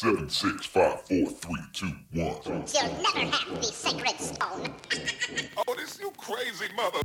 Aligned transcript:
Seven, 0.00 0.30
six, 0.30 0.64
five, 0.64 1.02
four, 1.02 1.26
three, 1.26 1.60
two, 1.74 1.92
one. 2.14 2.34
You'll 2.46 2.62
never 3.02 3.36
have 3.36 3.54
the 3.54 3.62
sacred 3.62 4.18
stone. 4.18 4.74
Oh, 5.68 5.74
this 5.74 6.00
you 6.00 6.10
crazy 6.16 6.72
mother. 6.74 7.00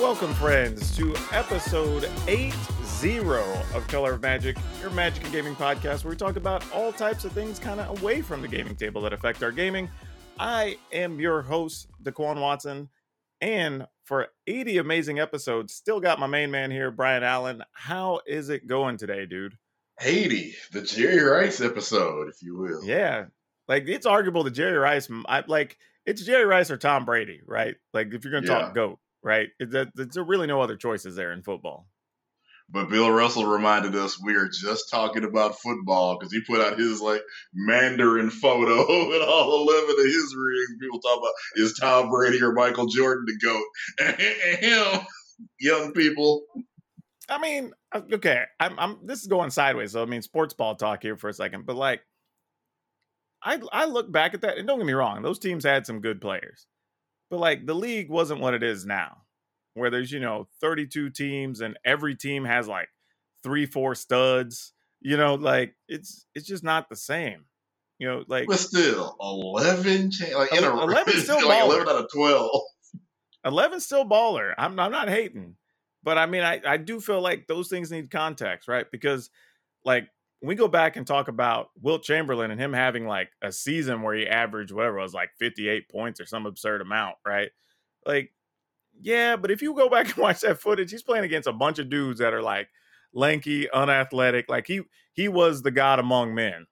Welcome, 0.00 0.32
friends, 0.34 0.96
to 0.96 1.16
episode 1.32 2.08
80 2.28 3.18
of 3.74 3.84
Color 3.88 4.12
of 4.12 4.22
Magic, 4.22 4.56
your 4.80 4.90
magic 4.90 5.24
and 5.24 5.32
gaming 5.32 5.56
podcast 5.56 6.04
where 6.04 6.12
we 6.12 6.16
talk 6.16 6.36
about 6.36 6.64
all 6.72 6.92
types 6.92 7.24
of 7.24 7.32
things 7.32 7.58
kind 7.58 7.80
of 7.80 8.00
away 8.00 8.22
from 8.22 8.42
the 8.42 8.48
gaming 8.48 8.76
table 8.76 9.02
that 9.02 9.12
affect 9.12 9.42
our 9.42 9.50
gaming. 9.50 9.90
I 10.38 10.76
am 10.92 11.18
your 11.18 11.42
host, 11.42 11.88
Daquan 12.04 12.40
Watson, 12.40 12.88
and 13.40 13.88
for 14.06 14.28
80 14.46 14.78
amazing 14.78 15.18
episodes, 15.18 15.74
still 15.74 16.00
got 16.00 16.18
my 16.20 16.26
main 16.26 16.50
man 16.50 16.70
here, 16.70 16.90
Brian 16.90 17.22
Allen. 17.22 17.62
How 17.72 18.20
is 18.26 18.48
it 18.48 18.66
going 18.66 18.96
today, 18.96 19.26
dude? 19.26 19.58
80, 20.00 20.54
the 20.72 20.82
Jerry 20.82 21.22
Rice 21.22 21.60
episode, 21.60 22.28
if 22.28 22.42
you 22.42 22.56
will. 22.56 22.84
Yeah. 22.84 23.26
Like 23.68 23.88
it's 23.88 24.06
arguable 24.06 24.44
that 24.44 24.52
Jerry 24.52 24.76
Rice, 24.78 25.08
I, 25.26 25.42
like 25.46 25.76
it's 26.04 26.22
Jerry 26.24 26.44
Rice 26.44 26.70
or 26.70 26.76
Tom 26.76 27.04
Brady, 27.04 27.40
right? 27.44 27.74
Like 27.92 28.14
if 28.14 28.24
you're 28.24 28.30
going 28.30 28.44
to 28.44 28.48
Yeah. 28.52 28.58
talk 28.60 28.74
GOAT, 28.74 28.98
right? 29.22 29.48
It, 29.58 29.70
that, 29.72 29.88
there's 29.94 30.16
really 30.16 30.46
no 30.46 30.60
other 30.60 30.76
choices 30.76 31.16
there 31.16 31.32
in 31.32 31.42
football. 31.42 31.88
But 32.68 32.90
Bill 32.90 33.10
Russell 33.10 33.46
reminded 33.46 33.94
us 33.94 34.20
we 34.20 34.34
are 34.34 34.48
just 34.48 34.90
talking 34.90 35.24
about 35.24 35.60
football 35.60 36.18
because 36.18 36.32
he 36.32 36.40
put 36.40 36.60
out 36.60 36.78
his 36.78 37.00
like 37.00 37.22
Mandarin 37.54 38.30
photo 38.30 38.80
and 39.12 39.22
all 39.22 39.68
11 39.68 39.90
of 39.90 40.04
his 40.04 40.34
rings. 40.36 40.80
People 40.80 41.00
talk 41.00 41.18
about 41.18 41.32
is 41.54 41.78
Tom 41.78 42.10
Brady 42.10 42.42
or 42.42 42.52
Michael 42.52 42.86
Jordan 42.86 43.26
the 43.26 43.38
GOAT? 43.38 43.64
And 44.46 44.58
him, 44.58 45.06
young 45.60 45.92
people. 45.92 46.42
I 47.28 47.38
mean, 47.38 47.72
uh, 47.92 48.02
okay, 48.12 48.44
I'm, 48.60 48.78
I'm. 48.78 48.98
This 49.04 49.20
is 49.20 49.26
going 49.26 49.50
sideways. 49.50 49.92
So 49.92 50.02
I 50.02 50.06
mean, 50.06 50.22
sports 50.22 50.54
ball 50.54 50.76
talk 50.76 51.02
here 51.02 51.16
for 51.16 51.28
a 51.28 51.32
second, 51.34 51.66
but 51.66 51.76
like, 51.76 52.02
I 53.42 53.60
I 53.72 53.84
look 53.86 54.10
back 54.10 54.34
at 54.34 54.42
that, 54.42 54.58
and 54.58 54.66
don't 54.66 54.78
get 54.78 54.86
me 54.86 54.92
wrong, 54.92 55.22
those 55.22 55.38
teams 55.38 55.64
had 55.64 55.86
some 55.86 56.00
good 56.00 56.20
players, 56.20 56.66
but 57.30 57.40
like 57.40 57.66
the 57.66 57.74
league 57.74 58.10
wasn't 58.10 58.40
what 58.40 58.54
it 58.54 58.62
is 58.62 58.86
now, 58.86 59.18
where 59.76 59.90
there's 59.90 60.10
you 60.10 60.20
know 60.20 60.48
32 60.60 61.10
teams 61.10 61.60
and 61.60 61.78
every 61.84 62.16
team 62.16 62.44
has 62.44 62.66
like 62.66 62.88
three, 63.42 63.66
four 63.66 63.94
studs. 63.94 64.72
You 65.00 65.16
know, 65.16 65.34
like 65.34 65.74
it's 65.88 66.26
it's 66.34 66.46
just 66.46 66.64
not 66.64 66.88
the 66.88 66.96
same. 66.96 67.44
You 67.98 68.08
know, 68.08 68.24
like 68.26 68.46
But 68.48 68.58
still, 68.58 69.16
11, 69.20 70.10
cha- 70.10 70.36
like 70.36 70.52
in 70.52 70.64
a 70.64 70.82
11 70.82 71.14
still 71.20 71.36
like 71.36 71.62
baller. 71.62 71.76
11 71.76 71.88
out 71.88 72.04
of 72.04 72.08
12. 72.12 72.50
11 73.44 73.80
still 73.80 74.04
baller. 74.04 74.54
I'm 74.58 74.78
I'm 74.80 74.90
not 74.90 75.08
hating, 75.08 75.56
but 76.02 76.18
I 76.18 76.26
mean 76.26 76.42
I 76.42 76.60
I 76.66 76.76
do 76.78 76.98
feel 77.00 77.20
like 77.20 77.46
those 77.46 77.68
things 77.68 77.90
need 77.90 78.10
context, 78.10 78.68
right? 78.68 78.86
Because 78.90 79.30
like 79.84 80.08
when 80.40 80.48
we 80.48 80.54
go 80.56 80.68
back 80.68 80.96
and 80.96 81.06
talk 81.06 81.28
about 81.28 81.68
Wilt 81.80 82.02
Chamberlain 82.02 82.50
and 82.50 82.60
him 82.60 82.72
having 82.72 83.06
like 83.06 83.30
a 83.42 83.52
season 83.52 84.02
where 84.02 84.14
he 84.14 84.26
averaged 84.26 84.72
whatever 84.72 84.98
it 84.98 85.02
was 85.02 85.14
like 85.14 85.30
58 85.38 85.88
points 85.88 86.20
or 86.20 86.26
some 86.26 86.46
absurd 86.46 86.80
amount, 86.80 87.16
right? 87.24 87.50
Like 88.04 88.32
yeah, 89.00 89.36
but 89.36 89.50
if 89.50 89.62
you 89.62 89.74
go 89.74 89.88
back 89.88 90.06
and 90.14 90.16
watch 90.16 90.40
that 90.40 90.60
footage, 90.60 90.90
he's 90.90 91.02
playing 91.02 91.24
against 91.24 91.48
a 91.48 91.52
bunch 91.52 91.78
of 91.78 91.88
dudes 91.90 92.20
that 92.20 92.34
are 92.34 92.42
like 92.42 92.68
lanky, 93.12 93.68
unathletic. 93.70 94.48
Like 94.48 94.66
he 94.66 94.82
he 95.12 95.28
was 95.28 95.62
the 95.62 95.70
god 95.70 95.98
among 95.98 96.34
men. 96.34 96.66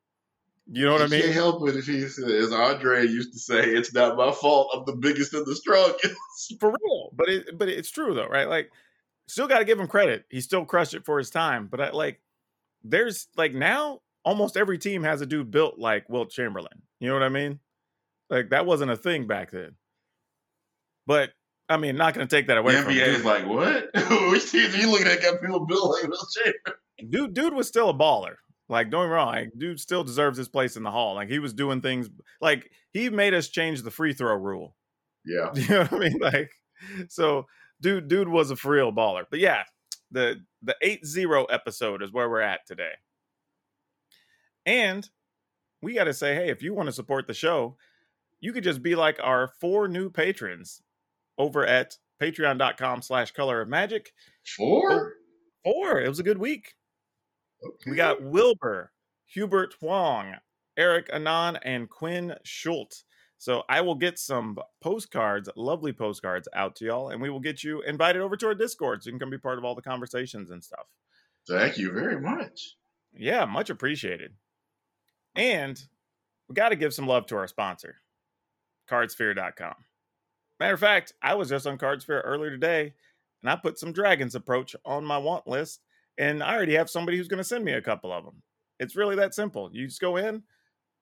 You 0.66 0.86
know 0.86 0.92
what 0.92 1.02
I 1.02 1.04
You 1.04 1.10
mean? 1.10 1.20
can't 1.22 1.34
help 1.34 1.68
it 1.68 1.76
if 1.76 1.84
he 1.86 2.00
says, 2.08 2.18
as 2.24 2.52
Andre 2.52 3.02
used 3.06 3.32
to 3.34 3.38
say, 3.38 3.68
it's 3.68 3.92
not 3.92 4.16
my 4.16 4.30
fault. 4.32 4.70
I'm 4.74 4.84
the 4.86 4.96
biggest 4.96 5.34
and 5.34 5.44
the 5.44 5.54
strongest. 5.54 6.14
for 6.58 6.70
real. 6.70 7.10
But 7.12 7.28
it 7.28 7.58
but 7.58 7.68
it's 7.68 7.90
true 7.90 8.14
though, 8.14 8.28
right? 8.28 8.48
Like 8.48 8.70
still 9.28 9.46
got 9.48 9.58
to 9.58 9.64
give 9.66 9.78
him 9.78 9.86
credit. 9.88 10.24
He 10.30 10.40
still 10.40 10.64
crushed 10.64 10.94
it 10.94 11.04
for 11.04 11.18
his 11.18 11.30
time. 11.30 11.68
But 11.70 11.80
I, 11.80 11.90
like 11.90 12.20
there's 12.82 13.28
like 13.36 13.52
now 13.54 14.00
almost 14.24 14.56
every 14.56 14.78
team 14.78 15.02
has 15.02 15.20
a 15.20 15.26
dude 15.26 15.50
built 15.50 15.78
like 15.78 16.08
Wilt 16.08 16.30
Chamberlain. 16.30 16.82
You 16.98 17.08
know 17.08 17.14
what 17.14 17.22
I 17.22 17.28
mean? 17.28 17.60
Like 18.30 18.50
that 18.50 18.64
wasn't 18.64 18.90
a 18.90 18.96
thing 18.96 19.26
back 19.26 19.50
then. 19.50 19.74
But 21.06 21.30
I 21.68 21.76
mean, 21.78 21.96
not 21.96 22.14
going 22.14 22.26
to 22.26 22.36
take 22.36 22.46
that 22.48 22.54
The 22.54 22.60
away 22.60 22.76
from 22.82 22.92
NBA 22.92 23.06
is 23.08 23.24
like, 23.24 23.46
what? 23.46 23.90
Which 24.30 24.50
teams 24.50 24.74
are 24.74 24.78
you 24.78 24.90
looking 24.90 25.06
at? 25.06 25.22
Got 25.22 25.40
people 25.40 25.64
built 25.66 25.90
like 25.90 26.08
Wilt 26.10 26.28
Chamberlain. 26.34 27.10
dude 27.10 27.34
dude 27.34 27.54
was 27.54 27.66
still 27.68 27.88
a 27.90 27.94
baller 27.94 28.34
like 28.68 28.88
don't 28.90 29.02
get 29.04 29.08
me 29.08 29.14
wrong 29.14 29.26
like, 29.28 29.50
dude 29.58 29.80
still 29.80 30.04
deserves 30.04 30.38
his 30.38 30.48
place 30.48 30.76
in 30.76 30.82
the 30.84 30.90
hall 30.90 31.14
like 31.14 31.28
he 31.28 31.38
was 31.38 31.52
doing 31.52 31.80
things 31.80 32.08
like 32.40 32.70
he 32.92 33.10
made 33.10 33.34
us 33.34 33.48
change 33.48 33.82
the 33.82 33.90
free 33.90 34.12
throw 34.14 34.34
rule 34.36 34.76
Yeah. 35.26 35.50
you 35.54 35.68
know 35.68 35.80
what 35.84 35.92
i 35.92 35.98
mean 35.98 36.18
like 36.20 36.50
so 37.08 37.46
dude 37.80 38.06
dude 38.08 38.28
was 38.28 38.50
a 38.52 38.56
for 38.56 38.70
real 38.72 38.92
baller 38.92 39.24
but 39.28 39.40
yeah 39.40 39.64
the 40.12 40.40
the 40.62 40.76
8-0 40.82 41.46
episode 41.50 42.00
is 42.02 42.12
where 42.12 42.30
we're 42.30 42.40
at 42.40 42.60
today 42.66 42.92
and 44.66 45.08
we 45.82 45.94
got 45.94 46.04
to 46.04 46.14
say 46.14 46.34
hey 46.34 46.48
if 46.48 46.62
you 46.62 46.74
want 46.74 46.86
to 46.86 46.92
support 46.92 47.26
the 47.26 47.34
show 47.34 47.76
you 48.40 48.52
could 48.52 48.64
just 48.64 48.82
be 48.82 48.94
like 48.94 49.18
our 49.22 49.48
four 49.60 49.88
new 49.88 50.08
patrons 50.10 50.80
over 51.38 51.66
at 51.66 51.96
patreon.com 52.20 53.02
slash 53.02 53.32
color 53.32 53.60
of 53.60 53.68
magic 53.68 54.12
Four? 54.56 55.14
Oh, 55.64 55.72
four 55.72 56.00
it 56.00 56.08
was 56.08 56.18
a 56.20 56.24
good 56.24 56.38
week 56.38 56.74
Okay. 57.66 57.90
we 57.90 57.96
got 57.96 58.22
Wilbur, 58.22 58.92
Hubert 59.26 59.74
Huang, 59.80 60.34
Eric 60.76 61.08
Anon, 61.12 61.56
and 61.62 61.88
Quinn 61.88 62.34
Schultz. 62.44 63.04
So 63.38 63.62
I 63.68 63.80
will 63.80 63.94
get 63.94 64.18
some 64.18 64.58
postcards, 64.82 65.48
lovely 65.56 65.92
postcards 65.92 66.46
out 66.54 66.76
to 66.76 66.84
y'all, 66.84 67.08
and 67.08 67.20
we 67.22 67.30
will 67.30 67.40
get 67.40 67.64
you 67.64 67.80
invited 67.82 68.20
over 68.22 68.36
to 68.36 68.46
our 68.48 68.54
Discord 68.54 69.02
so 69.02 69.08
you 69.08 69.12
can 69.12 69.20
come 69.20 69.30
be 69.30 69.38
part 69.38 69.58
of 69.58 69.64
all 69.64 69.74
the 69.74 69.82
conversations 69.82 70.50
and 70.50 70.62
stuff. 70.62 70.86
Thank 71.48 71.78
you 71.78 71.92
very 71.92 72.20
much. 72.20 72.76
Yeah, 73.16 73.44
much 73.44 73.70
appreciated. 73.70 74.32
And 75.34 75.82
we 76.48 76.54
got 76.54 76.70
to 76.70 76.76
give 76.76 76.94
some 76.94 77.06
love 77.06 77.26
to 77.26 77.36
our 77.36 77.46
sponsor, 77.46 77.96
cardsphere.com. 78.90 79.74
Matter 80.60 80.74
of 80.74 80.80
fact, 80.80 81.12
I 81.22 81.34
was 81.34 81.48
just 81.48 81.66
on 81.66 81.78
Cardsphere 81.78 82.22
earlier 82.24 82.50
today 82.50 82.94
and 83.44 83.50
I 83.50 83.56
put 83.56 83.78
some 83.78 83.92
Dragon's 83.92 84.34
Approach 84.34 84.74
on 84.86 85.04
my 85.04 85.18
want 85.18 85.46
list, 85.46 85.80
and 86.16 86.42
I 86.42 86.54
already 86.54 86.74
have 86.76 86.88
somebody 86.88 87.18
who's 87.18 87.28
going 87.28 87.38
to 87.38 87.44
send 87.44 87.62
me 87.62 87.72
a 87.72 87.82
couple 87.82 88.10
of 88.10 88.24
them. 88.24 88.42
It's 88.80 88.96
really 88.96 89.16
that 89.16 89.34
simple. 89.34 89.68
You 89.70 89.86
just 89.86 90.00
go 90.00 90.16
in, 90.16 90.42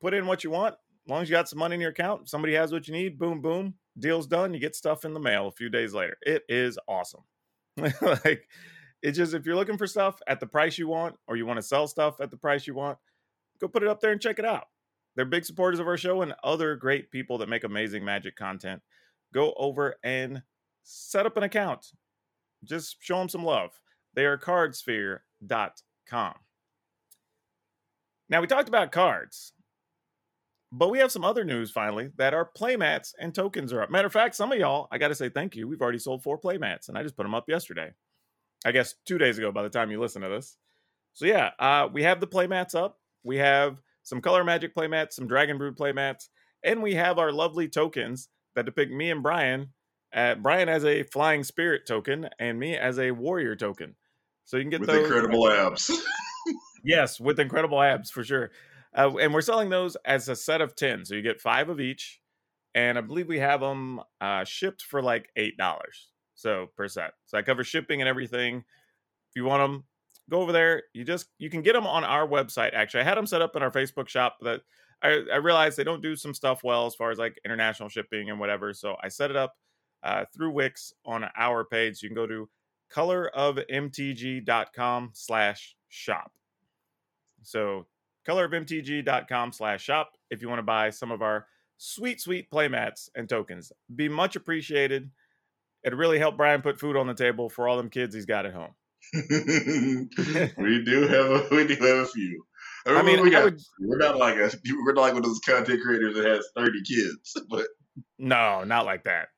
put 0.00 0.12
in 0.12 0.26
what 0.26 0.42
you 0.42 0.50
want. 0.50 0.74
As 0.74 1.10
long 1.10 1.22
as 1.22 1.30
you 1.30 1.36
got 1.36 1.48
some 1.48 1.60
money 1.60 1.76
in 1.76 1.80
your 1.80 1.90
account, 1.90 2.28
somebody 2.28 2.54
has 2.54 2.72
what 2.72 2.88
you 2.88 2.94
need, 2.94 3.16
boom, 3.16 3.40
boom, 3.40 3.74
deal's 3.96 4.26
done. 4.26 4.52
You 4.52 4.58
get 4.58 4.74
stuff 4.74 5.04
in 5.04 5.14
the 5.14 5.20
mail 5.20 5.46
a 5.46 5.52
few 5.52 5.68
days 5.68 5.94
later. 5.94 6.16
It 6.22 6.42
is 6.48 6.80
awesome. 6.88 7.22
like, 7.76 8.48
it's 9.02 9.16
just 9.16 9.34
if 9.34 9.46
you're 9.46 9.56
looking 9.56 9.78
for 9.78 9.86
stuff 9.86 10.20
at 10.26 10.40
the 10.40 10.46
price 10.46 10.78
you 10.78 10.88
want, 10.88 11.14
or 11.28 11.36
you 11.36 11.46
want 11.46 11.58
to 11.58 11.62
sell 11.62 11.86
stuff 11.86 12.20
at 12.20 12.32
the 12.32 12.36
price 12.36 12.66
you 12.66 12.74
want, 12.74 12.98
go 13.60 13.68
put 13.68 13.84
it 13.84 13.88
up 13.88 14.00
there 14.00 14.10
and 14.10 14.20
check 14.20 14.40
it 14.40 14.44
out. 14.44 14.64
They're 15.14 15.24
big 15.24 15.44
supporters 15.44 15.78
of 15.78 15.86
our 15.86 15.96
show 15.96 16.22
and 16.22 16.34
other 16.42 16.74
great 16.74 17.12
people 17.12 17.38
that 17.38 17.48
make 17.48 17.62
amazing 17.62 18.04
magic 18.04 18.34
content. 18.34 18.82
Go 19.32 19.54
over 19.56 19.96
and 20.04 20.42
set 20.82 21.26
up 21.26 21.36
an 21.36 21.42
account. 21.42 21.86
Just 22.64 22.96
show 23.00 23.18
them 23.18 23.28
some 23.28 23.44
love. 23.44 23.70
They 24.14 24.24
are 24.24 24.38
cardsphere.com. 24.38 26.34
Now, 28.28 28.40
we 28.40 28.46
talked 28.46 28.68
about 28.68 28.92
cards, 28.92 29.52
but 30.70 30.90
we 30.90 30.98
have 30.98 31.12
some 31.12 31.24
other 31.24 31.44
news 31.44 31.70
finally 31.70 32.10
that 32.16 32.34
our 32.34 32.48
playmats 32.56 33.12
and 33.18 33.34
tokens 33.34 33.72
are 33.72 33.82
up. 33.82 33.90
Matter 33.90 34.06
of 34.06 34.12
fact, 34.12 34.34
some 34.34 34.52
of 34.52 34.58
y'all, 34.58 34.88
I 34.90 34.98
got 34.98 35.08
to 35.08 35.14
say 35.14 35.28
thank 35.28 35.54
you. 35.54 35.68
We've 35.68 35.82
already 35.82 35.98
sold 35.98 36.22
four 36.22 36.40
playmats 36.40 36.88
and 36.88 36.96
I 36.96 37.02
just 37.02 37.16
put 37.16 37.24
them 37.24 37.34
up 37.34 37.48
yesterday. 37.48 37.90
I 38.64 38.72
guess 38.72 38.94
two 39.04 39.18
days 39.18 39.38
ago 39.38 39.52
by 39.52 39.62
the 39.62 39.68
time 39.68 39.90
you 39.90 40.00
listen 40.00 40.22
to 40.22 40.28
this. 40.28 40.56
So, 41.14 41.26
yeah, 41.26 41.50
uh, 41.58 41.88
we 41.92 42.04
have 42.04 42.20
the 42.20 42.26
playmats 42.26 42.74
up. 42.74 42.98
We 43.22 43.36
have 43.36 43.82
some 44.02 44.20
Color 44.20 44.44
Magic 44.44 44.74
playmats, 44.74 45.12
some 45.12 45.26
Dragon 45.26 45.58
Brood 45.58 45.76
playmats, 45.76 46.28
and 46.64 46.82
we 46.82 46.94
have 46.94 47.18
our 47.18 47.32
lovely 47.32 47.68
tokens 47.68 48.28
that 48.54 48.66
depict 48.66 48.92
me 48.92 49.10
and 49.10 49.22
Brian. 49.22 49.70
Uh, 50.14 50.34
Brian 50.34 50.68
as 50.68 50.84
a 50.84 51.04
flying 51.04 51.42
spirit 51.42 51.86
token 51.86 52.28
and 52.38 52.58
me 52.58 52.76
as 52.76 52.98
a 52.98 53.12
warrior 53.12 53.56
token. 53.56 53.94
So 54.44 54.56
you 54.58 54.64
can 54.64 54.70
get 54.70 54.80
With 54.80 54.90
those. 54.90 55.04
incredible 55.06 55.48
abs. 55.50 55.90
Yes, 56.84 57.20
with 57.20 57.38
incredible 57.38 57.80
abs 57.80 58.10
for 58.10 58.24
sure. 58.24 58.50
Uh, 58.96 59.16
and 59.18 59.32
we're 59.32 59.40
selling 59.40 59.70
those 59.70 59.96
as 60.04 60.28
a 60.28 60.34
set 60.34 60.60
of 60.60 60.74
10. 60.74 61.04
So 61.04 61.14
you 61.14 61.22
get 61.22 61.40
five 61.40 61.68
of 61.68 61.80
each. 61.80 62.20
And 62.74 62.98
I 62.98 63.02
believe 63.02 63.28
we 63.28 63.38
have 63.38 63.60
them 63.60 64.00
uh, 64.20 64.42
shipped 64.44 64.82
for 64.82 65.00
like 65.00 65.30
$8. 65.38 65.52
So 66.34 66.70
per 66.76 66.88
set. 66.88 67.12
So 67.26 67.38
I 67.38 67.42
cover 67.42 67.62
shipping 67.62 68.00
and 68.02 68.08
everything. 68.08 68.56
If 68.56 69.36
you 69.36 69.44
want 69.44 69.62
them, 69.62 69.84
go 70.30 70.40
over 70.40 70.52
there. 70.52 70.84
You 70.94 71.04
just, 71.04 71.26
you 71.38 71.50
can 71.50 71.62
get 71.62 71.74
them 71.74 71.86
on 71.86 72.04
our 72.04 72.26
website. 72.26 72.74
Actually, 72.74 73.00
I 73.00 73.04
had 73.04 73.16
them 73.16 73.26
set 73.26 73.42
up 73.42 73.56
in 73.56 73.62
our 73.62 73.70
Facebook 73.70 74.08
shop 74.08 74.36
but 74.40 74.62
I, 75.02 75.22
I 75.32 75.36
realized 75.36 75.76
they 75.76 75.84
don't 75.84 76.02
do 76.02 76.16
some 76.16 76.34
stuff 76.34 76.62
well 76.62 76.86
as 76.86 76.94
far 76.94 77.10
as 77.10 77.18
like 77.18 77.40
international 77.44 77.88
shipping 77.88 78.30
and 78.30 78.38
whatever. 78.38 78.72
So 78.72 78.96
I 79.02 79.08
set 79.08 79.30
it 79.30 79.36
up 79.36 79.56
uh, 80.02 80.24
through 80.34 80.52
Wix 80.52 80.92
on 81.04 81.26
our 81.36 81.64
page. 81.64 82.02
You 82.02 82.08
can 82.08 82.16
go 82.16 82.26
to 82.26 82.48
colorofmtg.com 82.94 85.10
slash 85.12 85.76
shop. 85.88 86.32
So 87.42 87.86
colorofmtg.com 88.28 89.52
slash 89.52 89.82
shop 89.82 90.12
if 90.30 90.40
you 90.40 90.48
want 90.48 90.60
to 90.60 90.64
buy 90.64 90.90
some 90.90 91.10
of 91.10 91.22
our 91.22 91.46
sweet, 91.78 92.20
sweet 92.20 92.48
playmats 92.50 93.08
and 93.16 93.28
tokens. 93.28 93.72
Be 93.94 94.08
much 94.08 94.36
appreciated. 94.36 95.10
It 95.82 95.96
really 95.96 96.20
helped 96.20 96.36
Brian 96.36 96.62
put 96.62 96.78
food 96.78 96.96
on 96.96 97.08
the 97.08 97.14
table 97.14 97.48
for 97.48 97.66
all 97.66 97.76
them 97.76 97.90
kids 97.90 98.14
he's 98.14 98.26
got 98.26 98.46
at 98.46 98.54
home. 98.54 98.76
we 99.14 100.84
do 100.84 101.06
have 101.08 101.26
a 101.26 101.48
we 101.54 101.66
do 101.66 101.74
have 101.74 101.98
a 101.98 102.06
few. 102.06 102.44
I 102.86 103.02
mean, 103.02 103.22
we 103.22 103.28
I 103.28 103.30
got, 103.30 103.44
would, 103.44 103.60
we're 103.80 103.98
not 103.98 104.16
like 104.16 104.36
a 104.36 104.50
we're 104.84 104.92
not 104.92 105.02
like 105.02 105.12
one 105.12 105.22
of 105.22 105.28
those 105.28 105.40
content 105.40 105.82
creators 105.82 106.14
that 106.16 106.24
has 106.24 106.46
thirty 106.56 106.82
kids, 106.82 107.36
but 107.50 107.66
no, 108.18 108.64
not 108.64 108.86
like 108.86 109.04
that. 109.04 109.28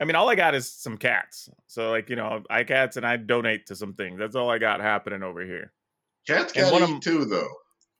I 0.00 0.04
mean, 0.04 0.16
all 0.16 0.28
I 0.28 0.34
got 0.34 0.54
is 0.54 0.72
some 0.72 0.96
cats. 0.96 1.48
So, 1.68 1.90
like, 1.90 2.10
you 2.10 2.16
know, 2.16 2.42
I 2.50 2.64
cats 2.64 2.96
and 2.96 3.06
I 3.06 3.16
donate 3.18 3.66
to 3.66 3.76
some 3.76 3.94
things. 3.94 4.18
That's 4.18 4.34
all 4.34 4.50
I 4.50 4.58
got 4.58 4.80
happening 4.80 5.22
over 5.22 5.44
here. 5.44 5.72
cats 6.26 6.52
got 6.52 6.72
one 6.72 6.82
of 6.82 7.00
too, 7.00 7.24
though. 7.24 7.48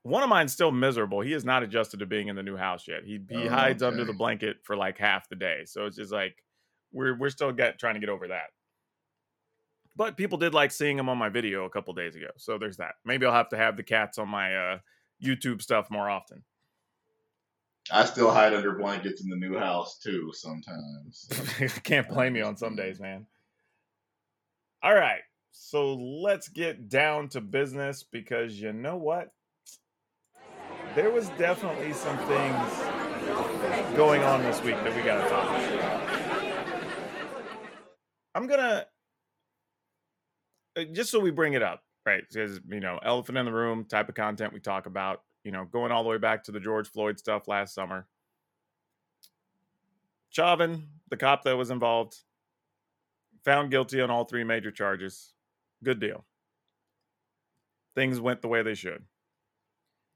One 0.03 0.25
of 0.25 0.29
mine's 0.29 0.53
still 0.53 0.73
miserable. 0.73 1.21
He 1.21 1.33
is 1.33 1.45
not 1.45 1.63
adjusted 1.63 2.01
to 2.01 2.07
being 2.07 2.27
in 2.27 2.35
the 2.35 2.43
new 2.43 2.57
house 2.57 2.89
yet. 2.89 3.05
He 3.05 3.21
he 3.29 3.47
Oh, 3.47 3.49
hides 3.49 3.85
under 3.85 4.05
the 4.05 4.15
blanket 4.15 4.57
for 4.65 4.77
like 4.77 4.99
half 4.99 5.29
the 5.29 5.37
day. 5.37 5.61
So 5.67 5.87
it's 5.87 5.97
just 5.97 6.13
like 6.13 6.35
we're 6.93 7.17
we're 7.17 7.31
still 7.31 7.53
get, 7.53 7.79
trying 7.79 7.95
to 7.95 8.01
get 8.01 8.09
over 8.09 8.29
that. 8.29 8.47
But 9.95 10.17
people 10.17 10.39
did 10.39 10.55
like 10.55 10.71
seeing 10.71 10.99
him 10.99 11.09
on 11.09 11.19
my 11.19 11.29
video 11.29 11.65
a 11.65 11.71
couple 11.71 11.93
days 11.93 12.17
ago. 12.17 12.29
So 12.37 12.59
there's 12.59 12.79
that. 12.79 12.95
Maybe 13.05 13.27
I'll 13.27 13.33
have 13.33 13.51
to 13.51 13.57
have 13.57 13.77
the 13.77 13.83
cats 13.83 14.19
on 14.19 14.29
my 14.29 14.55
uh, 14.55 14.79
YouTube 15.23 15.61
stuff 15.61 15.91
more 15.91 16.09
often. 16.09 16.43
I 17.91 18.05
still 18.05 18.31
hide 18.31 18.55
under 18.55 18.73
blankets 18.73 19.23
in 19.23 19.29
the 19.29 19.37
new 19.37 19.59
house 19.59 19.99
too 19.99 20.33
sometimes. 20.33 21.29
Can't 21.83 22.09
blame 22.09 22.37
you 22.37 22.45
on 22.45 22.57
some 22.57 22.77
days, 22.77 23.01
man. 23.01 23.27
All 24.83 24.95
right. 24.95 25.21
So 25.51 25.95
let's 25.95 26.49
get 26.49 26.89
down 26.89 27.29
to 27.31 27.41
business 27.41 28.03
because 28.03 28.59
you 28.61 28.73
know 28.73 28.97
what? 28.97 29.33
There 30.95 31.11
was 31.11 31.29
definitely 31.31 31.93
some 31.93 32.17
things 32.27 32.93
going 33.97 34.23
on 34.23 34.43
this 34.43 34.63
week 34.63 34.75
that 34.77 34.95
we 34.95 35.03
got 35.03 35.23
to 35.23 35.29
talk 35.29 35.49
about. 35.75 36.03
I'm 38.35 38.47
going 38.47 38.61
to, 38.61 38.87
Uh, 40.77 40.85
just 40.93 41.11
so 41.11 41.21
we 41.21 41.31
bring 41.31 41.53
it 41.53 41.63
up, 41.63 41.83
right? 42.07 42.23
Because, 42.27 42.61
you 42.69 42.81
know, 42.81 42.99
elephant 43.03 43.39
in 43.39 43.45
the 43.45 43.53
room 43.53 43.85
type 43.85 44.09
of 44.09 44.15
content 44.15 44.53
we 44.53 44.61
talk 44.61 44.87
about, 44.87 45.23
you 45.45 45.53
know, 45.53 45.65
going 45.65 45.93
all 45.93 46.03
the 46.03 46.09
way 46.09 46.19
back 46.19 46.45
to 46.45 46.53
the 46.53 46.61
George 46.61 46.89
Floyd 46.89 47.19
stuff 47.19 47.49
last 47.49 47.75
summer. 47.75 48.07
Chauvin, 50.31 50.89
the 51.11 51.17
cop 51.17 51.45
that 51.45 51.57
was 51.57 51.71
involved, 51.71 52.17
found 53.45 53.71
guilty 53.71 54.01
on 54.01 54.11
all 54.11 54.25
three 54.25 54.45
major 54.45 54.71
charges. 54.71 55.35
Good 55.85 56.01
deal. 56.01 56.25
Things 57.95 58.19
went 58.19 58.41
the 58.41 58.49
way 58.49 58.63
they 58.63 58.75
should. 58.75 59.05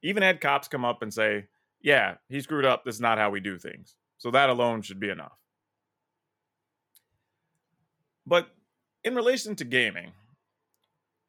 Even 0.03 0.23
had 0.23 0.41
cops 0.41 0.69
come 0.69 0.85
up 0.85 1.03
and 1.03 1.13
say, 1.13 1.47
yeah, 1.83 2.15
he 2.29 2.41
screwed 2.41 2.65
up. 2.65 2.85
This 2.85 2.95
is 2.95 3.01
not 3.01 3.19
how 3.19 3.29
we 3.29 3.41
do 3.41 3.59
things. 3.59 3.97
So 4.17 4.31
that 4.31 4.49
alone 4.49 4.81
should 4.81 5.01
be 5.01 5.11
enough. 5.11 5.37
But 8.27 8.49
in 9.05 9.15
relation 9.15 9.55
to 9.57 9.65
gaming, 9.65 10.13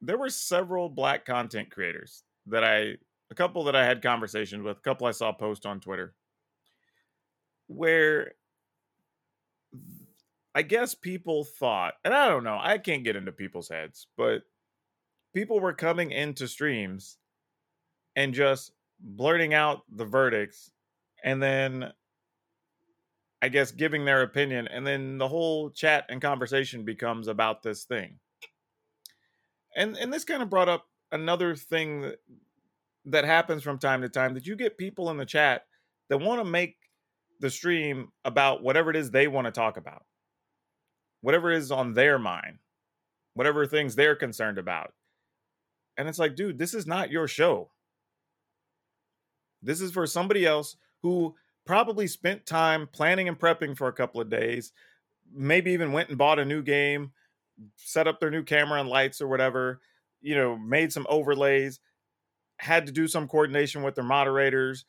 there 0.01 0.17
were 0.17 0.29
several 0.29 0.89
black 0.89 1.25
content 1.25 1.71
creators 1.71 2.23
that 2.47 2.63
I, 2.63 2.95
a 3.31 3.35
couple 3.35 3.63
that 3.65 3.75
I 3.75 3.85
had 3.85 4.01
conversations 4.01 4.63
with, 4.63 4.77
a 4.77 4.81
couple 4.81 5.07
I 5.07 5.11
saw 5.11 5.31
post 5.31 5.65
on 5.65 5.79
Twitter, 5.79 6.13
where 7.67 8.33
I 10.55 10.61
guess 10.61 10.95
people 10.95 11.44
thought, 11.44 11.95
and 12.03 12.13
I 12.13 12.27
don't 12.29 12.44
know, 12.44 12.57
I 12.59 12.77
can't 12.77 13.03
get 13.03 13.15
into 13.15 13.31
people's 13.31 13.69
heads, 13.69 14.07
but 14.17 14.44
people 15.33 15.59
were 15.59 15.73
coming 15.73 16.11
into 16.11 16.47
streams 16.47 17.17
and 18.15 18.33
just 18.33 18.71
blurting 18.99 19.53
out 19.53 19.81
the 19.95 20.05
verdicts 20.05 20.71
and 21.23 21.41
then 21.41 21.91
I 23.41 23.49
guess 23.49 23.71
giving 23.71 24.05
their 24.05 24.23
opinion 24.23 24.67
and 24.67 24.85
then 24.85 25.19
the 25.19 25.27
whole 25.27 25.69
chat 25.69 26.05
and 26.09 26.21
conversation 26.21 26.83
becomes 26.83 27.27
about 27.27 27.61
this 27.61 27.83
thing. 27.83 28.17
And 29.77 29.95
and 29.95 30.12
this 30.12 30.25
kind 30.25 30.44
of 30.44 30.50
brought 30.50 30.68
up 30.68 30.88
another 31.12 31.56
thing 31.56 32.01
that 32.01 32.19
that 33.06 33.24
happens 33.24 33.63
from 33.63 33.77
time 33.77 34.01
to 34.01 34.09
time 34.09 34.33
that 34.33 34.45
you 34.45 34.57
get 34.57 34.77
people 34.77 35.09
in 35.09 35.15
the 35.15 35.25
chat 35.25 35.65
that 36.09 36.18
want 36.18 36.41
to 36.41 36.45
make 36.45 36.75
the 37.39 37.50
stream 37.50 38.12
about 38.25 38.62
whatever 38.62 38.89
it 38.89 38.97
is 38.97 39.12
they 39.12 39.27
want 39.27 39.45
to 39.45 39.51
talk 39.51 39.77
about. 39.77 40.03
Whatever 41.21 41.51
is 41.51 41.71
on 41.71 41.94
their 41.94 42.19
mind. 42.19 42.57
Whatever 43.33 43.65
things 43.65 43.95
they're 43.95 44.15
concerned 44.15 44.57
about. 44.57 44.94
And 45.95 46.09
it's 46.09 46.19
like, 46.19 46.35
dude, 46.35 46.57
this 46.57 46.73
is 46.73 46.85
not 46.85 47.12
your 47.12 47.27
show. 47.27 47.69
This 49.62 49.80
is 49.80 49.91
for 49.91 50.06
somebody 50.06 50.45
else 50.45 50.75
who 51.01 51.35
probably 51.65 52.07
spent 52.07 52.45
time 52.45 52.88
planning 52.91 53.27
and 53.27 53.39
prepping 53.39 53.77
for 53.77 53.88
a 53.88 53.94
couple 53.94 54.19
of 54.19 54.30
days, 54.30 54.71
maybe 55.33 55.71
even 55.71 55.91
went 55.91 56.09
and 56.09 56.18
bought 56.18 56.39
a 56.39 56.45
new 56.45 56.62
game, 56.62 57.12
set 57.75 58.07
up 58.07 58.19
their 58.19 58.31
new 58.31 58.44
camera 58.44 58.80
and 58.80 58.89
lights 58.89 59.21
or 59.21 59.27
whatever, 59.27 59.81
you 60.21 60.36
know, 60.36 60.57
made 60.57 60.92
some 60.92 61.06
overlays, 61.09 61.80
had 62.59 62.86
to 62.86 62.92
do 62.92 63.07
some 63.07 63.27
coordination 63.27 63.83
with 63.83 63.95
their 63.95 64.04
moderators, 64.04 64.86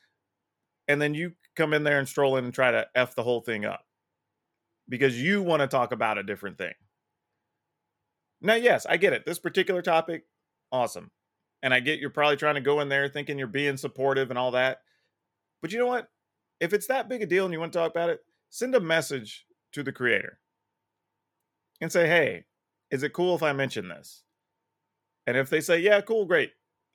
and 0.87 1.01
then 1.01 1.15
you 1.15 1.33
come 1.57 1.75
in 1.75 1.85
there 1.85 1.99
and 1.99 2.09
stroll 2.09 2.37
in 2.37 2.45
and 2.45 2.55
try 2.55 2.71
to 2.71 2.87
F 2.95 3.15
the 3.15 3.23
whole 3.23 3.41
thing 3.41 3.65
up 3.65 3.85
because 4.89 5.21
you 5.21 5.43
want 5.43 5.61
to 5.61 5.69
talk 5.69 5.93
about 5.93 6.19
a 6.19 6.23
different 6.23 6.57
thing. 6.57 6.73
Now, 8.41 8.55
yes, 8.55 8.87
I 8.87 8.97
get 8.97 9.13
it. 9.13 9.27
This 9.27 9.39
particular 9.39 9.83
topic, 9.83 10.25
awesome. 10.73 11.11
And 11.63 11.75
I 11.75 11.81
get 11.81 11.99
you're 11.99 12.11
probably 12.11 12.37
trying 12.37 12.55
to 12.55 12.61
go 12.61 12.81
in 12.81 12.89
there 12.89 13.09
thinking 13.09 13.39
you're 13.39 13.49
being 13.49 13.77
supportive 13.77 14.31
and 14.31 14.39
all 14.39 14.53
that. 14.53 14.79
But 15.61 15.73
you 15.73 15.79
know 15.79 15.87
what? 15.87 16.09
If 16.61 16.73
it's 16.73 16.87
that 16.87 17.09
big 17.09 17.23
a 17.23 17.27
deal 17.27 17.45
and 17.45 17.53
you 17.53 17.61
want 17.61 17.73
to 17.73 17.79
talk 17.79 17.91
about 17.91 18.11
it, 18.11 18.21
send 18.49 18.75
a 18.75 18.81
message 18.81 19.45
to 19.73 19.83
the 19.83 19.93
creator 19.93 20.39
and 21.81 21.91
say, 21.91 22.07
hey, 22.07 22.45
is 22.91 23.03
it 23.03 23.13
cool 23.13 23.35
if 23.35 23.43
I 23.43 23.53
mention 23.53 23.89
this? 23.89 24.23
And 25.27 25.37
if 25.37 25.51
they 25.51 25.61
say, 25.61 25.81
yeah, 25.81 26.01
cool, 26.01 26.25
great, 26.25 26.53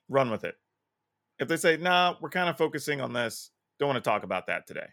run 0.08 0.30
with 0.30 0.44
it. 0.44 0.56
If 1.38 1.48
they 1.48 1.56
say, 1.56 1.76
nah, 1.76 2.16
we're 2.20 2.30
kind 2.30 2.48
of 2.48 2.58
focusing 2.58 3.00
on 3.00 3.12
this, 3.12 3.50
don't 3.78 3.88
want 3.88 4.02
to 4.02 4.08
talk 4.08 4.24
about 4.24 4.46
that 4.48 4.66
today. 4.66 4.86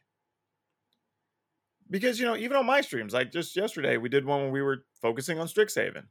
Because, 1.90 2.20
you 2.20 2.26
know, 2.26 2.38
even 2.38 2.56
on 2.56 2.66
my 2.66 2.82
streams, 2.82 3.14
like 3.14 3.32
just 3.32 3.56
yesterday, 3.56 3.98
we 3.98 4.10
did 4.10 4.26
one 4.26 4.44
when 4.44 4.52
we 4.52 4.62
were 4.62 4.86
focusing 5.02 5.40
on 5.40 5.48
Strixhaven, 5.48 6.04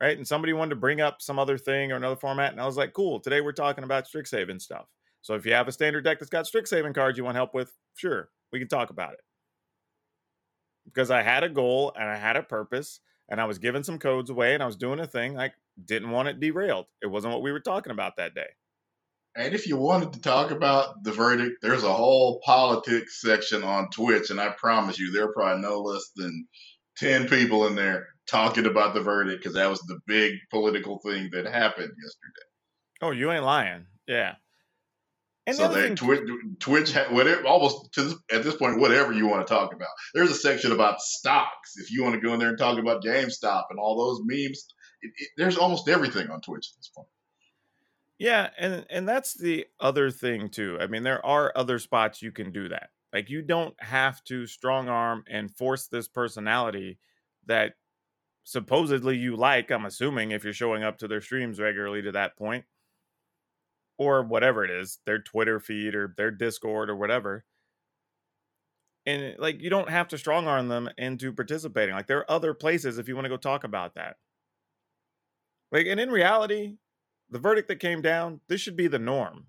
right? 0.00 0.16
And 0.16 0.26
somebody 0.26 0.52
wanted 0.52 0.70
to 0.70 0.80
bring 0.80 1.00
up 1.00 1.22
some 1.22 1.38
other 1.38 1.56
thing 1.56 1.92
or 1.92 1.96
another 1.96 2.16
format. 2.16 2.52
And 2.52 2.60
I 2.60 2.66
was 2.66 2.76
like, 2.76 2.92
cool, 2.92 3.20
today 3.20 3.40
we're 3.40 3.52
talking 3.52 3.84
about 3.84 4.08
Strixhaven 4.08 4.60
stuff. 4.60 4.86
So 5.20 5.34
if 5.34 5.46
you 5.46 5.52
have 5.52 5.68
a 5.68 5.72
standard 5.72 6.04
deck 6.04 6.18
that's 6.18 6.30
got 6.30 6.46
Strixhaven 6.46 6.94
cards 6.94 7.16
you 7.16 7.24
want 7.24 7.36
help 7.36 7.54
with, 7.54 7.72
sure, 7.94 8.30
we 8.52 8.58
can 8.58 8.68
talk 8.68 8.90
about 8.90 9.12
it. 9.12 9.20
Because 10.86 11.10
I 11.10 11.22
had 11.22 11.44
a 11.44 11.48
goal 11.48 11.92
and 11.98 12.08
I 12.08 12.16
had 12.16 12.36
a 12.36 12.42
purpose 12.42 13.00
and 13.32 13.40
I 13.40 13.46
was 13.46 13.58
giving 13.58 13.82
some 13.82 13.98
codes 13.98 14.28
away 14.28 14.52
and 14.52 14.62
I 14.62 14.66
was 14.66 14.76
doing 14.76 15.00
a 15.00 15.06
thing. 15.06 15.38
I 15.38 15.52
didn't 15.82 16.10
want 16.10 16.28
it 16.28 16.38
derailed. 16.38 16.84
It 17.00 17.06
wasn't 17.06 17.32
what 17.32 17.42
we 17.42 17.50
were 17.50 17.60
talking 17.60 17.90
about 17.90 18.18
that 18.18 18.34
day. 18.34 18.46
And 19.34 19.54
if 19.54 19.66
you 19.66 19.78
wanted 19.78 20.12
to 20.12 20.20
talk 20.20 20.50
about 20.50 21.02
the 21.02 21.12
verdict, 21.12 21.56
there's 21.62 21.82
a 21.82 21.92
whole 21.92 22.42
politics 22.44 23.22
section 23.22 23.62
on 23.62 23.88
Twitch, 23.88 24.28
and 24.28 24.38
I 24.38 24.50
promise 24.50 24.98
you, 24.98 25.10
there 25.10 25.24
are 25.24 25.32
probably 25.32 25.62
no 25.62 25.80
less 25.80 26.10
than 26.14 26.46
ten 26.98 27.26
people 27.26 27.66
in 27.66 27.74
there 27.74 28.08
talking 28.28 28.66
about 28.66 28.92
the 28.92 29.00
verdict 29.00 29.42
because 29.42 29.54
that 29.54 29.70
was 29.70 29.80
the 29.80 29.98
big 30.06 30.34
political 30.50 30.98
thing 30.98 31.30
that 31.32 31.46
happened 31.46 31.88
yesterday. 31.88 32.46
Oh, 33.00 33.12
you 33.12 33.32
ain't 33.32 33.44
lying. 33.44 33.86
Yeah. 34.06 34.34
And 35.46 35.56
so 35.56 35.68
they 35.68 35.88
thing- 35.88 35.96
Twitch, 35.96 36.28
Twitch, 36.60 36.94
whatever, 37.10 37.44
almost 37.46 37.92
to 37.94 38.04
this, 38.04 38.14
at 38.30 38.44
this 38.44 38.54
point, 38.54 38.78
whatever 38.78 39.12
you 39.12 39.26
want 39.26 39.46
to 39.46 39.52
talk 39.52 39.74
about. 39.74 39.88
There's 40.14 40.30
a 40.30 40.34
section 40.34 40.70
about 40.72 41.00
stocks. 41.00 41.74
If 41.76 41.90
you 41.90 42.04
want 42.04 42.14
to 42.14 42.20
go 42.20 42.32
in 42.32 42.38
there 42.38 42.50
and 42.50 42.58
talk 42.58 42.78
about 42.78 43.02
GameStop 43.02 43.64
and 43.70 43.78
all 43.78 43.96
those 43.96 44.20
memes, 44.24 44.66
it, 45.02 45.10
it, 45.16 45.28
there's 45.36 45.56
almost 45.56 45.88
everything 45.88 46.30
on 46.30 46.40
Twitch 46.40 46.68
at 46.72 46.78
this 46.78 46.90
point. 46.94 47.08
Yeah, 48.18 48.50
and 48.56 48.86
and 48.88 49.08
that's 49.08 49.34
the 49.34 49.66
other 49.80 50.12
thing 50.12 50.48
too. 50.48 50.78
I 50.80 50.86
mean, 50.86 51.02
there 51.02 51.24
are 51.26 51.52
other 51.56 51.80
spots 51.80 52.22
you 52.22 52.30
can 52.30 52.52
do 52.52 52.68
that. 52.68 52.90
Like 53.12 53.28
you 53.28 53.42
don't 53.42 53.74
have 53.82 54.22
to 54.24 54.46
strong 54.46 54.88
arm 54.88 55.24
and 55.28 55.50
force 55.50 55.88
this 55.88 56.06
personality 56.06 56.98
that 57.46 57.72
supposedly 58.44 59.16
you 59.16 59.34
like, 59.34 59.72
I'm 59.72 59.86
assuming 59.86 60.30
if 60.30 60.44
you're 60.44 60.52
showing 60.52 60.84
up 60.84 60.98
to 60.98 61.08
their 61.08 61.20
streams 61.20 61.58
regularly 61.58 62.00
to 62.02 62.12
that 62.12 62.36
point 62.36 62.64
or 63.98 64.22
whatever 64.22 64.64
it 64.64 64.70
is, 64.70 64.98
their 65.06 65.18
Twitter 65.18 65.60
feed 65.60 65.94
or 65.94 66.14
their 66.16 66.30
Discord 66.30 66.90
or 66.90 66.96
whatever. 66.96 67.44
And 69.04 69.36
like 69.38 69.60
you 69.60 69.70
don't 69.70 69.90
have 69.90 70.08
to 70.08 70.18
strong 70.18 70.46
arm 70.46 70.68
them 70.68 70.88
into 70.96 71.32
participating. 71.32 71.94
Like 71.94 72.06
there 72.06 72.18
are 72.18 72.30
other 72.30 72.54
places 72.54 72.98
if 72.98 73.08
you 73.08 73.14
want 73.14 73.24
to 73.24 73.30
go 73.30 73.36
talk 73.36 73.64
about 73.64 73.94
that. 73.94 74.16
Like 75.70 75.86
and 75.86 75.98
in 75.98 76.10
reality, 76.10 76.76
the 77.30 77.38
verdict 77.38 77.68
that 77.68 77.80
came 77.80 78.02
down, 78.02 78.40
this 78.48 78.60
should 78.60 78.76
be 78.76 78.88
the 78.88 78.98
norm. 78.98 79.46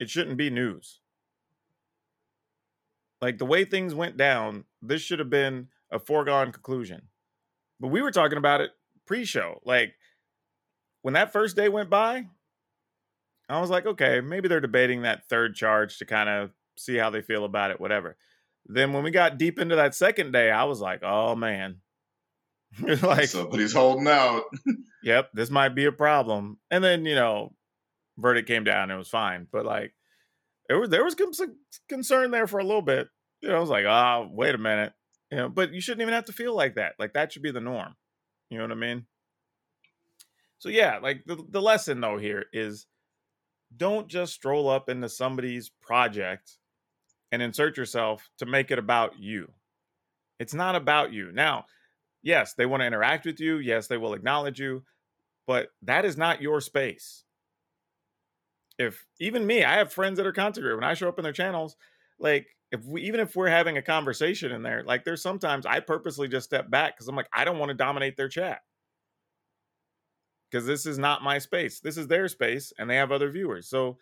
It 0.00 0.10
shouldn't 0.10 0.36
be 0.36 0.50
news. 0.50 1.00
Like 3.20 3.38
the 3.38 3.46
way 3.46 3.64
things 3.64 3.94
went 3.94 4.16
down, 4.16 4.64
this 4.82 5.02
should 5.02 5.18
have 5.18 5.30
been 5.30 5.68
a 5.90 5.98
foregone 5.98 6.52
conclusion. 6.52 7.02
But 7.80 7.88
we 7.88 8.02
were 8.02 8.10
talking 8.10 8.38
about 8.38 8.60
it 8.60 8.72
pre 9.06 9.24
show. 9.24 9.60
Like 9.64 9.94
when 11.02 11.14
that 11.14 11.32
first 11.32 11.56
day 11.56 11.68
went 11.68 11.88
by, 11.88 12.26
I 13.48 13.60
was 13.60 13.70
like, 13.70 13.86
okay, 13.86 14.20
maybe 14.20 14.48
they're 14.48 14.60
debating 14.60 15.02
that 15.02 15.28
third 15.28 15.54
charge 15.54 15.98
to 15.98 16.04
kind 16.04 16.28
of 16.28 16.50
see 16.76 16.96
how 16.96 17.10
they 17.10 17.22
feel 17.22 17.44
about 17.44 17.70
it, 17.70 17.80
whatever. 17.80 18.16
Then 18.66 18.92
when 18.92 19.04
we 19.04 19.10
got 19.10 19.38
deep 19.38 19.58
into 19.58 19.76
that 19.76 19.94
second 19.94 20.32
day, 20.32 20.50
I 20.50 20.64
was 20.64 20.80
like, 20.80 21.02
oh 21.02 21.34
man. 21.36 21.76
like, 23.02 23.28
Somebody's 23.28 23.72
holding 23.72 24.08
out. 24.08 24.44
yep, 25.02 25.30
this 25.32 25.50
might 25.50 25.74
be 25.74 25.84
a 25.84 25.92
problem. 25.92 26.58
And 26.70 26.82
then, 26.82 27.06
you 27.06 27.14
know, 27.14 27.54
verdict 28.18 28.48
came 28.48 28.64
down 28.64 28.84
and 28.84 28.92
it 28.92 28.96
was 28.96 29.08
fine. 29.08 29.46
But 29.50 29.64
like, 29.64 29.94
there 30.68 30.80
was 30.80 30.90
there 30.90 31.04
was 31.04 31.16
some 31.32 31.56
concern 31.88 32.32
there 32.32 32.46
for 32.46 32.58
a 32.58 32.64
little 32.64 32.82
bit. 32.82 33.08
You 33.40 33.50
know, 33.50 33.56
I 33.56 33.60
was 33.60 33.70
like, 33.70 33.84
oh, 33.84 34.28
wait 34.32 34.54
a 34.54 34.58
minute. 34.58 34.92
You 35.30 35.38
know, 35.38 35.48
but 35.48 35.72
you 35.72 35.80
shouldn't 35.80 36.02
even 36.02 36.14
have 36.14 36.24
to 36.26 36.32
feel 36.32 36.54
like 36.54 36.74
that. 36.74 36.94
Like 36.98 37.14
that 37.14 37.32
should 37.32 37.42
be 37.42 37.52
the 37.52 37.60
norm. 37.60 37.94
You 38.50 38.58
know 38.58 38.64
what 38.64 38.72
I 38.72 38.76
mean? 38.76 39.06
So 40.58 40.68
yeah, 40.68 40.98
like 40.98 41.24
the, 41.26 41.44
the 41.48 41.62
lesson 41.62 42.00
though 42.00 42.18
here 42.18 42.46
is 42.52 42.86
don't 43.76 44.08
just 44.08 44.34
stroll 44.34 44.68
up 44.68 44.88
into 44.88 45.08
somebody's 45.08 45.70
project 45.82 46.58
and 47.32 47.42
insert 47.42 47.76
yourself 47.76 48.28
to 48.38 48.46
make 48.46 48.70
it 48.70 48.78
about 48.78 49.18
you. 49.18 49.50
It's 50.38 50.54
not 50.54 50.76
about 50.76 51.12
you. 51.12 51.32
Now, 51.32 51.66
yes, 52.22 52.54
they 52.54 52.66
want 52.66 52.82
to 52.82 52.86
interact 52.86 53.26
with 53.26 53.40
you. 53.40 53.58
Yes, 53.58 53.86
they 53.86 53.96
will 53.96 54.14
acknowledge 54.14 54.60
you, 54.60 54.84
but 55.46 55.68
that 55.82 56.04
is 56.04 56.16
not 56.16 56.42
your 56.42 56.60
space. 56.60 57.24
If 58.78 59.06
even 59.20 59.46
me, 59.46 59.64
I 59.64 59.78
have 59.78 59.92
friends 59.92 60.18
that 60.18 60.26
are 60.26 60.32
content 60.32 60.62
creators. 60.62 60.76
When 60.76 60.84
I 60.84 60.94
show 60.94 61.08
up 61.08 61.18
in 61.18 61.22
their 61.22 61.32
channels, 61.32 61.76
like 62.18 62.46
if 62.72 62.84
we 62.84 63.02
even 63.02 63.20
if 63.20 63.34
we're 63.34 63.48
having 63.48 63.78
a 63.78 63.82
conversation 63.82 64.52
in 64.52 64.62
there, 64.62 64.82
like 64.84 65.04
there's 65.04 65.22
sometimes 65.22 65.64
I 65.64 65.80
purposely 65.80 66.28
just 66.28 66.46
step 66.46 66.70
back 66.70 66.94
because 66.94 67.08
I'm 67.08 67.16
like, 67.16 67.28
I 67.32 67.44
don't 67.44 67.58
want 67.58 67.70
to 67.70 67.74
dominate 67.74 68.16
their 68.16 68.28
chat. 68.28 68.60
Because 70.50 70.66
this 70.66 70.86
is 70.86 70.98
not 70.98 71.24
my 71.24 71.38
space. 71.38 71.80
This 71.80 71.96
is 71.96 72.06
their 72.06 72.28
space, 72.28 72.72
and 72.78 72.88
they 72.88 72.96
have 72.96 73.12
other 73.12 73.30
viewers. 73.30 73.68
So 73.68 73.98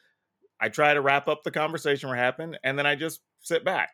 I 0.60 0.68
try 0.68 0.94
to 0.94 1.00
wrap 1.00 1.28
up 1.28 1.42
the 1.42 1.50
conversation 1.50 2.08
we're 2.08 2.16
having, 2.16 2.56
and 2.62 2.78
then 2.78 2.86
I 2.86 2.94
just 2.94 3.20
sit 3.40 3.64
back 3.64 3.90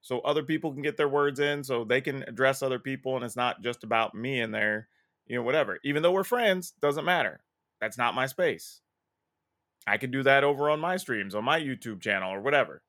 so 0.00 0.20
other 0.20 0.42
people 0.42 0.72
can 0.72 0.82
get 0.82 0.96
their 0.96 1.08
words 1.08 1.40
in 1.40 1.64
so 1.64 1.84
they 1.84 2.00
can 2.00 2.22
address 2.24 2.62
other 2.62 2.78
people 2.78 3.16
and 3.16 3.24
it's 3.24 3.36
not 3.36 3.62
just 3.62 3.84
about 3.84 4.14
me 4.14 4.40
in 4.40 4.50
there 4.50 4.88
you 5.26 5.36
know 5.36 5.42
whatever 5.42 5.78
even 5.84 6.02
though 6.02 6.12
we're 6.12 6.24
friends 6.24 6.72
doesn't 6.80 7.04
matter 7.04 7.40
that's 7.80 7.98
not 7.98 8.14
my 8.14 8.26
space 8.26 8.80
i 9.86 9.96
could 9.96 10.10
do 10.10 10.22
that 10.22 10.44
over 10.44 10.70
on 10.70 10.80
my 10.80 10.96
streams 10.96 11.34
on 11.34 11.44
my 11.44 11.60
youtube 11.60 12.00
channel 12.00 12.32
or 12.32 12.40
whatever 12.40 12.82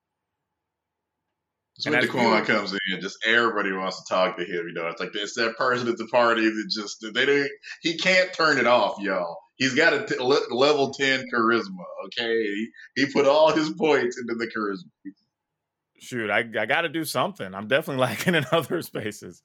So 1.80 1.90
when 1.90 2.02
Daquan 2.02 2.44
comes 2.44 2.72
in, 2.72 3.00
just 3.00 3.18
everybody 3.26 3.72
wants 3.72 4.02
to 4.02 4.14
talk 4.14 4.36
to 4.36 4.44
him. 4.44 4.68
You 4.68 4.74
know, 4.74 4.88
it's 4.88 5.00
like 5.00 5.10
it's 5.14 5.34
that 5.34 5.56
person 5.56 5.88
at 5.88 5.96
the 5.96 6.06
party 6.06 6.48
that 6.48 6.70
just 6.70 7.04
they 7.14 7.26
don't. 7.26 7.48
He 7.82 7.96
can't 7.96 8.32
turn 8.32 8.58
it 8.58 8.66
off, 8.66 8.98
y'all. 9.00 9.38
He's 9.56 9.74
got 9.74 9.92
a 9.92 10.06
t- 10.06 10.18
level 10.18 10.92
ten 10.92 11.26
charisma. 11.32 11.84
Okay, 12.06 12.42
he, 12.42 12.68
he 12.96 13.06
put 13.12 13.26
all 13.26 13.52
his 13.52 13.70
points 13.70 14.18
into 14.18 14.34
the 14.34 14.46
charisma 14.46 15.12
shoot, 16.00 16.30
I, 16.30 16.38
I 16.38 16.66
got 16.66 16.82
to 16.82 16.88
do 16.88 17.04
something. 17.04 17.54
I'm 17.54 17.68
definitely 17.68 18.00
lacking 18.06 18.34
in 18.34 18.44
other 18.50 18.82
spaces. 18.82 19.42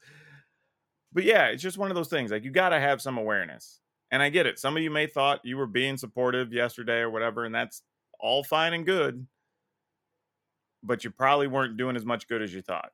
But 1.13 1.23
yeah, 1.23 1.47
it's 1.47 1.63
just 1.63 1.77
one 1.77 1.91
of 1.91 1.95
those 1.95 2.09
things. 2.09 2.31
Like 2.31 2.43
you 2.43 2.51
got 2.51 2.69
to 2.69 2.79
have 2.79 3.01
some 3.01 3.17
awareness. 3.17 3.79
And 4.11 4.21
I 4.21 4.29
get 4.29 4.45
it. 4.45 4.59
Some 4.59 4.77
of 4.77 4.83
you 4.83 4.91
may 4.91 5.07
thought 5.07 5.41
you 5.43 5.57
were 5.57 5.67
being 5.67 5.97
supportive 5.97 6.53
yesterday 6.53 6.99
or 6.99 7.09
whatever, 7.09 7.43
and 7.43 7.53
that's 7.53 7.81
all 8.19 8.43
fine 8.43 8.73
and 8.73 8.85
good. 8.85 9.25
But 10.85 11.03
you 11.03 11.11
probably 11.11 11.47
weren't 11.47 11.77
doing 11.77 11.95
as 11.95 12.05
much 12.05 12.27
good 12.27 12.41
as 12.41 12.53
you 12.53 12.61
thought. 12.61 12.91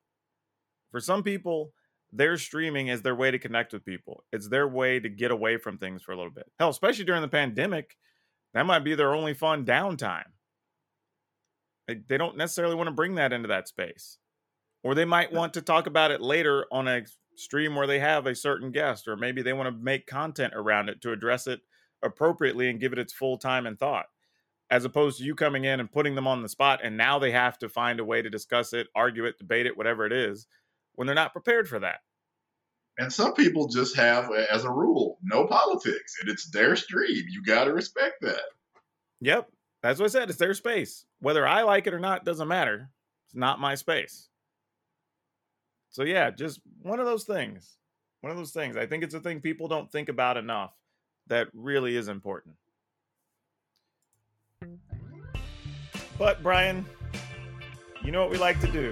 For 0.91 0.99
some 0.99 1.23
people, 1.23 1.73
their 2.11 2.37
streaming 2.37 2.87
is 2.87 3.01
their 3.01 3.15
way 3.15 3.31
to 3.31 3.39
connect 3.39 3.73
with 3.73 3.85
people. 3.85 4.23
It's 4.31 4.49
their 4.49 4.67
way 4.67 4.99
to 4.99 5.09
get 5.09 5.31
away 5.31 5.57
from 5.57 5.77
things 5.77 6.01
for 6.01 6.11
a 6.11 6.17
little 6.17 6.31
bit. 6.31 6.51
Hell, 6.59 6.69
especially 6.69 7.05
during 7.05 7.21
the 7.21 7.27
pandemic, 7.27 7.97
that 8.53 8.65
might 8.65 8.79
be 8.79 8.95
their 8.95 9.13
only 9.13 9.33
fun 9.33 9.65
downtime 9.65 10.25
they 12.07 12.17
don't 12.17 12.37
necessarily 12.37 12.75
want 12.75 12.87
to 12.87 12.93
bring 12.93 13.15
that 13.15 13.33
into 13.33 13.47
that 13.47 13.67
space. 13.67 14.17
Or 14.83 14.95
they 14.95 15.05
might 15.05 15.31
want 15.31 15.53
to 15.53 15.61
talk 15.61 15.87
about 15.87 16.11
it 16.11 16.21
later 16.21 16.65
on 16.71 16.87
a 16.87 17.03
stream 17.35 17.75
where 17.75 17.87
they 17.87 17.99
have 17.99 18.25
a 18.25 18.35
certain 18.35 18.71
guest, 18.71 19.07
or 19.07 19.15
maybe 19.15 19.41
they 19.41 19.53
want 19.53 19.67
to 19.67 19.83
make 19.83 20.07
content 20.07 20.53
around 20.55 20.89
it 20.89 21.01
to 21.01 21.11
address 21.11 21.47
it 21.47 21.61
appropriately 22.03 22.69
and 22.69 22.79
give 22.79 22.93
it 22.93 22.99
its 22.99 23.13
full 23.13 23.37
time 23.37 23.67
and 23.67 23.77
thought, 23.77 24.07
as 24.71 24.85
opposed 24.85 25.17
to 25.17 25.25
you 25.25 25.35
coming 25.35 25.65
in 25.65 25.81
and 25.81 25.91
putting 25.91 26.15
them 26.15 26.27
on 26.27 26.41
the 26.41 26.49
spot. 26.49 26.79
And 26.81 26.95
now 26.95 27.19
they 27.19 27.31
have 27.31 27.59
to 27.59 27.69
find 27.69 27.99
a 27.99 28.05
way 28.05 28.21
to 28.21 28.29
discuss 28.29 28.71
it, 28.71 28.87
argue 28.95 29.25
it, 29.25 29.37
debate 29.37 29.65
it, 29.65 29.77
whatever 29.77 30.05
it 30.05 30.13
is, 30.13 30.47
when 30.95 31.05
they're 31.05 31.13
not 31.13 31.33
prepared 31.33 31.67
for 31.67 31.79
that. 31.79 31.99
And 32.97 33.11
some 33.11 33.33
people 33.33 33.67
just 33.67 33.95
have, 33.97 34.31
as 34.31 34.63
a 34.63 34.71
rule, 34.71 35.17
no 35.21 35.45
politics, 35.45 36.15
and 36.21 36.29
it's 36.29 36.49
their 36.49 36.75
stream. 36.75 37.25
You 37.29 37.43
got 37.43 37.65
to 37.65 37.73
respect 37.73 38.15
that. 38.21 38.41
Yep. 39.19 39.49
That's 39.83 39.99
what 39.99 40.05
I 40.05 40.09
said. 40.09 40.29
It's 40.29 40.39
their 40.39 40.53
space. 40.53 41.05
Whether 41.19 41.45
I 41.45 41.63
like 41.63 41.87
it 41.87 41.93
or 41.93 41.99
not 41.99 42.23
doesn't 42.23 42.47
matter. 42.47 42.89
It's 43.27 43.35
not 43.35 43.59
my 43.59 43.75
space. 43.75 44.29
So 45.89 46.03
yeah, 46.03 46.31
just 46.31 46.61
one 46.81 46.99
of 46.99 47.05
those 47.05 47.25
things. 47.25 47.77
One 48.21 48.31
of 48.31 48.37
those 48.37 48.51
things. 48.51 48.77
I 48.77 48.85
think 48.85 49.03
it's 49.03 49.15
a 49.15 49.19
thing 49.19 49.41
people 49.41 49.67
don't 49.67 49.91
think 49.91 50.07
about 50.07 50.37
enough 50.37 50.73
that 51.27 51.47
really 51.53 51.95
is 51.95 52.07
important. 52.07 52.55
But 56.17 56.43
Brian, 56.43 56.85
you 58.03 58.11
know 58.11 58.21
what 58.21 58.31
we 58.31 58.37
like 58.37 58.59
to 58.61 58.71
do? 58.71 58.91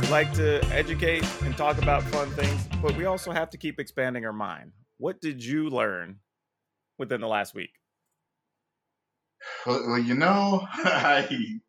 We 0.00 0.06
like 0.08 0.32
to 0.34 0.64
educate 0.72 1.24
and 1.42 1.56
talk 1.56 1.78
about 1.78 2.02
fun 2.04 2.30
things, 2.30 2.68
but 2.80 2.96
we 2.96 3.04
also 3.04 3.32
have 3.32 3.50
to 3.50 3.58
keep 3.58 3.80
expanding 3.80 4.24
our 4.24 4.32
mind. 4.32 4.72
What 4.98 5.20
did 5.20 5.44
you 5.44 5.68
learn 5.68 6.20
within 6.98 7.20
the 7.20 7.28
last 7.28 7.54
week? 7.54 7.70
Well, 9.66 9.98
you 9.98 10.14
know, 10.14 10.66
I 10.72 11.60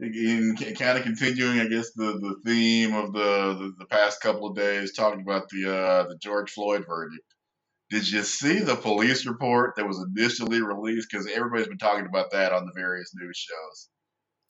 in 0.00 0.56
kind 0.56 0.98
of 0.98 1.04
continuing, 1.04 1.60
I 1.60 1.68
guess 1.68 1.92
the, 1.92 2.18
the 2.18 2.36
theme 2.44 2.94
of 2.94 3.12
the, 3.12 3.54
the, 3.54 3.74
the 3.78 3.86
past 3.86 4.20
couple 4.20 4.48
of 4.48 4.56
days, 4.56 4.92
talking 4.92 5.20
about 5.20 5.48
the 5.48 5.72
uh, 5.72 6.08
the 6.08 6.16
George 6.16 6.50
Floyd 6.50 6.84
verdict. 6.86 7.22
Did 7.90 8.10
you 8.10 8.22
see 8.22 8.58
the 8.58 8.76
police 8.76 9.26
report 9.26 9.74
that 9.76 9.86
was 9.86 10.04
initially 10.16 10.62
released? 10.62 11.08
Because 11.10 11.28
everybody's 11.28 11.68
been 11.68 11.78
talking 11.78 12.06
about 12.06 12.32
that 12.32 12.52
on 12.52 12.66
the 12.66 12.72
various 12.74 13.12
news 13.14 13.36
shows. 13.36 13.88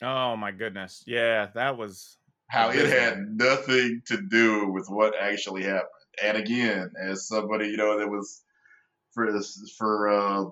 Oh 0.03 0.37
my 0.37 0.51
goodness, 0.51 1.03
yeah, 1.07 1.49
that 1.55 1.77
was 1.77 2.19
how 2.49 2.71
it 2.71 2.87
had 2.87 3.19
nothing 3.19 4.03
to 4.07 4.21
do 4.21 4.69
with 4.69 4.87
what 4.89 5.15
actually 5.19 5.65
happened. 5.65 5.89
And 6.23 6.37
again, 6.37 6.93
as 7.01 7.27
somebody 7.27 7.69
you 7.69 7.77
know 7.77 7.99
that 7.99 8.09
was 8.09 8.43
for 9.13 9.33
this, 9.33 9.75
for 9.79 10.09
uh, 10.09 10.45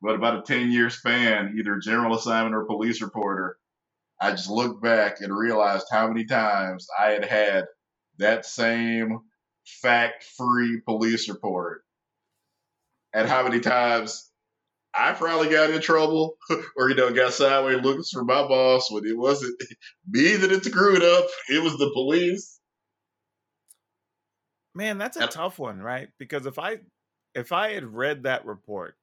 but 0.00 0.14
about 0.14 0.38
a 0.38 0.42
10 0.42 0.70
year 0.70 0.90
span, 0.90 1.54
either 1.58 1.78
general 1.78 2.14
assignment 2.14 2.54
or 2.54 2.64
police 2.64 3.00
reporter, 3.00 3.58
I 4.20 4.30
just 4.32 4.50
looked 4.50 4.82
back 4.82 5.20
and 5.20 5.36
realized 5.36 5.86
how 5.90 6.08
many 6.08 6.24
times 6.24 6.86
I 6.98 7.10
had 7.10 7.24
had 7.24 7.64
that 8.18 8.46
same 8.46 9.20
fact 9.64 10.24
free 10.36 10.80
police 10.80 11.28
report 11.28 11.84
and 13.12 13.28
how 13.28 13.42
many 13.42 13.60
times 13.60 14.30
I 14.96 15.12
probably 15.12 15.48
got 15.48 15.70
in 15.70 15.80
trouble 15.80 16.36
or, 16.76 16.88
you 16.88 16.94
know, 16.94 17.12
got 17.12 17.32
sideways 17.32 17.82
looking 17.82 18.04
for 18.04 18.24
my 18.24 18.46
boss 18.46 18.90
when 18.90 19.04
it 19.06 19.16
wasn't 19.16 19.60
me 20.08 20.36
that 20.36 20.52
it 20.52 20.64
screwed 20.64 21.02
up. 21.02 21.26
It 21.48 21.62
was 21.62 21.76
the 21.78 21.90
police. 21.92 22.60
Man, 24.74 24.98
that's 24.98 25.16
a 25.16 25.26
tough 25.26 25.58
one, 25.58 25.80
right? 25.80 26.08
Because 26.18 26.46
if 26.46 26.58
I 26.58 26.78
if 27.34 27.52
I 27.52 27.72
had 27.72 27.84
read 27.84 28.24
that 28.24 28.44
report 28.44 28.96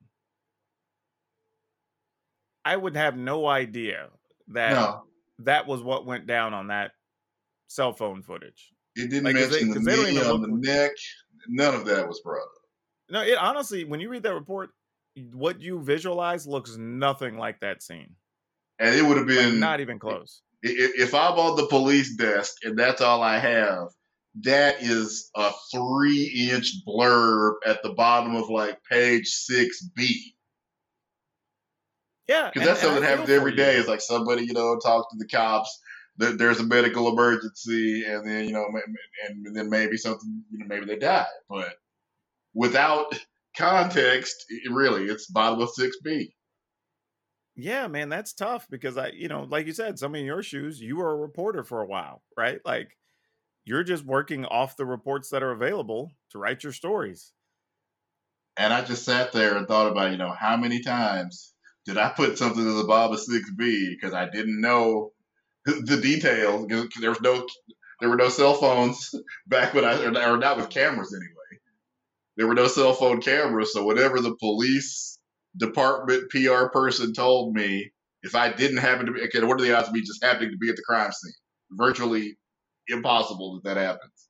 I 2.64 2.76
would 2.76 2.96
have 2.96 3.18
no 3.18 3.48
idea 3.48 4.10
that 4.50 4.74
no. 4.74 5.04
that 5.40 5.68
was 5.68 5.82
what 5.82 6.06
went 6.06 6.28
down 6.28 6.54
on 6.54 6.68
that 6.68 6.92
cell 7.68 7.94
phone 7.94 8.22
footage. 8.22 8.72
It 8.96 9.10
didn't 9.10 9.24
like, 9.24 9.36
mention 9.36 9.70
they, 9.70 9.80
the 9.80 10.12
knee 10.12 10.20
on 10.20 10.42
the 10.42 10.48
neck. 10.50 10.92
None 11.48 11.74
of 11.74 11.86
that 11.86 12.08
was 12.08 12.20
brought 12.22 12.42
up. 12.42 12.52
No, 13.10 13.22
it 13.22 13.38
honestly, 13.38 13.84
when 13.84 14.00
you 14.00 14.10
read 14.10 14.24
that 14.24 14.34
report, 14.34 14.72
what 15.34 15.62
you 15.62 15.82
visualize 15.82 16.48
looks 16.48 16.78
nothing 16.78 17.38
like 17.38 17.60
that 17.62 17.82
scene. 17.82 18.16
And 18.80 18.96
it 18.96 19.04
would 19.04 19.18
have 19.18 19.28
been 19.28 19.52
like 19.52 19.60
not 19.60 19.80
even 19.80 20.00
close. 20.00 20.42
If 20.64 21.14
I'm 21.14 21.38
on 21.40 21.56
the 21.56 21.68
police 21.68 22.16
desk 22.16 22.56
and 22.64 22.78
that's 22.78 23.02
all 23.02 23.22
I 23.22 23.40
have, 23.40 23.90
that 24.44 24.82
is 24.82 25.30
a 25.36 25.52
three 25.74 26.50
inch 26.52 26.72
blurb 26.88 27.56
at 27.66 27.84
the 27.84 27.94
bottom 27.94 28.36
of 28.36 28.50
like 28.50 28.84
page 28.90 29.28
six 29.28 29.84
B. 29.96 30.36
Yeah, 32.28 32.50
because 32.54 32.68
that's 32.68 32.82
something 32.82 33.02
that 33.02 33.10
happens 33.10 33.30
every 33.30 33.56
day. 33.56 33.76
It's 33.76 33.88
like 33.88 34.02
somebody 34.02 34.46
you 34.46 34.54
know 34.54 34.80
talks 34.80 35.12
to 35.12 35.18
the 35.18 35.28
cops. 35.28 35.80
There's 36.18 36.60
a 36.60 36.64
medical 36.64 37.10
emergency, 37.10 38.06
and 38.06 38.28
then 38.28 38.46
you 38.46 38.54
know, 38.54 38.66
and 39.28 39.56
then 39.56 39.70
maybe 39.70 39.98
something, 39.98 40.44
you 40.52 40.60
know, 40.60 40.66
maybe 40.68 40.86
they 40.86 40.98
die. 40.98 41.26
But 41.50 41.74
without 42.54 43.14
context, 43.58 44.46
really, 44.70 45.06
it's 45.06 45.28
bottom 45.28 45.62
of 45.62 45.70
six 45.70 45.98
B. 46.04 46.34
Yeah, 47.56 47.88
man, 47.88 48.10
that's 48.10 48.34
tough 48.34 48.68
because 48.70 48.98
I, 48.98 49.10
you 49.10 49.28
know, 49.28 49.44
like 49.44 49.68
you 49.68 49.74
said, 49.74 50.00
some 50.00 50.16
in 50.16 50.26
your 50.26 50.42
shoes, 50.42 50.80
you 50.80 50.98
were 50.98 51.12
a 51.12 51.18
reporter 51.18 51.64
for 51.64 51.82
a 51.82 51.86
while, 51.86 52.24
right? 52.38 52.60
Like 52.66 52.98
you're 53.66 53.84
just 53.84 54.06
working 54.06 54.46
off 54.46 54.78
the 54.78 54.86
reports 54.86 55.30
that 55.30 55.44
are 55.44 55.52
available 55.52 56.12
to 56.32 56.40
write 56.40 56.64
your 56.64 56.74
stories. 56.74 57.34
And 58.58 58.74
I 58.74 58.84
just 58.84 59.06
sat 59.06 59.32
there 59.32 59.58
and 59.58 59.68
thought 59.68 59.92
about, 59.92 60.12
you 60.12 60.18
know, 60.18 60.32
how 60.32 60.58
many 60.58 60.82
times 60.82 61.54
did 61.86 61.98
I 61.98 62.10
put 62.10 62.38
something 62.38 62.66
in 62.66 62.78
the 62.78 62.84
Bob 62.84 63.12
of 63.12 63.20
6B 63.20 63.90
because 63.90 64.14
I 64.14 64.30
didn't 64.30 64.62
know 64.62 65.12
the 65.66 66.00
details? 66.02 66.66
because 66.68 67.02
There 67.02 67.12
was 67.12 67.22
no, 67.22 67.48
there 68.00 68.10
were 68.10 68.18
no 68.18 68.30
cell 68.30 68.56
phones 68.56 69.14
back 69.48 69.74
when 69.74 69.86
I, 69.86 70.04
or 70.04 70.38
not 70.38 70.58
with 70.58 70.70
cameras 70.70 71.14
anyway. 71.14 71.41
There 72.38 72.48
were 72.48 72.54
no 72.54 72.68
cell 72.68 72.94
phone 72.94 73.22
cameras, 73.22 73.74
so 73.74 73.84
whatever 73.84 74.20
the 74.20 74.36
police 74.38 75.20
department 75.58 76.30
PR 76.30 76.68
person 76.72 77.14
told 77.14 77.54
me, 77.54 77.92
if 78.24 78.36
I 78.36 78.54
didn't 78.54 78.78
happen 78.78 79.08
to 79.08 79.12
be, 79.12 79.22
okay, 79.24 79.44
what 79.44 79.60
are 79.60 79.64
the 79.64 79.76
odds 79.76 79.88
of 79.88 79.94
me 79.94 80.02
just 80.02 80.24
happening 80.24 80.52
to 80.52 80.58
be 80.58 80.70
at 80.70 80.76
the 80.76 80.84
crime 80.84 81.12
scene? 81.12 81.34
Virtually 81.72 82.38
impossible 82.88 83.56
that 83.56 83.64
that 83.76 83.78
happens. 83.82 84.28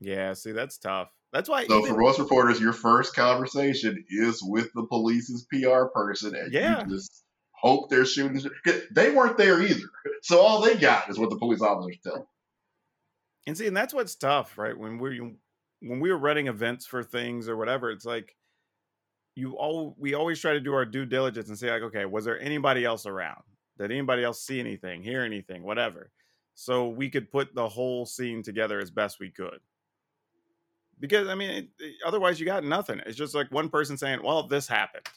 Yeah, 0.00 0.32
see, 0.32 0.52
that's 0.52 0.78
tough. 0.78 1.08
That's 1.32 1.48
why. 1.48 1.66
So 1.66 1.78
even- 1.78 1.94
for 1.94 2.00
most 2.00 2.18
reporters, 2.18 2.60
your 2.60 2.72
first 2.72 3.14
conversation 3.14 4.04
is 4.08 4.42
with 4.42 4.70
the 4.74 4.84
police's 4.86 5.46
PR 5.50 5.86
person, 5.94 6.34
and 6.34 6.52
Yeah. 6.52 6.84
you 6.84 6.96
just 6.96 7.24
hope 7.52 7.88
they're 7.88 8.04
shooting. 8.04 8.42
They 8.90 9.10
weren't 9.14 9.38
there 9.38 9.62
either, 9.62 9.88
so 10.22 10.40
all 10.40 10.60
they 10.60 10.76
got 10.76 11.08
is 11.08 11.18
what 11.18 11.30
the 11.30 11.38
police 11.38 11.62
officers 11.62 11.98
tell. 12.02 12.28
And 13.46 13.56
see, 13.56 13.66
and 13.66 13.76
that's 13.76 13.94
what's 13.94 14.14
tough, 14.14 14.58
right? 14.58 14.76
When 14.76 14.98
we 14.98 15.36
when 15.82 16.00
we 16.00 16.10
were 16.10 16.18
running 16.18 16.46
events 16.48 16.86
for 16.86 17.02
things 17.02 17.48
or 17.48 17.56
whatever, 17.56 17.90
it's 17.90 18.04
like 18.04 18.36
you 19.34 19.56
all 19.56 19.94
we 19.98 20.14
always 20.14 20.40
try 20.40 20.52
to 20.52 20.60
do 20.60 20.74
our 20.74 20.84
due 20.84 21.06
diligence 21.06 21.48
and 21.48 21.58
say 21.58 21.70
like, 21.70 21.82
okay, 21.82 22.04
was 22.04 22.24
there 22.24 22.40
anybody 22.40 22.84
else 22.84 23.06
around? 23.06 23.42
Did 23.78 23.90
anybody 23.90 24.22
else 24.24 24.42
see 24.42 24.60
anything, 24.60 25.02
hear 25.02 25.22
anything, 25.22 25.62
whatever? 25.62 26.10
So 26.54 26.88
we 26.88 27.08
could 27.08 27.30
put 27.30 27.54
the 27.54 27.68
whole 27.68 28.04
scene 28.04 28.42
together 28.42 28.78
as 28.78 28.90
best 28.90 29.18
we 29.18 29.30
could. 29.30 29.60
Because 31.00 31.28
I 31.28 31.34
mean, 31.34 31.50
it, 31.50 31.68
it- 31.78 31.96
otherwise 32.04 32.38
you 32.38 32.46
got 32.46 32.64
nothing. 32.64 33.00
It's 33.06 33.16
just 33.16 33.34
like 33.34 33.50
one 33.50 33.68
person 33.70 33.96
saying, 33.96 34.22
"Well, 34.22 34.46
this 34.46 34.68
happened," 34.68 35.08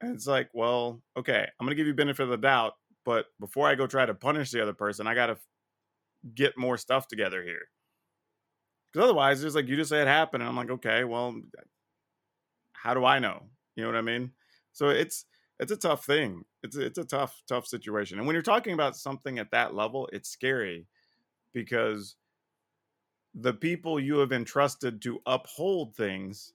and 0.00 0.14
it's 0.14 0.26
like, 0.26 0.50
"Well, 0.54 1.02
okay, 1.16 1.48
I'm 1.60 1.66
gonna 1.66 1.76
give 1.76 1.86
you 1.86 1.94
benefit 1.94 2.24
of 2.24 2.30
the 2.30 2.36
doubt, 2.38 2.74
but 3.04 3.26
before 3.40 3.68
I 3.68 3.74
go 3.76 3.86
try 3.86 4.06
to 4.06 4.14
punish 4.14 4.50
the 4.52 4.62
other 4.62 4.74
person, 4.74 5.06
I 5.06 5.14
gotta 5.14 5.38
get 6.34 6.56
more 6.58 6.76
stuff 6.78 7.08
together 7.08 7.42
here. 7.42 7.68
Because 8.92 9.04
otherwise, 9.06 9.42
it's 9.42 9.54
like 9.54 9.68
you 9.68 9.76
just 9.76 9.90
say 9.90 10.02
it 10.02 10.08
happened, 10.08 10.42
and 10.42 10.50
I'm 10.50 10.56
like, 10.56 10.70
okay, 10.70 11.04
well, 11.04 11.40
how 12.72 12.94
do 12.94 13.04
I 13.04 13.18
know? 13.18 13.48
You 13.76 13.82
know 13.84 13.88
what 13.88 13.96
I 13.98 14.02
mean? 14.02 14.32
So 14.72 14.88
it's 14.88 15.26
it's 15.58 15.72
a 15.72 15.76
tough 15.76 16.04
thing. 16.04 16.44
It's 16.62 16.76
a, 16.76 16.86
it's 16.86 16.98
a 16.98 17.04
tough 17.04 17.42
tough 17.46 17.66
situation. 17.66 18.18
And 18.18 18.26
when 18.26 18.34
you're 18.34 18.42
talking 18.42 18.74
about 18.74 18.96
something 18.96 19.38
at 19.38 19.50
that 19.52 19.74
level, 19.74 20.08
it's 20.12 20.28
scary 20.28 20.88
because 21.52 22.16
the 23.34 23.52
people 23.52 24.00
you 24.00 24.16
have 24.18 24.32
entrusted 24.32 25.02
to 25.02 25.20
uphold 25.26 25.94
things 25.94 26.54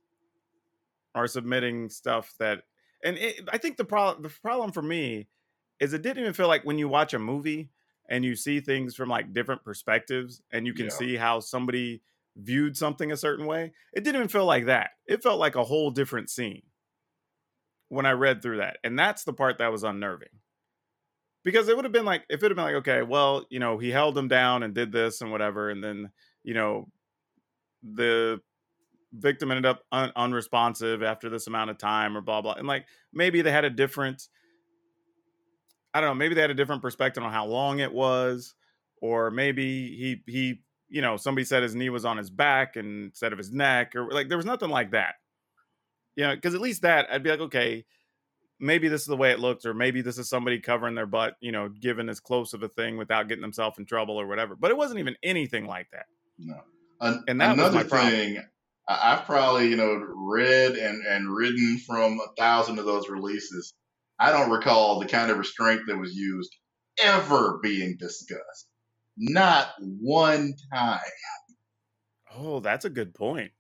are 1.16 1.28
submitting 1.28 1.90
stuff 1.90 2.36
that 2.40 2.64
and 3.04 3.18
it, 3.18 3.48
I 3.52 3.58
think 3.58 3.78
the 3.78 3.86
problem 3.86 4.24
the 4.24 4.30
problem 4.30 4.72
for 4.72 4.82
me 4.82 5.30
is 5.80 5.94
it 5.94 6.02
didn't 6.02 6.20
even 6.20 6.34
feel 6.34 6.48
like 6.48 6.64
when 6.64 6.78
you 6.78 6.88
watch 6.90 7.14
a 7.14 7.20
movie 7.20 7.72
and 8.10 8.24
you 8.24 8.36
see 8.36 8.60
things 8.60 8.96
from 8.96 9.10
like 9.10 9.34
different 9.34 9.64
perspectives 9.64 10.42
and 10.52 10.66
you 10.66 10.74
can 10.74 10.90
Yeah. 10.90 10.90
see 10.90 11.16
how 11.16 11.40
somebody 11.40 12.02
viewed 12.38 12.78
something 12.78 13.12
a 13.12 13.18
certain 13.18 13.46
way. 13.46 13.74
It 13.94 14.04
didn't 14.04 14.18
even 14.18 14.28
feel 14.28 14.46
like 14.46 14.66
that. 14.68 14.92
It 15.08 15.24
felt 15.24 15.40
like 15.40 15.56
a 15.56 15.64
whole 15.64 15.92
different 15.92 16.30
scene 16.30 16.64
when 17.90 18.06
I 18.06 18.12
read 18.12 18.42
through 18.42 18.58
that. 18.58 18.78
And 18.84 18.98
that's 18.98 19.24
the 19.24 19.34
part 19.34 19.58
that 19.58 19.72
was 19.72 19.84
unnerving. 19.84 20.30
Because 21.44 21.70
it 21.70 21.76
would 21.76 21.86
have 21.86 21.94
been 21.94 22.06
like, 22.06 22.24
if 22.30 22.44
it 22.44 22.52
had 22.52 22.56
been 22.56 22.66
like, 22.66 22.76
okay, 22.76 23.02
well, 23.04 23.46
you 23.50 23.60
know, 23.60 23.78
he 23.78 23.90
held 23.90 24.18
him 24.18 24.28
down 24.28 24.64
and 24.64 24.74
did 24.74 24.92
this 24.92 25.22
and 25.22 25.32
whatever. 25.32 25.70
And 25.70 25.84
then, 25.84 26.12
you 26.44 26.54
know, 26.54 26.90
the 27.82 28.42
victim 29.14 29.52
ended 29.52 29.66
up 29.66 29.84
un- 29.92 30.12
unresponsive 30.16 31.02
after 31.02 31.30
this 31.30 31.48
amount 31.48 31.70
of 31.70 31.78
time 31.78 32.18
or 32.18 32.22
blah, 32.22 32.42
blah. 32.42 32.54
And 32.54 32.68
like, 32.68 32.86
maybe 33.14 33.42
they 33.42 33.52
had 33.52 33.66
a 33.66 33.70
different, 33.70 34.28
I 35.94 36.02
don't 36.02 36.10
know, 36.10 36.16
maybe 36.16 36.36
they 36.36 36.42
had 36.42 36.52
a 36.52 36.56
different 36.56 36.82
perspective 36.82 37.24
on 37.24 37.32
how 37.32 37.46
long 37.46 37.80
it 37.80 37.94
was. 37.94 38.54
Or 39.02 39.32
maybe 39.32 39.96
he, 39.96 40.24
he, 40.32 40.62
you 40.90 41.02
know, 41.02 41.18
somebody 41.18 41.46
said 41.46 41.64
his 41.64 41.76
knee 41.76 41.90
was 41.90 42.06
on 42.06 42.18
his 42.18 42.30
back 42.30 42.76
instead 42.78 43.32
of 43.34 43.38
his 43.38 43.52
neck, 43.52 43.96
or 43.96 44.10
like 44.12 44.30
there 44.30 44.38
was 44.38 44.46
nothing 44.46 44.70
like 44.70 44.92
that. 44.92 45.16
You 46.16 46.24
know, 46.26 46.36
because 46.36 46.56
at 46.56 46.62
least 46.62 46.82
that 46.84 47.08
I'd 47.12 47.24
be 47.24 47.30
like, 47.30 47.40
okay, 47.42 47.86
maybe 48.60 48.88
this 48.88 49.02
is 49.02 49.08
the 49.08 49.18
way 49.18 49.32
it 49.32 49.40
looks, 49.40 49.66
or 49.66 49.74
maybe 49.74 50.02
this 50.02 50.18
is 50.18 50.30
somebody 50.30 50.60
covering 50.60 50.96
their 50.96 51.06
butt, 51.06 51.36
you 51.42 51.52
know, 51.52 51.70
giving 51.70 52.10
as 52.10 52.20
close 52.20 52.54
of 52.54 52.64
a 52.64 52.70
thing 52.70 52.98
without 52.98 53.28
getting 53.28 53.42
themselves 53.44 53.78
in 53.78 53.86
trouble 53.86 54.20
or 54.20 54.26
whatever. 54.28 54.56
But 54.56 54.72
it 54.72 54.78
wasn't 54.78 55.00
even 55.00 55.16
anything 55.22 55.66
like 55.66 55.88
that. 55.92 56.06
No. 56.40 56.62
An- 57.02 57.24
And 57.28 57.40
that 57.42 57.56
was 57.58 57.68
another 57.68 57.88
problem. 57.88 58.12
thing, 58.12 58.38
I- 58.90 59.14
I've 59.14 59.26
probably 59.26 59.68
you 59.70 59.76
know 59.76 59.94
read 60.16 60.72
and 60.74 61.06
and 61.06 61.36
ridden 61.36 61.80
from 61.86 62.20
a 62.20 62.34
thousand 62.42 62.80
of 62.80 62.86
those 62.86 63.10
releases. 63.10 63.74
I 64.20 64.32
don't 64.32 64.50
recall 64.50 65.00
the 65.00 65.08
kind 65.08 65.30
of 65.30 65.38
restraint 65.38 65.82
that 65.88 65.98
was 65.98 66.16
used 66.16 66.56
ever 67.04 67.60
being 67.62 67.98
discussed. 68.00 68.67
Not 69.18 69.70
one 69.80 70.54
time. 70.74 71.00
Oh, 72.36 72.60
that's 72.60 72.86
a 72.86 72.90
good 72.90 73.14
point. 73.14 73.52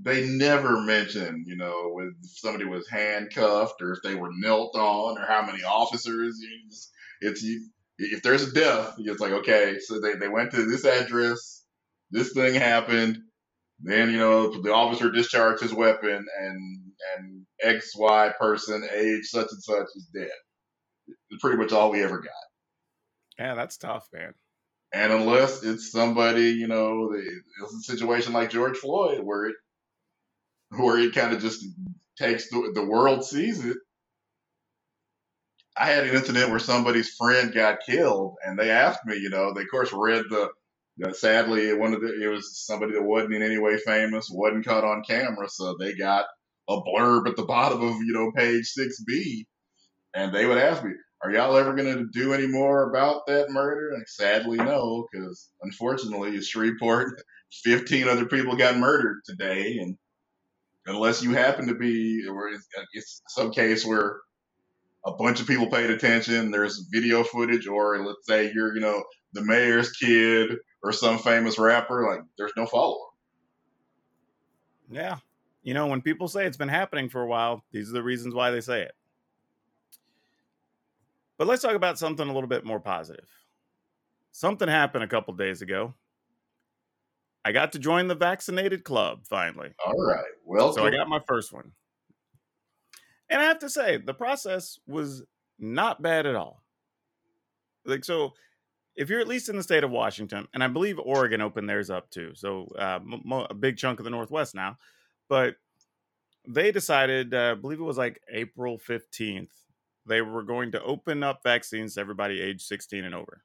They 0.00 0.26
never 0.26 0.80
mentioned, 0.80 1.46
you 1.46 1.56
know, 1.56 2.00
if 2.00 2.14
somebody 2.22 2.64
was 2.64 2.88
handcuffed 2.88 3.82
or 3.82 3.92
if 3.92 3.98
they 4.02 4.14
were 4.14 4.30
knelt 4.32 4.74
on 4.74 5.18
or 5.18 5.26
how 5.26 5.44
many 5.44 5.62
officers. 5.64 6.38
You 6.40 6.70
just, 6.70 6.90
it's 7.20 7.42
you, 7.42 7.68
if 7.98 8.22
there's 8.22 8.42
a 8.42 8.52
death, 8.52 8.94
it's 8.98 9.20
like 9.20 9.32
okay, 9.32 9.78
so 9.80 10.00
they, 10.00 10.14
they 10.14 10.28
went 10.28 10.52
to 10.52 10.64
this 10.64 10.84
address, 10.84 11.64
this 12.10 12.32
thing 12.32 12.54
happened, 12.54 13.18
then 13.80 14.10
you 14.10 14.18
know 14.18 14.62
the 14.62 14.72
officer 14.72 15.10
discharged 15.10 15.62
his 15.62 15.74
weapon 15.74 16.24
and 16.40 16.80
and 17.18 17.46
X 17.60 17.92
Y 17.96 18.32
person, 18.40 18.88
age 18.94 19.24
such 19.24 19.48
and 19.50 19.62
such 19.62 19.86
is 19.94 20.08
dead. 20.14 20.30
It's 21.30 21.40
pretty 21.40 21.58
much 21.58 21.72
all 21.72 21.90
we 21.90 22.02
ever 22.02 22.20
got. 22.20 22.32
Yeah, 23.38 23.54
that's 23.54 23.76
tough, 23.76 24.08
man. 24.12 24.34
And 24.94 25.12
unless 25.12 25.62
it's 25.64 25.90
somebody, 25.92 26.50
you 26.50 26.68
know, 26.68 27.12
it's 27.14 27.74
a 27.74 27.92
situation 27.92 28.32
like 28.32 28.50
George 28.50 28.78
Floyd 28.78 29.20
where 29.22 29.46
it 29.46 29.56
where 30.70 30.98
it 30.98 31.14
kind 31.14 31.34
of 31.34 31.42
just 31.42 31.64
takes 32.18 32.50
the, 32.50 32.72
the 32.74 32.84
world 32.86 33.24
sees 33.24 33.64
it. 33.64 33.78
I 35.78 35.86
had 35.86 36.06
an 36.06 36.14
incident 36.16 36.50
where 36.50 36.58
somebody's 36.60 37.14
friend 37.14 37.52
got 37.54 37.80
killed, 37.88 38.36
and 38.44 38.58
they 38.58 38.70
asked 38.70 39.06
me, 39.06 39.16
you 39.18 39.30
know, 39.30 39.54
they 39.54 39.62
of 39.62 39.70
course 39.70 39.92
read 39.92 40.24
the. 40.30 40.50
the 40.98 41.14
sadly, 41.14 41.74
one 41.74 41.94
of 41.94 42.00
the 42.02 42.22
it 42.22 42.28
was 42.28 42.58
somebody 42.66 42.92
that 42.94 43.02
wasn't 43.02 43.34
in 43.34 43.42
any 43.42 43.58
way 43.58 43.78
famous, 43.78 44.28
wasn't 44.30 44.66
caught 44.66 44.84
on 44.84 45.02
camera, 45.08 45.48
so 45.48 45.76
they 45.78 45.94
got 45.94 46.26
a 46.68 46.76
blurb 46.82 47.28
at 47.28 47.36
the 47.36 47.44
bottom 47.44 47.82
of 47.82 47.94
you 47.96 48.12
know 48.12 48.32
page 48.32 48.66
six 48.66 49.02
B, 49.04 49.46
and 50.14 50.34
they 50.34 50.46
would 50.46 50.58
ask 50.58 50.84
me, 50.84 50.92
"Are 51.22 51.30
y'all 51.30 51.56
ever 51.56 51.74
going 51.74 51.96
to 51.96 52.06
do 52.12 52.32
any 52.34 52.46
more 52.46 52.90
about 52.90 53.26
that 53.26 53.50
murder?" 53.50 53.90
And 53.94 54.04
sadly, 54.08 54.58
no, 54.58 55.06
because 55.10 55.50
unfortunately, 55.62 56.34
in 56.34 56.42
Shreveport, 56.42 57.22
fifteen 57.62 58.08
other 58.08 58.26
people 58.26 58.56
got 58.56 58.76
murdered 58.76 59.20
today, 59.24 59.78
and 59.78 59.96
unless 60.86 61.22
you 61.22 61.32
happen 61.32 61.68
to 61.68 61.74
be, 61.74 62.26
or 62.28 62.48
it's, 62.48 62.66
uh, 62.76 62.82
it's 62.92 63.22
some 63.28 63.52
case 63.52 63.86
where 63.86 64.20
a 65.04 65.12
bunch 65.12 65.40
of 65.40 65.46
people 65.46 65.68
paid 65.68 65.90
attention, 65.90 66.50
there's 66.50 66.86
video 66.92 67.24
footage, 67.24 67.66
or 67.66 68.04
let's 68.04 68.26
say 68.26 68.50
you're, 68.54 68.74
you 68.74 68.80
know, 68.80 69.02
the 69.32 69.42
mayor's 69.42 69.92
kid 69.92 70.56
or 70.82 70.92
some 70.92 71.18
famous 71.18 71.58
rapper, 71.58 72.08
like 72.08 72.20
there's 72.38 72.52
no 72.56 72.66
follow 72.66 72.94
up. 72.94 73.14
Yeah. 74.90 75.16
You 75.62 75.74
know, 75.74 75.86
when 75.86 76.02
people 76.02 76.28
say 76.28 76.46
it's 76.46 76.56
been 76.56 76.68
happening 76.68 77.08
for 77.08 77.22
a 77.22 77.26
while, 77.26 77.64
these 77.72 77.88
are 77.90 77.94
the 77.94 78.02
reasons 78.02 78.34
why 78.34 78.50
they 78.50 78.60
say 78.60 78.82
it. 78.82 78.92
But 81.42 81.48
let's 81.48 81.62
talk 81.62 81.74
about 81.74 81.98
something 81.98 82.28
a 82.28 82.32
little 82.32 82.48
bit 82.48 82.64
more 82.64 82.78
positive. 82.78 83.26
Something 84.30 84.68
happened 84.68 85.02
a 85.02 85.08
couple 85.08 85.34
days 85.34 85.60
ago. 85.60 85.92
I 87.44 87.50
got 87.50 87.72
to 87.72 87.80
join 87.80 88.06
the 88.06 88.14
vaccinated 88.14 88.84
club 88.84 89.26
finally. 89.28 89.70
All 89.84 90.00
right, 90.06 90.22
well, 90.46 90.72
So 90.72 90.86
I 90.86 90.92
got 90.92 91.08
my 91.08 91.18
first 91.26 91.52
one. 91.52 91.72
And 93.28 93.42
I 93.42 93.46
have 93.46 93.58
to 93.58 93.68
say, 93.68 93.96
the 93.96 94.14
process 94.14 94.78
was 94.86 95.24
not 95.58 96.00
bad 96.00 96.26
at 96.26 96.36
all. 96.36 96.62
Like, 97.84 98.04
so 98.04 98.34
if 98.94 99.10
you're 99.10 99.18
at 99.18 99.26
least 99.26 99.48
in 99.48 99.56
the 99.56 99.64
state 99.64 99.82
of 99.82 99.90
Washington, 99.90 100.46
and 100.54 100.62
I 100.62 100.68
believe 100.68 101.00
Oregon 101.00 101.40
opened 101.40 101.68
theirs 101.68 101.90
up 101.90 102.08
too, 102.08 102.36
so 102.36 102.68
uh, 102.78 103.00
mo- 103.02 103.48
a 103.50 103.54
big 103.54 103.76
chunk 103.76 103.98
of 103.98 104.04
the 104.04 104.10
Northwest 104.10 104.54
now, 104.54 104.78
but 105.28 105.56
they 106.46 106.70
decided, 106.70 107.34
uh, 107.34 107.50
I 107.50 107.60
believe 107.60 107.80
it 107.80 107.82
was 107.82 107.98
like 107.98 108.20
April 108.30 108.78
15th, 108.78 109.50
they 110.06 110.20
were 110.20 110.42
going 110.42 110.72
to 110.72 110.82
open 110.82 111.22
up 111.22 111.40
vaccines 111.44 111.94
to 111.94 112.00
everybody 112.00 112.40
age 112.40 112.62
16 112.62 113.04
and 113.04 113.14
over. 113.14 113.42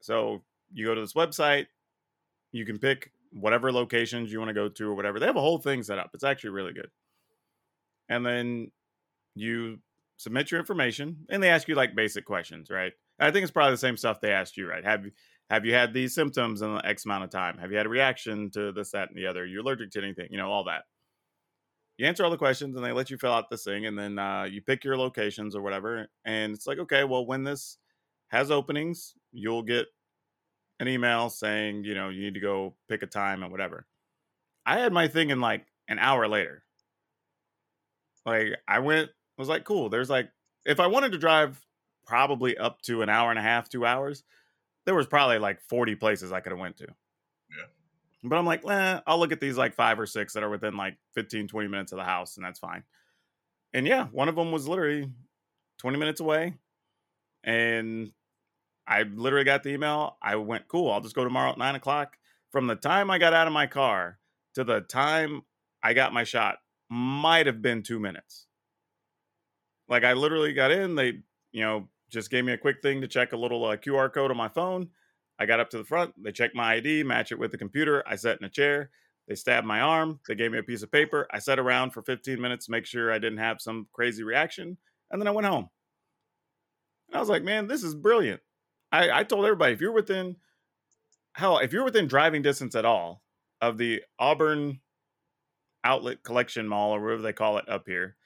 So 0.00 0.42
you 0.72 0.86
go 0.86 0.94
to 0.94 1.00
this 1.00 1.12
website, 1.12 1.66
you 2.52 2.64
can 2.64 2.78
pick 2.78 3.12
whatever 3.32 3.72
locations 3.72 4.32
you 4.32 4.38
want 4.38 4.48
to 4.48 4.54
go 4.54 4.68
to 4.68 4.90
or 4.90 4.94
whatever. 4.94 5.20
They 5.20 5.26
have 5.26 5.36
a 5.36 5.40
whole 5.40 5.58
thing 5.58 5.82
set 5.82 5.98
up. 5.98 6.10
It's 6.14 6.24
actually 6.24 6.50
really 6.50 6.72
good. 6.72 6.90
And 8.08 8.26
then 8.26 8.70
you 9.34 9.78
submit 10.16 10.50
your 10.50 10.60
information 10.60 11.26
and 11.30 11.42
they 11.42 11.48
ask 11.48 11.68
you 11.68 11.74
like 11.74 11.94
basic 11.94 12.24
questions, 12.24 12.70
right? 12.70 12.92
I 13.18 13.30
think 13.30 13.42
it's 13.42 13.52
probably 13.52 13.74
the 13.74 13.78
same 13.78 13.96
stuff 13.96 14.20
they 14.20 14.32
asked 14.32 14.56
you, 14.56 14.66
right? 14.68 14.84
Have 14.84 15.04
you 15.04 15.12
have 15.50 15.64
you 15.64 15.74
had 15.74 15.92
these 15.92 16.14
symptoms 16.14 16.62
in 16.62 16.74
the 16.74 16.86
X 16.86 17.04
amount 17.04 17.24
of 17.24 17.30
time? 17.30 17.58
Have 17.58 17.72
you 17.72 17.76
had 17.76 17.86
a 17.86 17.90
reaction 17.90 18.50
to 18.52 18.70
this, 18.70 18.92
that, 18.92 19.08
and 19.08 19.18
the 19.18 19.26
other? 19.26 19.42
Are 19.42 19.46
you 19.46 19.60
allergic 19.60 19.90
to 19.92 20.02
anything? 20.02 20.28
You 20.30 20.38
know, 20.38 20.48
all 20.48 20.64
that. 20.64 20.84
You 22.00 22.06
answer 22.06 22.24
all 22.24 22.30
the 22.30 22.38
questions 22.38 22.74
and 22.74 22.82
they 22.82 22.92
let 22.92 23.10
you 23.10 23.18
fill 23.18 23.34
out 23.34 23.50
this 23.50 23.64
thing 23.64 23.84
and 23.84 23.98
then 23.98 24.18
uh, 24.18 24.44
you 24.44 24.62
pick 24.62 24.84
your 24.84 24.96
locations 24.96 25.54
or 25.54 25.60
whatever. 25.60 26.08
And 26.24 26.54
it's 26.54 26.66
like, 26.66 26.78
okay, 26.78 27.04
well, 27.04 27.26
when 27.26 27.44
this 27.44 27.76
has 28.28 28.50
openings, 28.50 29.12
you'll 29.32 29.62
get 29.62 29.86
an 30.78 30.88
email 30.88 31.28
saying, 31.28 31.84
you 31.84 31.94
know, 31.94 32.08
you 32.08 32.22
need 32.22 32.32
to 32.32 32.40
go 32.40 32.74
pick 32.88 33.02
a 33.02 33.06
time 33.06 33.42
and 33.42 33.52
whatever. 33.52 33.86
I 34.64 34.78
had 34.78 34.94
my 34.94 35.08
thing 35.08 35.28
in 35.28 35.42
like 35.42 35.66
an 35.88 35.98
hour 35.98 36.26
later. 36.26 36.62
Like 38.24 38.54
I 38.66 38.78
went, 38.78 39.10
was 39.36 39.50
like, 39.50 39.64
cool. 39.64 39.90
There's 39.90 40.08
like, 40.08 40.30
if 40.64 40.80
I 40.80 40.86
wanted 40.86 41.12
to 41.12 41.18
drive 41.18 41.60
probably 42.06 42.56
up 42.56 42.80
to 42.84 43.02
an 43.02 43.10
hour 43.10 43.28
and 43.28 43.38
a 43.38 43.42
half, 43.42 43.68
two 43.68 43.84
hours, 43.84 44.24
there 44.86 44.94
was 44.94 45.06
probably 45.06 45.38
like 45.38 45.60
40 45.68 45.96
places 45.96 46.32
I 46.32 46.40
could 46.40 46.52
have 46.52 46.58
went 46.58 46.78
to. 46.78 46.86
Yeah. 47.50 47.66
But 48.22 48.36
I'm 48.36 48.46
like, 48.46 48.66
eh, 48.68 49.00
I'll 49.06 49.18
look 49.18 49.32
at 49.32 49.40
these 49.40 49.56
like 49.56 49.74
five 49.74 49.98
or 49.98 50.06
six 50.06 50.34
that 50.34 50.42
are 50.42 50.50
within 50.50 50.76
like 50.76 50.96
15, 51.14 51.48
20 51.48 51.68
minutes 51.68 51.92
of 51.92 51.98
the 51.98 52.04
house, 52.04 52.36
and 52.36 52.44
that's 52.44 52.58
fine. 52.58 52.82
And 53.72 53.86
yeah, 53.86 54.06
one 54.06 54.28
of 54.28 54.36
them 54.36 54.52
was 54.52 54.68
literally 54.68 55.10
20 55.78 55.98
minutes 55.98 56.20
away. 56.20 56.54
And 57.44 58.12
I 58.86 59.02
literally 59.02 59.44
got 59.44 59.62
the 59.62 59.70
email. 59.70 60.16
I 60.22 60.36
went, 60.36 60.68
cool, 60.68 60.90
I'll 60.90 61.00
just 61.00 61.14
go 61.14 61.24
tomorrow 61.24 61.52
at 61.52 61.58
nine 61.58 61.74
o'clock. 61.74 62.18
From 62.50 62.66
the 62.66 62.76
time 62.76 63.10
I 63.10 63.18
got 63.18 63.32
out 63.32 63.46
of 63.46 63.52
my 63.52 63.66
car 63.66 64.18
to 64.54 64.64
the 64.64 64.80
time 64.80 65.42
I 65.82 65.94
got 65.94 66.12
my 66.12 66.24
shot, 66.24 66.58
might 66.88 67.46
have 67.46 67.62
been 67.62 67.82
two 67.82 68.00
minutes. 68.00 68.46
Like 69.88 70.04
I 70.04 70.12
literally 70.12 70.52
got 70.52 70.72
in, 70.72 70.96
they, 70.96 71.20
you 71.52 71.62
know, 71.62 71.88
just 72.10 72.30
gave 72.30 72.44
me 72.44 72.52
a 72.52 72.58
quick 72.58 72.82
thing 72.82 73.00
to 73.00 73.08
check 73.08 73.32
a 73.32 73.36
little 73.36 73.64
uh, 73.64 73.76
QR 73.76 74.12
code 74.12 74.30
on 74.30 74.36
my 74.36 74.48
phone. 74.48 74.88
I 75.40 75.46
got 75.46 75.58
up 75.58 75.70
to 75.70 75.78
the 75.78 75.84
front, 75.84 76.12
they 76.22 76.32
checked 76.32 76.54
my 76.54 76.74
ID, 76.74 77.02
match 77.02 77.32
it 77.32 77.38
with 77.38 77.50
the 77.50 77.58
computer. 77.58 78.04
I 78.06 78.16
sat 78.16 78.38
in 78.38 78.44
a 78.44 78.50
chair. 78.50 78.90
They 79.26 79.34
stabbed 79.34 79.66
my 79.66 79.80
arm. 79.80 80.20
They 80.28 80.34
gave 80.34 80.52
me 80.52 80.58
a 80.58 80.62
piece 80.62 80.82
of 80.82 80.92
paper. 80.92 81.26
I 81.30 81.38
sat 81.38 81.58
around 81.58 81.92
for 81.92 82.02
15 82.02 82.40
minutes 82.40 82.66
to 82.66 82.72
make 82.72 82.84
sure 82.84 83.10
I 83.10 83.18
didn't 83.18 83.38
have 83.38 83.60
some 83.60 83.86
crazy 83.92 84.22
reaction. 84.22 84.76
And 85.10 85.20
then 85.20 85.26
I 85.26 85.30
went 85.30 85.46
home. 85.46 85.70
And 87.08 87.16
I 87.16 87.20
was 87.20 87.28
like, 87.28 87.42
man, 87.42 87.66
this 87.66 87.82
is 87.82 87.94
brilliant. 87.94 88.40
I, 88.92 89.20
I 89.20 89.24
told 89.24 89.44
everybody 89.46 89.72
if 89.72 89.80
you're 89.80 89.92
within, 89.92 90.36
hell, 91.32 91.58
if 91.58 91.72
you're 91.72 91.84
within 91.84 92.06
driving 92.06 92.42
distance 92.42 92.74
at 92.74 92.84
all 92.84 93.22
of 93.62 93.78
the 93.78 94.02
Auburn 94.18 94.80
Outlet 95.84 96.22
Collection 96.22 96.68
Mall 96.68 96.94
or 96.94 97.00
whatever 97.00 97.22
they 97.22 97.32
call 97.32 97.58
it 97.58 97.68
up 97.68 97.84
here, 97.86 98.16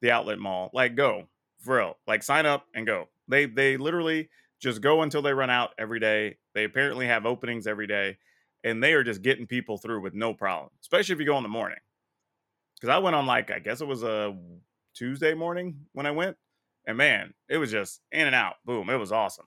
the 0.00 0.10
outlet 0.10 0.38
mall, 0.38 0.70
like 0.74 0.96
go 0.96 1.28
for 1.60 1.76
real, 1.76 1.96
like 2.06 2.22
sign 2.22 2.46
up 2.46 2.66
and 2.74 2.86
go. 2.86 3.08
They 3.28 3.46
they 3.46 3.76
literally 3.76 4.28
just 4.64 4.80
go 4.80 5.02
until 5.02 5.20
they 5.20 5.34
run 5.34 5.50
out 5.50 5.70
every 5.78 6.00
day. 6.00 6.38
They 6.54 6.64
apparently 6.64 7.06
have 7.06 7.26
openings 7.26 7.66
every 7.66 7.86
day, 7.86 8.16
and 8.64 8.82
they 8.82 8.94
are 8.94 9.04
just 9.04 9.20
getting 9.20 9.46
people 9.46 9.76
through 9.76 10.00
with 10.00 10.14
no 10.14 10.32
problem, 10.32 10.70
especially 10.80 11.12
if 11.12 11.20
you 11.20 11.26
go 11.26 11.36
in 11.36 11.42
the 11.42 11.48
morning. 11.50 11.78
Because 12.74 12.88
I 12.88 12.98
went 12.98 13.14
on 13.14 13.26
like 13.26 13.50
I 13.50 13.58
guess 13.58 13.82
it 13.82 13.86
was 13.86 14.02
a 14.02 14.34
Tuesday 14.94 15.34
morning 15.34 15.86
when 15.92 16.06
I 16.06 16.12
went, 16.12 16.36
and 16.86 16.96
man, 16.96 17.34
it 17.48 17.58
was 17.58 17.70
just 17.70 18.00
in 18.10 18.26
and 18.26 18.34
out. 18.34 18.54
Boom, 18.64 18.88
it 18.88 18.96
was 18.96 19.12
awesome. 19.12 19.46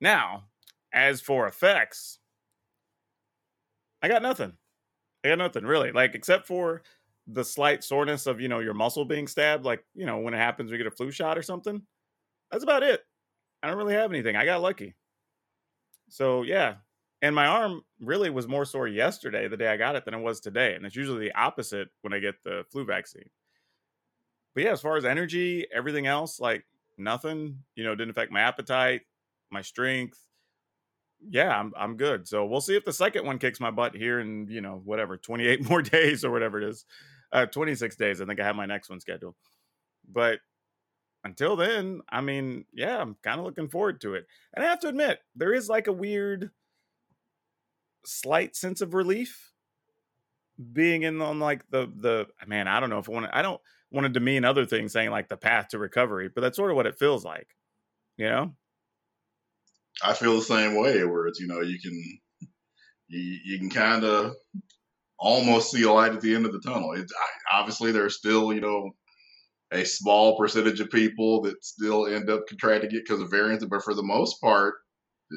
Now, 0.00 0.44
as 0.92 1.20
for 1.20 1.46
effects, 1.46 2.18
I 4.02 4.08
got 4.08 4.22
nothing. 4.22 4.52
I 5.24 5.28
got 5.28 5.38
nothing 5.38 5.64
really, 5.64 5.92
like 5.92 6.16
except 6.16 6.46
for 6.48 6.82
the 7.28 7.44
slight 7.44 7.84
soreness 7.84 8.26
of 8.26 8.40
you 8.40 8.48
know 8.48 8.58
your 8.58 8.74
muscle 8.74 9.04
being 9.04 9.28
stabbed, 9.28 9.64
like 9.64 9.84
you 9.94 10.04
know 10.04 10.18
when 10.18 10.34
it 10.34 10.38
happens, 10.38 10.72
we 10.72 10.78
get 10.78 10.88
a 10.88 10.90
flu 10.90 11.12
shot 11.12 11.38
or 11.38 11.42
something. 11.42 11.80
That's 12.50 12.64
about 12.64 12.82
it. 12.82 13.04
I 13.64 13.68
don't 13.68 13.78
really 13.78 13.94
have 13.94 14.12
anything. 14.12 14.36
I 14.36 14.44
got 14.44 14.60
lucky. 14.60 14.94
So 16.10 16.42
yeah, 16.42 16.74
and 17.22 17.34
my 17.34 17.46
arm 17.46 17.80
really 17.98 18.28
was 18.28 18.46
more 18.46 18.66
sore 18.66 18.86
yesterday, 18.86 19.48
the 19.48 19.56
day 19.56 19.68
I 19.68 19.78
got 19.78 19.96
it, 19.96 20.04
than 20.04 20.12
it 20.12 20.20
was 20.20 20.38
today, 20.38 20.74
and 20.74 20.84
it's 20.84 20.94
usually 20.94 21.26
the 21.26 21.34
opposite 21.34 21.88
when 22.02 22.12
I 22.12 22.18
get 22.18 22.34
the 22.44 22.64
flu 22.70 22.84
vaccine. 22.84 23.30
But 24.54 24.64
yeah, 24.64 24.72
as 24.72 24.82
far 24.82 24.98
as 24.98 25.06
energy, 25.06 25.66
everything 25.74 26.06
else, 26.06 26.38
like 26.38 26.66
nothing. 26.98 27.60
You 27.74 27.84
know, 27.84 27.94
didn't 27.94 28.10
affect 28.10 28.30
my 28.30 28.42
appetite, 28.42 29.00
my 29.50 29.62
strength. 29.62 30.20
Yeah, 31.26 31.58
I'm 31.58 31.72
I'm 31.74 31.96
good. 31.96 32.28
So 32.28 32.44
we'll 32.44 32.60
see 32.60 32.76
if 32.76 32.84
the 32.84 32.92
second 32.92 33.24
one 33.24 33.38
kicks 33.38 33.60
my 33.60 33.70
butt 33.70 33.96
here 33.96 34.20
in 34.20 34.46
you 34.50 34.60
know 34.60 34.82
whatever 34.84 35.16
28 35.16 35.66
more 35.70 35.80
days 35.80 36.22
or 36.22 36.30
whatever 36.30 36.60
it 36.60 36.68
is, 36.68 36.84
uh, 37.32 37.46
26 37.46 37.96
days. 37.96 38.20
I 38.20 38.26
think 38.26 38.40
I 38.40 38.44
have 38.44 38.56
my 38.56 38.66
next 38.66 38.90
one 38.90 39.00
scheduled. 39.00 39.36
But 40.06 40.40
until 41.24 41.56
then, 41.56 42.02
I 42.08 42.20
mean, 42.20 42.66
yeah, 42.72 43.00
I'm 43.00 43.16
kind 43.22 43.38
of 43.38 43.46
looking 43.46 43.68
forward 43.68 44.00
to 44.02 44.14
it. 44.14 44.26
And 44.54 44.64
I 44.64 44.68
have 44.68 44.80
to 44.80 44.88
admit, 44.88 45.20
there 45.34 45.54
is 45.54 45.68
like 45.68 45.86
a 45.86 45.92
weird, 45.92 46.50
slight 48.04 48.54
sense 48.54 48.82
of 48.82 48.92
relief 48.92 49.52
being 50.72 51.02
in 51.02 51.20
on 51.20 51.40
like 51.40 51.68
the 51.70 51.90
the 51.96 52.26
man. 52.46 52.68
I 52.68 52.78
don't 52.78 52.90
know 52.90 52.98
if 52.98 53.08
I 53.08 53.12
want 53.12 53.26
to. 53.26 53.36
I 53.36 53.42
don't 53.42 53.60
want 53.90 54.04
to 54.06 54.12
demean 54.12 54.44
other 54.44 54.66
things, 54.66 54.92
saying 54.92 55.10
like 55.10 55.28
the 55.28 55.36
path 55.36 55.68
to 55.68 55.78
recovery, 55.78 56.28
but 56.32 56.42
that's 56.42 56.56
sort 56.56 56.70
of 56.70 56.76
what 56.76 56.86
it 56.86 56.98
feels 56.98 57.24
like. 57.24 57.48
You 58.16 58.28
know. 58.28 58.54
I 60.02 60.12
feel 60.12 60.36
the 60.36 60.42
same 60.42 60.76
way. 60.76 61.04
Where 61.04 61.26
it's 61.26 61.40
you 61.40 61.46
know 61.46 61.60
you 61.60 61.80
can 61.80 62.20
you 63.08 63.38
you 63.44 63.58
can 63.58 63.70
kind 63.70 64.04
of 64.04 64.34
almost 65.18 65.70
see 65.70 65.84
a 65.84 65.92
light 65.92 66.12
at 66.12 66.20
the 66.20 66.34
end 66.34 66.44
of 66.44 66.52
the 66.52 66.60
tunnel. 66.60 66.92
It, 66.92 67.10
I, 67.10 67.58
obviously 67.58 67.92
there's 67.92 68.16
still 68.16 68.52
you 68.52 68.60
know 68.60 68.90
a 69.74 69.84
small 69.84 70.36
percentage 70.36 70.80
of 70.80 70.90
people 70.90 71.42
that 71.42 71.64
still 71.64 72.06
end 72.06 72.30
up 72.30 72.46
contracting 72.46 72.90
it 72.90 73.04
because 73.04 73.20
of 73.20 73.30
variants, 73.30 73.64
but 73.64 73.82
for 73.82 73.94
the 73.94 74.02
most 74.02 74.40
part, 74.40 74.74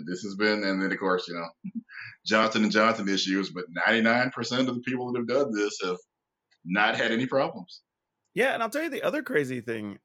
this 0.05 0.21
has 0.21 0.35
been 0.35 0.63
and 0.63 0.81
then 0.81 0.91
of 0.91 0.99
course 0.99 1.27
you 1.27 1.33
know 1.33 1.47
Johnson 2.25 2.63
and 2.63 2.71
Johnson 2.71 3.09
issues, 3.09 3.49
but 3.49 3.65
99% 3.87 4.31
of 4.59 4.75
the 4.75 4.81
people 4.85 5.11
that 5.11 5.19
have 5.19 5.27
done 5.27 5.51
this 5.53 5.79
have 5.83 5.97
not 6.65 6.95
had 6.95 7.11
any 7.11 7.25
problems. 7.25 7.81
Yeah, 8.33 8.53
and 8.53 8.61
I'll 8.61 8.69
tell 8.69 8.83
you 8.83 8.89
the 8.89 9.03
other 9.03 9.23
crazy 9.23 9.61
thing 9.61 9.97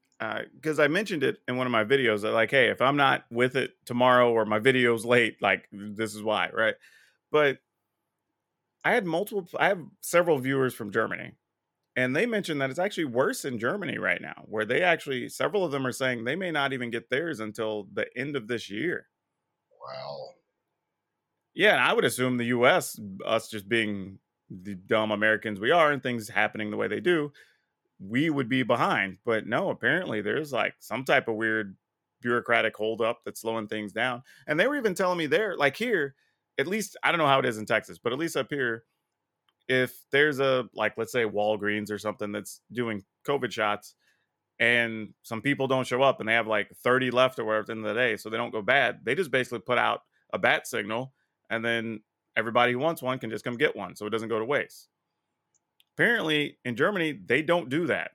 because 0.55 0.79
uh, 0.79 0.83
I 0.83 0.87
mentioned 0.87 1.23
it 1.23 1.37
in 1.47 1.57
one 1.57 1.67
of 1.67 1.71
my 1.71 1.83
videos. 1.83 2.21
That 2.21 2.31
like, 2.31 2.51
hey, 2.51 2.69
if 2.69 2.81
I'm 2.81 2.97
not 2.97 3.25
with 3.29 3.55
it 3.55 3.71
tomorrow 3.85 4.31
or 4.31 4.45
my 4.45 4.59
video's 4.59 5.05
late, 5.05 5.41
like 5.41 5.67
this 5.71 6.15
is 6.15 6.23
why, 6.23 6.49
right? 6.53 6.75
But 7.31 7.57
I 8.83 8.93
had 8.93 9.05
multiple. 9.05 9.47
I 9.59 9.67
have 9.67 9.81
several 10.01 10.39
viewers 10.39 10.73
from 10.73 10.91
Germany, 10.91 11.33
and 11.95 12.15
they 12.15 12.25
mentioned 12.25 12.61
that 12.61 12.69
it's 12.69 12.79
actually 12.79 13.05
worse 13.05 13.45
in 13.45 13.59
Germany 13.59 13.97
right 13.97 14.21
now, 14.21 14.43
where 14.45 14.65
they 14.65 14.81
actually 14.81 15.29
several 15.29 15.63
of 15.63 15.71
them 15.71 15.85
are 15.85 15.91
saying 15.91 16.23
they 16.23 16.35
may 16.35 16.51
not 16.51 16.73
even 16.73 16.89
get 16.89 17.09
theirs 17.09 17.39
until 17.39 17.87
the 17.93 18.05
end 18.17 18.35
of 18.35 18.47
this 18.47 18.69
year. 18.69 19.07
Wow. 19.81 20.29
Yeah, 21.53 21.73
and 21.73 21.81
I 21.81 21.93
would 21.93 22.05
assume 22.05 22.37
the 22.37 22.45
U.S. 22.45 22.99
us 23.25 23.47
just 23.47 23.69
being 23.69 24.17
the 24.49 24.75
dumb 24.75 25.11
Americans 25.11 25.59
we 25.59 25.71
are, 25.71 25.91
and 25.91 26.01
things 26.01 26.29
happening 26.29 26.71
the 26.71 26.77
way 26.77 26.87
they 26.87 26.99
do, 26.99 27.31
we 27.99 28.29
would 28.29 28.49
be 28.49 28.63
behind. 28.63 29.17
But 29.25 29.45
no, 29.45 29.69
apparently 29.69 30.21
there's 30.21 30.51
like 30.51 30.73
some 30.79 31.05
type 31.05 31.27
of 31.27 31.35
weird 31.35 31.75
bureaucratic 32.21 32.75
holdup 32.75 33.19
that's 33.23 33.41
slowing 33.41 33.67
things 33.67 33.93
down. 33.93 34.23
And 34.47 34.59
they 34.59 34.67
were 34.67 34.77
even 34.77 34.95
telling 34.95 35.17
me 35.17 35.27
there, 35.27 35.55
like 35.57 35.75
here, 35.75 36.15
at 36.57 36.67
least 36.67 36.97
I 37.03 37.11
don't 37.11 37.19
know 37.19 37.27
how 37.27 37.39
it 37.39 37.45
is 37.45 37.57
in 37.57 37.65
Texas, 37.65 37.99
but 37.99 38.13
at 38.13 38.19
least 38.19 38.37
up 38.37 38.47
here, 38.49 38.83
if 39.67 39.93
there's 40.11 40.39
a 40.39 40.65
like 40.73 40.97
let's 40.97 41.11
say 41.11 41.25
Walgreens 41.25 41.91
or 41.91 41.97
something 41.97 42.31
that's 42.31 42.61
doing 42.71 43.03
COVID 43.27 43.51
shots 43.51 43.95
and 44.59 45.13
some 45.23 45.41
people 45.41 45.67
don't 45.67 45.87
show 45.87 46.01
up 46.01 46.19
and 46.19 46.29
they 46.29 46.33
have 46.33 46.47
like 46.47 46.69
30 46.83 47.11
left 47.11 47.39
or 47.39 47.45
whatever 47.45 47.61
at 47.61 47.67
the 47.67 47.71
end 47.73 47.85
of 47.85 47.93
the 47.93 47.99
day, 47.99 48.17
so 48.17 48.29
they 48.29 48.37
don't 48.37 48.51
go 48.51 48.61
bad, 48.61 48.99
they 49.03 49.15
just 49.15 49.31
basically 49.31 49.59
put 49.59 49.77
out 49.77 50.01
a 50.31 50.39
bat 50.39 50.67
signal 50.67 51.13
and 51.49 51.63
then 51.63 52.01
everybody 52.35 52.73
who 52.73 52.79
wants 52.79 53.01
one 53.01 53.19
can 53.19 53.29
just 53.29 53.43
come 53.43 53.57
get 53.57 53.75
one 53.75 53.95
so 53.95 54.05
it 54.05 54.11
doesn't 54.11 54.29
go 54.29 54.39
to 54.39 54.45
waste. 54.45 54.89
Apparently 55.95 56.57
in 56.65 56.75
Germany, 56.75 57.19
they 57.25 57.41
don't 57.41 57.69
do 57.69 57.87
that. 57.87 58.11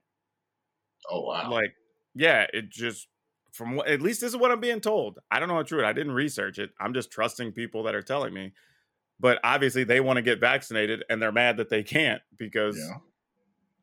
Oh 1.10 1.22
wow. 1.22 1.50
Like, 1.50 1.74
yeah, 2.14 2.46
it 2.52 2.70
just 2.70 3.08
from 3.52 3.76
what 3.76 3.88
at 3.88 4.02
least 4.02 4.20
this 4.20 4.30
is 4.30 4.36
what 4.36 4.50
I'm 4.50 4.60
being 4.60 4.80
told. 4.80 5.18
I 5.30 5.38
don't 5.38 5.48
know 5.48 5.54
how 5.54 5.62
true 5.62 5.80
it. 5.80 5.86
I 5.86 5.92
didn't 5.92 6.12
research 6.12 6.58
it. 6.58 6.70
I'm 6.80 6.94
just 6.94 7.10
trusting 7.10 7.52
people 7.52 7.82
that 7.84 7.94
are 7.94 8.02
telling 8.02 8.34
me 8.34 8.52
but 9.20 9.38
obviously 9.44 9.84
they 9.84 10.00
want 10.00 10.16
to 10.16 10.22
get 10.22 10.40
vaccinated 10.40 11.04
and 11.10 11.20
they're 11.20 11.32
mad 11.32 11.56
that 11.58 11.68
they 11.70 11.82
can't 11.82 12.22
because 12.36 12.76
Yeah. 12.78 12.98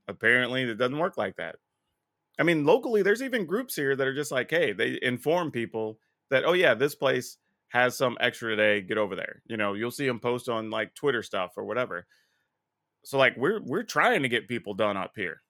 apparently 0.07 0.63
it 0.63 0.75
doesn't 0.75 0.97
work 0.97 1.17
like 1.17 1.35
that. 1.37 1.55
I 2.39 2.43
mean, 2.43 2.65
locally, 2.65 3.01
there's 3.01 3.21
even 3.21 3.45
groups 3.45 3.75
here 3.75 3.95
that 3.95 4.07
are 4.07 4.13
just 4.13 4.31
like, 4.31 4.49
hey, 4.49 4.73
they 4.73 4.99
inform 5.01 5.51
people 5.51 5.99
that, 6.29 6.43
oh, 6.43 6.53
yeah, 6.53 6.73
this 6.73 6.93
place 6.95 7.37
has 7.69 7.97
some 7.97 8.17
extra 8.19 8.49
today. 8.49 8.81
Get 8.81 8.97
over 8.97 9.15
there. 9.15 9.41
You 9.45 9.55
know, 9.57 9.73
you'll 9.73 9.91
see 9.91 10.05
them 10.05 10.19
post 10.19 10.49
on 10.49 10.69
like 10.69 10.93
Twitter 10.95 11.23
stuff 11.23 11.53
or 11.57 11.63
whatever. 11.63 12.05
So, 13.05 13.17
like, 13.17 13.37
we're 13.37 13.61
we're 13.61 13.83
trying 13.83 14.23
to 14.23 14.29
get 14.29 14.47
people 14.49 14.73
done 14.73 14.97
up 14.97 15.13
here. 15.15 15.41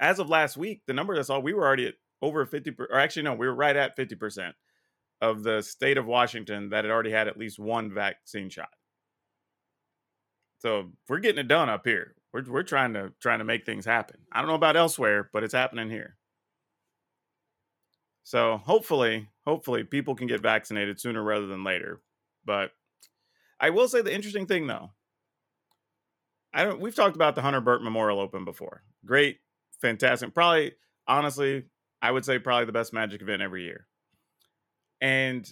As 0.00 0.18
of 0.18 0.28
last 0.28 0.56
week, 0.56 0.82
the 0.86 0.92
number 0.94 1.14
that's 1.14 1.30
all 1.30 1.42
we 1.42 1.52
were 1.54 1.66
already 1.66 1.86
at 1.88 1.94
over 2.22 2.44
50, 2.46 2.70
per- 2.72 2.88
or 2.90 2.98
actually, 2.98 3.22
no, 3.22 3.34
we 3.34 3.46
were 3.46 3.54
right 3.54 3.76
at 3.76 3.96
50% 3.96 4.52
of 5.20 5.42
the 5.42 5.62
state 5.62 5.98
of 5.98 6.06
Washington 6.06 6.70
that 6.70 6.84
had 6.84 6.90
already 6.90 7.10
had 7.10 7.28
at 7.28 7.38
least 7.38 7.58
one 7.58 7.92
vaccine 7.92 8.48
shot. 8.48 8.70
So 10.58 10.90
we're 11.08 11.20
getting 11.20 11.40
it 11.40 11.48
done 11.48 11.68
up 11.68 11.86
here. 11.86 12.14
We're 12.32 12.44
we're 12.48 12.62
trying 12.62 12.94
to 12.94 13.12
trying 13.20 13.38
to 13.38 13.44
make 13.44 13.64
things 13.64 13.84
happen. 13.84 14.20
I 14.32 14.40
don't 14.40 14.48
know 14.48 14.54
about 14.54 14.76
elsewhere, 14.76 15.30
but 15.32 15.44
it's 15.44 15.54
happening 15.54 15.90
here. 15.90 16.16
So 18.24 18.58
hopefully, 18.58 19.28
hopefully 19.46 19.84
people 19.84 20.14
can 20.14 20.26
get 20.26 20.42
vaccinated 20.42 21.00
sooner 21.00 21.22
rather 21.22 21.46
than 21.46 21.64
later. 21.64 22.02
But 22.44 22.72
I 23.58 23.70
will 23.70 23.88
say 23.88 24.02
the 24.02 24.14
interesting 24.14 24.46
thing 24.46 24.66
though. 24.66 24.90
I 26.52 26.64
don't 26.64 26.80
we've 26.80 26.94
talked 26.94 27.16
about 27.16 27.34
the 27.34 27.42
Hunter 27.42 27.60
Burton 27.60 27.84
Memorial 27.84 28.20
Open 28.20 28.44
before. 28.44 28.82
Great, 29.04 29.38
fantastic. 29.80 30.34
Probably 30.34 30.72
honestly, 31.06 31.64
I 32.02 32.10
would 32.10 32.24
say 32.24 32.38
probably 32.38 32.66
the 32.66 32.72
best 32.72 32.92
magic 32.92 33.22
event 33.22 33.42
every 33.42 33.64
year. 33.64 33.87
And 35.00 35.50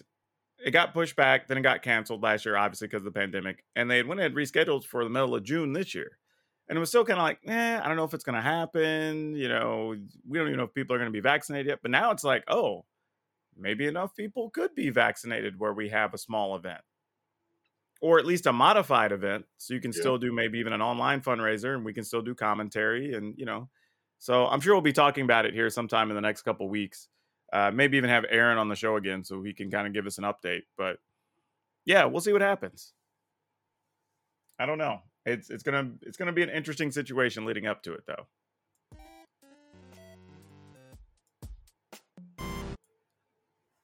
it 0.65 0.71
got 0.73 0.95
pushed 0.95 1.17
back, 1.17 1.49
then 1.49 1.59
it 1.59 1.63
got 1.63 1.83
canceled 1.83 2.23
last 2.23 2.45
year, 2.47 2.57
obviously 2.57 2.89
because 2.89 3.01
of 3.01 3.05
the 3.13 3.19
pandemic, 3.19 3.65
and 3.77 3.91
they 3.91 4.03
went 4.03 4.21
ahead 4.21 4.33
and 4.33 4.39
rescheduled 4.39 4.85
for 4.85 5.05
the 5.05 5.11
middle 5.11 5.35
of 5.35 5.45
June 5.45 5.73
this 5.73 5.95
year. 5.95 6.19
And 6.69 6.77
it 6.77 6.81
was 6.81 6.89
still 6.89 7.05
kind 7.05 7.19
of 7.21 7.25
like, 7.25 7.41
eh, 7.47 7.81
I 7.83 7.87
don't 7.87 7.97
know 7.97 8.05
if 8.05 8.15
it's 8.15 8.25
going 8.25 8.35
to 8.37 8.43
happen. 8.43 9.37
You 9.37 9.49
know, 9.49 9.97
we 10.29 10.39
don't 10.39 10.49
even 10.49 10.59
know 10.59 10.65
if 10.65 10.75
people 10.75 10.97
are 10.97 10.99
going 10.99 11.11
to 11.11 11.17
be 11.17 11.21
vaccinated 11.21 11.67
yet. 11.69 11.79
But 11.83 11.93
now 11.93 12.11
it's 12.11 12.25
like, 12.25 12.45
oh, 12.49 12.87
maybe 13.57 13.87
enough 13.87 14.15
people 14.17 14.51
could 14.51 14.75
be 14.75 14.91
vaccinated 14.91 15.59
where 15.61 15.73
we 15.75 15.91
have 15.91 16.15
a 16.15 16.19
small 16.19 16.57
event 16.57 16.83
or 18.01 18.19
at 18.19 18.27
least 18.27 18.47
a 18.47 18.53
modified 18.53 19.13
event. 19.13 19.47
So 19.57 19.75
you 19.75 19.81
can 19.81 19.93
Yeah. 19.93 20.01
still 20.01 20.19
do 20.19 20.33
maybe 20.33 20.59
even 20.59 20.73
an 20.73 20.83
online 20.83 21.23
fundraiser 21.23 21.75
and 21.75 21.85
we 21.85 21.95
can 21.95 22.05
still 22.05 22.23
do 22.23 22.35
commentary 22.35 23.15
and, 23.15 23.37
you 23.39 23.47
know, 23.47 23.71
so 24.19 24.47
I'm 24.47 24.61
sure 24.61 24.75
we'll 24.75 24.81
be 24.83 24.93
talking 24.93 25.25
about 25.25 25.45
it 25.47 25.53
here 25.55 25.69
sometime 25.71 26.11
in 26.11 26.15
the 26.15 26.23
next 26.23 26.43
couple 26.43 26.69
weeks. 26.69 27.09
Uh, 27.53 27.71
maybe 27.73 27.97
even 27.97 28.11
have 28.11 28.25
Aaron 28.29 28.59
on 28.59 28.69
the 28.69 28.77
show 28.77 28.97
again 28.97 29.25
so 29.25 29.43
he 29.43 29.53
can 29.53 29.71
kind 29.71 29.87
of 29.87 29.93
give 29.93 30.07
us 30.07 30.19
an 30.19 30.25
update. 30.25 30.63
But 30.77 30.99
yeah, 31.85 32.05
we'll 32.05 32.21
see 32.21 32.33
what 32.33 32.43
happens. 32.43 32.93
I 34.59 34.67
don't 34.67 34.79
know. 34.79 35.01
It's 35.25 35.51
it's 35.51 35.63
gonna 35.63 35.93
it's 36.03 36.17
gonna 36.17 36.33
be 36.33 36.43
an 36.43 36.51
interesting 36.51 36.91
situation 36.91 37.45
leading 37.45 37.67
up 37.67 37.83
to 37.85 37.93
it 37.95 38.05
though. 38.07 38.27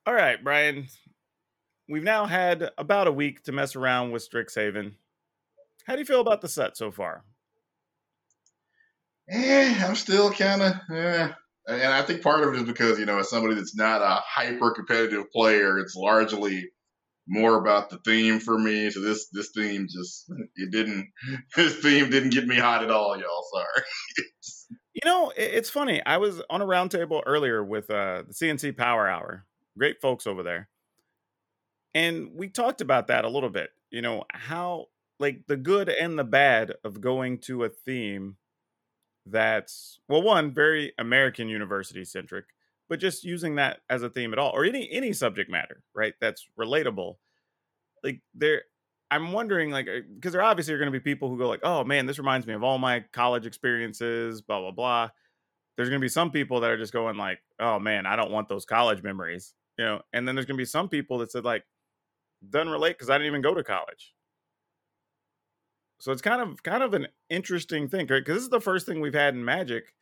All 0.05 0.15
right, 0.15 0.43
Brian. 0.43 0.89
We've 1.89 2.03
now 2.03 2.27
had 2.27 2.71
about 2.79 3.07
a 3.07 3.13
week 3.13 3.43
to 3.45 3.53
mess 3.53 3.77
around 3.77 4.13
with 4.13 4.29
Strixhaven. 4.29 4.95
How 5.85 5.95
do 5.95 5.99
you 6.01 6.05
feel 6.05 6.21
about 6.21 6.41
the 6.41 6.49
set 6.49 6.77
so 6.77 6.91
far? 6.91 7.25
Eh, 9.29 9.75
I'm 9.85 9.95
still 9.95 10.33
kind 10.33 10.63
of, 10.63 10.73
eh. 10.93 11.29
And 11.67 11.93
I 11.93 12.03
think 12.03 12.23
part 12.23 12.43
of 12.43 12.55
it 12.55 12.57
is 12.57 12.65
because, 12.65 12.99
you 12.99 13.07
know, 13.07 13.19
as 13.19 13.31
somebody 13.31 13.55
that's 13.55 13.77
not 13.77 14.03
a 14.03 14.21
hyper 14.27 14.73
competitive 14.73 15.31
player, 15.31 15.79
it's 15.79 15.95
largely 15.95 16.71
more 17.29 17.57
about 17.57 17.91
the 17.91 17.99
theme 17.99 18.41
for 18.41 18.59
me. 18.59 18.91
So 18.91 19.01
this 19.01 19.29
this 19.29 19.51
theme 19.55 19.87
just 19.89 20.31
it 20.57 20.71
didn't 20.71 21.09
this 21.57 21.77
theme 21.77 22.11
didn't 22.11 22.31
get 22.31 22.47
me 22.47 22.57
hot 22.57 22.83
at 22.83 22.91
all, 22.91 23.17
y'all. 23.17 23.45
Sorry. 23.53 23.87
You 24.95 25.01
know, 25.09 25.33
it's 25.37 25.71
funny. 25.71 26.03
I 26.05 26.19
was 26.19 26.43
on 26.51 26.61
a 26.61 26.67
roundtable 26.67 27.23
earlier 27.25 27.65
with 27.65 27.91
uh, 27.91 28.25
the 28.29 28.35
CNC 28.35 28.77
Power 28.77 29.09
Hour. 29.09 29.47
Great 29.79 30.03
folks 30.03 30.27
over 30.27 30.43
there. 30.43 30.69
And 31.95 32.33
we 32.35 32.49
talked 32.49 32.81
about 32.83 33.07
that 33.07 33.25
a 33.25 33.29
little 33.29 33.49
bit. 33.49 33.71
You 33.91 34.03
know, 34.03 34.25
how 34.31 34.87
like 35.19 35.47
the 35.47 35.57
good 35.57 35.89
and 35.89 36.19
the 36.19 36.25
bad 36.25 36.75
of 36.85 37.01
going 37.01 37.39
to 37.39 37.65
a 37.65 37.69
theme 37.69 38.37
that's 39.27 40.01
well, 40.09 40.23
one, 40.23 40.53
very 40.53 40.93
American 40.99 41.49
university 41.49 42.05
centric, 42.05 42.47
but 42.89 43.01
just 43.01 43.25
using 43.25 43.57
that 43.57 43.81
as 43.89 44.03
a 44.03 44.11
theme 44.11 44.33
at 44.33 44.39
all, 44.39 44.51
or 44.51 44.65
any 44.65 44.89
any 44.91 45.13
subject 45.13 45.51
matter, 45.51 45.83
right? 45.95 46.15
That's 46.21 46.47
relatable. 46.59 47.17
Like 48.03 48.21
there 48.35 48.63
I'm 49.13 49.33
wondering, 49.33 49.71
like, 49.71 49.89
uh, 49.89 50.01
because 50.15 50.33
there 50.33 50.43
obviously 50.43 50.73
are 50.73 50.79
going 50.79 50.91
to 50.91 50.99
be 50.99 50.99
people 50.99 51.29
who 51.29 51.37
go, 51.37 51.47
like, 51.47 51.61
oh 51.63 51.85
man, 51.85 52.07
this 52.07 52.19
reminds 52.19 52.47
me 52.47 52.55
of 52.55 52.63
all 52.63 52.79
my 52.79 53.05
college 53.13 53.45
experiences, 53.45 54.41
blah, 54.41 54.59
blah, 54.59 54.71
blah. 54.71 55.11
There's 55.77 55.91
going 55.91 56.01
to 56.01 56.05
be 56.05 56.09
some 56.09 56.31
people 56.31 56.61
that 56.61 56.71
are 56.71 56.79
just 56.79 56.95
going, 56.95 57.19
like, 57.19 57.41
oh 57.61 57.79
man, 57.79 58.07
I 58.07 58.17
don't 58.17 58.31
want 58.31 58.49
those 58.49 58.65
college 58.65 59.03
memories, 59.03 59.53
you 59.79 59.85
know. 59.85 60.01
And 60.15 60.27
then 60.27 60.35
there's 60.35 60.47
going 60.47 60.57
to 60.57 60.63
be 60.63 60.65
some 60.65 60.89
people 60.89 61.19
that 61.19 61.31
said, 61.31 61.45
like, 61.45 61.65
doesn't 62.49 62.71
relate 62.71 62.95
because 62.95 63.11
I 63.11 63.19
didn't 63.19 63.27
even 63.27 63.43
go 63.43 63.53
to 63.53 63.63
college. 63.63 64.15
So 66.03 66.11
it's 66.11 66.21
kind 66.21 66.43
of 66.43 66.65
kind 66.65 66.83
of 66.83 66.95
an 66.95 67.07
interesting 67.31 67.89
thing, 67.89 68.09
right? 68.09 68.19
Because 68.19 68.35
this 68.35 68.43
is 68.43 68.49
the 68.49 68.61
first 68.61 68.87
thing 68.87 69.01
we've 69.01 69.15
had 69.15 69.35
in 69.35 69.45
Magic 69.45 69.95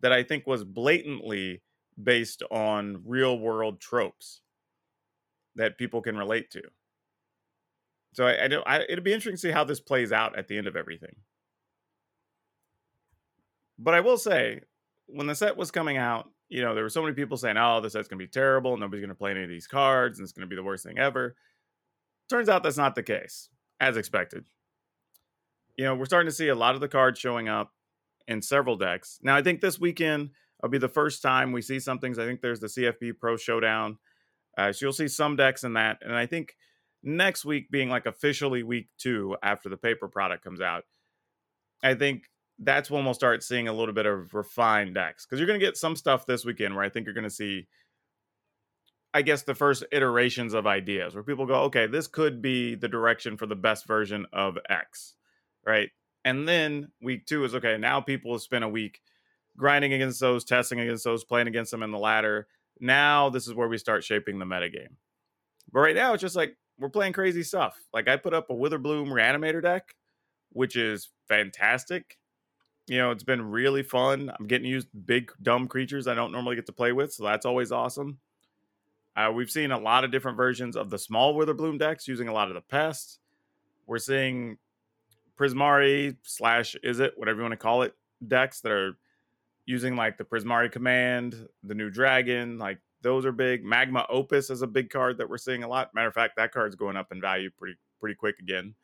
that 0.00 0.10
I 0.12 0.24
think 0.24 0.48
was 0.48 0.64
blatantly 0.64 1.62
based 2.02 2.42
on 2.50 3.02
real 3.06 3.38
world 3.38 3.80
tropes 3.80 4.40
that 5.54 5.78
people 5.78 6.02
can 6.02 6.16
relate 6.16 6.50
to. 6.50 6.62
So 8.14 8.26
I, 8.26 8.46
I 8.46 8.48
don't. 8.48 8.66
I, 8.66 8.80
it'll 8.88 9.04
be 9.04 9.12
interesting 9.12 9.36
to 9.36 9.40
see 9.40 9.52
how 9.52 9.62
this 9.62 9.78
plays 9.78 10.10
out 10.10 10.36
at 10.36 10.48
the 10.48 10.58
end 10.58 10.66
of 10.66 10.74
everything. 10.74 11.14
But 13.78 13.94
I 13.94 14.00
will 14.00 14.18
say, 14.18 14.62
when 15.06 15.28
the 15.28 15.36
set 15.36 15.56
was 15.56 15.70
coming 15.70 15.98
out, 15.98 16.28
you 16.48 16.62
know, 16.62 16.74
there 16.74 16.82
were 16.82 16.90
so 16.90 17.00
many 17.00 17.14
people 17.14 17.36
saying, 17.36 17.58
"Oh, 17.58 17.80
the 17.80 17.90
set's 17.90 18.08
gonna 18.08 18.18
be 18.18 18.26
terrible. 18.26 18.76
Nobody's 18.76 19.04
gonna 19.04 19.14
play 19.14 19.30
any 19.30 19.44
of 19.44 19.48
these 19.48 19.68
cards, 19.68 20.18
and 20.18 20.26
it's 20.26 20.32
gonna 20.32 20.48
be 20.48 20.56
the 20.56 20.64
worst 20.64 20.84
thing 20.84 20.98
ever." 20.98 21.36
Turns 22.28 22.48
out 22.48 22.64
that's 22.64 22.76
not 22.76 22.96
the 22.96 23.04
case, 23.04 23.50
as 23.78 23.96
expected. 23.96 24.44
You 25.76 25.84
know, 25.84 25.94
we're 25.94 26.04
starting 26.04 26.30
to 26.30 26.34
see 26.34 26.48
a 26.48 26.54
lot 26.54 26.74
of 26.74 26.80
the 26.80 26.88
cards 26.88 27.18
showing 27.18 27.48
up 27.48 27.72
in 28.28 28.42
several 28.42 28.76
decks. 28.76 29.18
Now, 29.22 29.36
I 29.36 29.42
think 29.42 29.60
this 29.60 29.78
weekend 29.78 30.30
will 30.62 30.68
be 30.68 30.78
the 30.78 30.88
first 30.88 31.22
time 31.22 31.52
we 31.52 31.62
see 31.62 31.80
some 31.80 31.98
things. 31.98 32.18
I 32.18 32.24
think 32.24 32.40
there's 32.40 32.60
the 32.60 32.68
CFB 32.68 33.18
Pro 33.18 33.36
Showdown. 33.36 33.98
Uh, 34.56 34.72
so 34.72 34.86
you'll 34.86 34.92
see 34.92 35.08
some 35.08 35.36
decks 35.36 35.64
in 35.64 35.72
that, 35.74 35.98
and 36.00 36.14
I 36.14 36.26
think 36.26 36.54
next 37.02 37.44
week 37.44 37.70
being 37.70 37.88
like 37.88 38.06
officially 38.06 38.62
week 38.62 38.88
two 38.98 39.36
after 39.42 39.68
the 39.68 39.76
paper 39.76 40.08
product 40.08 40.42
comes 40.42 40.60
out, 40.60 40.84
I 41.82 41.94
think 41.94 42.24
that's 42.58 42.90
when 42.90 43.04
we'll 43.04 43.14
start 43.14 43.42
seeing 43.42 43.68
a 43.68 43.72
little 43.72 43.94
bit 43.94 44.06
of 44.06 44.32
refined 44.32 44.94
decks 44.94 45.26
because 45.26 45.38
you're 45.38 45.46
going 45.46 45.58
to 45.58 45.64
get 45.64 45.76
some 45.76 45.96
stuff 45.96 46.24
this 46.24 46.44
weekend 46.44 46.74
where 46.74 46.84
I 46.84 46.88
think 46.88 47.04
you're 47.04 47.14
going 47.14 47.24
to 47.24 47.30
see, 47.30 47.66
I 49.12 49.22
guess, 49.22 49.42
the 49.42 49.54
first 49.54 49.84
iterations 49.92 50.54
of 50.54 50.66
ideas 50.66 51.14
where 51.14 51.24
people 51.24 51.46
go, 51.46 51.62
okay, 51.64 51.86
this 51.86 52.06
could 52.06 52.40
be 52.40 52.74
the 52.74 52.88
direction 52.88 53.36
for 53.36 53.46
the 53.46 53.56
best 53.56 53.86
version 53.86 54.26
of 54.32 54.56
X, 54.68 55.14
right? 55.66 55.90
And 56.24 56.48
then 56.48 56.88
week 57.02 57.26
two 57.26 57.44
is 57.44 57.54
okay, 57.54 57.76
now 57.76 58.00
people 58.00 58.32
have 58.32 58.42
spent 58.42 58.64
a 58.64 58.68
week 58.68 59.00
grinding 59.56 59.92
against 59.92 60.20
those, 60.20 60.44
testing 60.44 60.80
against 60.80 61.04
those, 61.04 61.24
playing 61.24 61.48
against 61.48 61.70
them 61.70 61.82
in 61.82 61.90
the 61.90 61.98
ladder. 61.98 62.46
Now 62.80 63.28
this 63.30 63.46
is 63.46 63.54
where 63.54 63.68
we 63.68 63.78
start 63.78 64.04
shaping 64.04 64.38
the 64.38 64.44
metagame. 64.44 64.96
But 65.72 65.80
right 65.80 65.94
now 65.94 66.14
it's 66.14 66.22
just 66.22 66.36
like 66.36 66.56
we're 66.78 66.88
playing 66.88 67.12
crazy 67.12 67.42
stuff. 67.42 67.80
Like 67.92 68.08
I 68.08 68.16
put 68.16 68.34
up 68.34 68.50
a 68.50 68.54
Witherbloom 68.54 69.08
Reanimator 69.08 69.62
deck, 69.62 69.94
which 70.50 70.76
is 70.76 71.10
fantastic. 71.28 72.18
You 72.86 72.98
know, 72.98 73.10
it's 73.10 73.22
been 73.22 73.50
really 73.50 73.82
fun. 73.82 74.30
I'm 74.38 74.46
getting 74.46 74.68
used 74.68 74.90
to 74.90 74.96
big 74.96 75.32
dumb 75.42 75.68
creatures 75.68 76.06
I 76.06 76.14
don't 76.14 76.32
normally 76.32 76.56
get 76.56 76.66
to 76.66 76.72
play 76.72 76.92
with, 76.92 77.12
so 77.12 77.24
that's 77.24 77.46
always 77.46 77.72
awesome. 77.72 78.18
Uh, 79.16 79.30
we've 79.32 79.50
seen 79.50 79.70
a 79.70 79.78
lot 79.78 80.04
of 80.04 80.10
different 80.10 80.36
versions 80.36 80.76
of 80.76 80.90
the 80.90 80.98
small 80.98 81.34
Witherbloom 81.34 81.78
decks 81.78 82.08
using 82.08 82.28
a 82.28 82.32
lot 82.32 82.48
of 82.48 82.54
the 82.54 82.60
pests. 82.60 83.20
We're 83.86 83.98
seeing 83.98 84.58
Prismari 85.38 86.16
slash 86.22 86.76
is 86.82 87.00
it 87.00 87.14
whatever 87.16 87.38
you 87.38 87.42
want 87.42 87.52
to 87.52 87.56
call 87.56 87.82
it 87.82 87.94
decks 88.26 88.60
that 88.60 88.72
are 88.72 88.96
using 89.66 89.96
like 89.96 90.18
the 90.18 90.24
Prismari 90.24 90.70
command, 90.70 91.48
the 91.62 91.74
new 91.74 91.90
dragon, 91.90 92.58
like 92.58 92.78
those 93.02 93.26
are 93.26 93.32
big. 93.32 93.64
Magma 93.64 94.06
Opus 94.08 94.50
is 94.50 94.62
a 94.62 94.66
big 94.66 94.90
card 94.90 95.18
that 95.18 95.28
we're 95.28 95.38
seeing 95.38 95.62
a 95.62 95.68
lot. 95.68 95.94
Matter 95.94 96.08
of 96.08 96.14
fact, 96.14 96.36
that 96.36 96.52
card's 96.52 96.74
going 96.76 96.96
up 96.96 97.12
in 97.12 97.20
value 97.20 97.50
pretty 97.56 97.76
pretty 98.00 98.14
quick 98.14 98.38
again. 98.40 98.74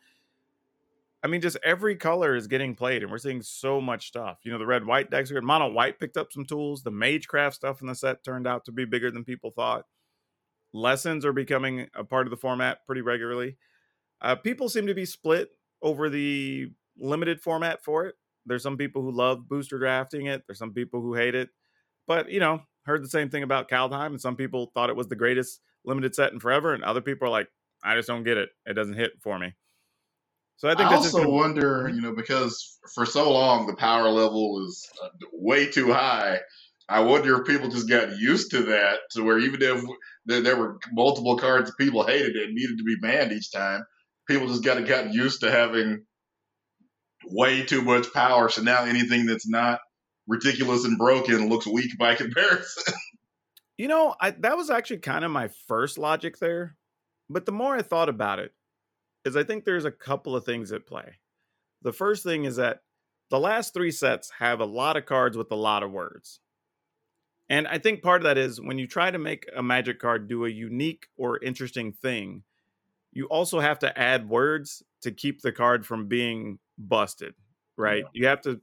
I 1.23 1.27
mean, 1.27 1.43
just 1.43 1.59
every 1.63 1.97
color 1.97 2.35
is 2.35 2.47
getting 2.47 2.75
played, 2.75 3.03
and 3.03 3.13
we're 3.13 3.19
seeing 3.19 3.43
so 3.43 3.81
much 3.81 4.09
stuff. 4.09 4.39
You 4.43 4.53
know, 4.53 4.59
the 4.59 4.67
red 4.67 4.87
white 4.87 5.11
decks 5.11 5.31
are 5.31 5.35
good. 5.35 5.45
Mono 5.45 5.71
white 5.71 5.99
picked 5.99 6.17
up 6.17 6.33
some 6.33 6.47
tools. 6.47 6.83
The 6.83 6.91
Magecraft 6.91 7.55
stuff 7.55 7.83
in 7.83 7.89
the 7.89 7.95
set 7.95 8.25
turned 8.25 8.47
out 8.47 8.65
to 8.65 8.73
be 8.73 8.87
bigger 8.87 9.11
than 9.11 9.25
people 9.25 9.51
thought. 9.51 9.85
Lessons 10.73 11.27
are 11.27 11.33
becoming 11.33 11.89
a 11.95 12.05
part 12.05 12.27
of 12.27 12.31
the 12.31 12.37
format 12.39 12.87
pretty 12.87 13.03
regularly. 13.03 13.59
Uh, 14.23 14.35
people 14.35 14.69
seem 14.69 14.87
to 14.87 14.95
be 14.95 15.05
split 15.05 15.51
over 15.83 16.09
the 16.09 16.69
limited 16.99 17.41
format 17.41 17.83
for 17.83 18.07
it. 18.07 18.15
There's 18.47 18.63
some 18.63 18.77
people 18.77 19.03
who 19.03 19.13
love 19.13 19.49
booster 19.49 19.79
drafting 19.79 20.27
it. 20.27 20.43
There's 20.47 20.59
some 20.59 20.73
people 20.73 21.01
who 21.01 21.15
hate 21.15 21.35
it. 21.35 21.51
But 22.07 22.31
you 22.31 22.41
know, 22.41 22.63
heard 22.85 23.05
the 23.05 23.09
same 23.09 23.31
thing 23.31 23.43
about 23.43 23.69
Kaldheim, 23.69 24.07
and 24.09 24.21
some 24.21 24.37
people 24.37 24.71
thought 24.75 24.91
it 24.91 24.97
was 24.97 25.09
the 25.09 25.17
greatest 25.17 25.61
limited 25.85 26.15
set 26.15 26.33
in 26.33 26.41
forever, 26.41 26.75
and 26.75 26.83
other 26.85 27.01
people 27.01 27.29
are 27.29 27.31
like, 27.31 27.49
I 27.83 27.95
just 27.95 28.09
don't 28.09 28.25
get 28.25 28.37
it. 28.39 28.51
It 28.67 28.75
doesn't 28.75 28.97
hit 28.97 29.13
for 29.23 29.39
me. 29.39 29.55
So 30.57 30.69
I 30.69 30.73
I, 30.73 30.75
think 30.75 30.91
that's 30.91 31.05
just 31.05 31.15
also 31.15 31.27
gonna- 31.27 31.37
wonder, 31.37 31.91
you 31.95 32.03
know, 32.03 32.15
because 32.15 32.79
for 32.95 33.07
so 33.07 33.33
long 33.33 33.67
the 33.67 33.77
power 33.77 34.11
level 34.11 34.63
is 34.67 34.87
uh, 35.03 35.09
way 35.33 35.67
too 35.71 35.93
high. 35.93 36.39
I 36.89 37.01
wonder 37.01 37.41
if 37.41 37.47
people 37.47 37.69
just 37.71 37.89
got 37.89 38.19
used 38.19 38.51
to 38.51 38.63
that, 38.65 38.99
to 39.13 39.23
where 39.23 39.39
even 39.39 39.63
if 39.63 39.85
there, 40.27 40.43
there 40.43 40.57
were 40.57 40.79
multiple 40.93 41.39
cards 41.39 41.73
people 41.79 42.05
hated 42.05 42.35
it 42.37 42.51
needed 42.53 42.77
to 42.79 42.85
be 42.85 42.97
banned 43.01 43.33
each 43.33 43.53
time, 43.53 43.83
people 44.29 44.49
just 44.49 44.65
got 44.65 44.85
gotten 44.87 45.13
used 45.13 45.41
to 45.41 45.51
having 45.51 46.05
way 47.27 47.63
too 47.65 47.83
much 47.83 48.13
power. 48.13 48.49
So 48.49 48.63
now 48.63 48.85
anything 48.85 49.27
that's 49.27 49.49
not 49.49 49.81
ridiculous 50.27 50.85
and 50.85 50.99
broken 50.99 51.49
looks 51.49 51.67
weak 51.67 51.99
by 51.99 52.15
comparison. 52.17 52.95
You 53.77 53.89
know, 53.89 54.15
I 54.21 54.31
that 54.31 54.57
was 54.57 54.71
actually 54.71 54.99
kind 54.99 55.25
of 55.25 55.31
my 55.31 55.49
first 55.67 55.99
logic 55.99 56.39
there. 56.39 56.77
But 57.29 57.47
the 57.47 57.53
more 57.53 57.77
I 57.77 57.83
thought 57.83 58.09
about 58.09 58.41
it, 58.41 58.53
is 59.25 59.37
I 59.37 59.45
think 59.45 59.65
there's 59.65 59.85
a 59.85 59.91
couple 59.91 60.35
of 60.35 60.45
things 60.45 60.73
at 60.73 60.87
play. 60.87 61.19
The 61.83 61.93
first 61.93 62.25
thing 62.25 62.45
is 62.45 62.57
that 62.57 62.81
the 63.31 63.39
last 63.39 63.73
three 63.73 63.91
sets 63.91 64.33
have 64.39 64.61
a 64.61 64.65
lot 64.65 64.97
of 64.97 65.07
cards 65.07 65.37
with 65.37 65.51
a 65.53 65.57
lot 65.57 65.83
of 65.83 65.93
words. 65.93 66.41
And 67.49 67.67
I 67.67 67.79
think 67.79 68.03
part 68.03 68.21
of 68.21 68.25
that 68.25 68.39
is 68.39 68.61
when 68.61 68.79
you 68.79 68.87
try 68.87 69.11
to 69.11 69.19
make 69.19 69.47
a 69.55 69.63
magic 69.63 69.99
card 69.99 70.29
do 70.29 70.45
a 70.45 70.51
unique 70.51 71.07
or 71.17 71.43
interesting 71.43 71.93
thing, 71.93 72.45
you 73.13 73.27
also 73.27 73.61
have 73.61 73.79
to 73.81 73.99
add 73.99 74.29
words 74.29 74.83
to 75.03 75.11
keep 75.11 75.43
the 75.43 75.53
card 75.53 75.85
from 75.87 76.07
being 76.07 76.59
busted, 76.79 77.35
right? 77.77 78.05
You 78.13 78.27
have 78.27 78.41
to 78.43 78.61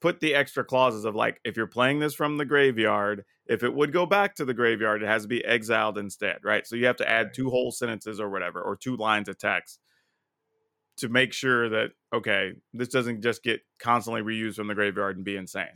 put 0.00 0.20
the 0.20 0.34
extra 0.34 0.64
clauses 0.64 1.04
of 1.04 1.14
like 1.14 1.40
if 1.44 1.56
you're 1.56 1.66
playing 1.66 1.98
this 1.98 2.14
from 2.14 2.36
the 2.36 2.44
graveyard, 2.44 3.24
if 3.46 3.62
it 3.62 3.74
would 3.74 3.92
go 3.92 4.06
back 4.06 4.34
to 4.36 4.44
the 4.44 4.54
graveyard, 4.54 5.02
it 5.02 5.06
has 5.06 5.22
to 5.22 5.28
be 5.28 5.44
exiled 5.44 5.98
instead, 5.98 6.38
right? 6.44 6.66
So 6.66 6.76
you 6.76 6.86
have 6.86 6.96
to 6.96 7.08
add 7.08 7.34
two 7.34 7.50
whole 7.50 7.72
sentences 7.72 8.20
or 8.20 8.28
whatever, 8.28 8.60
or 8.60 8.76
two 8.76 8.96
lines 8.96 9.28
of 9.28 9.38
text 9.38 9.80
to 10.98 11.08
make 11.08 11.32
sure 11.32 11.68
that 11.68 11.90
okay, 12.12 12.52
this 12.72 12.88
doesn't 12.88 13.22
just 13.22 13.42
get 13.42 13.60
constantly 13.80 14.22
reused 14.22 14.56
from 14.56 14.68
the 14.68 14.74
graveyard 14.74 15.16
and 15.16 15.24
be 15.24 15.36
insane. 15.36 15.66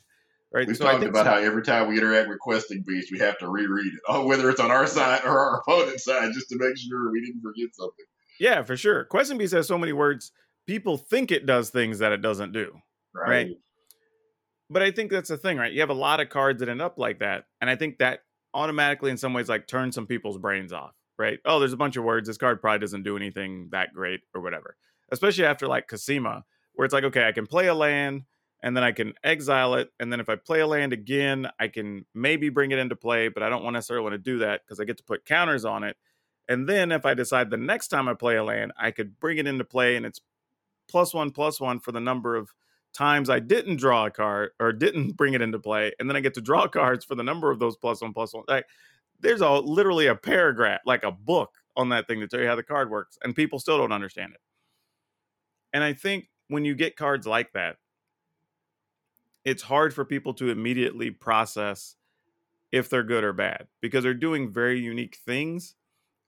Right. 0.52 0.66
We've 0.66 0.76
so 0.76 0.86
I 0.86 0.90
talked 0.90 1.00
think 1.00 1.10
about 1.10 1.24
so- 1.24 1.30
how 1.30 1.38
every 1.38 1.62
time 1.62 1.88
we 1.88 1.96
interact 1.96 2.28
with 2.28 2.38
Questing 2.38 2.84
Beast, 2.86 3.10
we 3.10 3.18
have 3.20 3.38
to 3.38 3.48
reread 3.48 3.86
it, 3.86 4.00
oh, 4.06 4.26
whether 4.26 4.50
it's 4.50 4.60
on 4.60 4.70
our 4.70 4.86
side 4.86 5.22
or 5.24 5.38
our 5.38 5.60
opponent's 5.60 6.04
side, 6.04 6.30
just 6.34 6.48
to 6.50 6.56
make 6.58 6.76
sure 6.76 7.10
we 7.10 7.24
didn't 7.24 7.40
forget 7.40 7.74
something. 7.74 8.04
Yeah, 8.42 8.64
for 8.64 8.76
sure. 8.76 9.04
Questing 9.04 9.38
Beast 9.38 9.52
has 9.52 9.68
so 9.68 9.78
many 9.78 9.92
words. 9.92 10.32
People 10.66 10.96
think 10.96 11.30
it 11.30 11.46
does 11.46 11.70
things 11.70 12.00
that 12.00 12.10
it 12.10 12.22
doesn't 12.22 12.50
do. 12.50 12.76
Right. 13.14 13.28
Right. 13.28 13.50
But 14.68 14.82
I 14.82 14.90
think 14.90 15.12
that's 15.12 15.28
the 15.28 15.36
thing, 15.36 15.58
right? 15.58 15.72
You 15.72 15.78
have 15.78 15.90
a 15.90 15.94
lot 15.94 16.18
of 16.18 16.28
cards 16.28 16.58
that 16.58 16.68
end 16.68 16.82
up 16.82 16.98
like 16.98 17.20
that. 17.20 17.44
And 17.60 17.70
I 17.70 17.76
think 17.76 17.98
that 17.98 18.24
automatically, 18.52 19.12
in 19.12 19.16
some 19.16 19.32
ways, 19.32 19.48
like 19.48 19.68
turns 19.68 19.94
some 19.94 20.08
people's 20.08 20.38
brains 20.38 20.72
off, 20.72 20.90
right? 21.16 21.38
Oh, 21.44 21.60
there's 21.60 21.72
a 21.72 21.76
bunch 21.76 21.96
of 21.96 22.02
words. 22.02 22.26
This 22.26 22.36
card 22.36 22.60
probably 22.60 22.80
doesn't 22.80 23.04
do 23.04 23.16
anything 23.16 23.68
that 23.70 23.94
great 23.94 24.22
or 24.34 24.40
whatever. 24.40 24.76
Especially 25.12 25.44
after 25.44 25.68
like 25.68 25.86
Kasima, 25.86 26.44
where 26.74 26.84
it's 26.84 26.92
like, 26.92 27.04
okay, 27.04 27.28
I 27.28 27.32
can 27.32 27.46
play 27.46 27.68
a 27.68 27.74
land 27.74 28.22
and 28.60 28.76
then 28.76 28.82
I 28.82 28.90
can 28.90 29.12
exile 29.22 29.74
it. 29.74 29.90
And 30.00 30.10
then 30.10 30.18
if 30.18 30.28
I 30.28 30.34
play 30.34 30.58
a 30.58 30.66
land 30.66 30.92
again, 30.92 31.48
I 31.60 31.68
can 31.68 32.06
maybe 32.12 32.48
bring 32.48 32.72
it 32.72 32.80
into 32.80 32.96
play, 32.96 33.28
but 33.28 33.44
I 33.44 33.48
don't 33.48 33.62
want 33.62 33.74
necessarily 33.74 34.02
want 34.02 34.14
to 34.14 34.18
do 34.18 34.38
that 34.38 34.62
because 34.64 34.80
I 34.80 34.84
get 34.84 34.96
to 34.96 35.04
put 35.04 35.26
counters 35.26 35.64
on 35.64 35.84
it. 35.84 35.96
And 36.52 36.68
then 36.68 36.92
if 36.92 37.06
I 37.06 37.14
decide 37.14 37.48
the 37.48 37.56
next 37.56 37.88
time 37.88 38.08
I 38.08 38.14
play 38.14 38.36
a 38.36 38.44
land, 38.44 38.72
I 38.78 38.90
could 38.90 39.18
bring 39.18 39.38
it 39.38 39.46
into 39.46 39.64
play 39.64 39.96
and 39.96 40.04
it's 40.04 40.20
plus 40.86 41.14
one 41.14 41.30
plus 41.30 41.58
one 41.58 41.80
for 41.80 41.92
the 41.92 42.00
number 42.00 42.36
of 42.36 42.50
times 42.92 43.30
I 43.30 43.38
didn't 43.38 43.76
draw 43.76 44.04
a 44.04 44.10
card 44.10 44.50
or 44.60 44.70
didn't 44.70 45.12
bring 45.16 45.32
it 45.32 45.40
into 45.40 45.58
play, 45.58 45.92
and 45.98 46.08
then 46.10 46.16
I 46.16 46.20
get 46.20 46.34
to 46.34 46.42
draw 46.42 46.68
cards 46.68 47.06
for 47.06 47.14
the 47.14 47.22
number 47.22 47.50
of 47.50 47.58
those 47.58 47.76
plus 47.78 48.02
one 48.02 48.12
plus 48.12 48.34
one. 48.34 48.44
Like 48.46 48.66
there's 49.18 49.40
a 49.40 49.50
literally 49.50 50.08
a 50.08 50.14
paragraph, 50.14 50.82
like 50.84 51.04
a 51.04 51.10
book 51.10 51.54
on 51.74 51.88
that 51.88 52.06
thing 52.06 52.20
to 52.20 52.28
tell 52.28 52.40
you 52.40 52.46
how 52.46 52.56
the 52.56 52.62
card 52.62 52.90
works, 52.90 53.16
and 53.24 53.34
people 53.34 53.58
still 53.58 53.78
don't 53.78 53.92
understand 53.92 54.34
it. 54.34 54.40
And 55.72 55.82
I 55.82 55.94
think 55.94 56.28
when 56.48 56.66
you 56.66 56.74
get 56.74 56.96
cards 56.96 57.26
like 57.26 57.52
that, 57.54 57.76
it's 59.42 59.62
hard 59.62 59.94
for 59.94 60.04
people 60.04 60.34
to 60.34 60.50
immediately 60.50 61.10
process 61.10 61.96
if 62.72 62.90
they're 62.90 63.02
good 63.02 63.24
or 63.24 63.32
bad 63.32 63.68
because 63.80 64.04
they're 64.04 64.12
doing 64.12 64.50
very 64.50 64.78
unique 64.78 65.16
things 65.24 65.76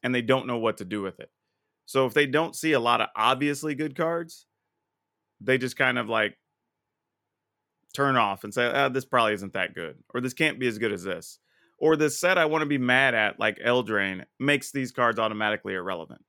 and 0.04 0.14
they 0.14 0.22
don't 0.22 0.46
know 0.46 0.58
what 0.58 0.76
to 0.76 0.84
do 0.84 1.02
with 1.02 1.18
it. 1.18 1.30
So 1.86 2.06
if 2.06 2.14
they 2.14 2.26
don't 2.26 2.54
see 2.54 2.72
a 2.72 2.80
lot 2.80 3.00
of 3.00 3.08
obviously 3.16 3.74
good 3.74 3.96
cards, 3.96 4.46
they 5.40 5.58
just 5.58 5.76
kind 5.76 5.98
of 5.98 6.08
like 6.08 6.36
turn 7.94 8.16
off 8.16 8.44
and 8.44 8.54
say, 8.54 8.70
ah, 8.72 8.88
this 8.88 9.04
probably 9.04 9.32
isn't 9.34 9.54
that 9.54 9.74
good, 9.74 9.96
or 10.14 10.20
this 10.20 10.34
can't 10.34 10.60
be 10.60 10.68
as 10.68 10.78
good 10.78 10.92
as 10.92 11.02
this, 11.02 11.38
or 11.78 11.96
this 11.96 12.20
set 12.20 12.38
I 12.38 12.44
want 12.44 12.62
to 12.62 12.66
be 12.66 12.78
mad 12.78 13.14
at, 13.14 13.40
like 13.40 13.58
Eldraine, 13.58 14.24
makes 14.38 14.70
these 14.70 14.92
cards 14.92 15.18
automatically 15.18 15.74
irrelevant. 15.74 16.22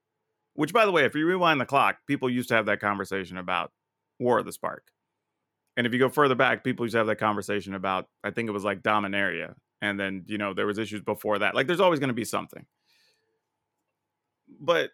Which, 0.54 0.74
by 0.74 0.86
the 0.86 0.92
way, 0.92 1.04
if 1.04 1.16
you 1.16 1.26
rewind 1.26 1.60
the 1.60 1.66
clock, 1.66 1.98
people 2.08 2.30
used 2.30 2.48
to 2.50 2.56
have 2.56 2.68
that 2.68 2.80
conversation 2.80 3.38
about 3.38 3.72
War 4.20 4.40
of 4.40 4.46
the 4.46 4.54
Spark. 4.54 4.84
And 5.76 5.86
if 5.86 5.92
you 5.92 6.00
go 6.00 6.08
further 6.08 6.36
back, 6.36 6.64
people 6.64 6.86
used 6.86 6.94
to 6.94 7.00
have 7.00 7.08
that 7.08 7.18
conversation 7.18 7.74
about, 7.74 8.08
I 8.24 8.32
think 8.32 8.48
it 8.48 8.54
was 8.54 8.64
like 8.64 8.82
Dominaria. 8.82 9.56
And 9.82 10.00
then, 10.00 10.24
you 10.28 10.38
know, 10.38 10.54
there 10.54 10.66
was 10.66 10.78
issues 10.78 11.02
before 11.02 11.40
that. 11.40 11.56
Like 11.56 11.68
there's 11.68 11.82
always 11.82 12.00
going 12.00 12.08
to 12.08 12.14
be 12.14 12.24
something. 12.24 12.66
But 14.60 14.92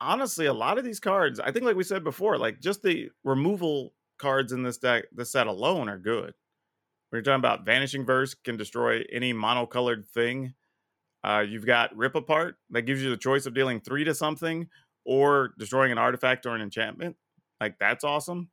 honestly, 0.00 0.46
a 0.46 0.52
lot 0.52 0.78
of 0.78 0.84
these 0.84 1.00
cards, 1.00 1.40
I 1.40 1.50
think, 1.52 1.64
like 1.64 1.76
we 1.76 1.84
said 1.84 2.04
before, 2.04 2.38
like 2.38 2.60
just 2.60 2.82
the 2.82 3.10
removal 3.24 3.92
cards 4.18 4.52
in 4.52 4.62
this 4.62 4.78
deck, 4.78 5.04
the 5.14 5.24
set 5.24 5.46
alone 5.46 5.88
are 5.88 5.98
good. 5.98 6.34
When 7.10 7.18
you're 7.18 7.22
talking 7.22 7.38
about 7.38 7.64
Vanishing 7.64 8.04
Verse 8.04 8.34
can 8.34 8.56
destroy 8.56 9.04
any 9.12 9.32
monocolored 9.32 10.06
thing. 10.08 10.54
Uh, 11.22 11.44
you've 11.46 11.66
got 11.66 11.96
Rip 11.96 12.14
Apart 12.14 12.56
that 12.70 12.82
gives 12.82 13.02
you 13.02 13.10
the 13.10 13.16
choice 13.16 13.46
of 13.46 13.54
dealing 13.54 13.80
three 13.80 14.04
to 14.04 14.14
something 14.14 14.68
or 15.04 15.52
destroying 15.58 15.92
an 15.92 15.98
artifact 15.98 16.46
or 16.46 16.54
an 16.54 16.62
enchantment. 16.62 17.16
Like 17.60 17.78
that's 17.78 18.04
awesome. 18.04 18.50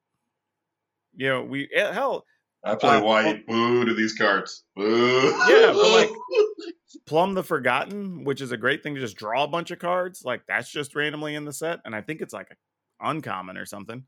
You 1.15 1.29
know, 1.29 1.43
we 1.43 1.69
eh, 1.73 1.91
hell 1.91 2.25
I 2.63 2.75
play 2.75 2.95
Uh, 2.97 3.01
white. 3.03 3.45
Boo 3.47 3.85
to 3.85 3.93
these 3.93 4.13
cards. 4.15 4.63
Boo. 4.75 5.29
Yeah, 5.49 5.71
but, 5.73 5.91
like, 5.91 6.09
Plumb 7.05 7.33
the 7.33 7.43
Forbidden, 7.43 8.23
which 8.23 8.39
is 8.41 8.51
a 8.51 8.57
great 8.57 8.81
thing 8.83 8.95
to 8.95 9.01
just 9.01 9.17
draw 9.17 9.43
a 9.43 9.47
bunch 9.47 9.71
of 9.71 9.79
cards. 9.79 10.23
Like 10.23 10.45
that's 10.47 10.71
just 10.71 10.95
randomly 10.95 11.35
in 11.35 11.43
the 11.43 11.51
set, 11.51 11.79
and 11.85 11.93
I 11.95 12.01
think 12.01 12.21
it's 12.21 12.33
like 12.33 12.49
a 12.51 13.07
uncommon 13.09 13.57
or 13.57 13.65
something. 13.65 14.05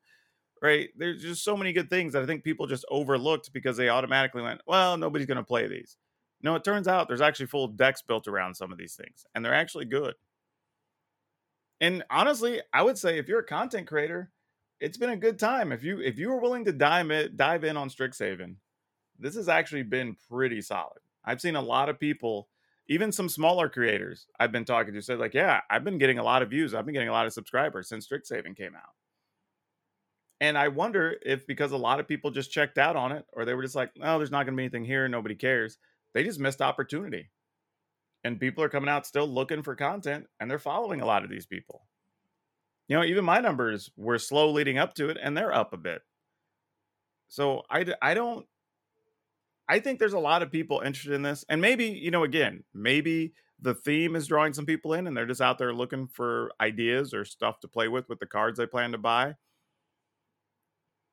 Right? 0.62 0.90
There's 0.96 1.22
just 1.22 1.44
so 1.44 1.58
many 1.58 1.74
good 1.74 1.90
things 1.90 2.14
that 2.14 2.24
I 2.24 2.26
think 2.26 2.44
people 2.46 2.68
just 2.68 2.86
overlooked 2.90 3.52
because 3.52 3.76
they 3.76 3.90
automatically 3.90 4.42
went, 4.42 4.62
"Well, 4.66 4.96
nobody's 4.98 5.28
going 5.28 5.38
to 5.38 5.44
play 5.44 5.68
these." 5.68 5.98
No, 6.42 6.56
it 6.56 6.64
turns 6.64 6.88
out 6.88 7.08
there's 7.10 7.22
actually 7.22 7.48
full 7.48 7.68
decks 7.68 8.02
built 8.02 8.28
around 8.28 8.56
some 8.56 8.72
of 8.72 8.78
these 8.78 8.96
things, 8.96 9.26
and 9.36 9.44
they're 9.44 9.54
actually 9.54 9.86
good. 9.86 10.16
And 11.82 12.04
honestly, 12.10 12.62
I 12.74 12.82
would 12.82 12.98
say 12.98 13.18
if 13.18 13.28
you're 13.28 13.40
a 13.40 13.46
content 13.46 13.88
creator, 13.88 14.32
it's 14.80 14.98
been 14.98 15.10
a 15.10 15.18
good 15.18 15.40
time. 15.40 15.72
If 15.72 15.84
you 15.84 16.00
if 16.00 16.18
you 16.18 16.30
were 16.30 16.40
willing 16.40 16.66
to 16.66 16.72
dive 16.72 17.12
in, 17.12 17.36
dive 17.36 17.64
in 17.64 17.78
on 17.78 17.90
Strixhaven, 17.90 18.56
this 19.20 19.36
has 19.36 19.50
actually 19.50 19.84
been 19.84 20.16
pretty 20.30 20.62
solid. 20.62 21.00
I've 21.24 21.42
seen 21.42 21.56
a 21.56 21.62
lot 21.62 21.90
of 21.90 22.00
people, 22.00 22.50
even 22.88 23.12
some 23.12 23.30
smaller 23.30 23.70
creators 23.70 24.28
I've 24.40 24.52
been 24.52 24.66
talking 24.66 24.94
to, 24.94 25.02
said 25.02 25.20
like, 25.20 25.34
"Yeah, 25.34 25.62
I've 25.70 25.84
been 25.84 25.98
getting 25.98 26.20
a 26.20 26.24
lot 26.24 26.42
of 26.42 26.50
views. 26.50 26.74
I've 26.74 26.86
been 26.86 26.94
getting 26.94 27.10
a 27.10 27.14
lot 27.14 27.26
of 27.26 27.34
subscribers 27.34 27.88
since 27.88 28.08
Strixhaven 28.08 28.56
came 28.56 28.76
out." 28.76 28.94
And 30.42 30.58
I 30.58 30.68
wonder 30.68 31.16
if 31.26 31.48
because 31.48 31.72
a 31.72 31.78
lot 31.78 32.00
of 32.00 32.08
people 32.08 32.30
just 32.30 32.52
checked 32.52 32.78
out 32.78 32.98
on 32.98 33.12
it, 33.12 33.26
or 33.32 33.46
they 33.46 33.54
were 33.54 33.64
just 33.64 33.76
like, 33.76 33.92
"Oh, 34.02 34.18
there's 34.18 34.32
not 34.32 34.46
going 34.46 34.56
to 34.56 34.58
be 34.58 34.64
anything 34.64 34.86
here. 34.86 35.08
Nobody 35.08 35.36
cares." 35.36 35.78
They 36.14 36.24
just 36.24 36.40
missed 36.40 36.62
opportunity, 36.62 37.30
and 38.24 38.40
people 38.40 38.64
are 38.64 38.70
coming 38.70 38.90
out 38.90 39.06
still 39.06 39.28
looking 39.28 39.64
for 39.64 39.76
content, 39.76 40.28
and 40.40 40.50
they're 40.50 40.60
following 40.60 41.02
a 41.02 41.06
lot 41.06 41.24
of 41.24 41.30
these 41.30 41.46
people. 41.46 41.88
You 42.88 42.98
know, 42.98 43.04
even 43.04 43.26
my 43.26 43.40
numbers 43.40 43.90
were 43.98 44.20
slow 44.20 44.52
leading 44.52 44.78
up 44.78 44.94
to 44.96 45.10
it, 45.10 45.18
and 45.22 45.36
they're 45.38 45.54
up 45.54 45.74
a 45.74 45.78
bit. 45.78 46.02
So 47.28 47.64
I, 47.70 47.86
I 48.02 48.14
don't 48.14 48.46
I 49.68 49.80
think 49.80 50.00
there's 50.00 50.14
a 50.14 50.20
lot 50.20 50.44
of 50.44 50.52
people 50.52 50.82
interested 50.82 51.14
in 51.14 51.24
this. 51.24 51.44
And 51.50 51.60
maybe, 51.62 51.86
you 51.86 52.12
know, 52.12 52.24
again, 52.24 52.64
maybe 52.74 53.34
the 53.60 53.74
theme 53.74 54.16
is 54.16 54.28
drawing 54.28 54.54
some 54.54 54.66
people 54.66 54.94
in 54.94 55.08
and 55.08 55.16
they're 55.18 55.26
just 55.26 55.42
out 55.42 55.58
there 55.58 55.74
looking 55.74 56.08
for 56.08 56.52
ideas 56.62 57.14
or 57.14 57.26
stuff 57.26 57.60
to 57.62 57.68
play 57.68 57.88
with 57.88 58.08
with 58.10 58.20
the 58.20 58.26
cards 58.28 58.58
they 58.60 58.68
plan 58.68 58.92
to 58.92 58.98
buy. 58.98 59.36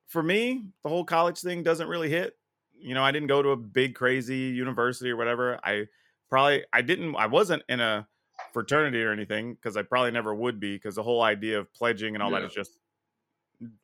For 0.08 0.22
me, 0.22 0.66
the 0.82 0.88
whole 0.88 1.04
college 1.04 1.40
thing 1.40 1.62
doesn't 1.62 1.88
really 1.88 2.11
hit. 2.11 2.35
You 2.74 2.94
know, 2.94 3.02
I 3.04 3.12
didn't 3.12 3.28
go 3.28 3.42
to 3.42 3.50
a 3.50 3.56
big 3.56 3.94
crazy 3.94 4.37
university 4.38 5.11
or 5.11 5.16
whatever. 5.16 5.58
I 5.64 5.87
probably 6.28 6.64
I 6.72 6.82
didn't 6.82 7.14
I 7.16 7.26
wasn't 7.26 7.62
in 7.68 7.80
a 7.80 8.08
fraternity 8.52 9.02
or 9.02 9.12
anything 9.12 9.55
because 9.55 9.76
I 9.76 9.83
probably 9.83 10.11
never 10.11 10.35
would 10.35 10.61
be 10.61 10.74
because 10.76 10.94
the 10.94 11.02
whole 11.02 11.22
idea 11.22 11.59
of 11.59 11.72
pledging 11.72 12.14
and 12.14 12.22
all 12.22 12.31
that 12.31 12.42
Yeah. 12.42 12.48
is 12.48 12.55
just 12.55 12.78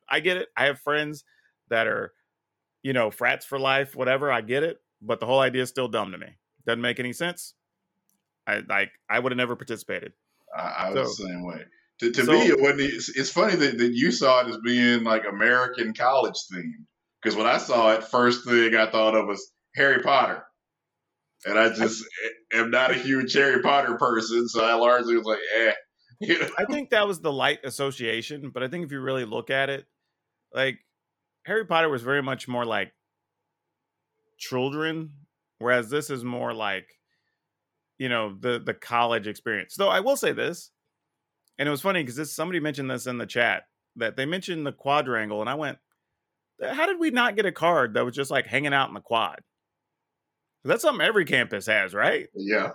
I 0.09 0.19
get 0.19 0.37
it. 0.37 0.49
I 0.57 0.65
have 0.65 0.79
friends 0.79 1.23
that 1.69 1.87
are 1.87 2.13
you 2.81 2.93
know, 2.93 3.11
frats 3.11 3.45
for 3.45 3.59
life, 3.59 3.93
whatever. 3.93 4.31
I 4.31 4.39
get 4.39 4.63
it, 4.63 4.79
but 5.01 5.19
the 5.19 5.25
whole 5.25 5.41
idea 5.41 5.63
is 5.63 5.69
still 5.69 5.89
dumb 5.89 6.13
to 6.13 6.17
me. 6.17 6.27
Doesn't 6.65 6.79
make 6.81 6.97
any 6.99 7.11
sense. 7.11 7.53
I 8.47 8.61
like 8.67 8.91
I 9.09 9.19
would 9.19 9.31
have 9.33 9.37
never 9.37 9.55
participated. 9.55 10.13
I, 10.55 10.61
I 10.61 10.89
was 10.91 11.17
So- 11.17 11.23
the 11.23 11.29
same 11.29 11.45
way. 11.45 11.63
To, 11.99 12.11
to 12.11 12.23
so- 12.25 12.31
me, 12.31 12.47
it 12.47 12.59
wasn't. 12.59 12.79
It's, 12.81 13.09
it's 13.09 13.29
funny 13.29 13.55
that, 13.57 13.77
that 13.77 13.91
you 13.93 14.11
saw 14.11 14.41
it 14.41 14.47
as 14.47 14.57
being 14.63 15.03
like 15.03 15.25
American 15.27 15.93
college 15.93 16.35
themed. 16.51 16.85
Because 17.21 17.35
when 17.35 17.45
I 17.47 17.57
saw 17.57 17.91
it, 17.91 18.05
first 18.05 18.45
thing 18.45 18.73
I 18.75 18.89
thought 18.89 19.13
of 19.15 19.27
was 19.27 19.51
Harry 19.75 20.01
Potter, 20.01 20.41
and 21.45 21.57
I 21.57 21.69
just 21.69 22.03
am 22.53 22.71
not 22.71 22.91
a 22.91 22.95
huge 22.95 23.33
Harry 23.33 23.61
Potter 23.61 23.95
person, 23.95 24.47
so 24.47 24.63
I 24.63 24.73
largely 24.73 25.17
was 25.17 25.25
like, 25.25 25.39
eh. 25.57 25.73
You 26.21 26.37
know? 26.37 26.49
I 26.57 26.65
think 26.65 26.89
that 26.89 27.07
was 27.07 27.21
the 27.21 27.31
light 27.31 27.59
association, 27.63 28.49
but 28.53 28.61
I 28.61 28.67
think 28.67 28.83
if 28.83 28.91
you 28.91 28.99
really 28.99 29.23
look 29.23 29.49
at 29.49 29.69
it, 29.69 29.85
like 30.53 30.79
Harry 31.45 31.65
Potter 31.65 31.87
was 31.87 32.01
very 32.01 32.21
much 32.21 32.45
more 32.45 32.65
like 32.65 32.91
children, 34.37 35.11
whereas 35.59 35.89
this 35.89 36.09
is 36.09 36.23
more 36.23 36.53
like 36.53 36.87
you 37.97 38.09
know 38.09 38.35
the 38.37 38.59
the 38.59 38.73
college 38.73 39.27
experience. 39.27 39.75
Though 39.75 39.89
I 39.89 40.01
will 40.01 40.17
say 40.17 40.33
this, 40.33 40.71
and 41.57 41.67
it 41.67 41.71
was 41.71 41.81
funny 41.81 42.01
because 42.01 42.15
this 42.17 42.35
somebody 42.35 42.59
mentioned 42.59 42.91
this 42.91 43.07
in 43.07 43.17
the 43.17 43.25
chat 43.25 43.63
that 43.95 44.17
they 44.17 44.25
mentioned 44.25 44.65
the 44.65 44.73
quadrangle, 44.73 45.41
and 45.41 45.49
I 45.49 45.55
went, 45.55 45.77
"How 46.61 46.85
did 46.85 46.99
we 46.99 47.11
not 47.11 47.35
get 47.35 47.45
a 47.45 47.51
card 47.51 47.93
that 47.93 48.03
was 48.03 48.15
just 48.15 48.31
like 48.31 48.45
hanging 48.45 48.73
out 48.73 48.89
in 48.89 48.93
the 48.93 49.01
quad?" 49.01 49.39
That's 50.63 50.81
something 50.81 51.05
every 51.05 51.25
campus 51.25 51.65
has, 51.67 51.93
right? 51.93 52.27
Yeah, 52.33 52.73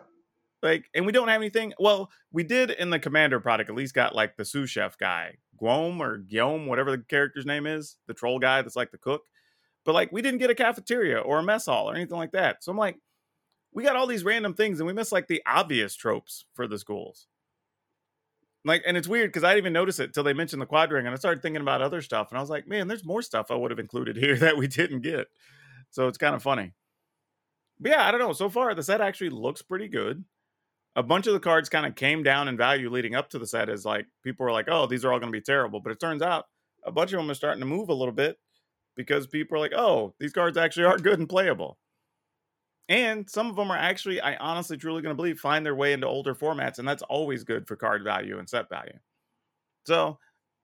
Like, 0.62 0.87
and 0.95 1.05
we 1.05 1.12
don't 1.12 1.28
have 1.28 1.41
anything. 1.41 1.74
Well, 1.78 2.11
we 2.32 2.43
did 2.43 2.70
in 2.70 2.91
the 2.91 2.99
commander 2.99 3.39
product. 3.41 3.68
At 3.68 3.76
least 3.76 3.95
got 3.95 4.14
like 4.14 4.37
the 4.37 4.45
sous 4.45 4.70
chef 4.70 4.97
guy, 4.97 5.37
Gyome 5.61 6.01
or 6.01 6.18
Gyome, 6.18 6.66
whatever 6.66 6.91
the 6.91 7.03
character's 7.03 7.45
name 7.45 7.66
is, 7.66 7.97
the 8.07 8.14
troll 8.14 8.39
guy 8.39 8.62
that's 8.62 8.76
like 8.76 8.91
the 8.91 8.99
cook. 8.99 9.22
But 9.85 9.95
like, 9.95 10.11
we 10.12 10.22
didn't 10.22 10.39
get 10.39 10.51
a 10.51 10.55
cafeteria 10.55 11.18
or 11.18 11.39
a 11.39 11.43
mess 11.43 11.66
hall 11.66 11.91
or 11.91 11.95
anything 11.95 12.16
like 12.16 12.32
that. 12.32 12.64
So 12.64 12.72
I'm 12.72 12.78
like, 12.78 12.97
we 13.74 13.82
got 13.82 13.97
all 13.97 14.07
these 14.07 14.24
random 14.24 14.55
things, 14.55 14.80
and 14.80 14.87
we 14.87 14.93
miss 14.93 15.12
like 15.12 15.26
the 15.26 15.43
obvious 15.47 15.95
tropes 15.95 16.47
for 16.55 16.66
the 16.66 16.78
schools. 16.78 17.26
Like, 18.64 18.82
and 18.87 18.97
it's 18.97 19.09
weird 19.09 19.28
because 19.28 19.45
I 19.45 19.51
didn't 19.51 19.64
even 19.64 19.72
notice 19.74 19.99
it 19.99 20.14
till 20.14 20.24
they 20.24 20.32
mentioned 20.32 20.62
the 20.62 20.66
quad 20.66 20.91
ring, 20.91 21.05
and 21.05 21.14
I 21.14 21.18
started 21.18 21.43
thinking 21.43 21.61
about 21.61 21.82
other 21.82 22.01
stuff, 22.01 22.30
and 22.30 22.39
I 22.39 22.41
was 22.41 22.49
like, 22.49 22.66
man, 22.66 22.89
there's 22.89 23.05
more 23.05 23.20
stuff 23.20 23.51
I 23.51 23.55
would 23.55 23.70
have 23.70 23.78
included 23.78 24.16
here 24.16 24.37
that 24.39 24.57
we 24.57 24.68
didn't 24.68 25.03
get. 25.03 25.26
So 25.91 26.09
it's 26.09 26.18
kind 26.18 26.35
of 26.35 26.43
funny. 26.43 26.72
But 27.81 27.93
yeah, 27.93 28.07
I 28.07 28.11
don't 28.11 28.20
know. 28.20 28.33
So 28.33 28.49
far, 28.49 28.75
the 28.75 28.83
set 28.83 29.01
actually 29.01 29.31
looks 29.31 29.62
pretty 29.62 29.89
good. 29.89 30.25
A 30.97 31.03
bunch 31.03 31.27
of 31.27 31.33
the 31.33 31.41
cards 31.41 31.68
kind 31.68 31.87
of 31.87 31.97
came 31.97 32.22
down 32.22 32.47
in 32.47 32.57
value 32.57 32.89
leading 32.89 33.14
up 33.14 33.31
to 33.31 33.39
the 33.39 33.47
set 33.47 33.68
as 33.68 33.85
like 33.85 34.07
people 34.22 34.45
were 34.45 34.53
like, 34.53 34.68
oh, 34.70 34.87
these 34.87 35.05
are 35.05 35.12
all 35.12 35.18
going 35.18 35.33
to 35.33 35.37
be 35.37 35.43
terrible. 35.43 35.81
But 35.81 35.93
it 35.93 36.01
turns 36.01 36.22
out 36.22 36.47
a 36.85 36.93
bunch 36.93 37.12
of 37.12 37.18
them 37.18 37.31
are 37.31 37.35
starting 37.35 37.61
to 37.61 37.66
move 37.66 37.89
a 37.89 37.95
little 37.95 38.14
bit 38.14 38.39
because 38.97 39.27
people 39.27 39.57
are 39.57 39.61
like, 39.61 39.72
oh, 39.75 40.14
these 40.20 40.33
cards 40.33 40.57
actually 40.57 40.87
are 40.87 40.99
good 40.99 41.18
and 41.18 41.29
playable. 41.29 41.79
And 42.89 43.29
some 43.29 43.49
of 43.49 43.57
them 43.57 43.70
are 43.70 43.79
actually, 43.79 44.20
I 44.20 44.37
honestly 44.37 44.77
truly 44.77 45.03
going 45.03 45.12
to 45.12 45.16
believe, 45.16 45.41
find 45.41 45.64
their 45.64 45.75
way 45.75 45.95
into 45.95 46.07
older 46.07 46.35
formats. 46.35 46.79
And 46.79 46.87
that's 46.87 47.03
always 47.03 47.43
good 47.43 47.66
for 47.66 47.77
card 47.77 48.05
value 48.05 48.39
and 48.39 48.49
set 48.49 48.68
value. 48.68 48.99
So 49.87 50.18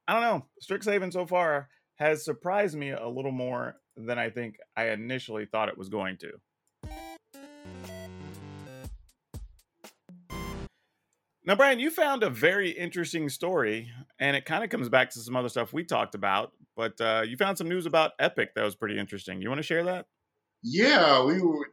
I 0.07 0.13
don't 0.13 0.23
know. 0.23 0.47
Strixhaven 0.63 1.13
so 1.13 1.27
far 1.27 1.69
has 1.97 2.25
surprised 2.25 2.77
me 2.77 2.91
a 2.91 3.09
little 3.09 3.33
more 3.33 3.77
than 3.97 4.19
I 4.19 4.31
think 4.31 4.57
I 4.77 4.89
initially 4.89 5.47
thought 5.47 5.69
it 5.69 5.79
was 5.79 5.89
going 5.89 6.19
to. 6.19 6.33
Now, 11.45 11.55
Brian, 11.55 11.81
you 11.81 11.91
found 11.91 12.23
a 12.23 12.29
very 12.29 12.71
interesting 12.71 13.31
story, 13.31 13.91
and 14.19 14.37
it 14.37 14.45
kind 14.45 14.63
of 14.63 14.69
comes 14.69 14.91
back 14.91 15.11
to 15.11 15.21
some 15.21 15.37
other 15.37 15.49
stuff 15.49 15.73
we 15.73 15.85
talked 15.85 16.15
about. 16.15 16.53
But 16.77 17.01
uh, 17.01 17.23
you 17.27 17.37
found 17.37 17.57
some 17.57 17.69
news 17.69 17.87
about 17.87 18.13
Epic 18.19 18.55
that 18.55 18.65
was 18.65 18.75
pretty 18.75 18.99
interesting. 18.99 19.41
You 19.41 19.49
want 19.49 19.59
to 19.59 19.67
share 19.67 19.85
that? 19.85 20.07
Yeah, 20.63 21.25
we 21.25 21.41
were. 21.41 21.67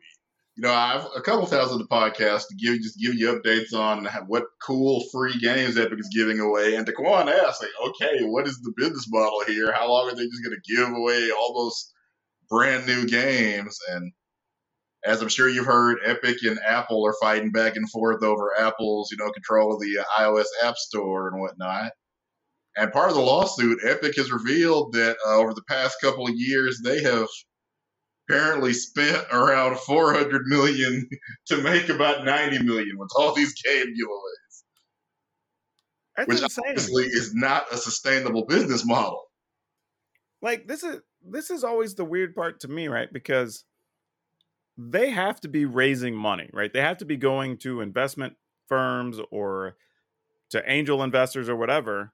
You 0.56 0.64
know, 0.64 0.74
I've 0.74 1.06
a 1.16 1.22
couple 1.22 1.46
thousand 1.46 1.78
the 1.78 1.88
podcast 1.88 2.46
to 2.48 2.56
give 2.56 2.82
just 2.82 3.00
give 3.00 3.14
you 3.14 3.28
updates 3.32 3.78
on 3.78 4.08
what 4.26 4.46
cool 4.60 5.04
free 5.12 5.38
games 5.38 5.78
Epic 5.78 6.00
is 6.00 6.10
giving 6.16 6.40
away. 6.40 6.76
And 6.76 6.88
Daquan 6.88 7.28
asked, 7.28 7.62
like, 7.62 7.90
okay, 7.90 8.24
what 8.24 8.48
is 8.48 8.60
the 8.62 8.74
business 8.76 9.06
model 9.08 9.44
here? 9.46 9.72
How 9.72 9.88
long 9.88 10.10
are 10.10 10.16
they 10.16 10.26
just 10.26 10.44
going 10.44 10.58
to 10.58 10.76
give 10.76 10.90
away 10.90 11.30
all 11.30 11.54
those 11.54 11.94
brand 12.50 12.88
new 12.88 13.06
games? 13.06 13.78
And 13.92 14.12
as 15.08 15.22
I'm 15.22 15.30
sure 15.30 15.48
you've 15.48 15.66
heard, 15.66 16.00
Epic 16.04 16.40
and 16.44 16.60
Apple 16.68 17.06
are 17.08 17.16
fighting 17.22 17.50
back 17.50 17.78
and 17.78 17.90
forth 17.90 18.22
over 18.24 18.60
Apple's, 18.60 19.10
you 19.10 19.18
know, 19.18 19.32
control 19.32 19.74
of 19.74 19.80
the 19.80 20.00
iOS 20.20 20.46
App 20.62 20.76
Store 20.76 21.30
and 21.30 21.40
whatnot. 21.40 21.94
And 22.76 22.92
part 22.92 23.10
of 23.10 23.16
the 23.16 23.22
lawsuit, 23.22 23.80
Epic 23.86 24.18
has 24.18 24.32
revealed 24.32 24.92
that 24.94 25.16
uh, 25.26 25.38
over 25.38 25.54
the 25.54 25.64
past 25.64 25.96
couple 26.02 26.28
of 26.28 26.34
years, 26.36 26.82
they 26.84 27.02
have 27.04 27.28
apparently 28.30 28.74
spent 28.74 29.26
around 29.32 29.78
400 29.80 30.42
million 30.48 31.08
to 31.48 31.62
make 31.62 31.88
about 31.88 32.26
90 32.26 32.64
million 32.64 32.98
with 32.98 33.10
all 33.16 33.34
these 33.34 33.54
game 33.62 33.88
giveaways. 33.88 34.64
That's 36.18 36.28
which 36.28 36.42
insane. 36.42 36.64
obviously 36.68 37.06
is 37.06 37.34
not 37.34 37.72
a 37.72 37.78
sustainable 37.78 38.46
business 38.46 38.86
model. 38.86 39.24
Like 40.42 40.68
this 40.68 40.84
is 40.84 41.00
this 41.26 41.50
is 41.50 41.64
always 41.64 41.96
the 41.96 42.06
weird 42.06 42.36
part 42.36 42.60
to 42.62 42.68
me, 42.68 42.90
right? 42.90 43.08
Because 43.12 43.64
they 44.78 45.10
have 45.10 45.42
to 45.42 45.48
be 45.48 45.66
raising 45.66 46.16
money, 46.16 46.50
right? 46.54 46.72
They 46.72 46.82
have 46.82 46.98
to 46.98 47.06
be 47.06 47.18
going 47.18 47.58
to 47.60 47.82
investment 47.82 48.36
firms 48.68 49.20
or 49.32 49.76
to 50.52 50.72
angel 50.72 51.04
investors 51.04 51.50
or 51.50 51.56
whatever. 51.56 52.14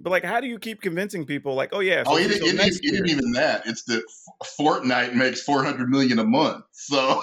But 0.00 0.10
like, 0.10 0.24
how 0.24 0.40
do 0.40 0.46
you 0.46 0.58
keep 0.58 0.82
convincing 0.82 1.24
people? 1.24 1.54
Like, 1.54 1.70
oh 1.72 1.80
yeah, 1.80 2.02
so 2.02 2.12
oh, 2.12 2.16
it, 2.18 2.30
it, 2.30 2.42
it, 2.42 2.54
it 2.54 2.84
isn't 2.84 3.08
even 3.08 3.32
that. 3.32 3.66
It's 3.66 3.84
that 3.84 4.02
Fortnite 4.58 5.14
makes 5.14 5.42
400 5.42 5.88
million 5.88 6.18
a 6.18 6.24
month. 6.24 6.64
So 6.72 7.22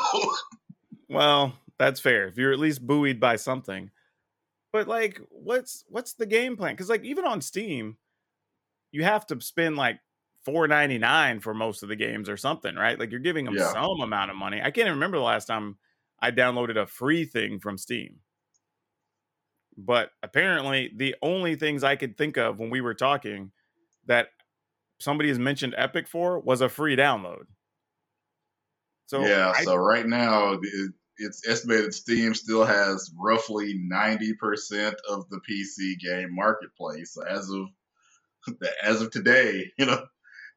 Well, 1.10 1.54
that's 1.78 2.00
fair. 2.00 2.28
If 2.28 2.38
you're 2.38 2.54
at 2.54 2.60
least 2.60 2.86
buoyed 2.86 3.20
by 3.20 3.36
something. 3.36 3.92
But 4.72 4.88
like 4.88 5.22
what's 5.30 5.84
what's 5.88 6.14
the 6.14 6.26
game 6.26 6.58
plan? 6.58 6.76
Cuz 6.76 6.90
like 6.90 7.04
even 7.04 7.26
on 7.26 7.42
Steam, 7.42 7.98
you 8.92 9.04
have 9.04 9.28
to 9.28 9.40
spend 9.40 9.76
like 9.76 10.00
4.99 10.46 11.42
for 11.42 11.54
most 11.54 11.84
of 11.84 11.90
the 11.90 11.96
games 11.96 12.30
or 12.30 12.38
something, 12.38 12.76
right? 12.76 13.00
Like 13.00 13.12
you're 13.12 13.20
giving 13.20 13.46
them 13.46 13.56
Yeah. 13.56 13.72
some 13.72 14.02
amount 14.02 14.32
of 14.32 14.38
money. 14.38 14.60
I 14.60 14.66
can't 14.72 14.80
even 14.88 14.94
remember 14.94 15.18
the 15.18 15.24
last 15.24 15.46
time 15.46 15.78
I 16.20 16.32
downloaded 16.32 16.78
a 16.78 16.86
free 16.88 17.26
thing 17.26 17.60
from 17.60 17.78
Steam. 17.78 18.20
But 19.78 20.12
apparently 20.22 20.92
the 20.96 21.16
only 21.22 21.56
things 21.56 21.84
I 21.84 21.96
could 21.96 22.18
think 22.18 22.38
of 22.38 22.60
when 22.60 22.70
we 22.70 22.82
were 22.82 22.94
talking 22.94 23.52
that 24.06 24.30
somebody 25.00 25.30
has 25.30 25.40
mentioned 25.40 25.74
Epic 25.78 26.08
for 26.08 26.40
was 26.40 26.62
a 26.62 26.70
free 26.70 26.96
download. 26.96 27.46
So 29.08 29.22
yeah, 29.26 29.54
I- 29.56 29.64
so 29.64 29.76
right 29.76 30.06
now 30.06 30.54
it, 30.62 30.94
it's 31.18 31.48
estimated 31.48 31.94
Steam 31.94 32.34
still 32.34 32.66
has 32.66 33.12
roughly 33.20 33.76
90% 33.78 34.96
of 35.10 35.30
the 35.30 35.40
PC 35.42 35.96
game 36.00 36.34
marketplace. 36.36 37.14
So 37.14 37.24
as 37.24 37.50
of 37.50 37.68
as 38.84 39.02
of 39.02 39.12
today, 39.12 39.72
you 39.78 39.86
know, 39.86 40.06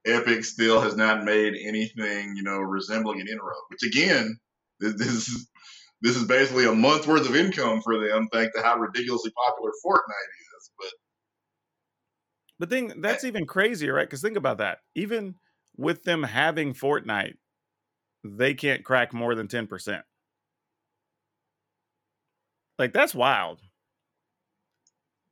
Epic 0.06 0.44
still 0.44 0.80
has 0.80 0.96
not 0.96 1.24
made 1.24 1.54
anything, 1.54 2.34
you 2.36 2.42
know, 2.42 2.58
resembling 2.58 3.20
an 3.20 3.28
inroad. 3.28 3.62
Which 3.68 3.82
again, 3.82 4.38
this, 4.80 4.94
this 4.98 5.08
is 5.28 5.48
this 6.02 6.16
is 6.16 6.24
basically 6.24 6.66
a 6.66 6.74
month 6.74 7.06
worth 7.06 7.28
of 7.28 7.36
income 7.36 7.80
for 7.82 7.98
them, 7.98 8.28
thanks 8.32 8.54
to 8.56 8.62
how 8.62 8.78
ridiculously 8.78 9.32
popular 9.32 9.70
Fortnite 9.84 10.32
is. 10.58 10.70
But 10.78 10.90
But 12.58 12.70
thing 12.70 13.00
that's 13.00 13.24
eh. 13.24 13.28
even 13.28 13.46
crazier, 13.46 13.94
right? 13.94 14.06
Because 14.06 14.22
think 14.22 14.36
about 14.36 14.58
that. 14.58 14.78
Even 14.94 15.36
with 15.76 16.04
them 16.04 16.22
having 16.22 16.74
Fortnite, 16.74 17.34
they 18.24 18.54
can't 18.54 18.84
crack 18.84 19.12
more 19.12 19.34
than 19.34 19.48
10%. 19.48 20.02
Like 22.78 22.92
that's 22.92 23.14
wild. 23.14 23.60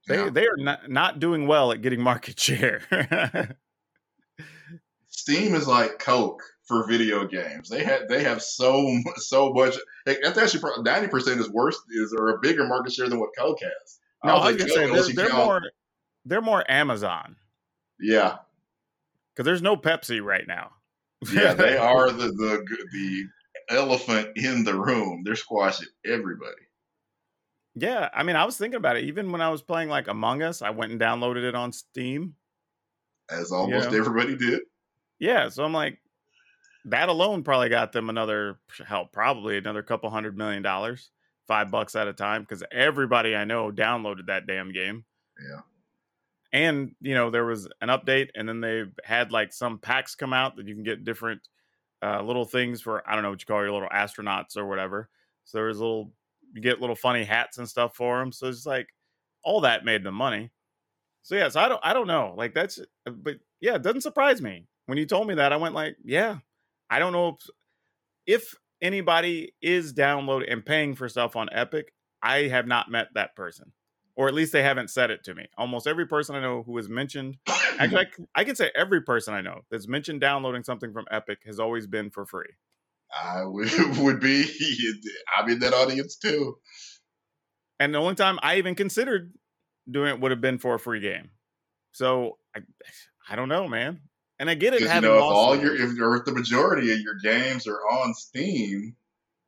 They 0.09 0.17
Yeah. 0.17 0.31
they 0.31 0.47
are 0.47 0.57
not, 0.57 0.91
not 0.91 1.21
doing 1.21 1.47
well 1.47 1.73
at 1.73 1.83
getting 1.83 2.01
market 2.03 2.39
share. 2.41 3.57
Steam 5.25 5.55
is 5.55 5.67
like 5.67 5.99
Coke 5.99 6.43
for 6.67 6.87
video 6.87 7.27
games. 7.27 7.71
They 7.71 7.83
have 7.83 8.09
they 8.09 8.23
have 8.23 8.43
so 8.43 8.95
so 9.17 9.55
much. 9.55 9.75
That's 10.05 10.37
actually 10.37 10.83
ninety 10.83 11.09
percent 11.09 11.41
is 11.41 11.49
worse 11.49 11.81
is 11.91 12.13
or 12.13 12.29
a 12.35 12.39
bigger 12.41 12.67
market 12.67 12.93
share 12.93 13.09
than 13.09 13.19
what 13.19 13.31
Coke 13.39 13.61
has. 13.63 14.01
no, 14.23 14.35
I 14.35 14.53
was 14.53 14.61
say 14.61 14.87
Coke, 14.87 15.07
they're, 15.07 15.15
they're 15.29 15.35
more 15.35 15.63
they're 16.27 16.43
more 16.43 16.71
Amazon 16.71 17.37
Yeah, 17.99 18.37
because 19.33 19.47
there's 19.47 19.63
no 19.63 19.79
Pepsi 19.79 20.23
right 20.23 20.47
now. 20.47 20.73
yeah, 21.33 21.55
they 21.55 21.75
are 21.79 22.11
the 22.11 22.27
the 22.27 22.63
the 22.93 23.25
elephant 23.71 24.29
in 24.37 24.63
the 24.63 24.79
room. 24.79 25.23
They're 25.25 25.37
squashing 25.37 25.89
everybody. 26.05 26.53
Yeah, 27.75 28.11
I 28.13 28.25
mean, 28.25 28.37
I 28.37 28.45
was 28.45 28.59
thinking 28.59 28.77
about 28.77 28.99
it. 28.99 29.05
Even 29.05 29.33
when 29.33 29.41
I 29.41 29.49
was 29.49 29.63
playing 29.63 29.89
like 29.89 30.07
Among 30.09 30.43
Us, 30.43 30.61
I 30.61 30.69
went 30.69 30.93
and 30.93 31.01
downloaded 31.01 31.45
it 31.49 31.55
on 31.55 31.73
Steam. 31.73 32.35
As 33.31 33.53
almost 33.53 33.91
Yeah. 33.91 33.99
everybody 33.99 34.37
did. 34.37 34.61
Yeah, 35.25 35.49
so 35.49 35.65
I'm 35.65 35.73
like, 35.73 35.97
that 36.85 37.09
alone 37.09 37.45
probably 37.45 37.71
got 37.71 37.93
them 37.93 38.11
another 38.11 38.59
help, 38.87 39.11
probably 39.11 39.57
another 39.57 39.83
couple 39.83 40.11
hundred 40.11 40.37
million 40.37 40.63
dollars, 40.63 41.13
five 41.49 41.71
bucks 41.71 41.97
at 41.97 42.07
a 42.07 42.13
time, 42.13 42.43
because 42.43 42.63
everybody 42.71 43.35
I 43.35 43.45
know 43.45 43.73
downloaded 43.73 44.27
that 44.27 44.47
damn 44.47 44.71
game. 44.71 45.03
Yeah. 45.51 45.61
And 46.53 46.95
you 47.01 47.15
know, 47.15 47.31
there 47.31 47.47
was 47.47 47.67
an 47.81 47.89
update, 47.89 48.29
and 48.35 48.47
then 48.47 48.61
they 48.61 48.85
had 49.03 49.33
like 49.33 49.55
some 49.55 49.79
packs 49.79 50.15
come 50.15 50.35
out 50.35 50.57
that 50.57 50.69
you 50.69 50.75
can 50.75 50.85
get 50.85 51.05
different 51.05 51.41
uh, 52.03 52.21
little 52.21 52.45
things 52.45 52.83
for 52.83 53.03
I 53.09 53.15
don't 53.15 53.23
know 53.23 53.31
what 53.31 53.41
you 53.41 53.47
call 53.47 53.63
your 53.63 53.73
little 53.73 53.89
astronauts 53.89 54.59
or 54.59 54.67
whatever. 54.67 55.09
So 55.47 55.57
there 55.57 55.69
was 55.69 55.79
little 55.79 56.13
you 56.53 56.61
get 56.61 56.83
little 56.83 56.97
funny 56.97 57.25
hats 57.25 57.57
and 57.57 57.67
stuff 57.67 57.97
for 57.97 58.19
them. 58.19 58.31
So 58.31 58.47
it's 58.47 58.67
like 58.67 58.89
all 59.43 59.63
that 59.63 59.87
made 59.87 60.05
them 60.05 60.17
money. 60.17 60.51
So 61.23 61.35
yeah, 61.35 61.49
so 61.49 61.61
I 61.61 61.69
don't 61.71 61.81
I 61.83 61.95
don't 61.95 62.09
know. 62.09 62.35
Like 62.37 62.53
that's 62.53 62.79
but 63.07 63.37
yeah, 63.63 63.77
it 63.77 63.83
doesn't 63.83 64.03
surprise 64.03 64.43
me. 64.43 64.67
When 64.87 64.99
you 64.99 65.07
told 65.07 65.27
me 65.27 65.35
that, 65.35 65.53
I 65.53 65.57
went 65.57 65.75
like, 65.75 65.97
yeah, 66.05 66.39
I 66.91 66.99
don't 66.99 67.13
know 67.13 67.29
if, 67.29 67.37
if 68.27 68.55
anybody 68.83 69.55
is 69.63 69.93
downloading 69.93 70.49
and 70.51 70.65
paying 70.65 70.95
for 70.95 71.09
stuff 71.09 71.37
on 71.37 71.49
Epic. 71.53 71.93
I 72.23 72.49
have 72.49 72.67
not 72.67 72.91
met 72.91 73.09
that 73.15 73.37
person, 73.37 73.73
or 74.17 74.29
at 74.29 74.35
least 74.35 74.53
they 74.53 74.63
haven't 74.63 74.89
said 74.89 75.11
it 75.11 75.25
to 75.25 75.35
me. 75.35 75.47
Almost 75.59 75.87
every 75.87 76.07
person 76.07 76.35
I 76.35 76.41
know 76.41 76.63
who 76.63 76.77
has 76.79 76.89
mentioned, 76.89 77.37
actually, 77.79 78.07
I, 78.07 78.07
I 78.41 78.45
can 78.45 78.57
say 78.57 78.71
every 78.75 79.03
person 79.03 79.35
I 79.35 79.43
know 79.43 79.61
that's 79.71 79.89
mentioned 79.89 80.21
downloading 80.23 80.63
something 80.63 80.93
from 80.93 81.05
Epic 81.11 81.41
has 81.45 81.61
always 81.61 81.87
been 81.87 82.11
for 82.11 82.25
free. 82.25 82.49
I 83.13 83.45
would 83.45 83.71
would 83.99 84.21
be. 84.21 84.47
I'm 85.37 85.51
in 85.51 85.59
that 85.61 85.75
audience 85.75 86.17
too. 86.17 86.57
And 87.79 87.95
the 87.95 87.99
only 87.99 88.15
time 88.15 88.39
I 88.43 88.57
even 88.57 88.75
considered 88.75 89.33
doing 89.91 90.09
it 90.09 90.21
would 90.21 90.31
have 90.31 90.41
been 90.41 90.59
for 90.59 90.75
a 90.75 90.79
free 90.79 91.01
game. 91.01 91.31
So 91.93 92.39
I, 92.57 92.61
I 93.29 93.37
don't 93.37 93.49
know, 93.49 93.69
man. 93.69 94.01
And 94.39 94.51
I 94.51 94.55
get 94.55 94.75
it. 94.75 94.81
Because 94.81 94.95
you 94.97 95.01
know, 95.03 95.17
if 95.17 95.23
all 95.23 95.57
your 95.57 95.75
if, 95.77 95.99
or 96.01 96.17
if 96.17 96.25
the 96.25 96.33
majority 96.33 96.93
of 96.93 97.01
your 97.01 97.15
games 97.23 97.67
are 97.67 97.79
on 97.79 98.15
Steam, 98.15 98.97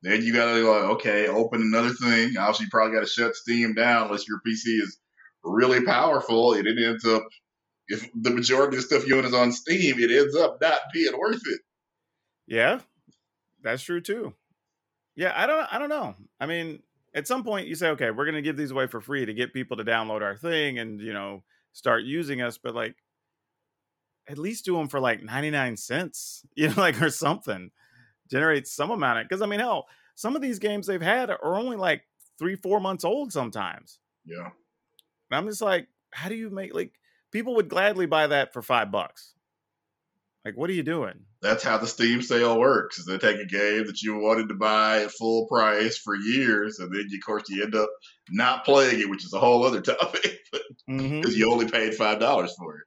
then 0.02 0.22
you 0.22 0.32
gotta 0.32 0.60
go, 0.60 0.92
okay, 0.92 1.26
open 1.26 1.60
another 1.60 1.90
thing. 1.90 2.36
Obviously, 2.38 2.64
you 2.64 2.70
probably 2.70 2.94
got 2.94 3.00
to 3.00 3.10
shut 3.10 3.34
Steam 3.34 3.74
down 3.74 4.06
unless 4.06 4.28
your 4.28 4.40
PC 4.46 4.80
is 4.82 4.98
really 5.42 5.84
powerful. 5.84 6.52
And 6.54 6.66
it 6.66 6.78
ends 6.82 7.04
up, 7.04 7.24
if 7.88 8.08
the 8.14 8.30
majority 8.30 8.76
of 8.76 8.82
the 8.82 8.86
stuff 8.86 9.06
you 9.06 9.18
own 9.18 9.24
is 9.24 9.34
on 9.34 9.52
Steam, 9.52 9.98
it 9.98 10.10
ends 10.10 10.36
up 10.36 10.58
not 10.60 10.80
being 10.92 11.18
worth 11.18 11.42
it. 11.46 11.60
Yeah, 12.46 12.80
that's 13.62 13.82
true 13.82 14.00
too. 14.00 14.34
Yeah, 15.16 15.32
I 15.34 15.46
don't 15.46 15.66
I 15.72 15.78
don't 15.78 15.88
know. 15.88 16.14
I 16.38 16.46
mean, 16.46 16.82
at 17.14 17.26
some 17.26 17.42
point 17.42 17.66
you 17.66 17.74
say, 17.74 17.88
okay, 17.88 18.10
we're 18.10 18.30
to 18.30 18.42
give 18.42 18.56
these 18.56 18.70
away 18.70 18.86
for 18.86 19.00
free 19.00 19.24
to 19.26 19.34
get 19.34 19.54
people 19.54 19.78
to 19.78 19.84
download 19.84 20.22
our 20.22 20.36
thing 20.36 20.78
and, 20.78 21.00
you 21.00 21.14
know, 21.14 21.42
start 21.72 22.04
using 22.04 22.42
us. 22.42 22.58
But 22.58 22.74
like, 22.74 22.94
at 24.28 24.38
least 24.38 24.64
do 24.64 24.76
them 24.76 24.88
for 24.88 25.00
like 25.00 25.22
99 25.22 25.76
cents, 25.76 26.44
you 26.54 26.68
know, 26.68 26.74
like, 26.76 27.00
or 27.02 27.10
something. 27.10 27.70
Generate 28.30 28.66
some 28.66 28.90
amount 28.90 29.20
of, 29.20 29.24
because 29.28 29.42
I 29.42 29.46
mean, 29.46 29.60
hell, 29.60 29.86
some 30.16 30.34
of 30.36 30.42
these 30.42 30.58
games 30.58 30.86
they've 30.86 31.00
had 31.02 31.30
are 31.30 31.54
only 31.56 31.76
like 31.76 32.02
three, 32.38 32.56
four 32.56 32.80
months 32.80 33.04
old 33.04 33.32
sometimes. 33.32 33.98
Yeah. 34.24 34.50
And 35.30 35.38
I'm 35.38 35.46
just 35.46 35.62
like, 35.62 35.88
how 36.10 36.28
do 36.28 36.34
you 36.34 36.50
make, 36.50 36.74
like, 36.74 36.92
people 37.32 37.54
would 37.56 37.68
gladly 37.68 38.06
buy 38.06 38.26
that 38.28 38.52
for 38.52 38.62
five 38.62 38.90
bucks. 38.90 39.34
Like, 40.44 40.56
what 40.56 40.70
are 40.70 40.74
you 40.74 40.84
doing? 40.84 41.24
That's 41.42 41.64
how 41.64 41.76
the 41.76 41.88
Steam 41.88 42.22
sale 42.22 42.58
works. 42.58 42.98
Is 42.98 43.06
they 43.06 43.18
take 43.18 43.38
a 43.38 43.44
game 43.46 43.84
that 43.86 44.00
you 44.00 44.16
wanted 44.16 44.48
to 44.48 44.54
buy 44.54 45.02
at 45.02 45.10
full 45.10 45.46
price 45.48 45.98
for 45.98 46.14
years, 46.14 46.78
and 46.78 46.92
then 46.94 47.04
you, 47.08 47.18
of 47.18 47.26
course 47.26 47.42
you 47.48 47.64
end 47.64 47.74
up 47.74 47.90
not 48.30 48.64
playing 48.64 49.00
it, 49.00 49.10
which 49.10 49.24
is 49.24 49.32
a 49.32 49.40
whole 49.40 49.64
other 49.64 49.80
topic, 49.82 50.38
because 50.86 51.34
Mhm. 51.34 51.36
you 51.36 51.50
only 51.52 51.68
paid 51.68 51.94
five 51.94 52.20
dollars 52.20 52.54
for 52.56 52.76
it. 52.78 52.85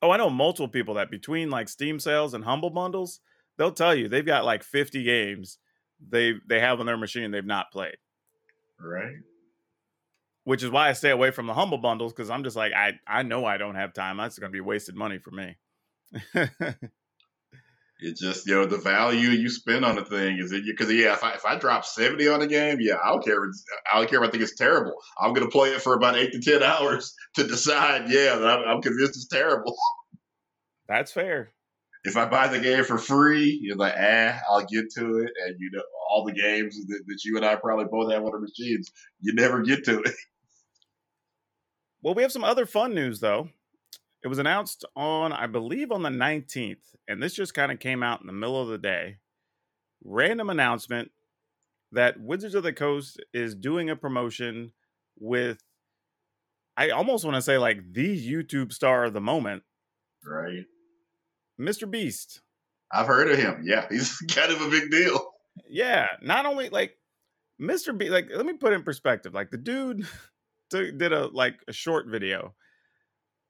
Oh, 0.00 0.10
I 0.10 0.16
know 0.16 0.30
multiple 0.30 0.68
people 0.68 0.94
that 0.94 1.10
between 1.10 1.50
like 1.50 1.68
Steam 1.68 1.98
sales 1.98 2.34
and 2.34 2.44
Humble 2.44 2.70
bundles, 2.70 3.20
they'll 3.56 3.72
tell 3.72 3.94
you 3.94 4.08
they've 4.08 4.24
got 4.24 4.44
like 4.44 4.62
50 4.62 5.02
games 5.02 5.58
they 6.06 6.34
they 6.48 6.60
have 6.60 6.80
on 6.80 6.86
their 6.86 6.96
machine 6.96 7.30
they've 7.30 7.44
not 7.44 7.72
played. 7.72 7.96
Right. 8.80 9.16
Which 10.44 10.62
is 10.62 10.70
why 10.70 10.88
I 10.88 10.92
stay 10.92 11.10
away 11.10 11.30
from 11.30 11.46
the 11.46 11.54
Humble 11.54 11.78
bundles 11.78 12.12
because 12.12 12.30
I'm 12.30 12.44
just 12.44 12.56
like 12.56 12.72
I 12.72 12.92
I 13.06 13.22
know 13.22 13.44
I 13.44 13.56
don't 13.56 13.74
have 13.74 13.92
time. 13.92 14.16
That's 14.16 14.38
going 14.38 14.52
to 14.52 14.56
be 14.56 14.60
wasted 14.60 14.94
money 14.94 15.18
for 15.18 15.30
me. 15.30 15.56
It's 18.00 18.20
just 18.20 18.46
you 18.46 18.54
know 18.54 18.64
the 18.64 18.78
value 18.78 19.30
you 19.30 19.48
spend 19.48 19.84
on 19.84 19.96
the 19.96 20.04
thing 20.04 20.38
is 20.38 20.52
it 20.52 20.64
because 20.64 20.92
yeah 20.92 21.14
if 21.14 21.24
I 21.24 21.32
if 21.32 21.44
I 21.44 21.58
drop 21.58 21.84
seventy 21.84 22.28
on 22.28 22.40
a 22.42 22.46
game 22.46 22.78
yeah 22.80 22.96
I 23.04 23.08
don't 23.08 23.24
care 23.24 23.42
if 23.44 23.50
I 23.92 23.98
don't 23.98 24.08
care 24.08 24.22
if 24.22 24.28
I 24.28 24.30
think 24.30 24.42
it's 24.44 24.54
terrible 24.54 24.94
I'm 25.20 25.32
gonna 25.34 25.48
play 25.50 25.70
it 25.70 25.82
for 25.82 25.94
about 25.94 26.16
eight 26.16 26.30
to 26.32 26.40
ten 26.40 26.62
hours 26.72 27.12
to 27.34 27.44
decide 27.44 28.08
yeah 28.08 28.36
that 28.36 28.46
I'm, 28.48 28.68
I'm 28.68 28.82
convinced 28.82 29.16
it's 29.16 29.26
terrible 29.26 29.76
That's 30.86 31.10
fair. 31.12 31.50
if 32.04 32.16
I 32.16 32.26
buy 32.26 32.46
the 32.46 32.60
game 32.60 32.84
for 32.84 32.98
free 32.98 33.58
you're 33.60 33.76
like 33.76 33.94
ah 33.98 34.38
I'll 34.48 34.64
get 34.64 34.90
to 34.96 35.18
it 35.18 35.32
and 35.46 35.56
you 35.58 35.70
know 35.72 35.82
all 36.08 36.24
the 36.24 36.32
games 36.32 36.76
that, 36.86 37.02
that 37.06 37.24
you 37.24 37.36
and 37.36 37.44
I 37.44 37.56
probably 37.56 37.86
both 37.90 38.12
have 38.12 38.22
on 38.24 38.32
our 38.32 38.38
machines 38.40 38.92
you 39.20 39.32
never 39.34 39.62
get 39.62 39.84
to 39.86 40.00
it 40.02 40.14
Well, 42.00 42.14
we 42.14 42.22
have 42.22 42.30
some 42.30 42.44
other 42.44 42.64
fun 42.64 42.94
news 42.94 43.18
though. 43.18 43.48
It 44.24 44.28
was 44.28 44.38
announced 44.38 44.84
on, 44.96 45.32
I 45.32 45.46
believe, 45.46 45.92
on 45.92 46.02
the 46.02 46.08
19th, 46.08 46.94
and 47.06 47.22
this 47.22 47.34
just 47.34 47.54
kind 47.54 47.70
of 47.70 47.78
came 47.78 48.02
out 48.02 48.20
in 48.20 48.26
the 48.26 48.32
middle 48.32 48.60
of 48.60 48.68
the 48.68 48.78
day. 48.78 49.18
Random 50.04 50.50
announcement 50.50 51.12
that 51.92 52.20
Wizards 52.20 52.54
of 52.54 52.62
the 52.64 52.72
Coast 52.72 53.20
is 53.32 53.54
doing 53.54 53.90
a 53.90 53.96
promotion 53.96 54.72
with, 55.18 55.58
I 56.76 56.90
almost 56.90 57.24
want 57.24 57.36
to 57.36 57.42
say 57.42 57.58
like 57.58 57.92
the 57.92 58.32
YouTube 58.32 58.72
star 58.72 59.04
of 59.04 59.12
the 59.12 59.20
moment, 59.20 59.62
right 60.24 60.64
Mr. 61.60 61.90
Beast. 61.90 62.40
I've 62.92 63.06
heard 63.06 63.30
of 63.30 63.38
him 63.38 63.62
yeah 63.64 63.86
he's 63.90 64.16
kind 64.30 64.50
of 64.50 64.60
a 64.62 64.70
big 64.70 64.90
deal 64.90 65.20
Yeah, 65.68 66.06
not 66.22 66.46
only 66.46 66.70
like 66.70 66.96
Mr. 67.60 67.96
B, 67.96 68.08
like 68.10 68.28
let 68.34 68.46
me 68.46 68.54
put 68.54 68.72
it 68.72 68.76
in 68.76 68.82
perspective. 68.82 69.34
Like 69.34 69.50
the 69.50 69.58
dude 69.58 70.06
did 70.70 71.12
a 71.12 71.26
like 71.26 71.56
a 71.68 71.72
short 71.72 72.06
video. 72.06 72.54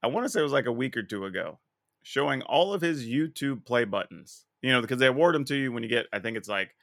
I 0.03 0.07
want 0.09 0.24
to 0.24 0.28
say 0.28 0.40
it 0.40 0.44
was 0.44 0.53
like 0.53 0.66
a 0.66 0.72
week 0.72 0.96
or 0.96 1.03
two 1.03 1.24
ago, 1.24 1.59
showing 2.03 2.42
all 2.42 2.72
of 2.72 2.80
his 2.80 3.05
YouTube 3.05 3.64
play 3.64 3.84
buttons. 3.84 4.44
You 4.62 4.72
know, 4.72 4.80
because 4.80 4.99
they 4.99 5.07
award 5.07 5.34
them 5.34 5.44
to 5.46 5.57
you 5.57 5.70
when 5.70 5.82
you 5.84 5.88
get, 5.88 6.07
I 6.12 6.18
think 6.18 6.36
it's 6.36 6.49
like, 6.49 6.74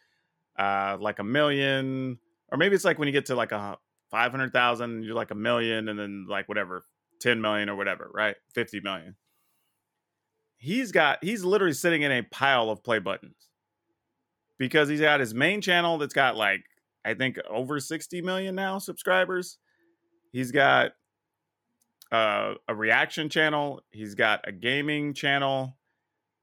uh, 0.57 0.97
like 0.99 1.20
a 1.20 1.24
million, 1.24 2.18
or 2.49 2.57
maybe 2.57 2.74
it's 2.74 2.86
like 2.86 2.97
when 2.97 3.07
you 3.07 3.11
get 3.11 3.26
to 3.26 3.36
like 3.36 3.51
a 3.51 3.78
five 4.09 4.32
hundred 4.32 4.53
thousand, 4.53 5.03
you're 5.03 5.16
like 5.16 5.32
a 5.32 5.36
million, 5.36 5.89
and 5.89 5.99
then 5.99 6.26
like 6.30 6.47
whatever, 6.47 6.86
ten 7.20 7.41
million 7.41 7.70
or 7.70 7.76
whatever, 7.76 8.09
right? 8.13 8.36
Fifty 8.53 8.80
million. 8.80 9.16
He's 10.57 10.93
got, 10.93 11.22
he's 11.22 11.43
literally 11.43 11.74
sitting 11.74 12.01
in 12.01 12.11
a 12.13 12.22
pile 12.22 12.70
of 12.70 12.82
play 12.82 12.99
buttons 12.99 13.49
because 14.57 14.88
he's 14.88 15.01
got 15.01 15.20
his 15.20 15.34
main 15.34 15.61
channel 15.61 15.97
that's 15.97 16.13
got 16.13 16.38
like 16.38 16.63
I 17.05 17.13
think 17.13 17.39
over 17.49 17.80
60 17.80 18.22
million 18.24 18.55
now 18.55 18.80
subscribers. 18.80 19.59
He's 20.32 20.51
got 20.51 20.93
uh, 22.16 22.53
a 22.68 22.76
reaction 22.76 23.30
channel, 23.30 23.82
he's 23.91 24.16
got 24.16 24.47
a 24.47 24.51
gaming 24.51 25.13
channel, 25.13 25.78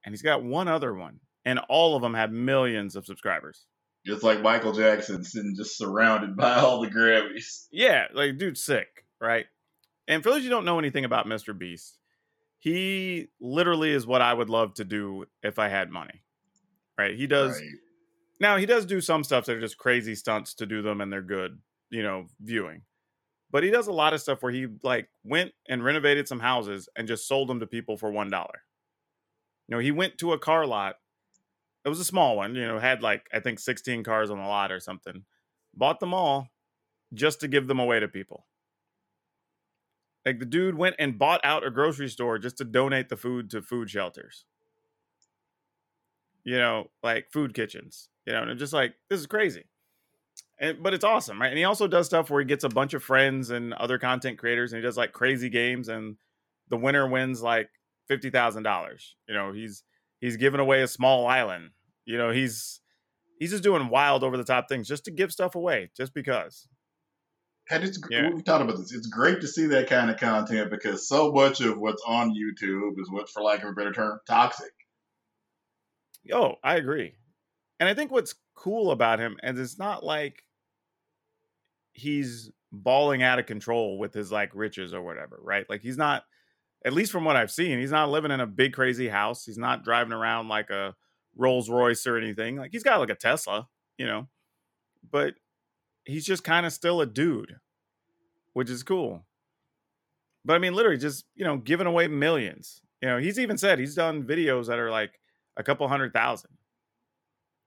and 0.04 0.12
he's 0.12 0.22
got 0.22 0.42
one 0.42 0.68
other 0.68 0.94
one. 0.94 1.20
And 1.44 1.58
all 1.68 1.96
of 1.96 2.02
them 2.02 2.14
have 2.14 2.30
millions 2.30 2.94
of 2.94 3.04
subscribers. 3.06 3.66
just 4.06 4.22
like 4.22 4.42
Michael 4.42 4.72
Jackson 4.72 5.24
sitting 5.24 5.54
just 5.56 5.76
surrounded 5.78 6.36
by 6.44 6.56
all 6.56 6.80
the 6.80 6.88
Grammys 6.88 7.66
Yeah, 7.70 8.06
like 8.12 8.38
dude's 8.38 8.62
sick, 8.62 9.06
right? 9.20 9.46
And 10.06 10.22
for 10.22 10.30
those 10.30 10.44
you 10.44 10.50
don't 10.50 10.64
know 10.64 10.78
anything 10.78 11.04
about 11.04 11.26
Mr. 11.26 11.56
Beast, 11.56 11.98
he 12.58 13.28
literally 13.40 13.90
is 13.90 14.06
what 14.06 14.22
I 14.22 14.34
would 14.34 14.50
love 14.50 14.74
to 14.74 14.84
do 14.84 15.24
if 15.42 15.58
I 15.58 15.68
had 15.68 15.90
money. 15.90 16.22
Right? 16.98 17.16
He 17.16 17.26
does 17.26 17.58
Right. 17.58 17.70
Now 18.40 18.56
he 18.56 18.66
does 18.66 18.86
do 18.86 19.00
some 19.00 19.24
stuff 19.24 19.46
that 19.46 19.56
are 19.56 19.60
just 19.60 19.78
crazy 19.78 20.14
stunts 20.16 20.54
to 20.54 20.66
do 20.66 20.82
them, 20.82 21.00
and 21.00 21.12
they're 21.12 21.22
good, 21.22 21.58
you 21.90 22.02
know, 22.02 22.26
viewing. 22.40 22.82
But 23.52 23.62
he 23.62 23.70
does 23.70 23.86
a 23.86 23.92
lot 23.92 24.14
of 24.14 24.20
stuff 24.20 24.42
where 24.42 24.52
he 24.52 24.66
like 24.82 25.08
went 25.24 25.52
and 25.68 25.84
renovated 25.84 26.26
some 26.26 26.40
houses 26.40 26.88
and 26.96 27.06
just 27.06 27.28
sold 27.28 27.48
them 27.48 27.60
to 27.60 27.66
people 27.66 27.96
for 27.96 28.10
one 28.10 28.30
dollar. 28.30 28.64
You 29.68 29.76
know, 29.76 29.78
he 29.78 29.92
went 29.92 30.18
to 30.18 30.32
a 30.32 30.38
car 30.38 30.66
lot. 30.66 30.96
It 31.84 31.88
was 31.88 32.00
a 32.00 32.04
small 32.04 32.36
one, 32.36 32.54
you 32.54 32.66
know, 32.66 32.78
had 32.78 33.02
like 33.02 33.28
I 33.32 33.40
think 33.40 33.60
16 33.60 34.04
cars 34.04 34.30
on 34.30 34.38
the 34.38 34.44
lot 34.44 34.72
or 34.72 34.80
something. 34.80 35.24
Bought 35.74 36.00
them 36.00 36.14
all 36.14 36.48
just 37.14 37.40
to 37.40 37.48
give 37.48 37.68
them 37.68 37.78
away 37.78 38.00
to 38.00 38.08
people. 38.08 38.46
Like 40.24 40.38
the 40.38 40.46
dude 40.46 40.76
went 40.76 40.96
and 40.98 41.18
bought 41.18 41.40
out 41.44 41.66
a 41.66 41.70
grocery 41.70 42.08
store 42.08 42.38
just 42.38 42.58
to 42.58 42.64
donate 42.64 43.08
the 43.08 43.16
food 43.16 43.50
to 43.50 43.62
food 43.62 43.90
shelters 43.90 44.44
you 46.44 46.58
know, 46.58 46.90
like 47.02 47.30
food 47.30 47.54
kitchens, 47.54 48.08
you 48.26 48.32
know, 48.32 48.42
and 48.42 48.50
I'm 48.50 48.58
just 48.58 48.72
like, 48.72 48.94
this 49.08 49.20
is 49.20 49.26
crazy. 49.26 49.64
And 50.62 50.82
but 50.82 50.94
it's 50.94 51.04
awesome, 51.04 51.40
right? 51.40 51.48
And 51.50 51.58
he 51.58 51.64
also 51.64 51.88
does 51.88 52.06
stuff 52.06 52.30
where 52.30 52.40
he 52.40 52.46
gets 52.46 52.64
a 52.64 52.70
bunch 52.70 52.94
of 52.94 53.04
friends 53.04 53.50
and 53.50 53.74
other 53.74 53.98
content 53.98 54.38
creators 54.38 54.72
and 54.72 54.80
he 54.80 54.86
does 54.86 54.96
like 54.96 55.12
crazy 55.12 55.50
games 55.50 55.88
and 55.88 56.16
the 56.68 56.78
winner 56.78 57.08
wins 57.08 57.42
like 57.42 57.68
fifty 58.08 58.30
thousand 58.30 58.62
dollars. 58.62 59.16
You 59.28 59.34
know, 59.34 59.52
he's 59.52 59.84
he's 60.20 60.38
giving 60.38 60.60
away 60.60 60.82
a 60.82 60.88
small 60.88 61.26
island. 61.26 61.72
You 62.06 62.16
know, 62.16 62.30
he's 62.30 62.80
he's 63.40 63.50
just 63.50 63.64
doing 63.64 63.88
wild 63.90 64.24
over 64.24 64.38
the 64.38 64.44
top 64.44 64.68
things 64.68 64.88
just 64.88 65.04
to 65.06 65.12
give 65.12 65.32
stuff 65.32 65.56
away, 65.56 65.90
just 65.96 66.14
because. 66.14 66.68
And 67.70 67.82
it's 67.84 67.98
Yeah. 68.08 68.30
we've 68.30 68.44
talked 68.44 68.62
about 68.62 68.76
this. 68.76 68.92
It's 68.92 69.08
great 69.08 69.40
to 69.40 69.48
see 69.48 69.66
that 69.68 69.88
kind 69.88 70.10
of 70.10 70.16
content 70.18 70.70
because 70.70 71.08
so 71.08 71.32
much 71.32 71.60
of 71.60 71.78
what's 71.78 72.02
on 72.06 72.34
YouTube 72.34 73.00
is 73.00 73.10
what, 73.10 73.28
for 73.30 73.42
lack 73.42 73.64
of 73.64 73.70
a 73.70 73.72
better 73.72 73.92
term, 73.92 74.20
toxic. 74.28 74.72
Oh, 76.32 76.56
I 76.62 76.76
agree. 76.76 77.14
And 77.80 77.88
I 77.88 77.94
think 77.94 78.10
what's 78.10 78.34
cool 78.54 78.90
about 78.92 79.18
him 79.20 79.38
is 79.42 79.58
it's 79.58 79.78
not 79.78 80.04
like 80.04 80.44
he's 81.92 82.50
balling 82.70 83.22
out 83.22 83.38
of 83.38 83.46
control 83.46 83.98
with 83.98 84.14
his 84.14 84.32
like 84.32 84.50
riches 84.54 84.94
or 84.94 85.02
whatever, 85.02 85.38
right? 85.42 85.68
Like 85.68 85.82
he's 85.82 85.96
not 85.96 86.24
at 86.84 86.92
least 86.92 87.12
from 87.12 87.24
what 87.24 87.36
I've 87.36 87.50
seen, 87.50 87.78
he's 87.78 87.92
not 87.92 88.10
living 88.10 88.30
in 88.30 88.40
a 88.40 88.46
big 88.46 88.72
crazy 88.72 89.08
house. 89.08 89.44
He's 89.44 89.58
not 89.58 89.84
driving 89.84 90.12
around 90.12 90.48
like 90.48 90.70
a 90.70 90.94
Rolls 91.36 91.70
Royce 91.70 92.06
or 92.06 92.16
anything. 92.16 92.56
Like 92.56 92.72
he's 92.72 92.82
got 92.82 93.00
like 93.00 93.10
a 93.10 93.14
Tesla, 93.14 93.68
you 93.98 94.06
know. 94.06 94.28
But 95.10 95.34
he's 96.04 96.24
just 96.24 96.44
kind 96.44 96.66
of 96.66 96.72
still 96.72 97.00
a 97.00 97.06
dude, 97.06 97.56
which 98.52 98.70
is 98.70 98.82
cool. 98.82 99.24
But 100.44 100.54
I 100.54 100.58
mean 100.58 100.74
literally 100.74 100.98
just, 100.98 101.24
you 101.34 101.44
know, 101.44 101.56
giving 101.56 101.86
away 101.86 102.08
millions. 102.08 102.82
You 103.00 103.08
know, 103.08 103.18
he's 103.18 103.38
even 103.38 103.58
said 103.58 103.78
he's 103.78 103.94
done 103.94 104.24
videos 104.24 104.66
that 104.66 104.78
are 104.78 104.90
like 104.90 105.18
a 105.56 105.62
couple 105.62 105.86
hundred 105.88 106.12
thousand 106.12 106.50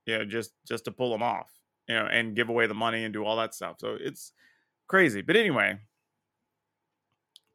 you 0.05 0.17
know 0.17 0.25
just 0.25 0.51
just 0.67 0.85
to 0.85 0.91
pull 0.91 1.11
them 1.11 1.23
off 1.23 1.51
you 1.87 1.95
know 1.95 2.05
and 2.05 2.35
give 2.35 2.49
away 2.49 2.67
the 2.67 2.73
money 2.73 3.03
and 3.03 3.13
do 3.13 3.23
all 3.23 3.37
that 3.37 3.53
stuff 3.53 3.77
so 3.79 3.97
it's 3.99 4.33
crazy 4.87 5.21
but 5.21 5.35
anyway 5.35 5.77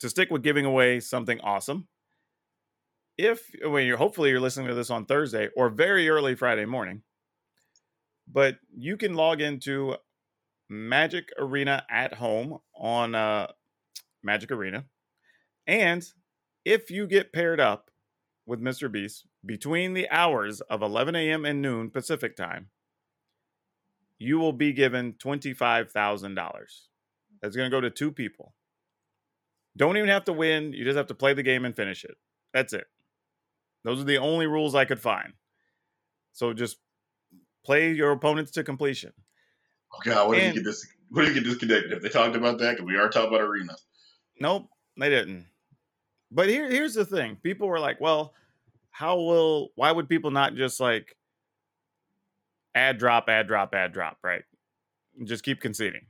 to 0.01 0.09
stick 0.09 0.31
with 0.31 0.43
giving 0.43 0.65
away 0.65 1.01
something 1.01 1.41
awesome 1.41 1.87
if 3.19 3.51
when 3.65 3.87
you're 3.87 3.97
hopefully 3.97 4.31
you're 4.31 4.41
listening 4.41 4.67
to 4.67 4.75
this 4.75 4.91
on 4.91 5.05
thursday 5.05 5.49
or 5.57 5.69
very 5.69 6.09
early 6.09 6.35
friday 6.35 6.65
morning 6.65 7.03
but 8.33 8.57
you 8.77 8.97
can 8.97 9.15
log 9.15 9.41
into 9.41 9.95
magic 10.69 11.31
arena 11.39 11.85
at 11.91 12.15
home 12.15 12.59
on 12.75 13.15
uh 13.15 13.47
magic 14.23 14.51
arena 14.51 14.85
and 15.67 16.07
if 16.65 16.91
you 16.91 17.07
get 17.07 17.33
paired 17.33 17.61
up 17.61 17.91
with 18.47 18.61
Mr. 18.61 18.91
Beast 18.91 19.27
between 19.45 19.95
the 19.95 20.09
hours 20.11 20.61
of 20.63 20.83
11 20.83 21.15
a.m. 21.15 21.45
and 21.45 21.63
noon 21.63 21.91
Pacific 21.91 22.37
time, 22.37 22.69
you 24.21 24.39
will 24.39 24.53
be 24.53 24.73
given 24.73 25.15
$25,000. 25.15 26.37
That's 27.43 27.57
going 27.57 27.71
to 27.71 27.75
go 27.75 27.81
to 27.81 27.91
two 27.91 28.13
people. 28.13 28.55
Don't 29.77 29.97
even 29.97 30.11
have 30.11 30.27
to 30.27 30.33
win. 30.33 30.75
You 30.75 30.85
just 30.85 30.99
have 30.99 31.07
to 31.07 31.15
play 31.15 31.33
the 31.33 31.43
game 31.43 31.65
and 31.65 31.75
finish 31.75 32.05
it. 32.05 32.17
That's 32.53 32.75
it. 32.75 32.85
Those 33.83 34.01
are 34.01 34.05
the 34.05 34.19
only 34.19 34.47
rules 34.47 34.75
I 34.75 34.85
could 34.85 35.01
find. 35.01 35.33
So 36.33 36.53
just 36.53 36.77
play 37.65 37.93
your 37.93 38.13
opponents 38.13 38.51
to 38.53 38.63
completion. 38.63 39.13
Oh 39.95 39.99
God, 40.05 40.29
what 40.29 40.39
if 40.39 40.49
you 40.49 40.61
get 40.61 40.65
this? 40.65 40.87
What 41.09 41.23
do 41.23 41.29
you 41.29 41.35
get 41.35 41.45
disconnected? 41.45 41.93
If 41.93 42.03
they 42.03 42.11
talked 42.11 42.37
about 42.37 42.59
that, 42.59 42.73
because 42.73 42.87
we 42.87 42.97
are 42.97 43.09
talking 43.09 43.31
about 43.31 43.41
arena. 43.41 43.75
Nope, 44.39 44.69
they 44.99 45.09
didn't. 45.09 45.47
But 46.31 46.49
here, 46.49 46.71
here's 46.71 46.95
the 46.95 47.05
thing: 47.05 47.37
people 47.43 47.67
were 47.67 47.81
like, 47.81 48.01
"Well, 48.01 48.35
how 48.91 49.17
will? 49.17 49.71
Why 49.75 49.91
would 49.91 50.09
people 50.09 50.31
not 50.31 50.55
just 50.55 50.79
like 50.79 51.17
ad 52.75 52.99
drop, 52.99 53.29
ad 53.29 53.47
drop, 53.47 53.75
ad 53.75 53.93
drop, 53.93 54.19
right? 54.23 54.43
And 55.19 55.27
just 55.29 55.45
keep 55.45 55.61
conceding." 55.61 56.07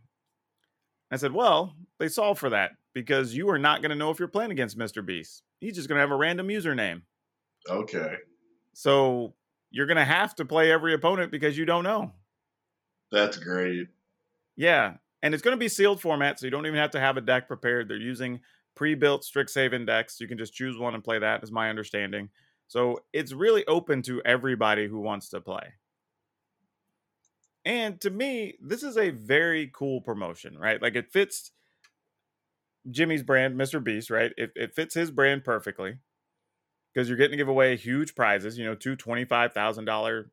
I 1.10 1.16
said, 1.16 1.32
"Well, 1.32 1.74
they 1.98 2.08
solve 2.08 2.38
for 2.38 2.50
that 2.50 2.72
because 2.94 3.34
you 3.34 3.48
are 3.50 3.58
not 3.58 3.82
going 3.82 3.90
to 3.90 3.96
know 3.96 4.10
if 4.10 4.18
you're 4.18 4.28
playing 4.28 4.50
against 4.50 4.78
Mr. 4.78 5.04
Beast. 5.04 5.42
He's 5.60 5.74
just 5.74 5.88
going 5.88 5.96
to 5.96 6.00
have 6.00 6.10
a 6.10 6.16
random 6.16 6.48
username. 6.48 7.02
Okay, 7.68 8.14
So 8.72 9.34
you're 9.70 9.86
going 9.86 9.98
to 9.98 10.04
have 10.04 10.34
to 10.36 10.44
play 10.44 10.72
every 10.72 10.94
opponent 10.94 11.30
because 11.30 11.58
you 11.58 11.66
don't 11.66 11.84
know. 11.84 12.12
that's 13.12 13.36
great. 13.36 13.88
Yeah. 14.56 14.94
And 15.22 15.34
it's 15.34 15.42
going 15.42 15.54
to 15.54 15.60
be 15.60 15.68
sealed 15.68 16.00
format, 16.00 16.40
so 16.40 16.46
you 16.46 16.50
don't 16.50 16.66
even 16.66 16.78
have 16.78 16.92
to 16.92 17.00
have 17.00 17.18
a 17.18 17.20
deck 17.20 17.46
prepared. 17.46 17.88
They're 17.88 17.98
using 17.98 18.40
pre-built 18.74 19.22
Strixhaven 19.22 19.74
index. 19.74 20.18
You 20.20 20.26
can 20.26 20.38
just 20.38 20.54
choose 20.54 20.78
one 20.78 20.94
and 20.94 21.04
play 21.04 21.18
that, 21.18 21.42
is 21.42 21.52
my 21.52 21.68
understanding. 21.68 22.30
So 22.66 23.00
it's 23.12 23.32
really 23.32 23.66
open 23.66 24.00
to 24.02 24.22
everybody 24.24 24.86
who 24.86 25.00
wants 25.00 25.28
to 25.30 25.40
play. 25.42 25.74
And 27.64 28.00
to 28.00 28.10
me, 28.10 28.54
this 28.60 28.82
is 28.82 28.96
a 28.96 29.10
very 29.10 29.70
cool 29.74 30.00
promotion, 30.00 30.58
right? 30.58 30.80
Like 30.80 30.96
it 30.96 31.12
fits 31.12 31.52
Jimmy's 32.90 33.22
brand, 33.22 33.56
Mr. 33.56 33.82
Beast, 33.82 34.10
right? 34.10 34.32
It, 34.36 34.52
it 34.56 34.74
fits 34.74 34.94
his 34.94 35.10
brand 35.10 35.44
perfectly 35.44 35.98
because 36.92 37.08
you're 37.08 37.18
getting 37.18 37.32
to 37.32 37.36
give 37.36 37.48
away 37.48 37.76
huge 37.76 38.14
prizes, 38.14 38.58
you 38.58 38.64
know, 38.64 38.74
two 38.74 38.96
$25,000 38.96 40.24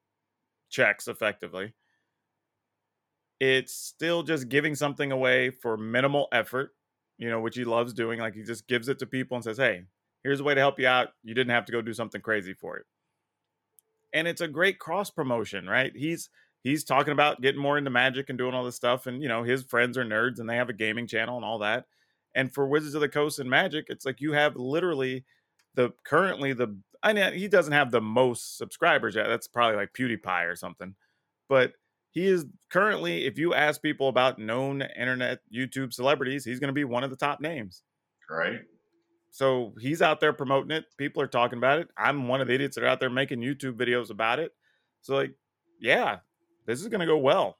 checks 0.69 1.07
effectively 1.07 1.73
it's 3.39 3.73
still 3.73 4.23
just 4.23 4.49
giving 4.49 4.75
something 4.75 5.11
away 5.11 5.51
for 5.51 5.77
minimal 5.77 6.27
effort, 6.31 6.71
you 7.17 7.29
know, 7.29 7.39
which 7.39 7.55
he 7.55 7.65
loves 7.65 7.93
doing. 7.93 8.19
Like 8.19 8.33
he 8.33 8.43
just 8.43 8.67
gives 8.67 8.87
it 8.87 8.99
to 8.99 9.05
people 9.05 9.35
and 9.35 9.43
says, 9.43 9.57
Hey, 9.57 9.83
here's 10.23 10.39
a 10.39 10.43
way 10.43 10.55
to 10.55 10.61
help 10.61 10.79
you 10.79 10.87
out. 10.87 11.09
You 11.23 11.33
didn't 11.33 11.51
have 11.51 11.65
to 11.65 11.71
go 11.71 11.81
do 11.81 11.93
something 11.93 12.21
crazy 12.21 12.53
for 12.53 12.77
it. 12.77 12.85
And 14.13 14.27
it's 14.27 14.41
a 14.41 14.47
great 14.47 14.79
cross 14.79 15.11
promotion, 15.11 15.67
right? 15.67 15.91
He's 15.95 16.29
he's 16.67 16.83
talking 16.83 17.13
about 17.13 17.41
getting 17.41 17.61
more 17.61 17.77
into 17.77 17.89
magic 17.89 18.29
and 18.29 18.37
doing 18.37 18.53
all 18.53 18.63
this 18.65 18.75
stuff. 18.75 19.07
And 19.07 19.21
you 19.21 19.29
know, 19.29 19.43
his 19.43 19.63
friends 19.63 19.97
are 19.97 20.05
nerds 20.05 20.39
and 20.39 20.49
they 20.49 20.57
have 20.57 20.69
a 20.69 20.73
gaming 20.73 21.07
channel 21.07 21.37
and 21.37 21.45
all 21.45 21.59
that. 21.59 21.85
And 22.35 22.53
for 22.53 22.67
Wizards 22.67 22.93
of 22.93 23.01
the 23.01 23.09
Coast 23.09 23.39
and 23.39 23.49
Magic, 23.49 23.85
it's 23.89 24.05
like 24.05 24.21
you 24.21 24.33
have 24.33 24.55
literally 24.55 25.23
the 25.75 25.91
currently 26.03 26.53
the 26.53 26.77
I 27.01 27.13
mean, 27.13 27.33
he 27.33 27.47
doesn't 27.47 27.73
have 27.73 27.91
the 27.91 28.01
most 28.01 28.57
subscribers 28.57 29.15
yet. 29.15 29.27
That's 29.27 29.47
probably 29.47 29.77
like 29.77 29.93
PewDiePie 29.93 30.51
or 30.51 30.55
something. 30.55 30.95
But 31.47 31.73
he 32.11 32.25
is 32.25 32.45
currently, 32.69 33.25
if 33.25 33.37
you 33.37 33.53
ask 33.53 33.81
people 33.81 34.09
about 34.09 34.39
known 34.39 34.81
internet 34.81 35.39
YouTube 35.53 35.93
celebrities, 35.93 36.43
he's 36.43 36.59
going 36.59 36.69
to 36.69 36.73
be 36.73 36.83
one 36.83 37.03
of 37.03 37.11
the 37.11 37.15
top 37.15 37.39
names. 37.39 37.83
Right? 38.29 38.59
So 39.29 39.73
he's 39.79 40.01
out 40.01 40.19
there 40.19 40.33
promoting 40.33 40.71
it. 40.71 40.85
People 40.97 41.21
are 41.21 41.27
talking 41.27 41.59
about 41.59 41.79
it. 41.79 41.89
I'm 41.95 42.27
one 42.27 42.41
of 42.41 42.47
the 42.47 42.55
idiots 42.55 42.75
that 42.75 42.83
are 42.83 42.87
out 42.87 42.99
there 42.99 43.09
making 43.11 43.39
YouTube 43.41 43.73
videos 43.73 44.09
about 44.09 44.39
it. 44.39 44.51
So, 45.01 45.15
like, 45.15 45.33
yeah, 45.79 46.17
this 46.67 46.81
is 46.81 46.87
going 46.87 46.99
to 46.99 47.05
go 47.05 47.17
well. 47.17 47.57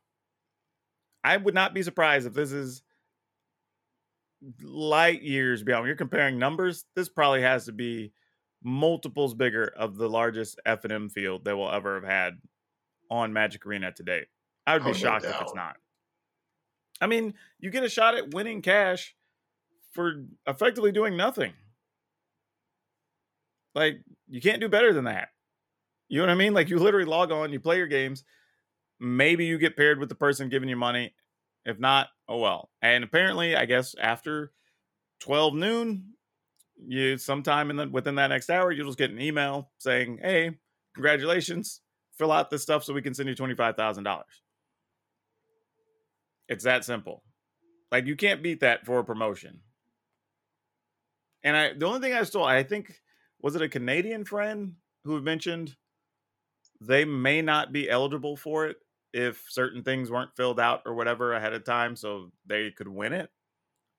I 1.23 1.37
would 1.37 1.55
not 1.55 1.73
be 1.73 1.81
surprised 1.81 2.27
if 2.27 2.33
this 2.33 2.51
is 2.51 2.83
light 4.61 5.23
years 5.23 5.63
beyond. 5.63 5.81
When 5.83 5.87
you're 5.87 5.95
comparing 5.95 6.37
numbers, 6.37 6.85
this 6.95 7.09
probably 7.09 7.41
has 7.41 7.65
to 7.65 7.71
be 7.71 8.13
multiples 8.63 9.33
bigger 9.33 9.65
of 9.65 9.97
the 9.97 10.09
largest 10.09 10.59
F 10.65 10.83
and 10.83 10.93
M 10.93 11.09
field 11.09 11.45
that 11.45 11.57
we'll 11.57 11.71
ever 11.71 11.95
have 11.95 12.03
had 12.03 12.33
on 13.09 13.33
Magic 13.33 13.65
Arena 13.65 13.91
to 13.93 14.03
date. 14.03 14.27
I 14.65 14.73
would 14.73 14.83
be 14.83 14.89
Oh, 14.89 14.93
no 14.93 14.97
shocked 14.97 15.25
if 15.25 15.41
it's 15.41 15.55
not. 15.55 15.77
I 16.99 17.07
mean, 17.07 17.33
you 17.59 17.69
get 17.69 17.83
a 17.83 17.89
shot 17.89 18.15
at 18.15 18.33
winning 18.33 18.61
cash 18.61 19.15
for 19.93 20.25
effectively 20.45 20.91
doing 20.91 21.15
nothing. 21.15 21.53
Like, 23.75 24.01
you 24.27 24.41
can't 24.41 24.59
do 24.59 24.67
better 24.69 24.93
than 24.93 25.05
that. 25.05 25.29
You 26.09 26.19
know 26.19 26.25
what 26.25 26.31
I 26.31 26.35
mean? 26.35 26.53
Like, 26.53 26.69
you 26.69 26.79
literally 26.79 27.05
log 27.05 27.31
on, 27.31 27.53
you 27.53 27.59
play 27.59 27.77
your 27.77 27.87
games. 27.87 28.23
Maybe 28.99 29.45
you 29.45 29.57
get 29.57 29.77
paired 29.77 29.99
with 29.99 30.09
the 30.09 30.15
person 30.15 30.49
giving 30.49 30.69
you 30.69 30.75
money. 30.75 31.13
If 31.65 31.79
not, 31.79 32.07
oh 32.27 32.39
well. 32.39 32.69
And 32.81 33.03
apparently, 33.03 33.55
I 33.55 33.65
guess 33.65 33.95
after 34.01 34.51
12 35.19 35.53
noon, 35.53 36.13
you 36.85 37.17
sometime 37.17 37.69
in 37.69 37.75
the 37.75 37.87
within 37.89 38.15
that 38.15 38.27
next 38.27 38.49
hour, 38.49 38.71
you'll 38.71 38.87
just 38.87 38.97
get 38.97 39.11
an 39.11 39.21
email 39.21 39.71
saying, 39.77 40.19
Hey, 40.21 40.57
congratulations. 40.95 41.81
Fill 42.17 42.31
out 42.31 42.49
this 42.49 42.63
stuff 42.63 42.83
so 42.83 42.93
we 42.93 43.01
can 43.01 43.13
send 43.13 43.29
you 43.29 43.35
$25,000. 43.35 44.23
It's 46.49 46.63
that 46.63 46.85
simple. 46.85 47.23
Like 47.91 48.05
you 48.05 48.15
can't 48.15 48.41
beat 48.41 48.61
that 48.61 48.85
for 48.85 48.99
a 48.99 49.03
promotion. 49.03 49.59
And 51.43 51.55
I 51.55 51.73
the 51.73 51.85
only 51.85 51.99
thing 51.99 52.13
I 52.13 52.23
stole, 52.23 52.43
I 52.43 52.63
think 52.63 52.99
was 53.41 53.55
it 53.55 53.61
a 53.61 53.69
Canadian 53.69 54.25
friend 54.25 54.73
who 55.03 55.21
mentioned 55.21 55.75
they 56.81 57.05
may 57.05 57.41
not 57.41 57.71
be 57.71 57.89
eligible 57.89 58.35
for 58.35 58.67
it 58.67 58.77
if 59.13 59.43
certain 59.49 59.83
things 59.83 60.11
weren't 60.11 60.35
filled 60.35 60.59
out 60.59 60.81
or 60.85 60.93
whatever 60.93 61.33
ahead 61.33 61.53
of 61.53 61.63
time 61.63 61.95
so 61.95 62.31
they 62.45 62.71
could 62.71 62.87
win 62.87 63.13
it. 63.13 63.29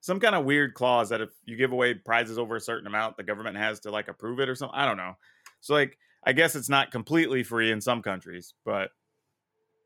Some 0.00 0.20
kind 0.20 0.34
of 0.36 0.44
weird 0.44 0.74
clause 0.74 1.08
that 1.08 1.20
if 1.20 1.30
you 1.44 1.56
give 1.56 1.72
away 1.72 1.94
prizes 1.94 2.38
over 2.38 2.54
a 2.56 2.60
certain 2.60 2.86
amount, 2.86 3.16
the 3.16 3.24
government 3.24 3.56
has 3.56 3.80
to 3.80 3.90
like 3.90 4.08
approve 4.08 4.38
it 4.38 4.48
or 4.48 4.54
something. 4.54 4.78
I 4.78 4.84
don't 4.86 4.96
know. 4.96 5.16
So 5.60 5.74
like 5.74 5.98
I 6.24 6.32
guess 6.32 6.54
it's 6.54 6.68
not 6.68 6.90
completely 6.92 7.42
free 7.42 7.70
in 7.72 7.80
some 7.80 8.02
countries, 8.02 8.54
but 8.64 8.90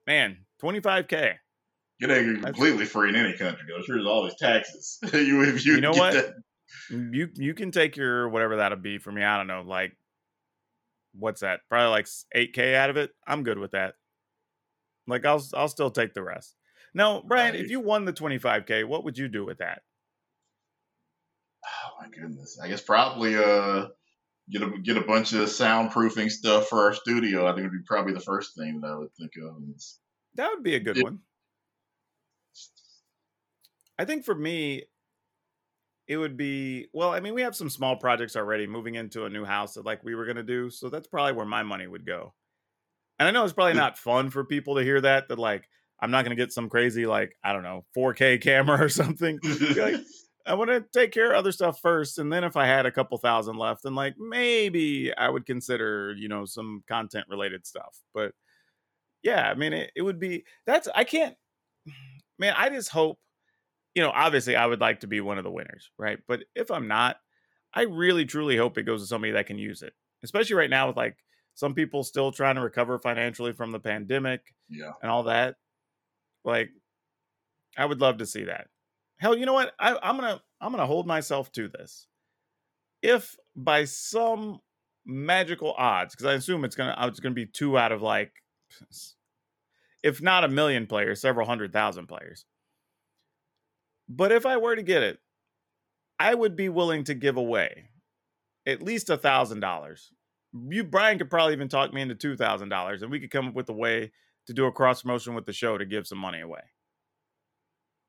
man, 0.06 0.38
25k. 0.62 1.34
It 2.00 2.10
ain't 2.10 2.10
That's- 2.10 2.42
completely 2.44 2.84
free 2.84 3.08
in 3.10 3.16
any 3.16 3.36
country. 3.36 3.64
though. 3.68 3.82
Sure, 3.82 3.96
there's 3.96 4.06
always 4.06 4.34
taxes. 4.34 4.98
you, 5.12 5.42
if 5.44 5.64
you, 5.64 5.74
You 5.76 5.80
know 5.80 5.92
get 5.92 5.98
what? 6.00 6.12
that- 6.14 6.34
mm, 6.90 7.14
You 7.14 7.28
you 7.34 7.54
can 7.54 7.70
take 7.70 7.96
your 7.96 8.28
whatever 8.28 8.56
that'll 8.56 8.78
be 8.78 8.98
for 8.98 9.12
me. 9.12 9.22
I 9.22 9.36
don't 9.38 9.46
know, 9.46 9.62
like 9.62 9.96
what's 11.18 11.40
that? 11.42 11.60
Probably 11.68 11.88
like 11.90 12.08
eight 12.34 12.52
k 12.54 12.74
out 12.74 12.90
of 12.90 12.96
it. 12.96 13.10
I'm 13.26 13.44
good 13.44 13.58
with 13.58 13.70
that. 13.72 13.94
Like 15.06 15.24
I'll 15.24 15.42
I'll 15.54 15.68
still 15.68 15.90
take 15.90 16.14
the 16.14 16.22
rest. 16.22 16.54
Now, 16.94 17.22
Brian, 17.22 17.54
if 17.54 17.70
you 17.70 17.80
won 17.80 18.04
the 18.04 18.12
25k, 18.12 18.86
what 18.86 19.04
would 19.04 19.16
you 19.18 19.28
do 19.28 19.44
with 19.44 19.58
that? 19.58 19.82
oh 21.64 21.90
my 22.02 22.08
goodness. 22.08 22.58
I 22.62 22.68
guess 22.68 22.80
probably 22.82 23.36
uh 23.36 23.86
get 24.50 24.62
a 24.62 24.70
get 24.82 24.96
a 24.96 25.02
bunch 25.02 25.32
of 25.32 25.48
soundproofing 25.48 26.30
stuff 26.30 26.68
for 26.68 26.80
our 26.84 26.92
studio. 26.94 27.46
I 27.46 27.50
think 27.54 27.60
it 27.66 27.70
would 27.70 27.78
be 27.78 27.84
probably 27.86 28.12
the 28.14 28.20
first 28.20 28.56
thing 28.56 28.80
that 28.80 28.88
I 28.88 28.96
would 28.96 29.14
think 29.14 29.32
of. 29.42 29.56
It's- 29.70 29.98
That 30.34 30.50
would 30.50 30.62
be 30.62 30.74
a 30.74 30.80
good 30.80 30.96
Yeah. 30.96 31.04
one. 31.04 31.20
I 33.98 34.04
think 34.04 34.24
for 34.24 34.34
me, 34.34 34.84
it 36.08 36.16
would 36.16 36.36
be 36.36 36.88
well. 36.92 37.10
I 37.12 37.20
mean, 37.20 37.34
we 37.34 37.42
have 37.42 37.54
some 37.54 37.70
small 37.70 37.96
projects 37.96 38.34
already 38.36 38.66
moving 38.66 38.96
into 38.96 39.24
a 39.24 39.30
new 39.30 39.44
house 39.44 39.74
that 39.74 39.84
like 39.84 40.02
we 40.02 40.14
were 40.14 40.26
gonna 40.26 40.42
do, 40.42 40.70
so 40.70 40.88
that's 40.88 41.06
probably 41.06 41.32
where 41.34 41.46
my 41.46 41.62
money 41.62 41.86
would 41.86 42.04
go. 42.04 42.34
And 43.22 43.28
I 43.28 43.30
know 43.30 43.44
it's 43.44 43.52
probably 43.52 43.74
mm. 43.74 43.76
not 43.76 43.98
fun 43.98 44.30
for 44.30 44.42
people 44.42 44.74
to 44.74 44.82
hear 44.82 45.00
that. 45.00 45.28
That 45.28 45.38
like 45.38 45.68
I'm 46.00 46.10
not 46.10 46.24
gonna 46.24 46.34
get 46.34 46.52
some 46.52 46.68
crazy 46.68 47.06
like 47.06 47.36
I 47.44 47.52
don't 47.52 47.62
know 47.62 47.84
4K 47.96 48.42
camera 48.42 48.82
or 48.82 48.88
something. 48.88 49.38
like, 49.76 49.94
I 50.46 50.54
want 50.54 50.70
to 50.70 50.84
take 50.92 51.12
care 51.12 51.30
of 51.30 51.38
other 51.38 51.52
stuff 51.52 51.78
first, 51.80 52.18
and 52.18 52.32
then 52.32 52.42
if 52.42 52.56
I 52.56 52.66
had 52.66 52.84
a 52.84 52.90
couple 52.90 53.16
thousand 53.18 53.58
left, 53.58 53.84
then 53.84 53.94
like 53.94 54.16
maybe 54.18 55.16
I 55.16 55.28
would 55.28 55.46
consider 55.46 56.14
you 56.18 56.28
know 56.28 56.46
some 56.46 56.82
content 56.88 57.26
related 57.28 57.64
stuff. 57.64 57.96
But 58.12 58.32
yeah, 59.22 59.48
I 59.48 59.54
mean 59.54 59.72
it, 59.72 59.92
it 59.94 60.02
would 60.02 60.18
be 60.18 60.42
that's 60.66 60.88
I 60.92 61.04
can't 61.04 61.36
man, 62.40 62.54
I 62.58 62.70
just 62.70 62.88
hope 62.88 63.20
you 63.94 64.02
know, 64.02 64.10
obviously 64.10 64.56
I 64.56 64.66
would 64.66 64.80
like 64.80 65.00
to 65.00 65.06
be 65.06 65.20
one 65.20 65.38
of 65.38 65.44
the 65.44 65.50
winners, 65.50 65.92
right? 65.96 66.18
But 66.26 66.40
if 66.56 66.72
I'm 66.72 66.88
not, 66.88 67.18
I 67.72 67.82
really 67.82 68.24
truly 68.24 68.56
hope 68.56 68.78
it 68.78 68.82
goes 68.82 69.02
to 69.02 69.06
somebody 69.06 69.34
that 69.34 69.46
can 69.46 69.58
use 69.58 69.82
it. 69.82 69.92
Especially 70.24 70.56
right 70.56 70.70
now 70.70 70.88
with 70.88 70.96
like 70.96 71.16
some 71.54 71.74
people 71.74 72.02
still 72.02 72.32
trying 72.32 72.56
to 72.56 72.60
recover 72.60 72.98
financially 72.98 73.52
from 73.52 73.72
the 73.72 73.80
pandemic 73.80 74.54
yeah. 74.68 74.92
and 75.02 75.10
all 75.10 75.24
that. 75.24 75.56
Like 76.44 76.70
I 77.76 77.84
would 77.84 78.00
love 78.00 78.18
to 78.18 78.26
see 78.26 78.44
that. 78.44 78.68
Hell, 79.18 79.36
you 79.36 79.46
know 79.46 79.52
what? 79.52 79.72
I, 79.78 79.96
I'm 80.02 80.16
gonna 80.16 80.40
I'm 80.60 80.72
gonna 80.72 80.86
hold 80.86 81.06
myself 81.06 81.52
to 81.52 81.68
this. 81.68 82.06
If 83.02 83.36
by 83.54 83.84
some 83.84 84.60
magical 85.06 85.72
odds, 85.72 86.14
because 86.14 86.26
I 86.26 86.34
assume 86.34 86.64
it's 86.64 86.76
gonna 86.76 86.96
it's 87.00 87.20
gonna 87.20 87.34
be 87.34 87.46
two 87.46 87.78
out 87.78 87.92
of 87.92 88.02
like 88.02 88.32
if 90.02 90.20
not 90.20 90.44
a 90.44 90.48
million 90.48 90.86
players, 90.86 91.20
several 91.20 91.46
hundred 91.46 91.72
thousand 91.72 92.06
players. 92.06 92.44
But 94.08 94.32
if 94.32 94.44
I 94.44 94.56
were 94.56 94.76
to 94.76 94.82
get 94.82 95.02
it, 95.02 95.18
I 96.18 96.34
would 96.34 96.56
be 96.56 96.68
willing 96.68 97.04
to 97.04 97.14
give 97.14 97.36
away 97.36 97.90
at 98.66 98.82
least 98.82 99.10
a 99.10 99.16
thousand 99.16 99.60
dollars. 99.60 100.12
You 100.52 100.84
Brian 100.84 101.18
could 101.18 101.30
probably 101.30 101.54
even 101.54 101.68
talk 101.68 101.92
me 101.92 102.02
into 102.02 102.14
two 102.14 102.36
thousand 102.36 102.68
dollars, 102.68 103.02
and 103.02 103.10
we 103.10 103.20
could 103.20 103.30
come 103.30 103.48
up 103.48 103.54
with 103.54 103.68
a 103.68 103.74
way 103.74 104.12
to 104.46 104.52
do 104.52 104.66
a 104.66 104.72
cross 104.72 105.02
promotion 105.02 105.34
with 105.34 105.46
the 105.46 105.52
show 105.52 105.78
to 105.78 105.84
give 105.84 106.06
some 106.06 106.18
money 106.18 106.40
away. 106.40 106.60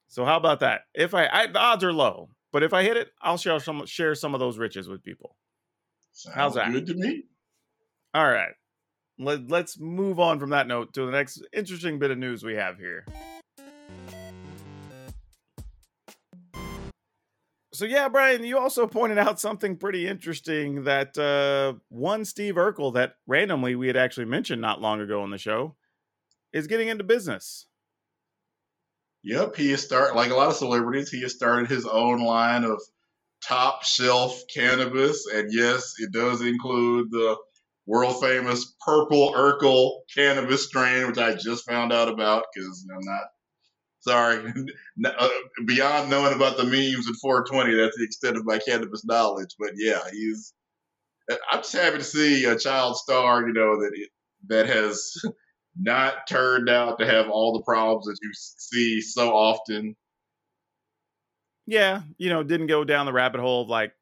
So 0.08 0.26
how 0.26 0.38
about 0.38 0.60
that? 0.60 0.82
If 0.94 1.14
I, 1.14 1.28
I 1.28 1.48
the 1.48 1.60
odds 1.60 1.84
are 1.84 1.94
low, 1.94 2.30
but 2.52 2.64
if 2.64 2.74
I 2.74 2.84
hit 2.84 2.98
it, 2.98 3.12
I'll 3.22 3.38
share 3.38 3.60
some 3.60 3.86
share 3.86 4.14
some 4.16 4.34
of 4.34 4.40
those 4.40 4.58
riches 4.58 4.88
with 4.88 5.04
people. 5.04 5.36
Sounds 6.12 6.36
How's 6.36 6.54
that? 6.56 6.72
good 6.72 6.86
to 6.88 6.94
me. 6.94 7.24
All 8.14 8.30
right. 8.30 8.54
Let, 9.18 9.48
let's 9.50 9.80
move 9.80 10.20
on 10.20 10.40
from 10.40 10.50
that 10.52 10.68
note 10.68 10.94
to 10.96 11.06
the 11.06 11.12
next 11.12 11.44
interesting 11.54 12.00
bit 12.00 12.12
of 12.12 12.18
news 12.18 12.44
we 12.44 12.56
have 12.56 12.78
here. 12.78 13.06
So 17.74 17.86
yeah, 17.86 18.08
Brian, 18.08 18.44
you 18.44 18.58
also 18.60 18.88
pointed 18.88 19.18
out 19.18 19.40
something 19.40 19.76
pretty 19.78 20.08
interesting 20.08 20.84
that 20.84 21.18
uh, 21.18 21.80
one 21.90 22.24
Steve 22.24 22.56
Urkel 22.56 22.94
that 22.94 23.16
randomly 23.28 23.76
we 23.76 23.88
had 23.88 23.98
actually 23.98 24.26
mentioned 24.26 24.62
not 24.62 24.82
long 24.82 25.02
ago 25.02 25.22
on 25.22 25.32
the 25.32 25.38
show 25.38 25.76
is 26.54 26.68
getting 26.68 26.88
into 26.88 27.04
business. 27.04 27.66
Yep, 29.24 29.56
he 29.56 29.72
has 29.72 29.82
started 29.82 30.16
like 30.16 30.32
a 30.32 30.36
lot 30.36 30.50
of 30.50 30.56
celebrities. 30.56 31.10
He 31.10 31.22
has 31.22 31.34
started 31.34 31.70
his 31.70 31.86
own 31.86 32.22
line 32.22 32.64
of 32.64 32.82
top 33.48 33.84
shelf 33.84 34.42
cannabis, 34.54 35.26
and 35.34 35.52
yes, 35.52 35.94
it 35.98 36.12
does 36.12 36.42
include 36.42 37.10
the 37.10 37.38
world 37.86 38.22
famous 38.22 38.76
purple 38.86 39.34
Urkel 39.34 40.02
cannabis 40.14 40.66
strain, 40.66 41.08
which 41.08 41.18
I 41.18 41.36
just 41.36 41.66
found 41.68 41.94
out 41.94 42.10
about 42.10 42.46
because 42.54 42.86
I'm 42.94 43.06
not 43.06 43.24
sorry. 44.04 44.54
uh, 45.06 45.30
beyond 45.66 46.10
knowing 46.10 46.34
about 46.34 46.58
the 46.58 46.64
memes 46.64 47.10
at 47.10 47.16
420, 47.22 47.76
that's 47.76 47.98
the 47.98 48.04
extent 48.04 48.38
of 48.38 48.46
my 48.46 48.60
cannabis 48.60 49.06
knowledge. 49.06 49.56
But 49.60 49.72
yeah, 49.76 50.02
he's. 50.12 50.54
Uh, 51.32 51.36
I'm 51.52 51.60
just 51.60 51.74
happy 51.74 51.98
to 51.98 52.04
see 52.04 52.46
a 52.46 52.58
child 52.58 52.98
star, 52.98 53.48
you 53.48 53.54
know, 53.54 53.80
that 53.80 54.08
that 54.48 54.68
has 54.68 55.14
not 55.80 56.28
turned 56.28 56.70
out 56.70 57.00
to 57.00 57.06
have 57.06 57.30
all 57.30 57.54
the 57.54 57.64
problems 57.64 58.06
that 58.06 58.18
you 58.22 58.32
see 58.34 59.02
so 59.02 59.34
often. 59.34 59.96
Yeah, 61.66 62.02
you 62.18 62.30
know, 62.30 62.44
didn't 62.44 62.68
go 62.68 62.84
down 62.84 63.06
the 63.06 63.14
rabbit 63.14 63.40
hole 63.40 63.62
of 63.62 63.70
like 63.70 63.94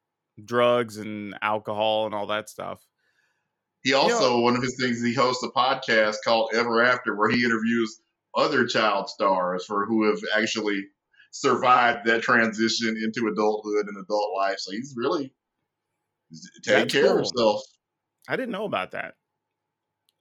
drugs 0.44 0.98
and 0.98 1.36
alcohol 1.44 2.08
and 2.08 2.16
all 2.16 2.28
that 2.28 2.50
stuff. 2.50 2.84
He 3.84 3.94
also, 3.94 4.14
you 4.14 4.38
know, 4.38 4.40
one 4.42 4.56
of 4.56 4.64
his 4.64 4.78
things, 4.80 5.04
he 5.04 5.14
hosts 5.14 5.44
a 5.44 5.50
podcast 5.50 6.18
called 6.24 6.52
Ever 6.54 6.84
After, 6.84 7.16
where 7.16 7.30
he 7.30 7.44
interviews 7.44 8.00
other 8.36 8.66
child 8.66 9.10
stars 9.10 9.66
for 9.66 9.86
who 9.86 10.08
have 10.10 10.20
actually 10.38 10.86
survived 11.32 12.06
that 12.06 12.22
transition 12.22 12.98
into 13.04 13.30
adulthood 13.32 13.88
and 13.88 13.98
adult 13.98 14.36
life. 14.36 14.60
So 14.60 14.72
he's 14.72 14.94
really 14.98 15.34
taking 16.64 16.90
care 16.90 17.04
cool. 17.04 17.12
of 17.12 17.18
himself. 17.18 17.62
I 18.28 18.36
didn't 18.36 18.52
know 18.52 18.66
about 18.66 18.92
that. 18.92 19.16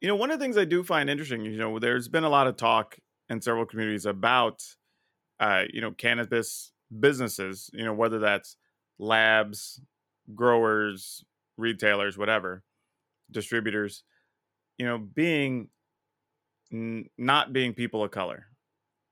You 0.01 0.09
know, 0.09 0.17
one 0.17 0.31
of 0.31 0.39
the 0.39 0.45
things 0.45 0.57
I 0.57 0.65
do 0.65 0.83
find 0.83 1.11
interesting, 1.11 1.45
you 1.45 1.59
know, 1.59 1.79
there's 1.79 2.09
been 2.09 2.25
a 2.25 2.31
lot 2.31 2.47
of 2.47 2.57
talk 2.57 2.97
in 3.29 3.41
several 3.41 3.67
communities 3.67 4.07
about, 4.07 4.63
uh, 5.39 5.65
you 5.73 5.81
know, 5.81 5.91
cannabis 5.91 6.73
businesses, 6.99 7.71
you 7.73 7.85
know, 7.85 7.93
whether 7.93 8.19
that's 8.19 8.57
labs, 8.99 9.81
growers, 10.35 11.25
retailers, 11.57 12.17
whatever, 12.17 12.65
distributors, 13.31 14.03
you 14.79 14.87
know, 14.87 14.99
being 14.99 15.69
n- 16.73 17.09
not 17.19 17.53
being 17.53 17.75
people 17.75 18.05
of 18.05 18.11
color. 18.11 18.47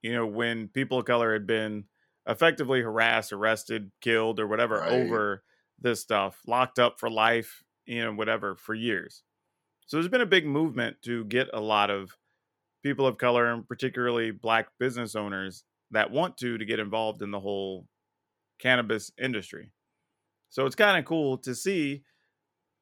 You 0.03 0.13
know, 0.13 0.27
when 0.27 0.69
people 0.69 0.99
of 0.99 1.07
color 1.07 1.33
had 1.33 1.47
been 1.47 1.85
effectively 2.27 2.83
harassed, 2.83 3.33
arrested, 3.33 3.91
killed, 4.01 4.39
or 4.39 4.47
whatever 4.47 4.79
right. 4.81 4.93
over 4.93 5.43
this 5.81 6.01
stuff, 6.01 6.41
locked 6.47 6.79
up 6.79 7.01
for 7.01 7.11
life, 7.11 7.63
you 7.87 8.05
know, 8.05 8.13
whatever, 8.13 8.55
for 8.55 8.75
years. 8.75 9.23
So 9.87 9.97
there's 9.97 10.09
been 10.09 10.21
a 10.21 10.27
big 10.27 10.47
movement 10.47 10.99
to 11.03 11.25
get 11.25 11.49
a 11.53 11.61
lot 11.61 11.91
of 11.91 12.17
people 12.83 13.07
of 13.07 13.19
color 13.19 13.47
and 13.47 13.67
particularly 13.67 14.31
black 14.31 14.69
business 14.79 15.17
owners 15.17 15.65
that 15.91 16.11
want 16.11 16.37
to 16.39 16.59
to 16.59 16.65
get 16.65 16.79
involved 16.79 17.23
in 17.23 17.31
the 17.31 17.41
whole 17.41 17.87
cannabis 18.61 19.11
industry. 19.21 19.73
So 20.51 20.67
it's 20.67 20.75
kind 20.75 20.99
of 20.99 21.05
cool 21.05 21.39
to 21.39 21.55
see, 21.55 22.03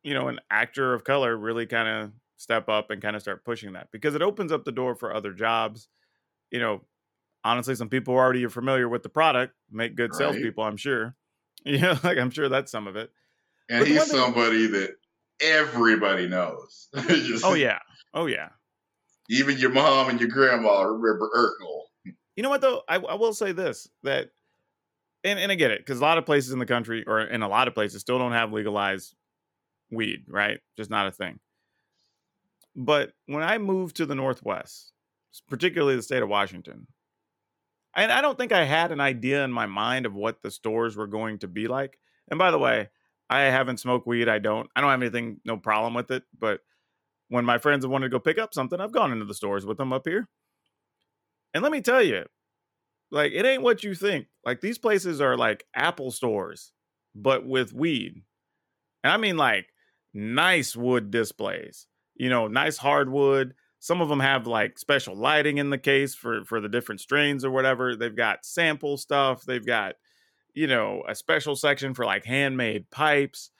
you 0.03 0.14
know, 0.14 0.29
an 0.29 0.41
actor 0.51 0.95
of 0.95 1.05
color 1.05 1.37
really 1.37 1.66
kind 1.66 1.89
of 1.89 2.12
step 2.37 2.68
up 2.68 2.91
and 2.91 3.03
kind 3.03 3.16
of 3.16 3.22
start 3.22 3.45
pushing 3.45 3.72
that 3.72 3.89
because 3.93 4.14
it 4.14 4.22
opens 4.22 4.53
up 4.53 4.64
the 4.64 4.72
door 4.72 4.95
for 4.95 5.14
other 5.14 5.32
jobs. 5.32 5.89
You 6.51 6.61
know, 6.61 6.82
honestly, 7.45 7.74
some 7.74 7.89
people 7.89 8.14
who 8.14 8.18
already 8.18 8.45
are 8.45 8.51
familiar 8.51 8.89
with 8.89 9.03
the 9.03 9.09
product 9.09 9.55
make 9.70 9.97
good 9.97 10.11
right. 10.12 10.18
salespeople, 10.18 10.64
I'm 10.64 10.76
sure. 10.76 11.14
You 11.64 11.80
know, 11.80 11.99
like 12.05 12.16
I'm 12.16 12.30
sure 12.30 12.49
that's 12.49 12.70
some 12.70 12.87
of 12.87 12.95
it. 12.95 13.11
And 13.68 13.80
but 13.80 13.89
he's 13.89 14.09
somebody 14.09 14.68
that 14.68 14.91
everybody 15.41 16.28
knows. 16.28 16.87
Just, 17.09 17.45
oh 17.45 17.55
yeah. 17.55 17.80
Oh 18.14 18.26
yeah. 18.26 18.51
Even 19.28 19.59
your 19.59 19.70
mom 19.70 20.09
and 20.09 20.20
your 20.20 20.28
grandma 20.28 20.82
remember 20.82 21.28
Urkel. 21.34 22.12
You 22.37 22.45
know 22.45 22.51
what 22.51 22.61
though? 22.61 22.82
I, 22.89 22.99
I 22.99 23.14
will 23.14 23.34
say 23.34 23.51
this 23.51 23.89
that 24.05 24.30
and, 25.24 25.41
and 25.41 25.51
I 25.51 25.57
get 25.57 25.72
it, 25.72 25.80
because 25.80 25.99
a 25.99 26.03
lot 26.03 26.18
of 26.18 26.24
places 26.24 26.53
in 26.53 26.61
the 26.61 26.66
country 26.66 27.03
or 27.05 27.20
in 27.20 27.43
a 27.43 27.49
lot 27.49 27.66
of 27.66 27.74
places 27.74 28.01
still 28.01 28.18
don't 28.18 28.32
have 28.32 28.53
legalized 28.53 29.14
weed, 29.91 30.24
right? 30.28 30.61
Just 30.76 30.89
not 30.89 31.09
a 31.09 31.11
thing. 31.11 31.41
But 32.77 33.12
when 33.24 33.43
I 33.43 33.57
moved 33.57 33.97
to 33.97 34.07
the 34.07 34.14
Northwest, 34.14 34.93
particularly 35.49 35.97
the 35.97 36.03
state 36.03 36.22
of 36.22 36.29
Washington, 36.29 36.87
and 37.97 38.12
I 38.12 38.20
don't 38.20 38.37
think 38.37 38.53
I 38.53 38.64
had 38.64 38.93
an 38.93 39.01
idea 39.01 39.43
in 39.43 39.51
my 39.51 39.64
mind 39.64 40.05
of 40.05 40.14
what 40.14 40.43
the 40.43 40.51
stores 40.51 40.95
were 40.95 41.07
going 41.07 41.39
to 41.39 41.49
be 41.49 41.66
like. 41.66 41.99
And 42.31 42.39
by 42.39 42.51
the 42.51 42.59
way, 42.59 42.91
I 43.31 43.41
haven't 43.43 43.81
smoked 43.81 44.07
weed. 44.07 44.29
I 44.29 44.39
don't. 44.39 44.68
I 44.77 44.83
don't 44.83 44.91
have 44.91 45.01
anything, 45.01 45.41
no 45.47 45.57
problem 45.57 45.95
with 45.95 46.11
it. 46.11 46.24
But 46.39 46.61
when 47.29 47.47
my 47.47 47.57
friends 47.57 47.85
have 47.85 47.91
wanted 47.91 48.07
to 48.07 48.11
go 48.11 48.20
pick 48.20 48.39
up 48.39 48.53
something, 48.53 48.79
I've 48.79 48.93
gone 48.93 49.11
into 49.11 49.24
the 49.24 49.35
stores 49.35 49.64
with 49.64 49.79
them 49.79 49.95
up 49.95 50.07
here. 50.07 50.29
And 51.55 51.62
let 51.62 51.72
me 51.72 51.81
tell 51.81 52.03
you, 52.03 52.27
like 53.11 53.33
it 53.33 53.47
ain't 53.47 53.62
what 53.62 53.83
you 53.83 53.95
think. 53.95 54.27
Like 54.45 54.61
these 54.61 54.77
places 54.77 55.22
are 55.22 55.37
like 55.37 55.64
Apple 55.74 56.11
stores, 56.11 56.72
but 57.14 57.47
with 57.47 57.72
weed. 57.72 58.22
And 59.03 59.12
I 59.12 59.16
mean 59.16 59.39
like 59.39 59.68
nice 60.12 60.77
wood 60.77 61.11
displays 61.11 61.87
you 62.17 62.31
know, 62.31 62.49
nice 62.49 62.77
hardwood. 62.77 63.55
Some 63.79 64.01
of 64.01 64.09
them 64.09 64.21
have 64.21 64.47
like 64.47 64.79
special 64.79 65.14
lighting 65.14 65.59
in 65.59 65.71
the 65.71 65.79
case 65.79 66.14
for 66.14 66.45
for 66.45 66.61
the 66.61 66.69
different 66.69 67.01
strains 67.01 67.45
or 67.45 67.51
whatever. 67.51 67.95
They've 67.95 68.17
got 68.17 68.45
sample 68.45 68.97
stuff. 68.97 69.45
They've 69.45 69.64
got 69.64 69.95
you 70.57 70.67
know 70.67 71.05
a 71.07 71.14
special 71.14 71.55
section 71.55 71.95
for 71.95 72.05
like 72.05 72.25
handmade 72.25 72.91
pipes 72.91 73.51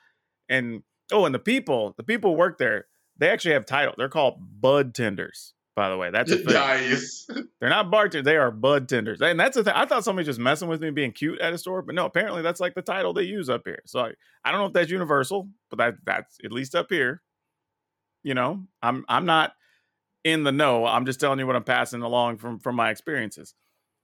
and 0.49 0.81
oh 1.13 1.25
and 1.25 1.33
the 1.33 1.39
people 1.39 1.93
the 1.95 2.03
people 2.03 2.35
work 2.35 2.57
there 2.57 2.87
they 3.17 3.29
actually 3.29 3.53
have 3.53 3.65
title 3.65 3.93
they're 3.97 4.09
called 4.09 4.39
bud 4.59 4.93
tenders 4.93 5.53
by 5.75 5.89
the 5.89 5.95
way 5.95 6.09
that's 6.09 6.31
a 6.31 6.37
thing. 6.37 6.53
nice 6.53 7.27
they're 7.61 7.69
not 7.69 7.91
bartenders 7.91 8.25
they 8.25 8.35
are 8.35 8.51
bud 8.51 8.89
tenders 8.89 9.21
and 9.21 9.39
that's 9.39 9.55
the 9.55 9.63
thing 9.63 9.73
i 9.75 9.85
thought 9.85 10.03
somebody 10.03 10.25
just 10.25 10.39
messing 10.39 10.67
with 10.67 10.81
me 10.81 10.89
being 10.89 11.11
cute 11.11 11.39
at 11.39 11.53
a 11.53 11.57
store 11.57 11.81
but 11.81 11.95
no 11.95 12.05
apparently 12.05 12.41
that's 12.41 12.59
like 12.59 12.73
the 12.73 12.81
title 12.81 13.13
they 13.13 13.23
use 13.23 13.49
up 13.49 13.61
here 13.63 13.79
so 13.85 13.99
I, 13.99 14.11
I 14.43 14.51
don't 14.51 14.59
know 14.59 14.67
if 14.67 14.73
that's 14.73 14.91
universal 14.91 15.47
but 15.69 15.77
that 15.77 15.93
that's 16.03 16.37
at 16.43 16.51
least 16.51 16.75
up 16.75 16.87
here 16.89 17.21
you 18.23 18.33
know, 18.33 18.63
I'm 18.81 19.05
I'm 19.07 19.25
not 19.25 19.53
in 20.23 20.43
the 20.43 20.51
know. 20.51 20.85
I'm 20.85 21.05
just 21.05 21.19
telling 21.19 21.39
you 21.39 21.47
what 21.47 21.55
I'm 21.55 21.63
passing 21.63 22.01
along 22.01 22.37
from 22.37 22.59
from 22.59 22.75
my 22.75 22.89
experiences. 22.89 23.53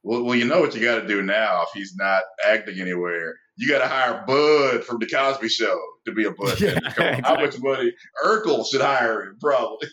Well, 0.04 0.24
well, 0.24 0.36
you 0.36 0.46
know 0.46 0.60
what 0.60 0.76
you 0.76 0.82
got 0.82 1.02
to 1.02 1.08
do 1.08 1.22
now 1.22 1.64
if 1.64 1.70
he's 1.74 1.96
not 1.96 2.24
acting 2.46 2.80
anywhere. 2.80 3.36
You 3.56 3.70
got 3.70 3.80
to 3.80 3.88
hire 3.88 4.24
Bud 4.28 4.84
from 4.84 5.00
the 5.00 5.08
Cosby 5.08 5.48
Show 5.48 5.80
to 6.06 6.12
be 6.12 6.26
a 6.26 6.32
Bud. 6.32 6.60
Yeah, 6.62 6.78
exactly. 6.78 7.22
How 7.24 7.36
much 7.36 7.60
money 7.60 7.94
Urkel 8.26 8.66
should 8.70 8.82
hire 8.82 9.24
him? 9.24 9.38
Probably. 9.40 9.88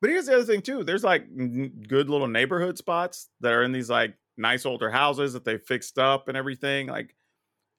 But 0.00 0.10
here's 0.10 0.26
the 0.26 0.34
other 0.34 0.44
thing 0.44 0.62
too. 0.62 0.84
There's 0.84 1.02
like 1.02 1.26
good 1.36 2.08
little 2.08 2.28
neighborhood 2.28 2.78
spots 2.78 3.28
that 3.40 3.52
are 3.52 3.64
in 3.64 3.72
these 3.72 3.90
like 3.90 4.14
nice 4.36 4.64
older 4.64 4.90
houses 4.90 5.32
that 5.32 5.44
they 5.44 5.58
fixed 5.58 5.98
up 5.98 6.28
and 6.28 6.36
everything. 6.36 6.86
Like, 6.86 7.16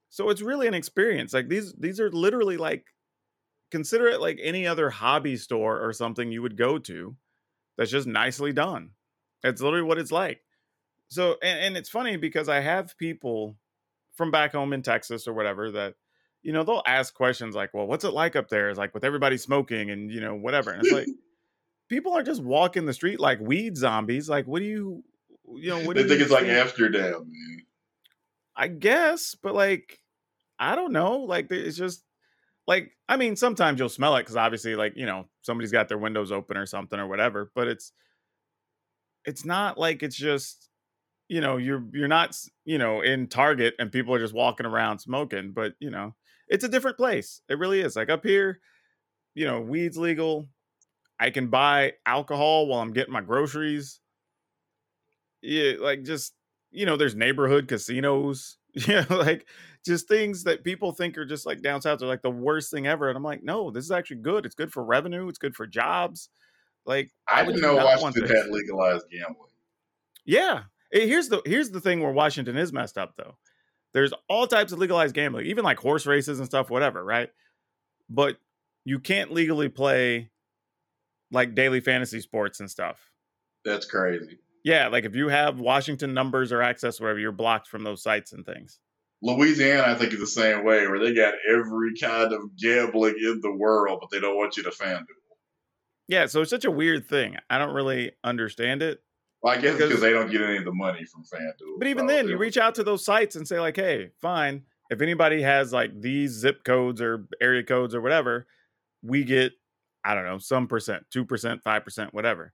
so 0.09 0.29
it's 0.29 0.41
really 0.41 0.67
an 0.67 0.73
experience. 0.73 1.33
Like 1.33 1.47
these 1.47 1.73
these 1.75 1.99
are 2.01 2.11
literally 2.11 2.57
like 2.57 2.85
consider 3.71 4.07
it 4.07 4.21
like 4.21 4.39
any 4.41 4.65
other 4.67 4.89
hobby 4.89 5.37
store 5.37 5.79
or 5.79 5.93
something 5.93 6.31
you 6.31 6.41
would 6.41 6.57
go 6.57 6.77
to 6.79 7.15
that's 7.77 7.91
just 7.91 8.07
nicely 8.07 8.51
done. 8.51 8.91
That's 9.41 9.61
literally 9.61 9.85
what 9.85 9.97
it's 9.97 10.11
like. 10.11 10.41
So, 11.07 11.37
and, 11.41 11.59
and, 11.59 11.77
it's 11.77 11.89
funny 11.89 12.17
because 12.17 12.49
I 12.49 12.59
have 12.59 12.97
people 12.97 13.55
from 14.13 14.29
back 14.29 14.51
home 14.51 14.73
in 14.73 14.83
Texas 14.83 15.27
or 15.27 15.33
whatever 15.33 15.71
that, 15.71 15.95
you 16.43 16.53
know, 16.53 16.63
they'll 16.63 16.83
ask 16.85 17.13
questions 17.15 17.55
like, 17.55 17.73
well, 17.73 17.87
what's 17.87 18.03
it 18.03 18.13
like 18.13 18.35
up 18.35 18.49
there? 18.49 18.69
It's 18.69 18.77
like 18.77 18.93
with 18.93 19.03
everybody 19.03 19.37
smoking 19.37 19.89
and, 19.89 20.11
you 20.11 20.21
know, 20.21 20.35
whatever. 20.35 20.71
And 20.71 20.83
it's 20.83 20.93
like, 20.93 21.07
people 21.89 22.13
are 22.13 22.21
just 22.21 22.43
walking 22.43 22.85
the 22.85 22.93
street 22.93 23.19
like 23.19 23.39
weed 23.39 23.75
zombies. 23.75 24.29
Like, 24.29 24.45
what 24.45 24.59
do 24.59 24.65
you, 24.65 25.03
you 25.55 25.69
know, 25.69 25.79
what 25.85 25.95
they 25.95 26.03
do 26.03 26.09
think 26.09 26.21
it's 26.21 26.29
think? 26.29 26.47
like 26.47 26.49
Amsterdam, 26.49 27.31
man. 27.31 27.65
I 28.55 28.67
guess, 28.67 29.35
but 29.41 29.55
like, 29.55 29.99
I 30.59 30.75
don't 30.75 30.91
know. 30.91 31.19
Like, 31.19 31.49
it's 31.49 31.77
just, 31.77 32.03
like 32.69 32.91
i 33.09 33.17
mean 33.17 33.35
sometimes 33.35 33.79
you'll 33.79 33.89
smell 33.89 34.15
it 34.15 34.21
because 34.21 34.37
obviously 34.37 34.75
like 34.75 34.93
you 34.95 35.05
know 35.05 35.25
somebody's 35.41 35.71
got 35.71 35.89
their 35.89 35.97
windows 35.97 36.31
open 36.31 36.55
or 36.55 36.67
something 36.67 36.99
or 36.99 37.07
whatever 37.07 37.51
but 37.55 37.67
it's 37.67 37.91
it's 39.25 39.43
not 39.43 39.77
like 39.77 40.03
it's 40.03 40.15
just 40.15 40.69
you 41.27 41.41
know 41.41 41.57
you're 41.57 41.83
you're 41.91 42.07
not 42.07 42.37
you 42.65 42.77
know 42.77 43.01
in 43.01 43.27
target 43.27 43.73
and 43.79 43.91
people 43.91 44.13
are 44.13 44.19
just 44.19 44.33
walking 44.33 44.65
around 44.65 44.99
smoking 44.99 45.51
but 45.51 45.73
you 45.79 45.89
know 45.89 46.13
it's 46.47 46.63
a 46.63 46.69
different 46.69 46.97
place. 46.97 47.43
It 47.47 47.59
really 47.59 47.79
is. 47.81 47.95
Like 47.95 48.09
up 48.09 48.23
here 48.25 48.59
you 49.35 49.45
know 49.45 49.61
weed's 49.61 49.97
legal. 49.97 50.47
I 51.19 51.31
can 51.31 51.47
buy 51.47 51.93
alcohol 52.05 52.67
while 52.67 52.81
i'm 52.81 52.93
getting 52.93 53.13
my 53.13 53.21
groceries. 53.21 53.99
Yeah 55.41 55.73
like 55.79 56.03
just 56.03 56.33
you 56.71 56.85
know 56.85 56.97
there's 56.97 57.15
neighborhood 57.15 57.67
casinos. 57.67 58.57
Yeah 58.87 59.05
like 59.09 59.47
just 59.85 60.07
things 60.07 60.43
that 60.43 60.63
people 60.63 60.91
think 60.91 61.17
are 61.17 61.25
just 61.25 61.45
like 61.45 61.61
down 61.61 61.81
south 61.81 62.01
are 62.01 62.07
like 62.07 62.21
the 62.21 62.29
worst 62.29 62.71
thing 62.71 62.87
ever. 62.87 63.07
And 63.07 63.17
I'm 63.17 63.23
like, 63.23 63.43
no, 63.43 63.71
this 63.71 63.85
is 63.85 63.91
actually 63.91 64.17
good. 64.17 64.45
It's 64.45 64.55
good 64.55 64.71
for 64.71 64.83
revenue. 64.83 65.27
It's 65.27 65.37
good 65.37 65.55
for 65.55 65.65
jobs. 65.65 66.29
Like 66.85 67.11
I 67.27 67.45
didn't 67.45 67.61
know 67.61 67.75
Washington 67.75 68.27
had 68.27 68.47
legalized 68.49 69.05
gambling. 69.11 69.51
Yeah. 70.25 70.63
Here's 70.91 71.29
the 71.29 71.41
here's 71.45 71.69
the 71.69 71.81
thing 71.81 72.01
where 72.01 72.11
Washington 72.11 72.57
is 72.57 72.73
messed 72.73 72.97
up 72.97 73.13
though. 73.17 73.37
There's 73.93 74.13
all 74.27 74.47
types 74.47 74.71
of 74.71 74.79
legalized 74.79 75.15
gambling, 75.15 75.47
even 75.47 75.63
like 75.63 75.79
horse 75.79 76.05
races 76.05 76.39
and 76.39 76.47
stuff, 76.47 76.69
whatever, 76.69 77.03
right? 77.03 77.29
But 78.09 78.37
you 78.85 78.99
can't 78.99 79.31
legally 79.31 79.69
play 79.69 80.29
like 81.31 81.55
daily 81.55 81.79
fantasy 81.79 82.21
sports 82.21 82.59
and 82.59 82.69
stuff. 82.69 83.11
That's 83.65 83.85
crazy. 83.85 84.39
Yeah, 84.63 84.87
like 84.87 85.05
if 85.05 85.15
you 85.15 85.29
have 85.29 85.59
Washington 85.59 86.13
numbers 86.13 86.51
or 86.51 86.61
access, 86.61 86.99
whatever, 86.99 87.19
you're 87.19 87.31
blocked 87.31 87.67
from 87.67 87.83
those 87.83 88.03
sites 88.03 88.33
and 88.33 88.45
things. 88.45 88.79
Louisiana, 89.21 89.83
I 89.87 89.95
think, 89.95 90.13
is 90.13 90.19
the 90.19 90.27
same 90.27 90.63
way, 90.63 90.87
where 90.87 90.99
they 90.99 91.13
got 91.13 91.33
every 91.49 91.93
kind 91.99 92.31
of 92.33 92.55
gambling 92.57 93.15
in 93.21 93.41
the 93.41 93.51
world, 93.51 93.99
but 94.01 94.09
they 94.11 94.19
don't 94.19 94.37
want 94.37 94.55
you 94.57 94.63
to 94.63 94.69
FanDuel. 94.69 95.05
Yeah, 96.07 96.25
so 96.25 96.41
it's 96.41 96.49
such 96.49 96.65
a 96.65 96.71
weird 96.71 97.07
thing. 97.07 97.35
I 97.49 97.57
don't 97.57 97.73
really 97.73 98.13
understand 98.23 98.81
it. 98.81 98.99
Well, 99.41 99.53
I 99.57 99.61
guess 99.61 99.77
Because- 99.77 100.01
they 100.01 100.11
don't 100.11 100.31
get 100.31 100.41
any 100.41 100.57
of 100.57 100.65
the 100.65 100.73
money 100.73 101.05
from 101.05 101.23
FanDuel. 101.23 101.77
But 101.79 101.87
even 101.87 102.05
Probably. 102.05 102.15
then, 102.15 102.27
you 102.29 102.37
reach 102.37 102.57
out 102.57 102.75
to 102.75 102.83
those 102.83 103.03
sites 103.05 103.35
and 103.35 103.47
say, 103.47 103.59
like, 103.59 103.75
hey, 103.75 104.11
fine. 104.21 104.63
If 104.89 105.01
anybody 105.01 105.41
has 105.43 105.71
like 105.71 105.91
these 106.01 106.31
zip 106.31 106.63
codes 106.63 106.99
or 107.01 107.27
area 107.39 107.63
codes 107.63 107.93
or 107.93 108.01
whatever, 108.01 108.47
we 109.03 109.23
get, 109.23 109.51
I 110.03 110.15
don't 110.15 110.25
know, 110.25 110.39
some 110.39 110.67
percent, 110.67 111.03
2%, 111.13 111.61
5%, 111.61 112.13
whatever. 112.13 112.53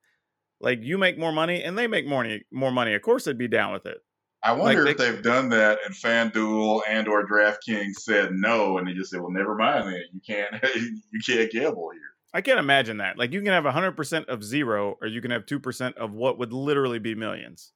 Like 0.60 0.80
you 0.84 0.98
make 0.98 1.18
more 1.18 1.32
money 1.32 1.64
and 1.64 1.78
they 1.78 1.88
make 1.88 2.06
more 2.06 2.24
money, 2.24 2.44
more 2.52 2.72
money. 2.72 2.94
Of 2.94 3.02
course 3.04 3.24
they'd 3.24 3.38
be 3.38 3.48
down 3.48 3.72
with 3.72 3.86
it. 3.86 4.00
I 4.46 4.54
wonder 4.54 4.84
like 4.84 4.92
if 4.94 4.98
they- 4.98 5.12
they've 5.12 5.22
done 5.24 5.50
that 5.50 5.80
and 5.86 5.94
FanDuel 5.94 6.82
and 6.88 7.08
or 7.08 7.28
DraftKings 7.28 7.96
said 7.96 8.32
no, 8.34 8.78
and 8.78 8.88
they 8.88 8.94
just 8.94 9.12
said, 9.12 9.20
"Well, 9.22 9.32
never 9.32 9.56
mind. 9.56 9.92
You 10.14 10.22
can't 10.26 10.54
you 10.76 11.20
can't 11.26 11.52
gamble 11.52 11.90
here." 11.92 12.02
I 12.34 12.42
can't 12.42 12.60
imagine 12.60 12.98
that. 12.98 13.18
Like 13.18 13.32
you 13.32 13.42
can 13.42 13.52
have 13.54 13.64
100% 13.64 14.26
of 14.26 14.44
zero 14.44 14.98
or 15.02 15.08
you 15.08 15.22
can 15.22 15.32
have 15.32 15.46
2% 15.46 15.94
of 15.96 16.12
what 16.12 16.38
would 16.38 16.52
literally 16.52 17.00
be 17.00 17.16
millions. 17.16 17.72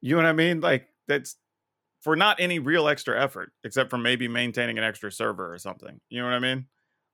You 0.00 0.12
know 0.12 0.22
what 0.22 0.26
I 0.26 0.32
mean? 0.32 0.60
Like 0.60 0.88
that's 1.08 1.36
for 2.00 2.16
not 2.16 2.40
any 2.40 2.58
real 2.58 2.88
extra 2.88 3.22
effort 3.22 3.52
except 3.62 3.90
for 3.90 3.98
maybe 3.98 4.28
maintaining 4.28 4.78
an 4.78 4.84
extra 4.84 5.12
server 5.12 5.52
or 5.52 5.58
something. 5.58 6.00
You 6.08 6.20
know 6.20 6.26
what 6.26 6.34
I 6.34 6.38
mean? 6.38 6.66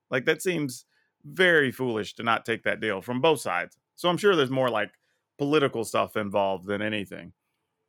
Like 0.09 0.25
that 0.25 0.41
seems 0.41 0.85
very 1.25 1.71
foolish 1.71 2.15
to 2.15 2.23
not 2.23 2.45
take 2.45 2.63
that 2.63 2.79
deal 2.79 3.01
from 3.01 3.19
both 3.21 3.41
sides. 3.41 3.77
So 3.97 4.07
I'm 4.09 4.17
sure 4.17 4.35
there's 4.35 4.49
more 4.49 4.69
like 4.69 4.91
political 5.37 5.83
stuff 5.83 6.15
involved 6.15 6.65
than 6.65 6.81
anything. 6.81 7.33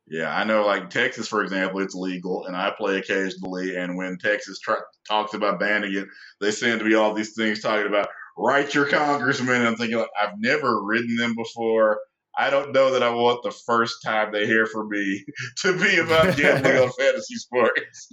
Yeah, 0.07 0.35
I 0.35 0.43
know. 0.43 0.65
Like 0.65 0.89
Texas, 0.89 1.27
for 1.27 1.43
example, 1.43 1.79
it's 1.79 1.95
legal, 1.95 2.45
and 2.45 2.55
I 2.55 2.71
play 2.77 2.97
occasionally. 2.97 3.75
And 3.75 3.97
when 3.97 4.17
Texas 4.17 4.59
try- 4.59 4.77
talks 5.07 5.33
about 5.33 5.59
banning 5.59 5.93
it, 5.95 6.07
they 6.41 6.51
seem 6.51 6.77
to 6.77 6.85
be 6.85 6.95
all 6.95 7.13
these 7.13 7.33
things 7.35 7.61
talking 7.61 7.87
about 7.87 8.09
write 8.37 8.73
your 8.73 8.87
congressman. 8.87 9.55
And 9.55 9.67
I'm 9.67 9.75
thinking, 9.75 9.97
like, 9.97 10.09
I've 10.21 10.37
never 10.37 10.83
ridden 10.83 11.15
them 11.15 11.35
before. 11.35 11.99
I 12.37 12.49
don't 12.49 12.73
know 12.73 12.91
that 12.91 13.03
I 13.03 13.09
want 13.09 13.43
the 13.43 13.51
first 13.51 14.01
time 14.03 14.31
they 14.31 14.45
hear 14.45 14.65
from 14.65 14.89
me 14.89 15.23
to 15.61 15.79
be 15.79 15.97
about 15.97 16.35
gambling 16.35 16.77
on 16.77 16.91
fantasy 16.99 17.35
sports. 17.35 18.11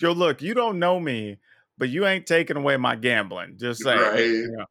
Joe, 0.00 0.12
look, 0.12 0.42
you 0.42 0.54
don't 0.54 0.78
know 0.78 0.98
me, 0.98 1.38
but 1.78 1.88
you 1.88 2.06
ain't 2.06 2.26
taking 2.26 2.56
away 2.56 2.76
my 2.76 2.96
gambling. 2.96 3.56
Just 3.58 3.82
saying. 3.82 4.00
Right. 4.00 4.20
you 4.20 4.54
know. 4.56 4.66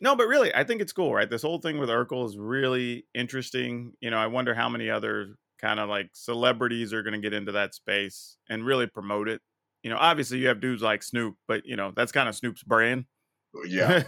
No, 0.00 0.16
but 0.16 0.26
really, 0.26 0.54
I 0.54 0.64
think 0.64 0.80
it's 0.80 0.92
cool, 0.92 1.14
right? 1.14 1.28
This 1.28 1.42
whole 1.42 1.58
thing 1.58 1.78
with 1.78 1.88
Urkel 1.88 2.26
is 2.26 2.36
really 2.36 3.06
interesting. 3.14 3.92
You 4.00 4.10
know, 4.10 4.18
I 4.18 4.26
wonder 4.26 4.54
how 4.54 4.68
many 4.68 4.90
other 4.90 5.36
kind 5.60 5.80
of 5.80 5.88
like 5.88 6.10
celebrities 6.12 6.92
are 6.92 7.02
going 7.02 7.14
to 7.14 7.20
get 7.20 7.32
into 7.32 7.52
that 7.52 7.74
space 7.74 8.36
and 8.48 8.66
really 8.66 8.86
promote 8.86 9.28
it. 9.28 9.40
You 9.82 9.90
know, 9.90 9.96
obviously 9.98 10.38
you 10.38 10.48
have 10.48 10.60
dudes 10.60 10.82
like 10.82 11.02
Snoop, 11.02 11.36
but 11.46 11.64
you 11.64 11.76
know, 11.76 11.92
that's 11.94 12.12
kind 12.12 12.28
of 12.28 12.34
Snoop's 12.34 12.62
brand. 12.62 13.04
Uh, 13.56 13.62
yeah, 13.68 14.02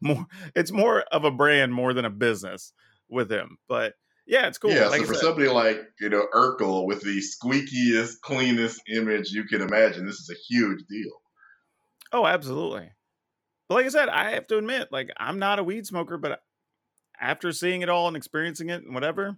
more 0.00 0.26
it's 0.54 0.70
more 0.70 1.00
of 1.10 1.24
a 1.24 1.30
brand 1.30 1.72
more 1.72 1.94
than 1.94 2.04
a 2.04 2.10
business 2.10 2.72
with 3.08 3.30
him. 3.30 3.56
But 3.68 3.94
yeah, 4.26 4.46
it's 4.46 4.58
cool. 4.58 4.70
yeah. 4.70 4.88
Like 4.88 5.02
so 5.02 5.06
for 5.06 5.14
said- 5.14 5.22
somebody 5.22 5.48
like 5.48 5.80
you 6.00 6.08
know 6.08 6.26
Urkel 6.34 6.86
with 6.86 7.02
the 7.02 7.20
squeakiest, 7.20 8.20
cleanest 8.22 8.80
image 8.92 9.30
you 9.30 9.44
can 9.44 9.60
imagine, 9.60 10.06
this 10.06 10.20
is 10.20 10.30
a 10.30 10.54
huge 10.54 10.84
deal. 10.88 11.12
Oh, 12.12 12.26
absolutely. 12.26 12.90
But 13.68 13.76
like 13.76 13.86
I 13.86 13.90
said, 13.90 14.08
I 14.08 14.30
have 14.32 14.46
to 14.48 14.58
admit, 14.58 14.92
like 14.92 15.10
I'm 15.16 15.38
not 15.38 15.58
a 15.58 15.64
weed 15.64 15.86
smoker, 15.86 16.18
but 16.18 16.42
after 17.20 17.52
seeing 17.52 17.82
it 17.82 17.88
all 17.88 18.08
and 18.08 18.16
experiencing 18.16 18.70
it 18.70 18.84
and 18.84 18.94
whatever, 18.94 19.36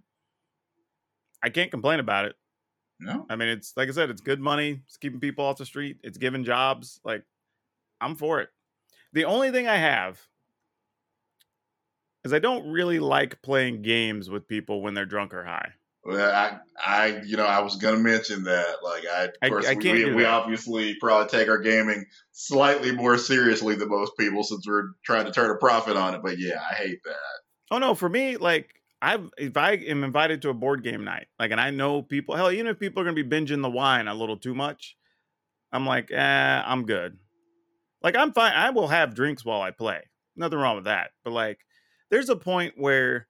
I 1.43 1.51
can't 1.51 1.70
complain 1.70 2.01
about 2.01 2.24
it. 2.24 2.37
No, 2.99 3.27
I 3.29 3.37
mean, 3.37 3.49
it's 3.49 3.74
like 3.77 3.89
I 3.89 3.93
said, 3.93 4.11
it's 4.11 4.22
good 4.22 4.41
money. 4.41 4.81
It's 4.87 4.97
keeping 4.97 5.20
people 5.20 5.45
off 5.45 5.59
the 5.59 5.66
street. 5.66 5.99
It's 6.03 6.18
giving 6.18 6.45
jobs. 6.45 7.01
Like, 7.05 7.24
I'm 8.01 8.16
for 8.16 8.41
it. 8.41 8.49
The 9.12 9.27
only 9.27 9.51
thing 9.51 9.68
I 9.68 9.77
have 9.77 10.20
is 12.24 12.33
I 12.33 12.39
don't 12.39 12.70
really 12.70 12.99
like 12.99 13.41
playing 13.43 13.83
games 13.83 14.29
with 14.29 14.49
people 14.49 14.83
when 14.83 14.95
they're 14.95 15.07
drunk 15.07 15.35
or 15.35 15.45
high. 15.45 15.72
Well, 16.07 16.32
I, 16.34 16.59
I, 16.84 17.20
you 17.24 17.36
know, 17.36 17.46
I 17.46 17.61
was 17.61 17.76
gonna 17.76 17.98
mention 17.98 18.44
that. 18.44 18.76
Like, 18.82 19.04
I, 19.07 19.24
of 19.24 19.32
I- 19.42 19.48
course, 19.48 19.66
I 19.66 19.74
we, 19.74 20.04
we, 20.04 20.14
we 20.14 20.24
obviously 20.24 20.94
probably 21.00 21.28
take 21.28 21.48
our 21.48 21.59
gaming 21.59 22.04
slightly 22.32 22.92
more 22.92 23.18
seriously 23.18 23.74
than 23.74 23.88
most 23.88 24.12
people 24.18 24.44
since 24.44 24.66
we're 24.66 24.90
trying 25.04 25.26
to 25.26 25.32
turn 25.32 25.50
a 25.50 25.57
profit 25.57 25.96
on 25.96 26.14
it. 26.14 26.20
But 26.22 26.38
yeah, 26.38 26.61
I 26.70 26.74
hate 26.74 27.02
that. 27.04 27.16
Oh 27.70 27.78
no, 27.78 27.94
for 27.94 28.09
me, 28.09 28.36
like 28.36 28.70
I've 29.02 29.28
if 29.36 29.57
I 29.57 29.72
am 29.72 30.04
invited 30.04 30.42
to 30.42 30.50
a 30.50 30.54
board 30.54 30.82
game 30.84 31.04
night, 31.04 31.26
like 31.38 31.50
and 31.50 31.61
I 31.61 31.70
know 31.70 32.02
people, 32.02 32.36
hell, 32.36 32.50
even 32.50 32.66
if 32.68 32.78
people 32.78 33.02
are 33.02 33.04
gonna 33.04 33.14
be 33.14 33.24
binging 33.24 33.62
the 33.62 33.70
wine 33.70 34.07
a 34.09 34.14
little 34.14 34.36
too 34.36 34.54
much, 34.54 34.96
I'm 35.72 35.86
like, 35.86 36.11
eh, 36.12 36.62
I'm 36.64 36.86
good. 36.86 37.18
Like 38.02 38.16
I'm 38.16 38.32
fine. 38.32 38.52
I 38.52 38.70
will 38.70 38.88
have 38.88 39.14
drinks 39.14 39.44
while 39.44 39.62
I 39.62 39.72
play. 39.72 40.02
Nothing 40.36 40.59
wrong 40.59 40.76
with 40.76 40.84
that. 40.84 41.11
But 41.24 41.32
like 41.32 41.59
there's 42.11 42.28
a 42.28 42.36
point 42.36 42.74
where 42.76 43.26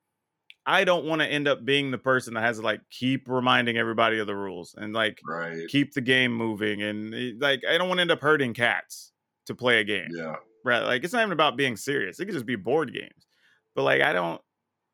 I 0.66 0.84
don't 0.84 1.04
want 1.06 1.22
to 1.22 1.28
end 1.28 1.46
up 1.48 1.64
being 1.64 1.90
the 1.90 1.98
person 1.98 2.34
that 2.34 2.42
has 2.42 2.58
to 2.58 2.62
like 2.64 2.80
keep 2.90 3.28
reminding 3.28 3.76
everybody 3.78 4.18
of 4.18 4.26
the 4.26 4.34
rules 4.36 4.74
and 4.76 4.92
like 4.92 5.24
Right? 5.24 5.68
keep 5.68 5.94
the 5.94 6.00
game 6.00 6.32
moving 6.32 6.82
and 6.82 7.14
eh, 7.14 7.32
like 7.38 7.62
I 7.68 7.78
don't 7.78 7.88
want 7.88 7.98
to 7.98 8.02
end 8.02 8.10
up 8.10 8.20
hurting 8.20 8.54
cats 8.54 9.12
to 9.46 9.54
play 9.54 9.80
a 9.80 9.84
game 9.84 10.08
Yeah. 10.12 10.36
right? 10.64 10.82
Like 10.82 11.04
it's 11.04 11.12
not 11.12 11.20
even 11.22 11.32
about 11.32 11.56
being 11.56 11.76
serious. 11.76 12.18
It 12.20 12.26
could 12.26 12.34
just 12.34 12.46
be 12.46 12.56
board 12.56 12.92
games. 12.92 13.26
But 13.74 13.82
like 13.84 14.02
I 14.02 14.12
don't 14.12 14.40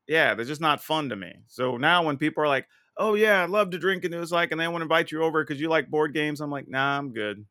yeah, 0.08 0.34
they're 0.34 0.44
just 0.44 0.60
not 0.60 0.82
fun 0.82 1.08
to 1.10 1.16
me. 1.16 1.32
So 1.46 1.76
now 1.76 2.04
when 2.04 2.18
people 2.18 2.42
are 2.42 2.48
like, 2.48 2.66
"Oh 2.96 3.14
yeah, 3.14 3.42
I 3.42 3.46
love 3.46 3.70
to 3.70 3.78
drink," 3.78 4.04
and 4.04 4.14
it 4.14 4.18
was 4.18 4.32
like, 4.32 4.50
and 4.52 4.60
they 4.60 4.66
want 4.68 4.78
to 4.80 4.84
invite 4.84 5.12
you 5.12 5.22
over 5.22 5.42
because 5.44 5.60
you 5.60 5.68
like 5.68 5.88
board 5.90 6.12
games, 6.12 6.40
I'm 6.40 6.50
like, 6.50 6.68
"Nah, 6.68 6.98
I'm 6.98 7.12
good." 7.12 7.46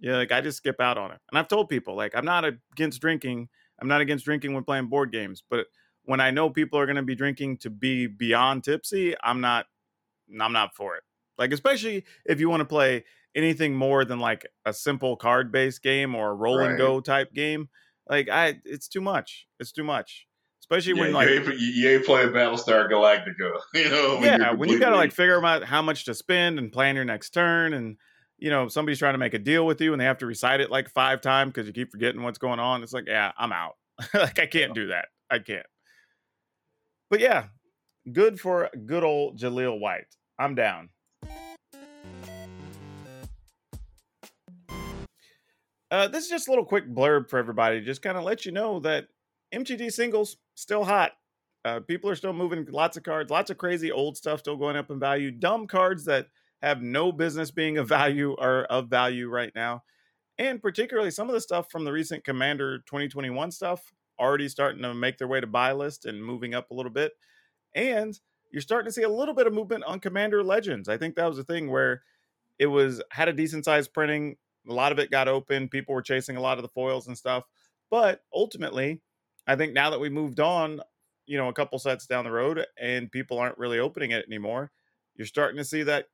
Yeah, 0.00 0.16
like 0.16 0.32
I 0.32 0.40
just 0.40 0.58
skip 0.58 0.80
out 0.80 0.98
on 0.98 1.10
it. 1.12 1.20
And 1.30 1.38
I've 1.38 1.48
told 1.48 1.68
people 1.68 1.96
like 1.96 2.14
I'm 2.14 2.24
not 2.24 2.44
against 2.44 3.00
drinking. 3.00 3.48
I'm 3.80 3.88
not 3.88 4.00
against 4.00 4.24
drinking 4.24 4.54
when 4.54 4.64
playing 4.64 4.88
board 4.88 5.12
games, 5.12 5.42
but 5.48 5.66
when 6.08 6.20
I 6.20 6.30
know 6.30 6.48
people 6.48 6.78
are 6.78 6.86
going 6.86 6.96
to 6.96 7.02
be 7.02 7.14
drinking 7.14 7.58
to 7.58 7.70
be 7.70 8.06
beyond 8.06 8.64
tipsy, 8.64 9.14
I'm 9.22 9.42
not. 9.42 9.66
I'm 10.40 10.52
not 10.52 10.74
for 10.74 10.96
it. 10.96 11.02
Like 11.36 11.52
especially 11.52 12.04
if 12.24 12.40
you 12.40 12.48
want 12.48 12.60
to 12.60 12.66
play 12.66 13.04
anything 13.34 13.74
more 13.74 14.06
than 14.06 14.18
like 14.18 14.46
a 14.64 14.72
simple 14.72 15.16
card 15.16 15.52
based 15.52 15.82
game 15.82 16.14
or 16.14 16.30
a 16.30 16.34
roll 16.34 16.60
and 16.60 16.78
go 16.78 17.00
type 17.00 17.34
game. 17.34 17.68
Like 18.08 18.30
I, 18.30 18.58
it's 18.64 18.88
too 18.88 19.02
much. 19.02 19.46
It's 19.60 19.70
too 19.70 19.84
much. 19.84 20.26
Especially 20.60 20.94
Yeah, 20.94 21.00
when 21.00 21.10
you, 21.10 21.14
like 21.14 21.28
ain't, 21.28 21.46
you, 21.46 21.66
you 21.66 21.90
ain't 21.90 22.06
playing 22.06 22.30
Battlestar 22.30 22.90
Galactica, 22.90 23.58
you 23.74 23.90
know? 23.90 24.16
when 24.16 24.40
yeah, 24.40 24.52
when 24.52 24.70
you 24.70 24.80
got 24.80 24.90
to 24.90 24.96
like 24.96 25.12
figure 25.12 25.44
out 25.44 25.64
how 25.64 25.82
much 25.82 26.06
to 26.06 26.14
spend 26.14 26.58
and 26.58 26.72
plan 26.72 26.96
your 26.96 27.04
next 27.04 27.30
turn, 27.30 27.74
and 27.74 27.96
you 28.38 28.48
know 28.48 28.68
somebody's 28.68 28.98
trying 28.98 29.14
to 29.14 29.18
make 29.18 29.34
a 29.34 29.38
deal 29.38 29.66
with 29.66 29.80
you 29.82 29.92
and 29.92 30.00
they 30.00 30.06
have 30.06 30.18
to 30.18 30.26
recite 30.26 30.60
it 30.60 30.70
like 30.70 30.88
five 30.88 31.20
times 31.20 31.52
because 31.52 31.66
you 31.66 31.74
keep 31.74 31.90
forgetting 31.90 32.22
what's 32.22 32.38
going 32.38 32.60
on. 32.60 32.82
It's 32.82 32.94
like, 32.94 33.04
yeah, 33.06 33.32
I'm 33.36 33.52
out. 33.52 33.74
like 34.14 34.38
I 34.38 34.46
can't 34.46 34.74
do 34.74 34.86
that. 34.88 35.08
I 35.30 35.38
can't. 35.38 35.66
But 37.10 37.20
yeah, 37.20 37.44
good 38.12 38.38
for 38.38 38.70
good 38.86 39.04
old 39.04 39.38
Jaleel 39.38 39.80
White. 39.80 40.16
I'm 40.38 40.54
down. 40.54 40.90
Uh, 45.90 46.06
this 46.06 46.24
is 46.24 46.30
just 46.30 46.48
a 46.48 46.50
little 46.50 46.66
quick 46.66 46.86
blurb 46.92 47.30
for 47.30 47.38
everybody, 47.38 47.80
just 47.80 48.02
kind 48.02 48.18
of 48.18 48.24
let 48.24 48.44
you 48.44 48.52
know 48.52 48.78
that 48.80 49.06
MTG 49.54 49.90
singles 49.90 50.36
still 50.54 50.84
hot. 50.84 51.12
Uh, 51.64 51.80
people 51.80 52.10
are 52.10 52.14
still 52.14 52.34
moving 52.34 52.66
lots 52.70 52.98
of 52.98 53.02
cards, 53.02 53.30
lots 53.30 53.50
of 53.50 53.56
crazy 53.56 53.90
old 53.90 54.16
stuff 54.16 54.40
still 54.40 54.56
going 54.56 54.76
up 54.76 54.90
in 54.90 55.00
value. 55.00 55.30
Dumb 55.30 55.66
cards 55.66 56.04
that 56.04 56.26
have 56.62 56.82
no 56.82 57.10
business 57.10 57.50
being 57.50 57.78
of 57.78 57.88
value 57.88 58.36
are 58.36 58.64
of 58.64 58.88
value 58.88 59.28
right 59.28 59.52
now. 59.54 59.82
And 60.36 60.62
particularly 60.62 61.10
some 61.10 61.28
of 61.28 61.34
the 61.34 61.40
stuff 61.40 61.70
from 61.70 61.84
the 61.84 61.92
recent 61.92 62.22
Commander 62.22 62.78
2021 62.80 63.50
stuff 63.50 63.82
already 64.18 64.48
starting 64.48 64.82
to 64.82 64.94
make 64.94 65.18
their 65.18 65.28
way 65.28 65.40
to 65.40 65.46
buy 65.46 65.72
list 65.72 66.06
and 66.06 66.24
moving 66.24 66.54
up 66.54 66.70
a 66.70 66.74
little 66.74 66.92
bit. 66.92 67.12
And 67.74 68.18
you're 68.50 68.62
starting 68.62 68.88
to 68.88 68.92
see 68.92 69.02
a 69.02 69.08
little 69.08 69.34
bit 69.34 69.46
of 69.46 69.52
movement 69.52 69.84
on 69.84 70.00
Commander 70.00 70.42
Legends. 70.42 70.88
I 70.88 70.96
think 70.96 71.16
that 71.16 71.28
was 71.28 71.38
a 71.38 71.44
thing 71.44 71.70
where 71.70 72.02
it 72.58 72.66
was 72.66 73.02
had 73.10 73.28
a 73.28 73.32
decent 73.32 73.64
sized 73.64 73.92
printing. 73.92 74.36
A 74.68 74.72
lot 74.72 74.92
of 74.92 74.98
it 74.98 75.10
got 75.10 75.28
open. 75.28 75.68
People 75.68 75.94
were 75.94 76.02
chasing 76.02 76.36
a 76.36 76.40
lot 76.40 76.58
of 76.58 76.62
the 76.62 76.68
foils 76.68 77.06
and 77.06 77.16
stuff. 77.16 77.44
But 77.90 78.22
ultimately, 78.34 79.00
I 79.46 79.56
think 79.56 79.72
now 79.72 79.90
that 79.90 80.00
we 80.00 80.08
moved 80.08 80.40
on, 80.40 80.80
you 81.26 81.38
know, 81.38 81.48
a 81.48 81.54
couple 81.54 81.78
sets 81.78 82.06
down 82.06 82.24
the 82.24 82.30
road 82.30 82.64
and 82.80 83.12
people 83.12 83.38
aren't 83.38 83.58
really 83.58 83.78
opening 83.78 84.10
it 84.10 84.26
anymore, 84.26 84.70
you're 85.14 85.26
starting 85.26 85.58
to 85.58 85.64
see 85.64 85.82
that 85.84 86.06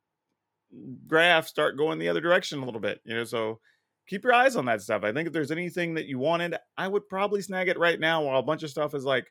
graph 1.07 1.47
start 1.47 1.77
going 1.77 1.99
the 1.99 2.09
other 2.09 2.21
direction 2.21 2.61
a 2.61 2.65
little 2.65 2.81
bit, 2.81 3.01
you 3.05 3.15
know. 3.15 3.25
So 3.25 3.61
keep 4.07 4.25
your 4.25 4.33
eyes 4.33 4.57
on 4.57 4.67
that 4.67 4.83
stuff. 4.83 5.05
I 5.05 5.13
think 5.13 5.27
if 5.27 5.33
there's 5.33 5.51
anything 5.51 5.95
that 5.95 6.07
you 6.07 6.19
wanted, 6.19 6.57
I 6.77 6.89
would 6.89 7.09
probably 7.09 7.41
snag 7.43 7.69
it 7.69 7.79
right 7.79 7.99
now 7.99 8.23
while 8.23 8.39
a 8.39 8.43
bunch 8.43 8.63
of 8.63 8.71
stuff 8.71 8.95
is 8.95 9.05
like 9.05 9.27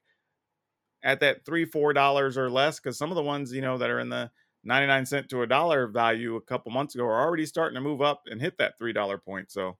at 1.03 1.19
that 1.19 1.45
three, 1.45 1.65
four 1.65 1.93
dollars 1.93 2.37
or 2.37 2.49
less. 2.49 2.79
Cause 2.79 2.97
some 2.97 3.11
of 3.11 3.15
the 3.15 3.23
ones, 3.23 3.51
you 3.53 3.61
know, 3.61 3.77
that 3.77 3.89
are 3.89 3.99
in 3.99 4.09
the 4.09 4.31
99 4.63 5.05
cent 5.05 5.29
to 5.29 5.41
a 5.41 5.47
dollar 5.47 5.87
value 5.87 6.35
a 6.35 6.41
couple 6.41 6.71
months 6.71 6.95
ago 6.95 7.03
are 7.05 7.21
already 7.21 7.45
starting 7.45 7.75
to 7.75 7.81
move 7.81 8.01
up 8.01 8.23
and 8.27 8.41
hit 8.41 8.57
that 8.57 8.79
$3 8.79 9.23
point. 9.23 9.51
So 9.51 9.77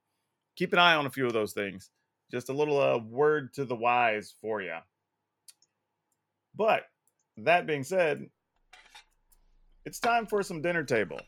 keep 0.55 0.73
an 0.73 0.79
eye 0.79 0.95
on 0.95 1.05
a 1.05 1.09
few 1.09 1.25
of 1.25 1.33
those 1.33 1.53
things. 1.53 1.89
Just 2.31 2.49
a 2.49 2.53
little 2.53 2.79
uh, 2.79 2.97
word 2.97 3.53
to 3.53 3.65
the 3.65 3.75
wise 3.75 4.35
for 4.41 4.61
you. 4.61 4.75
But 6.55 6.83
that 7.37 7.65
being 7.65 7.83
said, 7.83 8.27
it's 9.85 9.99
time 9.99 10.25
for 10.25 10.43
some 10.43 10.61
dinner 10.61 10.83
table. 10.83 11.19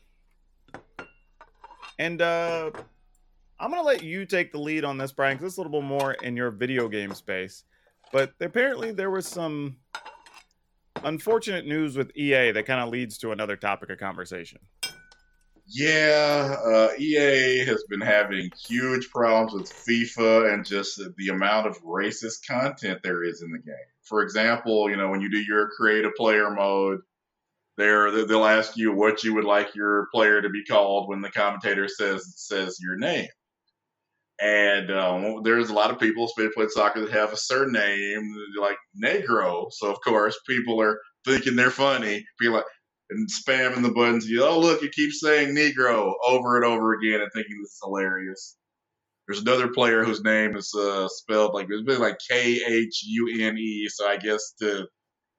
And 1.98 2.20
uh, 2.20 2.70
I'm 3.58 3.70
to 3.72 3.82
let 3.82 4.02
you 4.02 4.26
take 4.26 4.52
the 4.52 4.58
lead 4.58 4.84
on 4.84 4.98
this, 4.98 5.12
Brian, 5.12 5.36
because 5.36 5.52
it's 5.52 5.56
a 5.56 5.62
little 5.62 5.80
bit 5.80 5.86
more 5.86 6.12
in 6.12 6.36
your 6.36 6.50
video 6.50 6.88
game 6.88 7.14
space. 7.14 7.64
But 8.12 8.32
apparently, 8.40 8.92
there 8.92 9.10
was 9.10 9.26
some 9.26 9.76
unfortunate 11.02 11.66
news 11.66 11.96
with 11.96 12.14
EA 12.16 12.50
that 12.52 12.66
kind 12.66 12.80
of 12.80 12.90
leads 12.90 13.16
to 13.18 13.32
another 13.32 13.56
topic 13.56 13.90
of 13.90 13.98
conversation. 13.98 14.58
Yeah, 15.68 16.56
uh, 16.64 16.88
EA 16.98 17.64
has 17.64 17.82
been 17.88 18.00
having 18.00 18.50
huge 18.68 19.08
problems 19.10 19.52
with 19.52 19.72
FIFA 19.72 20.52
and 20.54 20.64
just 20.64 21.00
the 21.16 21.28
amount 21.28 21.66
of 21.66 21.82
racist 21.82 22.46
content 22.46 23.00
there 23.02 23.24
is 23.24 23.42
in 23.42 23.50
the 23.50 23.58
game. 23.58 23.74
For 24.02 24.22
example, 24.22 24.88
you 24.88 24.96
know, 24.96 25.08
when 25.08 25.20
you 25.20 25.30
do 25.30 25.40
your 25.40 25.70
creative 25.70 26.14
player 26.14 26.50
mode, 26.50 27.00
there 27.76 28.26
they'll 28.26 28.44
ask 28.44 28.76
you 28.76 28.92
what 28.92 29.24
you 29.24 29.34
would 29.34 29.44
like 29.44 29.74
your 29.74 30.06
player 30.14 30.40
to 30.40 30.48
be 30.48 30.64
called 30.64 31.08
when 31.08 31.20
the 31.20 31.30
commentator 31.30 31.88
says 31.88 32.34
says 32.36 32.78
your 32.80 32.96
name. 32.96 33.28
And 34.40 34.90
um, 34.90 35.42
there's 35.44 35.70
a 35.70 35.74
lot 35.74 35.90
of 35.90 35.98
people, 35.98 36.26
especially 36.26 36.52
playing 36.52 36.70
soccer, 36.70 37.00
that 37.00 37.10
have 37.12 37.32
a 37.32 37.36
surname 37.36 38.34
like 38.60 38.76
Negro. 39.02 39.72
So 39.72 39.90
of 39.90 39.98
course, 40.02 40.38
people 40.46 40.80
are 40.82 41.00
thinking 41.24 41.56
they're 41.56 41.70
funny. 41.70 42.24
People 42.38 42.56
like 42.56 42.66
and 43.10 43.28
spamming 43.30 43.82
the 43.82 43.92
buttons. 43.92 44.28
You 44.28 44.44
oh 44.44 44.58
look, 44.58 44.82
you 44.82 44.88
keep 44.88 45.12
saying 45.12 45.54
Negro 45.54 46.12
over 46.26 46.56
and 46.56 46.64
over 46.64 46.94
again 46.94 47.20
and 47.20 47.30
thinking 47.32 47.58
this 47.60 47.72
is 47.72 47.80
hilarious. 47.82 48.56
There's 49.26 49.40
another 49.40 49.68
player 49.68 50.04
whose 50.04 50.22
name 50.22 50.56
is 50.56 50.72
uh, 50.74 51.08
spelled 51.08 51.54
like 51.54 51.66
it's 51.70 51.82
been 51.84 52.00
like 52.00 52.18
K 52.28 52.60
H 52.64 53.02
U 53.06 53.46
N 53.46 53.56
E. 53.58 53.88
So 53.88 54.06
I 54.08 54.16
guess 54.16 54.52
to 54.60 54.86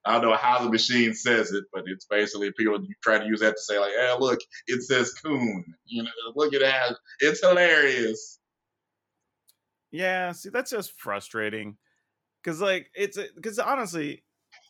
I 0.04 0.12
don't 0.12 0.22
know 0.30 0.36
how 0.36 0.62
the 0.62 0.70
machine 0.70 1.14
says 1.14 1.52
it, 1.52 1.64
but 1.72 1.84
it's 1.86 2.06
basically 2.06 2.52
people 2.52 2.78
try 3.02 3.18
to 3.18 3.26
use 3.26 3.40
that 3.40 3.56
to 3.56 3.62
say 3.62 3.78
like, 3.78 3.92
"Hey, 3.98 4.14
look, 4.18 4.40
it 4.66 4.82
says 4.82 5.12
coon." 5.14 5.64
You 5.86 6.04
know, 6.04 6.10
look 6.36 6.54
at 6.54 6.60
that. 6.60 6.96
It's 7.20 7.40
hilarious. 7.40 8.37
Yeah, 9.90 10.32
see, 10.32 10.50
that's 10.50 10.70
just 10.70 10.92
frustrating. 10.92 11.76
Cause 12.44 12.60
like 12.60 12.90
it's 12.94 13.18
because 13.34 13.58
honestly, 13.58 14.22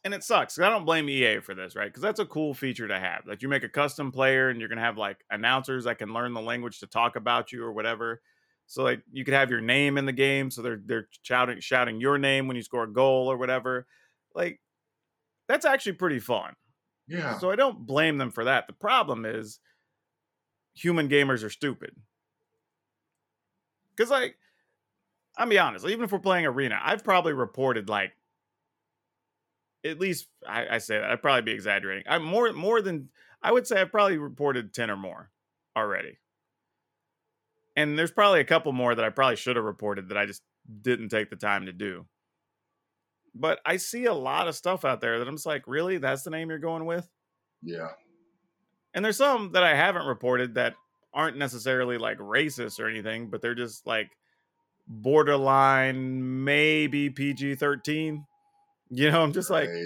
and 0.04 0.14
it 0.14 0.24
sucks. 0.24 0.58
I 0.58 0.70
don't 0.70 0.84
blame 0.84 1.08
EA 1.08 1.40
for 1.40 1.54
this, 1.54 1.76
right? 1.76 1.88
Because 1.88 2.02
that's 2.02 2.20
a 2.20 2.26
cool 2.26 2.54
feature 2.54 2.88
to 2.88 2.98
have. 2.98 3.26
Like 3.26 3.42
you 3.42 3.48
make 3.48 3.62
a 3.62 3.68
custom 3.68 4.10
player, 4.10 4.48
and 4.48 4.58
you're 4.58 4.68
gonna 4.68 4.80
have 4.80 4.96
like 4.96 5.18
announcers 5.30 5.84
that 5.84 5.98
can 5.98 6.12
learn 6.12 6.32
the 6.34 6.40
language 6.40 6.80
to 6.80 6.86
talk 6.86 7.16
about 7.16 7.52
you 7.52 7.62
or 7.62 7.72
whatever. 7.72 8.20
So 8.66 8.82
like 8.82 9.02
you 9.12 9.24
could 9.24 9.34
have 9.34 9.50
your 9.50 9.60
name 9.60 9.98
in 9.98 10.06
the 10.06 10.12
game, 10.12 10.50
so 10.50 10.62
they're 10.62 10.80
they're 10.84 11.08
shouting 11.22 11.60
shouting 11.60 12.00
your 12.00 12.18
name 12.18 12.46
when 12.48 12.56
you 12.56 12.62
score 12.62 12.84
a 12.84 12.92
goal 12.92 13.30
or 13.30 13.36
whatever. 13.36 13.86
Like 14.34 14.60
that's 15.48 15.64
actually 15.64 15.94
pretty 15.94 16.20
fun. 16.20 16.54
Yeah. 17.06 17.38
So 17.38 17.50
I 17.50 17.56
don't 17.56 17.86
blame 17.86 18.18
them 18.18 18.30
for 18.30 18.44
that. 18.44 18.66
The 18.66 18.74
problem 18.74 19.24
is 19.24 19.58
human 20.74 21.08
gamers 21.08 21.42
are 21.42 21.50
stupid. 21.50 21.96
Cause 23.96 24.10
like 24.10 24.36
I'll 25.38 25.48
be 25.48 25.58
honest, 25.58 25.86
even 25.86 26.04
if 26.04 26.12
we're 26.12 26.18
playing 26.18 26.46
arena, 26.46 26.78
I've 26.82 27.04
probably 27.04 27.32
reported 27.32 27.88
like 27.88 28.12
at 29.84 30.00
least 30.00 30.26
I, 30.46 30.66
I 30.72 30.78
say 30.78 30.98
that 30.98 31.10
I'd 31.10 31.22
probably 31.22 31.42
be 31.42 31.52
exaggerating. 31.52 32.04
I'm 32.08 32.24
more 32.24 32.52
more 32.52 32.82
than 32.82 33.08
I 33.40 33.52
would 33.52 33.66
say 33.66 33.80
I've 33.80 33.92
probably 33.92 34.18
reported 34.18 34.74
10 34.74 34.90
or 34.90 34.96
more 34.96 35.30
already. 35.76 36.18
And 37.76 37.96
there's 37.96 38.10
probably 38.10 38.40
a 38.40 38.44
couple 38.44 38.72
more 38.72 38.92
that 38.92 39.04
I 39.04 39.10
probably 39.10 39.36
should 39.36 39.54
have 39.54 39.64
reported 39.64 40.08
that 40.08 40.18
I 40.18 40.26
just 40.26 40.42
didn't 40.82 41.10
take 41.10 41.30
the 41.30 41.36
time 41.36 41.66
to 41.66 41.72
do. 41.72 42.06
But 43.32 43.60
I 43.64 43.76
see 43.76 44.06
a 44.06 44.12
lot 44.12 44.48
of 44.48 44.56
stuff 44.56 44.84
out 44.84 45.00
there 45.00 45.20
that 45.20 45.28
I'm 45.28 45.36
just 45.36 45.46
like, 45.46 45.68
really? 45.68 45.98
That's 45.98 46.24
the 46.24 46.30
name 46.30 46.48
you're 46.50 46.58
going 46.58 46.86
with? 46.86 47.08
Yeah. 47.62 47.90
And 48.94 49.04
there's 49.04 49.16
some 49.16 49.52
that 49.52 49.62
I 49.62 49.76
haven't 49.76 50.06
reported 50.06 50.54
that 50.54 50.74
aren't 51.14 51.36
necessarily 51.36 51.98
like 51.98 52.18
racist 52.18 52.80
or 52.80 52.88
anything, 52.88 53.30
but 53.30 53.40
they're 53.40 53.54
just 53.54 53.86
like 53.86 54.10
borderline, 54.88 56.44
maybe 56.44 57.10
PG 57.10 57.56
13. 57.56 58.24
You 58.90 59.10
know, 59.10 59.22
I'm 59.22 59.32
just 59.32 59.50
right. 59.50 59.68
like, 59.68 59.76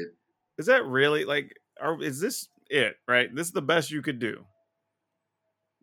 is 0.59 0.67
that 0.67 0.85
really 0.87 1.25
like, 1.25 1.53
are, 1.81 2.01
is 2.01 2.21
this 2.21 2.49
it, 2.71 2.95
right? 3.07 3.35
This 3.35 3.49
is 3.49 3.53
the 3.53 3.63
best 3.63 3.91
you 3.91 4.01
could 4.03 4.19
do. 4.19 4.45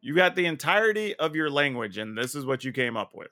You 0.01 0.15
got 0.15 0.35
the 0.35 0.45
entirety 0.45 1.15
of 1.15 1.35
your 1.35 1.49
language, 1.49 1.97
and 1.97 2.17
this 2.17 2.33
is 2.33 2.45
what 2.45 2.63
you 2.63 2.71
came 2.71 2.95
up 2.95 3.11
with. 3.13 3.27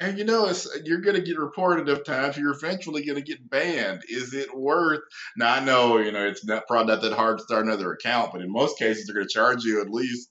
And 0.00 0.18
you 0.18 0.24
know, 0.24 0.46
it's, 0.46 0.68
you're 0.84 1.00
going 1.00 1.16
to 1.16 1.22
get 1.22 1.38
reported 1.38 1.88
of 1.88 2.04
times. 2.04 2.36
You're 2.36 2.54
eventually 2.54 3.04
going 3.04 3.16
to 3.16 3.24
get 3.24 3.48
banned. 3.50 4.02
Is 4.08 4.32
it 4.32 4.56
worth? 4.56 5.00
Now 5.36 5.54
I 5.54 5.64
know, 5.64 5.98
you 5.98 6.12
know, 6.12 6.26
it's 6.26 6.44
not 6.44 6.66
probably 6.68 6.94
not 6.94 7.02
that 7.02 7.12
hard 7.12 7.38
to 7.38 7.44
start 7.44 7.66
another 7.66 7.92
account, 7.92 8.32
but 8.32 8.42
in 8.42 8.52
most 8.52 8.78
cases, 8.78 9.06
they're 9.06 9.14
going 9.14 9.26
to 9.26 9.32
charge 9.32 9.64
you 9.64 9.80
at 9.80 9.90
least 9.90 10.28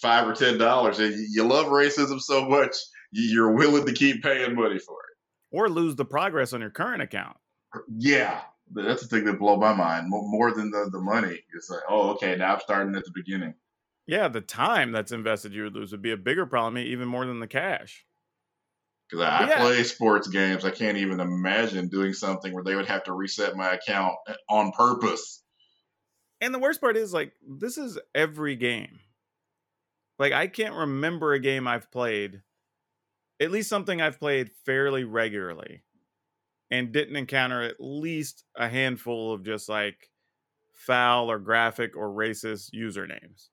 five 0.00 0.26
or 0.26 0.34
ten 0.34 0.58
dollars. 0.58 0.98
And 0.98 1.14
you 1.30 1.44
love 1.44 1.66
racism 1.66 2.20
so 2.20 2.48
much, 2.48 2.74
you're 3.10 3.52
willing 3.52 3.86
to 3.86 3.92
keep 3.92 4.22
paying 4.22 4.54
money 4.54 4.78
for 4.78 4.96
it, 4.96 5.56
or 5.56 5.68
lose 5.68 5.96
the 5.96 6.04
progress 6.04 6.52
on 6.52 6.60
your 6.60 6.70
current 6.70 7.02
account. 7.02 7.36
Yeah, 7.96 8.40
that's 8.72 9.02
the 9.02 9.08
thing 9.08 9.24
that 9.24 9.38
blow 9.38 9.56
my 9.56 9.74
mind 9.74 10.06
more 10.08 10.52
than 10.52 10.70
the 10.70 10.88
the 10.90 11.00
money. 11.00 11.40
It's 11.54 11.70
like, 11.70 11.82
oh, 11.88 12.10
okay, 12.10 12.36
now 12.36 12.54
I'm 12.54 12.60
starting 12.60 12.94
at 12.96 13.04
the 13.04 13.12
beginning. 13.14 13.54
Yeah, 14.06 14.28
the 14.28 14.40
time 14.40 14.90
that's 14.92 15.12
invested 15.12 15.52
you 15.52 15.64
would 15.64 15.74
lose 15.74 15.92
would 15.92 16.00
be 16.00 16.12
a 16.12 16.16
bigger 16.16 16.46
problem, 16.46 16.78
even 16.78 17.06
more 17.06 17.26
than 17.26 17.40
the 17.40 17.46
cash. 17.46 18.06
Because 19.10 19.24
I, 19.24 19.48
yeah. 19.48 19.60
play 19.60 19.82
sports 19.84 20.28
games, 20.28 20.64
I 20.64 20.70
can't 20.70 20.98
even 20.98 21.20
imagine 21.20 21.88
doing 21.88 22.14
something 22.14 22.52
where 22.52 22.64
they 22.64 22.74
would 22.74 22.88
have 22.88 23.04
to 23.04 23.12
reset 23.12 23.56
my 23.56 23.72
account 23.72 24.14
eh, 24.28 24.34
on 24.48 24.72
purpose. 24.72 25.42
And 26.40 26.54
the 26.54 26.58
worst 26.58 26.80
part 26.80 26.96
is, 26.96 27.12
like, 27.12 27.32
this 27.46 27.78
is 27.78 27.98
every 28.14 28.56
game. 28.56 29.00
Like, 30.18 30.32
I 30.32 30.46
can't 30.48 30.74
remember 30.74 31.32
a 31.32 31.40
game 31.40 31.66
I've 31.68 31.90
played, 31.90 32.42
at 33.40 33.50
least 33.50 33.68
something 33.68 34.00
I've 34.00 34.18
played 34.18 34.50
fairly 34.64 35.04
regularly, 35.04 35.82
and 36.70 36.92
didn't 36.92 37.16
encounter 37.16 37.62
at 37.62 37.76
least 37.80 38.44
a 38.56 38.68
handful 38.68 39.32
of 39.32 39.44
just 39.44 39.68
like 39.68 40.10
foul 40.72 41.30
or 41.30 41.38
graphic 41.38 41.96
or 41.96 42.08
racist 42.10 42.72
usernames 42.74 43.48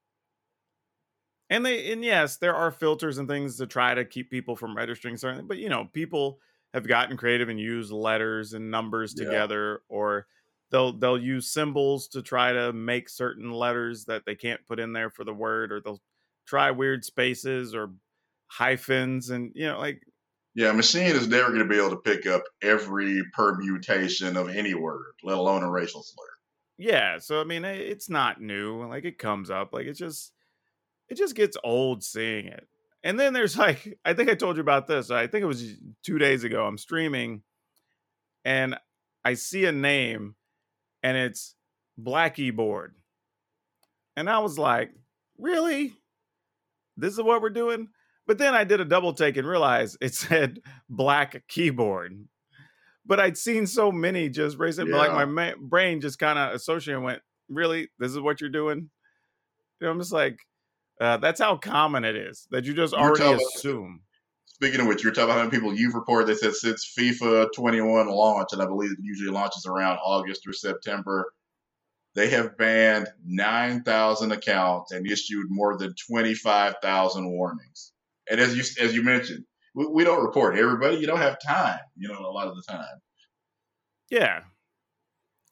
and 1.49 1.66
they 1.66 1.91
and 1.91 2.03
yes 2.03 2.38
there 2.38 2.55
are 2.55 2.72
filters 2.72 3.18
and 3.18 3.28
things 3.28 3.57
to 3.57 3.68
try 3.68 3.93
to 3.93 4.05
keep 4.05 4.30
people 4.30 4.55
from 4.55 4.76
registering 4.76 5.18
certain 5.18 5.47
but 5.47 5.57
you 5.57 5.70
know 5.70 5.86
people 5.93 6.39
have 6.74 6.88
gotten 6.88 7.18
creative 7.18 7.49
and 7.49 7.59
used 7.59 7.91
letters 7.91 8.53
and 8.53 8.70
numbers 8.70 9.13
together 9.13 9.82
yeah. 9.89 9.95
or 9.95 10.28
they'll 10.72 10.93
they'll 10.93 11.18
use 11.18 11.51
symbols 11.51 12.07
to 12.07 12.22
try 12.22 12.51
to 12.51 12.74
make 12.74 13.09
certain 13.09 13.51
letters 13.51 14.05
that 14.05 14.24
they 14.26 14.36
can't 14.36 14.66
put 14.66 14.80
in 14.80 14.93
there 14.93 15.09
for 15.09 15.24
the 15.24 15.34
word 15.34 15.72
or 15.72 15.80
they'll 15.82 16.01
try 16.48 16.72
weird 16.72 17.04
spaces 17.04 17.74
or 17.76 17.91
hyphens 18.48 19.30
and 19.30 19.52
you 19.56 19.66
know 19.66 19.80
like 19.80 20.02
yeah, 20.56 20.72
machine 20.72 21.16
is 21.16 21.28
never 21.28 21.50
going 21.50 21.60
to 21.60 21.66
be 21.68 21.78
able 21.78 21.89
to 21.89 21.98
pick 21.98 22.26
up 22.26 22.43
every 22.62 23.22
permutation 23.34 24.38
of 24.38 24.48
any 24.48 24.74
word, 24.74 25.12
let 25.22 25.38
alone 25.38 25.64
a 25.64 25.70
racial 25.70 26.02
slur. 26.02 26.24
Yeah, 26.78 27.20
so 27.20 27.41
I 27.41 27.43
mean, 27.43 27.66
it's 27.66 28.10
not 28.10 28.41
new. 28.41 28.88
Like 28.88 29.04
it 29.04 29.20
comes 29.20 29.50
up. 29.50 29.74
Like 29.74 29.86
it 29.86 29.93
just 29.93 30.32
it 31.10 31.18
just 31.18 31.36
gets 31.36 31.58
old 31.64 32.04
seeing 32.04 32.48
it. 32.48 32.68
And 33.04 33.20
then 33.20 33.34
there's 33.34 33.58
like, 33.58 33.98
I 34.06 34.14
think 34.14 34.30
I 34.30 34.36
told 34.36 34.56
you 34.56 34.62
about 34.62 34.88
this. 34.88 35.12
I 35.12 35.28
think 35.28 35.43
it 35.43 35.48
was 35.48 35.76
two 36.04 36.18
days 36.18 36.46
ago. 36.46 36.66
I'm 36.66 36.78
streaming 36.78 37.43
and 38.46 38.78
I 39.26 39.34
see 39.34 39.66
a 39.66 39.72
name 39.72 40.36
and 41.04 41.18
it's 41.18 41.56
Blackie 42.02 42.56
Board. 42.56 42.96
And 44.16 44.30
I 44.30 44.39
was 44.39 44.58
like, 44.58 44.91
really? 45.38 45.93
This 46.98 47.14
is 47.14 47.22
what 47.22 47.41
we're 47.41 47.50
doing? 47.50 47.89
But 48.28 48.38
then 48.38 48.56
I 48.56 48.64
did 48.64 48.82
a 48.82 48.86
double 48.86 49.14
take 49.14 49.38
and 49.38 49.48
realized 49.48 49.98
it 50.02 50.16
said 50.16 50.60
black 50.89 51.43
keyboard. 51.48 52.28
But 53.06 53.20
I'd 53.20 53.38
seen 53.38 53.68
so 53.68 53.91
many 53.91 54.30
just 54.30 54.58
racing, 54.58 54.88
yeah. 54.88 54.96
like 54.96 55.12
my 55.12 55.26
ma- 55.26 55.58
brain 55.60 56.02
just 56.02 56.18
kind 56.18 56.39
of 56.39 56.56
associated 56.56 57.02
went, 57.02 57.22
really? 57.50 57.89
This 58.00 58.12
is 58.12 58.20
what 58.20 58.41
you're 58.41 58.50
doing? 58.50 58.89
You 59.80 59.88
know, 59.88 59.91
I'm 59.91 60.00
just 60.00 60.12
like, 60.12 60.39
uh, 61.00 61.18
that's 61.18 61.39
how 61.39 61.58
common 61.58 62.04
it 62.04 62.16
is 62.16 62.48
that 62.52 62.66
you 62.66 62.74
just 62.74 62.93
you're 62.93 63.02
already 63.02 63.43
assume. 63.56 64.02
speaking 64.48 64.80
of 64.80 64.88
which, 64.88 65.04
you're 65.04 65.14
talking 65.14 65.26
about 65.26 65.38
how 65.38 65.46
many 65.46 65.52
people 65.52 65.76
you've 65.76 65.93
reported 65.93 66.28
that 66.28 66.38
said 66.38 66.56
since 66.56 66.93
FIFA 66.98 67.50
21 67.56 68.08
launched, 68.08 68.54
and 68.54 68.62
I 68.62 68.66
believe 68.66 68.91
it 68.91 68.98
usually 69.02 69.32
launches 69.32 69.66
around 69.68 70.00
August 70.04 70.48
or 70.48 70.54
September, 70.54 71.32
they 72.16 72.30
have 72.30 72.57
banned 72.57 73.07
9,000 73.26 74.32
accounts 74.32 74.91
and 74.91 75.05
issued 75.09 75.47
more 75.49 75.78
than 75.78 75.93
25,000 76.09 77.30
warnings. 77.30 77.91
And 78.30 78.39
as 78.39 78.55
you 78.55 78.63
as 78.84 78.95
you 78.95 79.03
mentioned, 79.03 79.45
we, 79.76 79.86
we 79.88 80.03
don't 80.03 80.24
report 80.24 80.57
everybody. 80.57 80.97
You 80.97 81.07
don't 81.07 81.20
have 81.20 81.38
time. 81.45 81.80
You 81.95 82.07
know, 82.07 82.20
a 82.20 82.32
lot 82.32 82.47
of 82.47 82.55
the 82.55 82.63
time. 82.68 83.01
Yeah, 84.09 84.41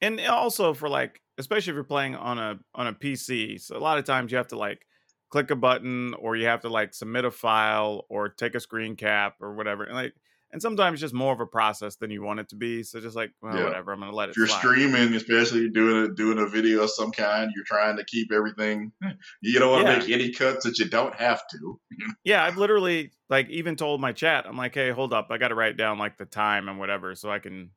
and 0.01 0.19
also 0.21 0.73
for 0.73 0.89
like 0.89 1.21
especially 1.37 1.71
if 1.71 1.75
you're 1.75 1.83
playing 1.83 2.15
on 2.15 2.39
a 2.39 2.59
on 2.73 2.87
a 2.87 2.93
PC. 2.93 3.61
So 3.61 3.77
a 3.77 3.79
lot 3.79 3.99
of 3.99 4.05
times 4.05 4.31
you 4.31 4.37
have 4.37 4.47
to 4.47 4.57
like 4.57 4.85
click 5.29 5.51
a 5.51 5.55
button 5.55 6.13
or 6.15 6.35
you 6.35 6.45
have 6.45 6.61
to 6.61 6.69
like 6.69 6.93
submit 6.93 7.25
a 7.25 7.31
file 7.31 8.05
or 8.09 8.29
take 8.29 8.55
a 8.55 8.59
screen 8.59 8.95
cap 8.95 9.35
or 9.41 9.53
whatever. 9.53 9.83
And 9.83 9.95
like 9.95 10.13
and 10.53 10.61
sometimes 10.61 10.95
it's 10.95 11.01
just 11.01 11.13
more 11.13 11.33
of 11.33 11.39
a 11.41 11.45
process 11.45 11.95
than 11.97 12.11
you 12.11 12.21
want 12.21 12.39
it 12.39 12.47
to 12.49 12.55
be. 12.55 12.83
So 12.83 13.01
just 13.01 13.15
like, 13.15 13.31
well, 13.41 13.57
Yeah. 13.57 13.63
whatever, 13.65 13.91
I'm 13.91 13.99
gonna 13.99 14.13
let 14.13 14.29
it 14.29 14.31
If 14.33 14.37
you're 14.37 14.47
slide. 14.47 14.59
streaming, 14.59 15.13
especially 15.15 15.69
doing 15.69 16.05
a 16.05 16.13
doing 16.13 16.37
a 16.39 16.45
video 16.45 16.83
of 16.83 16.91
some 16.91 17.11
kind, 17.11 17.51
you're 17.55 17.65
trying 17.65 17.97
to 17.97 18.05
keep 18.05 18.31
everything. 18.31 18.91
You 19.41 19.59
don't 19.59 19.71
want 19.71 19.85
to 19.87 19.91
Yeah. 19.91 19.99
make 19.99 20.09
any 20.09 20.31
cuts 20.31 20.63
that 20.65 20.79
you 20.79 20.85
don't 20.85 21.15
have 21.15 21.41
to. 21.51 21.79
Yeah, 22.23 22.45
I've 22.45 22.55
literally 22.57 23.11
like 23.29 23.49
even 23.49 23.75
told 23.75 23.99
my 23.99 24.13
chat, 24.13 24.45
I'm 24.47 24.55
like, 24.55 24.73
hey, 24.75 24.91
hold 24.91 25.11
up, 25.11 25.27
I 25.29 25.37
got 25.37 25.49
to 25.49 25.55
write 25.55 25.75
down 25.75 25.97
like 25.97 26.17
the 26.17 26.25
time 26.25 26.69
and 26.69 26.79
whatever 26.79 27.15
so 27.15 27.29
I 27.29 27.39
can 27.39 27.71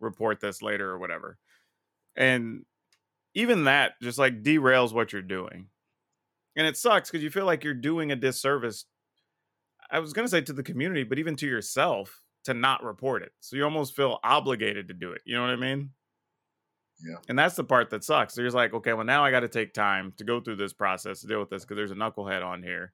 report 0.00 0.40
this 0.40 0.60
later 0.60 0.90
or 0.90 0.98
whatever. 0.98 1.38
And 2.16 2.64
even 3.34 3.64
that 3.64 3.92
just 4.02 4.18
like 4.18 4.42
derails 4.42 4.92
what 4.92 5.12
you're 5.12 5.22
doing. 5.22 5.68
And 6.56 6.66
it 6.66 6.76
sucks 6.76 7.10
because 7.10 7.22
you 7.22 7.30
feel 7.30 7.46
like 7.46 7.62
you're 7.64 7.72
doing 7.74 8.10
a 8.12 8.16
disservice. 8.16 8.84
I 9.90 10.00
was 10.00 10.12
going 10.12 10.26
to 10.26 10.30
say 10.30 10.40
to 10.42 10.52
the 10.52 10.62
community, 10.62 11.04
but 11.04 11.18
even 11.18 11.36
to 11.36 11.46
yourself 11.46 12.22
to 12.44 12.54
not 12.54 12.82
report 12.84 13.22
it. 13.22 13.32
So 13.40 13.56
you 13.56 13.64
almost 13.64 13.96
feel 13.96 14.18
obligated 14.22 14.88
to 14.88 14.94
do 14.94 15.12
it. 15.12 15.22
You 15.24 15.36
know 15.36 15.42
what 15.42 15.50
I 15.50 15.56
mean? 15.56 15.90
Yeah. 17.06 17.16
And 17.28 17.38
that's 17.38 17.56
the 17.56 17.64
part 17.64 17.90
that 17.90 18.04
sucks. 18.04 18.34
So 18.34 18.40
you're 18.40 18.48
just 18.48 18.56
like, 18.56 18.74
okay, 18.74 18.92
well, 18.92 19.04
now 19.04 19.24
I 19.24 19.30
got 19.30 19.40
to 19.40 19.48
take 19.48 19.72
time 19.72 20.12
to 20.16 20.24
go 20.24 20.40
through 20.40 20.56
this 20.56 20.72
process 20.72 21.20
to 21.20 21.26
deal 21.26 21.40
with 21.40 21.50
this 21.50 21.64
because 21.64 21.76
there's 21.76 21.90
a 21.90 21.94
knucklehead 21.94 22.44
on 22.44 22.62
here 22.62 22.92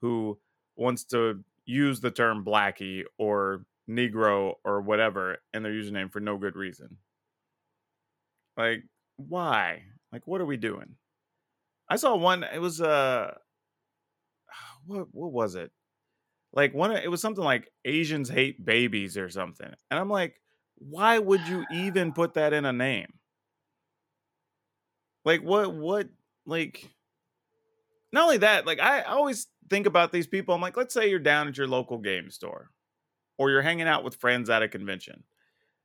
who 0.00 0.38
wants 0.76 1.04
to 1.04 1.44
use 1.64 2.00
the 2.00 2.10
term 2.10 2.44
blackie 2.44 3.04
or 3.18 3.64
negro 3.88 4.54
or 4.64 4.80
whatever 4.80 5.38
in 5.54 5.62
their 5.62 5.72
username 5.72 6.12
for 6.12 6.20
no 6.20 6.36
good 6.36 6.56
reason. 6.56 6.98
Like, 8.56 8.84
why? 9.16 9.84
Like, 10.12 10.26
what 10.26 10.40
are 10.40 10.46
we 10.46 10.56
doing? 10.56 10.96
I 11.88 11.96
saw 11.96 12.16
one. 12.16 12.44
It 12.44 12.60
was 12.60 12.80
uh, 12.80 13.34
what 14.86 15.08
what 15.12 15.32
was 15.32 15.54
it? 15.54 15.70
Like 16.52 16.74
one. 16.74 16.90
Of 16.90 16.98
it 16.98 17.10
was 17.10 17.20
something 17.20 17.44
like 17.44 17.70
Asians 17.84 18.28
hate 18.28 18.64
babies 18.64 19.16
or 19.16 19.28
something, 19.28 19.70
and 19.90 20.00
I'm 20.00 20.10
like, 20.10 20.40
why 20.76 21.18
would 21.18 21.46
you 21.46 21.64
even 21.72 22.12
put 22.12 22.34
that 22.34 22.52
in 22.52 22.64
a 22.64 22.72
name? 22.72 23.12
Like 25.24 25.42
what? 25.42 25.74
What? 25.74 26.08
Like, 26.46 26.88
not 28.12 28.24
only 28.24 28.38
that. 28.38 28.66
Like 28.66 28.80
I, 28.80 29.02
always 29.02 29.46
think 29.68 29.86
about 29.86 30.12
these 30.12 30.26
people. 30.26 30.54
I'm 30.54 30.62
like, 30.62 30.76
let's 30.76 30.94
say 30.94 31.10
you're 31.10 31.18
down 31.18 31.48
at 31.48 31.58
your 31.58 31.68
local 31.68 31.98
game 31.98 32.30
store, 32.30 32.70
or 33.36 33.50
you're 33.50 33.62
hanging 33.62 33.88
out 33.88 34.04
with 34.04 34.16
friends 34.16 34.48
at 34.48 34.62
a 34.62 34.68
convention, 34.68 35.24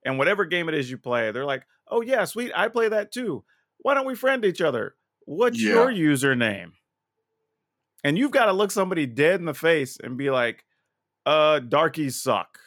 and 0.05 0.17
whatever 0.17 0.45
game 0.45 0.69
it 0.69 0.75
is 0.75 0.89
you 0.89 0.97
play, 0.97 1.31
they're 1.31 1.45
like, 1.45 1.65
oh 1.89 2.01
yeah, 2.01 2.23
sweet, 2.23 2.51
I 2.55 2.69
play 2.69 2.87
that 2.87 3.11
too. 3.11 3.43
Why 3.79 3.93
don't 3.95 4.07
we 4.07 4.15
friend 4.15 4.45
each 4.45 4.61
other? 4.61 4.95
What's 5.25 5.61
your 5.61 5.91
username? 5.91 6.71
And 8.03 8.17
you've 8.17 8.31
got 8.31 8.45
to 8.45 8.53
look 8.53 8.71
somebody 8.71 9.05
dead 9.05 9.39
in 9.39 9.45
the 9.45 9.53
face 9.53 9.97
and 10.03 10.17
be 10.17 10.29
like, 10.29 10.65
uh, 11.25 11.59
darkies 11.59 12.21
suck. 12.21 12.59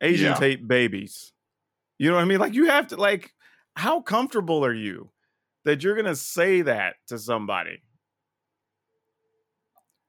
Asian 0.00 0.32
Yeah. 0.32 0.38
hate 0.38 0.68
babies. 0.68 1.32
You 1.98 2.10
know 2.10 2.16
what 2.16 2.22
I 2.22 2.26
mean? 2.26 2.38
Like 2.38 2.54
you 2.54 2.66
have 2.66 2.88
to 2.88 2.96
like, 2.96 3.32
how 3.74 4.00
comfortable 4.02 4.64
are 4.64 4.74
you 4.74 5.10
that 5.64 5.82
you're 5.82 5.96
gonna 5.96 6.14
say 6.14 6.62
that 6.62 6.96
to 7.08 7.18
somebody? 7.18 7.82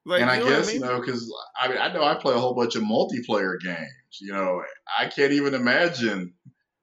Like, 0.06 0.22
and 0.22 0.30
I 0.30 0.36
you 0.36 0.40
know 0.42 0.46
what 0.52 0.58
guess 0.60 0.68
mean? 0.68 0.82
you 0.82 0.88
know 0.88 1.00
because 1.02 1.34
I 1.60 1.68
mean 1.68 1.78
I 1.78 1.92
know 1.92 2.04
I 2.04 2.16
play 2.16 2.34
a 2.34 2.38
whole 2.40 2.54
bunch 2.54 2.76
of 2.76 2.84
multiplayer 2.84 3.60
games. 3.60 3.90
You 4.22 4.34
know, 4.34 4.62
I 4.98 5.08
can't 5.08 5.34
even 5.34 5.54
imagine 5.54 6.34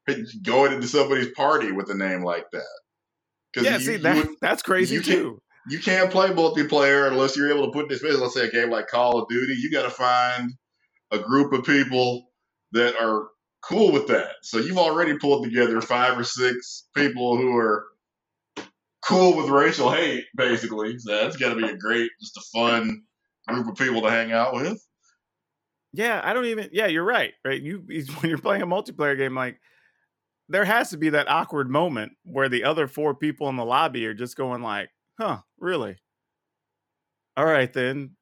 going 0.42 0.72
into 0.72 0.86
somebody's 0.88 1.30
party 1.32 1.72
with 1.72 1.90
a 1.90 1.94
name 1.94 2.22
like 2.22 2.46
that. 2.52 3.62
yeah, 3.62 3.78
see 3.78 3.96
that 3.96 4.16
would- 4.16 4.36
that's 4.40 4.62
crazy 4.62 5.00
too. 5.00 5.40
You 5.68 5.78
can't 5.78 6.10
play 6.10 6.28
multiplayer 6.28 7.08
unless 7.08 7.36
you're 7.36 7.50
able 7.50 7.66
to 7.66 7.72
put 7.72 7.88
this. 7.88 8.02
Especially 8.02 8.20
let's 8.20 8.34
say 8.34 8.48
a 8.48 8.50
game 8.50 8.70
like 8.70 8.88
Call 8.88 9.20
of 9.20 9.28
Duty, 9.28 9.54
you 9.58 9.70
got 9.70 9.82
to 9.82 9.90
find 9.90 10.52
a 11.10 11.18
group 11.18 11.52
of 11.52 11.64
people 11.64 12.28
that 12.72 12.96
are 13.00 13.28
cool 13.62 13.92
with 13.92 14.08
that. 14.08 14.32
So 14.42 14.58
you've 14.58 14.78
already 14.78 15.16
pulled 15.18 15.44
together 15.44 15.80
five 15.80 16.18
or 16.18 16.24
six 16.24 16.88
people 16.94 17.36
who 17.36 17.56
are 17.56 17.86
cool 19.02 19.36
with 19.36 19.48
racial 19.48 19.90
hate, 19.90 20.24
basically. 20.36 20.98
So 20.98 21.14
that's 21.14 21.36
got 21.36 21.50
to 21.50 21.56
be 21.56 21.68
a 21.68 21.76
great, 21.76 22.10
just 22.20 22.36
a 22.36 22.42
fun 22.52 23.02
group 23.48 23.68
of 23.68 23.76
people 23.76 24.02
to 24.02 24.10
hang 24.10 24.32
out 24.32 24.54
with. 24.54 24.84
Yeah, 25.92 26.20
I 26.24 26.32
don't 26.32 26.46
even. 26.46 26.70
Yeah, 26.72 26.86
you're 26.86 27.04
right. 27.04 27.32
Right, 27.44 27.62
you 27.62 27.84
when 27.86 28.28
you're 28.28 28.38
playing 28.38 28.62
a 28.62 28.66
multiplayer 28.66 29.16
game, 29.16 29.34
like 29.34 29.60
there 30.48 30.64
has 30.64 30.90
to 30.90 30.96
be 30.96 31.10
that 31.10 31.30
awkward 31.30 31.70
moment 31.70 32.12
where 32.24 32.48
the 32.48 32.64
other 32.64 32.88
four 32.88 33.14
people 33.14 33.48
in 33.48 33.56
the 33.56 33.64
lobby 33.64 34.04
are 34.06 34.14
just 34.14 34.36
going 34.36 34.62
like, 34.62 34.90
"Huh, 35.18 35.38
really? 35.58 35.96
All 37.36 37.44
right 37.44 37.72
then. 37.72 38.16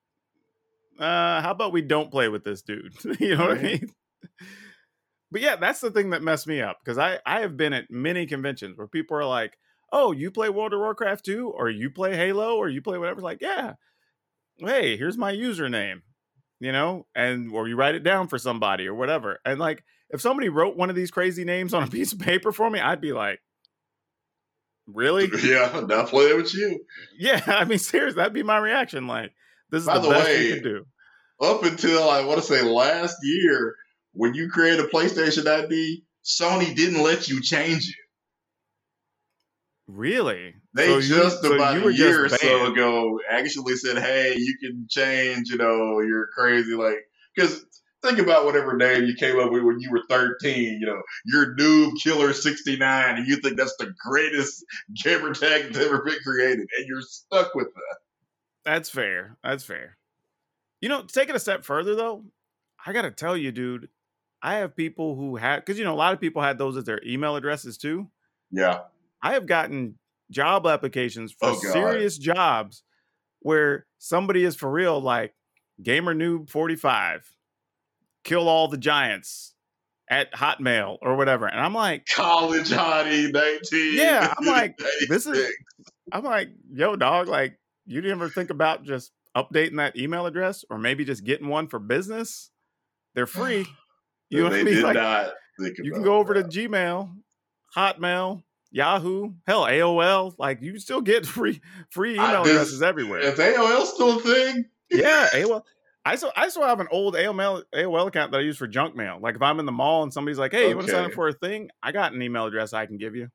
Uh, 0.98 1.40
how 1.40 1.50
about 1.50 1.72
we 1.72 1.82
don't 1.82 2.10
play 2.10 2.28
with 2.28 2.44
this 2.44 2.62
dude? 2.62 2.92
you 3.20 3.36
know 3.36 3.48
what 3.48 3.58
I 3.58 3.62
mean?" 3.62 3.90
But 5.30 5.40
yeah, 5.40 5.56
that's 5.56 5.80
the 5.80 5.90
thing 5.90 6.10
that 6.10 6.22
messed 6.22 6.46
me 6.46 6.60
up 6.60 6.76
because 6.84 6.98
I 6.98 7.18
I 7.24 7.40
have 7.40 7.56
been 7.56 7.72
at 7.72 7.90
many 7.90 8.26
conventions 8.26 8.76
where 8.76 8.86
people 8.86 9.16
are 9.16 9.24
like, 9.24 9.56
"Oh, 9.90 10.12
you 10.12 10.30
play 10.30 10.50
World 10.50 10.74
of 10.74 10.80
Warcraft 10.80 11.24
too, 11.24 11.48
or 11.48 11.70
you 11.70 11.88
play 11.88 12.14
Halo, 12.14 12.56
or 12.58 12.68
you 12.68 12.82
play 12.82 12.98
whatever." 12.98 13.22
Like, 13.22 13.40
yeah. 13.40 13.76
Hey, 14.58 14.98
here's 14.98 15.16
my 15.16 15.32
username 15.32 16.02
you 16.62 16.70
know, 16.70 17.04
and 17.12 17.52
or 17.52 17.66
you 17.66 17.74
write 17.74 17.96
it 17.96 18.04
down 18.04 18.28
for 18.28 18.38
somebody 18.38 18.86
or 18.86 18.94
whatever. 18.94 19.40
And 19.44 19.58
like 19.58 19.82
if 20.10 20.20
somebody 20.20 20.48
wrote 20.48 20.76
one 20.76 20.90
of 20.90 20.96
these 20.96 21.10
crazy 21.10 21.44
names 21.44 21.74
on 21.74 21.82
a 21.82 21.86
piece 21.90 22.12
of 22.12 22.20
paper 22.20 22.52
for 22.52 22.70
me, 22.70 22.78
I'd 22.78 23.00
be 23.00 23.12
like, 23.12 23.40
Really? 24.86 25.30
yeah, 25.42 25.80
not 25.86 26.08
playing 26.08 26.36
with 26.36 26.54
you. 26.54 26.84
yeah, 27.18 27.42
I 27.46 27.64
mean 27.64 27.78
seriously, 27.78 28.16
that'd 28.16 28.32
be 28.32 28.42
my 28.42 28.58
reaction. 28.58 29.06
Like, 29.06 29.32
this 29.70 29.82
is 29.82 29.86
By 29.86 29.98
the, 29.98 30.08
the 30.08 30.10
best 30.10 30.26
way, 30.26 30.38
we 30.38 30.54
could 30.54 30.62
do. 30.64 30.86
Up 31.40 31.62
until 31.64 32.08
I 32.08 32.24
want 32.24 32.40
to 32.40 32.46
say 32.46 32.62
last 32.62 33.16
year, 33.22 33.74
when 34.12 34.34
you 34.34 34.48
created 34.48 34.80
a 34.80 34.88
PlayStation 34.88 35.46
ID, 35.46 36.04
Sony 36.24 36.74
didn't 36.74 37.02
let 37.02 37.28
you 37.28 37.42
change 37.42 37.88
it. 37.88 37.96
Really? 39.88 40.54
They 40.74 40.86
So 40.86 41.00
just 41.00 41.42
so 41.42 41.54
about 41.54 41.74
you 41.74 41.82
were 41.82 41.90
a 41.90 41.94
year 41.94 42.24
or 42.24 42.28
so 42.28 42.72
ago 42.72 43.18
actually 43.28 43.76
said, 43.76 43.98
"Hey, 43.98 44.36
you 44.36 44.56
can 44.62 44.86
change. 44.88 45.50
You 45.50 45.58
know, 45.58 46.00
you're 46.00 46.28
crazy." 46.28 46.74
Like, 46.74 46.98
because 47.34 47.64
think 48.02 48.18
about 48.18 48.44
whatever 48.44 48.76
name 48.76 49.04
you 49.04 49.14
came 49.14 49.38
up 49.38 49.50
with 49.50 49.62
when 49.62 49.80
you 49.80 49.90
were 49.90 50.02
13. 50.08 50.78
You 50.80 50.86
know, 50.86 51.02
you're 51.26 51.56
Noob 51.56 51.92
Killer 52.02 52.32
69, 52.32 53.16
and 53.16 53.26
you 53.26 53.36
think 53.36 53.56
that's 53.56 53.76
the 53.76 53.92
greatest 54.04 54.64
gamer 55.02 55.34
tag 55.34 55.64
that's 55.64 55.78
ever 55.78 56.02
been 56.02 56.18
created, 56.24 56.66
and 56.76 56.86
you're 56.86 57.02
stuck 57.02 57.54
with 57.54 57.68
that. 57.74 57.96
That's 58.64 58.88
fair. 58.88 59.36
That's 59.42 59.64
fair. 59.64 59.96
You 60.80 60.88
know, 60.88 61.00
it 61.00 61.30
a 61.30 61.38
step 61.38 61.64
further 61.64 61.94
though, 61.94 62.24
I 62.84 62.92
gotta 62.92 63.10
tell 63.10 63.36
you, 63.36 63.52
dude, 63.52 63.88
I 64.42 64.54
have 64.54 64.74
people 64.74 65.14
who 65.14 65.36
had 65.36 65.60
because 65.60 65.78
you 65.78 65.84
know 65.84 65.94
a 65.94 65.96
lot 65.96 66.12
of 66.12 66.20
people 66.20 66.42
had 66.42 66.58
those 66.58 66.76
as 66.76 66.84
their 66.84 67.00
email 67.06 67.36
addresses 67.36 67.78
too. 67.78 68.10
Yeah, 68.50 68.80
I 69.22 69.34
have 69.34 69.46
gotten 69.46 69.98
job 70.30 70.66
applications 70.66 71.32
for 71.32 71.50
Oh, 71.50 71.58
serious 71.72 72.18
jobs 72.18 72.82
where 73.40 73.86
somebody 73.98 74.44
is 74.44 74.56
for 74.56 74.70
real, 74.70 75.00
like 75.00 75.34
gamer 75.80 76.14
noob 76.14 76.50
45, 76.50 77.30
kill 78.24 78.48
all 78.48 78.68
the 78.68 78.76
giants 78.78 79.54
at 80.10 80.32
Hotmail 80.32 80.98
or 81.02 81.16
whatever. 81.16 81.46
And 81.46 81.58
I'm 81.60 81.74
like, 81.74 82.06
college 82.14 82.70
hottie 82.70 83.32
19. 83.32 83.94
Yeah, 83.96 84.32
I'm 84.38 84.46
like, 84.46 84.78
this 85.08 85.26
is- 85.26 85.52
I'm 86.12 86.24
like, 86.24 86.50
yo, 86.72 86.96
dog, 86.96 87.28
like, 87.28 87.58
you 87.86 88.00
didn't 88.00 88.18
ever 88.18 88.28
think 88.28 88.50
about 88.50 88.84
just 88.84 89.12
updating 89.36 89.76
that 89.78 89.96
email 89.96 90.26
address 90.26 90.64
or 90.68 90.76
maybe 90.78 91.04
just 91.04 91.24
getting 91.24 91.48
one 91.48 91.66
for 91.68 91.78
business? 91.78 92.50
They're 93.14 93.26
free. 93.26 93.66
You 94.30 94.38
know 94.38 94.44
what 94.44 94.52
I 94.54 94.62
mean? 94.62 94.82
Like, 94.82 94.96
you 95.78 95.92
can 95.92 96.02
go 96.02 96.16
over 96.16 96.34
that. 96.34 96.50
to 96.50 96.68
Gmail, 96.68 97.14
Hotmail, 97.76 98.42
Yahoo, 98.70 99.32
hell, 99.46 99.64
AOL. 99.64 100.34
Like 100.38 100.62
you 100.62 100.78
still 100.78 101.00
get 101.02 101.26
free 101.36 101.60
free 101.90 102.14
email 102.14 102.42
this- 102.42 102.52
addresses 102.52 102.82
everywhere. 102.82 103.20
Is 103.20 103.38
AOL 103.38 103.84
still 103.86 104.18
a 104.18 104.20
thing? 104.22 104.64
yeah, 104.90 105.28
AOL. 105.32 105.62
I 106.04 106.16
still 106.16 106.32
I 106.36 106.48
still 106.48 106.64
have 106.64 106.80
an 106.80 106.88
old 106.90 107.14
AOL 107.14 107.62
AOL 107.74 108.08
account 108.08 108.32
that 108.32 108.38
I 108.38 108.40
use 108.42 108.56
for 108.58 108.66
junk 108.66 108.96
mail. 108.96 109.18
Like 109.20 109.36
if 109.36 109.42
I'm 109.42 109.60
in 109.60 109.66
the 109.66 109.72
mall 109.72 110.02
and 110.02 110.12
somebody's 110.12 110.38
like, 110.38 110.52
"Hey, 110.52 110.68
you 110.70 110.74
want 110.76 110.88
to 110.88 110.92
sign 110.92 111.04
up 111.04 111.12
for 111.12 111.28
a 111.28 111.32
thing?" 111.32 111.70
I 111.82 111.92
got 111.92 112.12
an 112.12 112.20
email 112.22 112.46
address 112.46 112.72
I 112.72 112.86
can 112.86 112.98
give 112.98 113.14
you. 113.14 113.28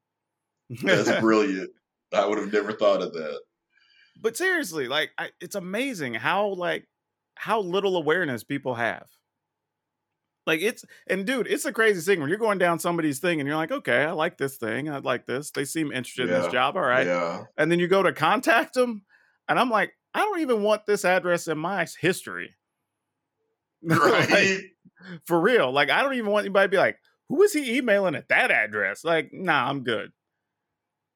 That's 0.83 1.11
brilliant. 1.21 1.69
I 2.13 2.25
would 2.25 2.37
have 2.37 2.51
never 2.51 2.73
thought 2.73 3.01
of 3.01 3.13
that. 3.13 3.39
but 4.21 4.35
seriously, 4.35 4.87
like 4.87 5.11
I, 5.17 5.29
it's 5.39 5.55
amazing 5.55 6.13
how 6.15 6.47
like 6.55 6.87
how 7.35 7.61
little 7.61 7.95
awareness 7.95 8.43
people 8.43 8.75
have. 8.75 9.05
Like 10.45 10.61
it's 10.61 10.83
and 11.07 11.25
dude, 11.25 11.47
it's 11.47 11.65
a 11.65 11.73
crazy 11.73 12.01
thing 12.01 12.19
when 12.21 12.29
you're 12.29 12.37
going 12.37 12.57
down 12.57 12.79
somebody's 12.79 13.19
thing 13.19 13.39
and 13.39 13.47
you're 13.47 13.57
like, 13.57 13.71
okay, 13.71 14.03
I 14.03 14.11
like 14.11 14.37
this 14.37 14.57
thing, 14.57 14.89
I 14.89 14.97
like 14.99 15.25
this. 15.25 15.51
They 15.51 15.65
seem 15.65 15.91
interested 15.91 16.29
in 16.29 16.41
this 16.41 16.51
job. 16.51 16.75
All 16.77 16.83
right, 16.83 17.05
Yeah. 17.05 17.43
and 17.57 17.71
then 17.71 17.79
you 17.79 17.87
go 17.87 18.01
to 18.03 18.13
contact 18.13 18.73
them, 18.73 19.03
and 19.49 19.59
I'm 19.59 19.69
like, 19.69 19.91
I 20.13 20.19
don't 20.19 20.39
even 20.39 20.63
want 20.63 20.85
this 20.85 21.03
address 21.05 21.47
in 21.47 21.57
my 21.57 21.85
history. 21.99 22.55
Like, 24.29 24.75
for 25.25 25.39
real. 25.39 25.71
Like, 25.71 25.89
I 25.89 26.01
don't 26.01 26.15
even 26.15 26.31
want 26.31 26.45
anybody 26.45 26.65
to 26.65 26.69
be 26.69 26.77
like, 26.77 26.97
who 27.29 27.43
is 27.43 27.53
he 27.53 27.77
emailing 27.77 28.15
at 28.15 28.29
that 28.29 28.51
address? 28.51 29.03
Like, 29.03 29.31
nah, 29.33 29.69
I'm 29.69 29.83
good. 29.83 30.11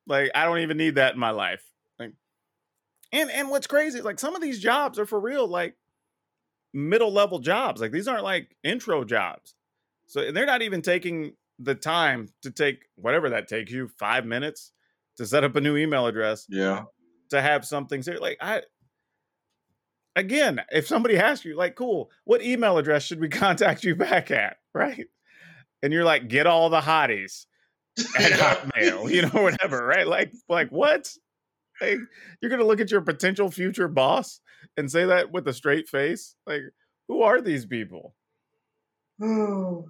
Like 0.08 0.32
I 0.36 0.46
don't 0.46 0.60
even 0.60 0.78
need 0.78 0.96
that 0.96 1.14
in 1.14 1.20
my 1.20 1.30
life. 1.32 1.64
Like, 2.00 2.12
and 3.14 3.30
and 3.32 3.50
what's 3.50 3.68
crazy, 3.68 4.02
like 4.02 4.20
some 4.20 4.36
of 4.36 4.42
these 4.42 4.60
jobs 4.60 5.00
are 5.00 5.06
for 5.06 5.20
real, 5.20 5.48
like 5.48 5.76
middle 6.74 7.12
level 7.14 7.40
jobs. 7.40 7.82
Like 7.82 7.92
these 7.92 8.08
aren't 8.08 8.24
like 8.24 8.56
intro 8.64 9.04
jobs. 9.04 9.56
So 10.08 10.32
they're 10.32 10.46
not 10.46 10.62
even 10.64 10.82
taking 10.82 11.34
the 11.60 11.76
time 11.76 12.30
to 12.42 12.52
take 12.52 12.80
whatever 12.96 13.30
that 13.30 13.48
takes 13.48 13.72
you 13.72 13.90
five 14.00 14.26
minutes 14.26 14.72
to 15.18 15.26
set 15.26 15.44
up 15.44 15.56
a 15.56 15.62
new 15.62 15.78
email 15.78 16.08
address 16.08 16.46
Yeah. 16.50 16.84
to 17.30 17.42
have 17.42 17.64
something 17.66 18.02
ser- 18.02 18.18
like 18.20 18.38
I 18.42 18.64
again, 20.16 20.62
if 20.72 20.88
somebody 20.88 21.18
asks 21.18 21.46
you, 21.46 21.56
like, 21.56 21.76
cool, 21.76 22.10
what 22.26 22.42
email 22.44 22.78
address 22.78 23.04
should 23.04 23.20
we 23.20 23.30
contact 23.46 23.84
you 23.84 23.96
back 23.96 24.32
at? 24.32 24.58
Right. 24.74 25.08
And 25.84 25.92
you're 25.92 26.04
like, 26.06 26.28
get 26.28 26.48
all 26.48 26.70
the 26.70 26.82
hotties 26.82 27.46
at 28.18 28.32
Hotmail, 28.34 29.12
you 29.12 29.24
know, 29.24 29.30
whatever, 29.44 29.86
right? 29.86 30.08
Like, 30.08 30.32
like 30.48 30.70
what? 30.70 31.12
Like, 31.82 31.98
you're 32.42 32.52
gonna 32.52 32.64
look 32.66 32.80
at 32.80 32.92
your 32.92 33.02
potential 33.02 33.50
future 33.50 33.88
boss 33.88 34.40
and 34.78 34.92
say 34.92 35.06
that 35.06 35.32
with 35.32 35.48
a 35.48 35.54
straight 35.54 35.90
face? 35.90 36.36
Like, 36.46 36.62
who 37.08 37.24
are 37.24 37.42
these 37.42 37.66
people? 37.66 38.16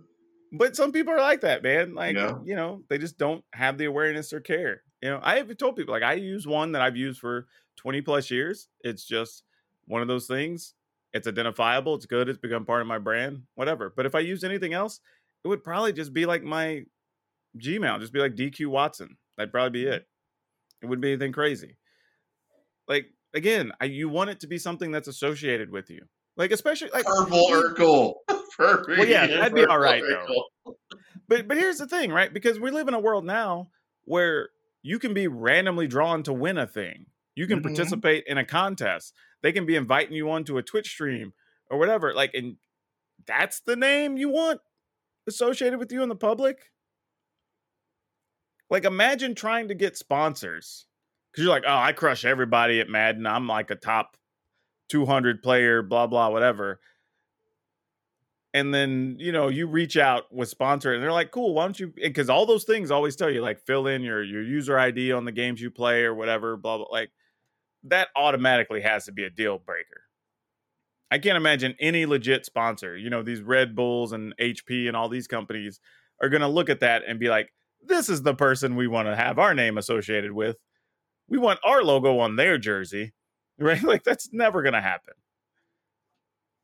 But 0.53 0.76
some 0.76 0.91
people 0.91 1.14
are 1.14 1.19
like 1.22 1.41
that, 1.41 1.64
man. 1.64 1.95
Like, 1.95 2.18
Yeah. 2.18 2.39
you 2.43 2.56
know, 2.57 2.84
they 2.89 2.98
just 2.98 3.18
don't 3.18 3.43
have 3.53 3.77
the 3.77 3.85
awareness 3.85 4.34
or 4.34 4.41
care. 4.41 4.84
You 5.02 5.10
know, 5.11 5.19
I 5.23 5.38
have 5.38 5.56
told 5.57 5.77
people 5.77 5.93
like 5.93 6.03
I 6.03 6.14
use 6.14 6.45
one 6.45 6.73
that 6.73 6.81
I've 6.81 6.98
used 6.98 7.22
for 7.22 7.48
20 7.77 8.02
plus 8.02 8.30
years. 8.30 8.68
It's 8.81 9.06
just 9.06 9.43
one 9.86 10.02
of 10.02 10.08
those 10.08 10.28
things. 10.28 10.74
It's 11.14 11.28
identifiable, 11.28 11.95
it's 11.95 12.06
good, 12.06 12.30
it's 12.30 12.40
become 12.40 12.66
part 12.66 12.82
of 12.82 12.88
my 12.88 12.98
brand, 12.98 13.44
whatever. 13.56 13.91
But 13.95 14.06
if 14.06 14.16
I 14.16 14.20
use 14.20 14.44
anything 14.44 14.74
else, 14.74 15.02
it 15.44 15.49
would 15.49 15.64
probably 15.64 15.91
just 15.91 16.14
be 16.14 16.26
like 16.26 16.44
my 16.44 16.84
Gmail, 17.58 17.99
just 17.99 18.14
be 18.14 18.20
like 18.20 18.36
DQ 18.36 18.68
Watson. 18.68 19.18
That'd 19.38 19.52
probably 19.52 19.82
be 19.82 19.88
it. 19.88 20.08
It 20.82 20.86
wouldn't 20.86 21.02
be 21.02 21.12
anything 21.12 21.34
crazy. 21.34 21.78
Like 22.88 23.08
again, 23.34 23.72
I, 23.82 23.86
you 23.86 24.10
want 24.10 24.30
it 24.30 24.40
to 24.41 24.48
be 24.48 24.58
something 24.58 24.91
that's 24.91 25.08
associated 25.08 25.72
with 25.72 25.90
you. 25.90 26.06
Like 26.38 26.52
especially 26.52 26.90
like 26.94 27.06
Purple 27.06 27.48
Urkel. 27.52 28.14
Perfect. 28.58 28.99
Well, 28.99 29.08
yeah, 29.08 29.28
that'd 29.28 29.56
be 29.56 29.66
all 29.66 29.80
right, 29.80 30.03
though. 30.08 30.76
But 31.28 31.48
but 31.48 31.58
here's 31.58 31.78
the 31.78 31.88
thing, 31.88 32.12
right? 32.12 32.34
Because 32.34 32.60
we 32.60 32.72
live 32.72 32.88
in 32.88 32.94
a 32.94 32.99
world 32.99 33.26
now 33.26 33.70
where 34.03 34.49
you 34.84 34.99
can 34.99 35.14
be 35.14 35.28
randomly 35.28 35.88
drawn 35.88 36.24
to 36.24 36.34
win 36.34 36.58
a 36.58 36.68
thing. 36.68 37.06
You 37.36 37.48
can 37.48 37.60
Mhm. 37.60 37.64
participate 37.64 38.26
in 38.28 38.38
a 38.38 38.45
contest. 38.45 39.16
They 39.41 39.52
can 39.52 39.66
be 39.66 39.76
inviting 39.76 40.14
you 40.14 40.30
onto 40.30 40.58
a 40.58 40.64
Twitch 40.64 40.90
stream 40.90 41.34
or 41.70 41.78
whatever. 41.78 42.14
Like, 42.14 42.34
and 42.34 42.58
that's 43.26 43.62
the 43.62 43.76
name 43.76 44.18
you 44.18 44.30
want 44.30 44.62
associated 45.28 45.80
with 45.80 45.91
you 45.91 46.03
in 46.03 46.10
the 46.10 46.16
public. 46.16 46.72
Like, 48.70 48.86
imagine 48.86 49.36
trying 49.36 49.68
to 49.68 49.76
get 49.76 49.98
sponsors 49.98 50.88
because 51.32 51.44
you're 51.44 51.53
like, 51.53 51.66
oh, 51.66 51.76
I 51.78 51.94
crush 51.94 52.24
everybody 52.26 52.80
at 52.80 52.90
Madden. 52.90 53.26
I'm 53.28 53.48
like 53.48 53.70
a 53.70 53.76
top 53.76 54.18
200 54.90 55.41
player, 55.44 55.82
blah 55.82 56.08
blah, 56.08 56.30
whatever 56.30 56.80
and 58.53 58.74
then 58.74 59.16
you 59.20 59.32
know 59.32 59.48
you 59.48 59.68
reach 59.68 59.98
out 59.98 60.34
with 60.34 60.49
sponsor 60.49 60.94
and 60.94 61.02
they're 61.02 61.12
like 61.12 61.32
cool 61.32 61.53
why 61.53 61.64
don't 61.64 61.80
you 61.80 61.94
because 61.95 62.30
all 62.30 62.45
those 62.45 62.64
things 62.64 62.91
always 62.91 63.16
tell 63.16 63.30
you 63.30 63.41
like 63.41 63.60
fill 63.66 63.88
in 63.88 64.02
your 64.02 64.24
your 64.24 64.44
user 64.44 64.78
id 64.78 65.12
on 65.12 65.26
the 65.26 65.32
games 65.32 65.62
you 65.62 65.72
play 65.72 66.03
or 66.03 66.14
whatever 66.14 66.58
blah 66.58 66.78
blah 66.78 66.88
like 66.91 67.12
that 67.84 68.10
automatically 68.16 68.82
has 68.82 69.06
to 69.06 69.12
be 69.12 69.24
a 69.24 69.30
deal 69.30 69.58
breaker. 69.58 70.02
I 71.10 71.18
can't 71.18 71.38
imagine 71.38 71.76
any 71.80 72.06
legit 72.06 72.45
sponsor 72.45 72.95
you 72.95 73.10
know 73.10 73.22
these 73.22 73.41
red 73.41 73.76
bulls 73.76 74.14
and 74.14 74.34
hp 74.38 74.88
and 74.88 74.95
all 74.95 75.10
these 75.10 75.28
companies 75.28 75.82
are 76.22 76.30
going 76.30 76.41
to 76.41 76.48
look 76.48 76.70
at 76.70 76.80
that 76.80 77.02
and 77.06 77.20
be 77.20 77.28
like 77.28 77.52
this 77.84 78.10
is 78.10 78.22
the 78.22 78.36
person 78.36 78.76
we 78.76 78.88
want 78.88 79.08
to 79.08 79.16
have 79.16 79.40
our 79.40 79.53
name 79.53 79.78
associated 79.78 80.32
with. 80.32 80.58
We 81.28 81.38
want 81.38 81.60
our 81.64 81.84
logo 81.84 82.20
on 82.20 82.36
their 82.36 82.58
jersey. 82.58 83.14
Right? 83.60 83.84
Like 83.84 84.03
that's 84.03 84.34
never 84.34 84.64
going 84.64 84.74
to 84.74 84.82
happen. 84.82 85.14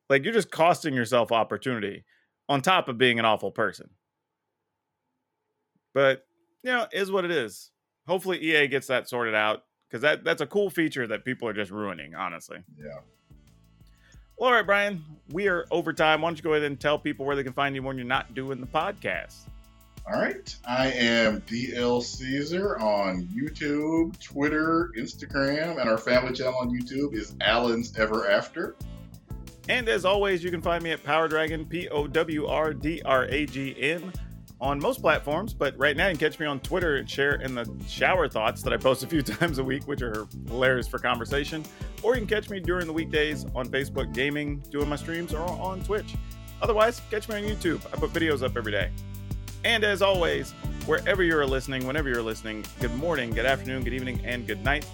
Like 0.10 0.23
you're 0.23 0.34
just 0.34 0.49
costing 0.49 0.95
yourself 0.95 1.31
opportunity 1.31 2.06
on 2.49 2.64
top 2.64 2.89
of 2.89 2.98
being 2.98 3.19
an 3.19 3.26
awful 3.26 3.52
person. 3.52 3.91
But 5.94 6.26
you 6.64 6.72
know, 6.72 6.88
is 6.91 7.11
what 7.11 7.23
it 7.23 7.30
is. 7.30 7.69
Hopefully 8.07 8.39
EA 8.39 8.68
gets 8.68 8.88
that 8.88 9.07
sorted 9.07 9.35
out 9.35 9.61
because 9.88 10.01
that 10.01 10.23
that's 10.23 10.41
a 10.41 10.45
cool 10.47 10.69
feature 10.69 11.07
that 11.07 11.26
people 11.26 11.47
are 11.47 11.53
just 11.53 11.72
ruining, 11.72 12.15
honestly. 12.15 12.59
Yeah. 12.77 12.99
Well, 14.38 14.49
all 14.49 14.55
right, 14.55 14.65
Brian, 14.65 15.03
we 15.31 15.47
are 15.47 15.65
over 15.72 15.93
time. 15.93 16.22
Why 16.22 16.30
don't 16.30 16.38
you 16.38 16.43
go 16.43 16.53
ahead 16.53 16.64
and 16.64 16.80
tell 16.80 16.99
people 16.99 17.26
where 17.26 17.35
they 17.35 17.43
can 17.43 17.53
find 17.53 17.73
you 17.73 17.81
when 17.81 17.97
you're 17.97 18.05
not 18.05 18.35
doing 18.35 18.61
the 18.61 18.68
podcast? 18.68 19.35
All 20.05 20.22
right. 20.22 20.55
I 20.65 20.91
am 20.91 21.41
DL 21.41 22.01
Caesar 22.01 22.77
on 22.77 23.23
YouTube, 23.23 24.18
Twitter, 24.23 24.91
Instagram, 24.95 25.81
and 25.81 25.89
our 25.89 25.97
family 25.97 26.34
channel 26.34 26.55
on 26.59 26.69
YouTube 26.69 27.14
is 27.14 27.35
Alan's 27.41 27.97
Ever 27.97 28.30
After. 28.30 28.76
And 29.68 29.89
as 29.89 30.05
always, 30.05 30.43
you 30.43 30.51
can 30.51 30.61
find 30.61 30.84
me 30.84 30.91
at 30.91 31.03
Power 31.03 31.27
Dragon, 31.27 31.65
P 31.65 31.89
O 31.89 32.07
W 32.07 32.45
R 32.45 32.73
D 32.73 33.01
R 33.03 33.26
A 33.26 33.45
G 33.47 33.76
N, 33.77 34.14
on 34.59 34.79
most 34.79 35.01
platforms. 35.01 35.53
But 35.53 35.77
right 35.77 35.95
now, 35.95 36.07
you 36.07 36.17
can 36.17 36.29
catch 36.29 36.39
me 36.39 36.45
on 36.45 36.59
Twitter 36.59 36.97
and 36.97 37.09
share 37.09 37.35
in 37.35 37.55
the 37.55 37.69
shower 37.88 38.27
thoughts 38.27 38.61
that 38.63 38.73
I 38.73 38.77
post 38.77 39.03
a 39.03 39.07
few 39.07 39.21
times 39.23 39.59
a 39.59 39.63
week, 39.63 39.88
which 39.88 40.01
are 40.01 40.27
hilarious 40.47 40.88
for 40.88 40.99
conversation. 40.99 41.63
Or 42.03 42.15
you 42.15 42.21
can 42.21 42.27
catch 42.27 42.49
me 42.49 42.59
during 42.59 42.88
the 42.88 42.93
weekdays 42.93 43.45
on 43.55 43.67
Facebook 43.67 44.13
Gaming, 44.13 44.59
doing 44.71 44.89
my 44.89 44.95
streams, 44.95 45.34
or 45.34 45.41
on 45.41 45.81
Twitch. 45.84 46.15
Otherwise, 46.61 47.01
catch 47.11 47.29
me 47.29 47.35
on 47.35 47.43
YouTube. 47.43 47.85
I 47.93 47.97
put 47.97 48.11
videos 48.11 48.43
up 48.43 48.57
every 48.57 48.71
day. 48.71 48.91
And 49.63 49.84
as 49.84 50.01
always, 50.01 50.51
wherever 50.85 51.23
you're 51.23 51.45
listening, 51.45 51.85
whenever 51.85 52.09
you're 52.09 52.23
listening, 52.23 52.65
good 52.79 52.93
morning, 52.95 53.31
good 53.31 53.45
afternoon, 53.45 53.84
good 53.84 53.93
evening, 53.93 54.21
and 54.23 54.47
good 54.47 54.63
night. 54.63 54.85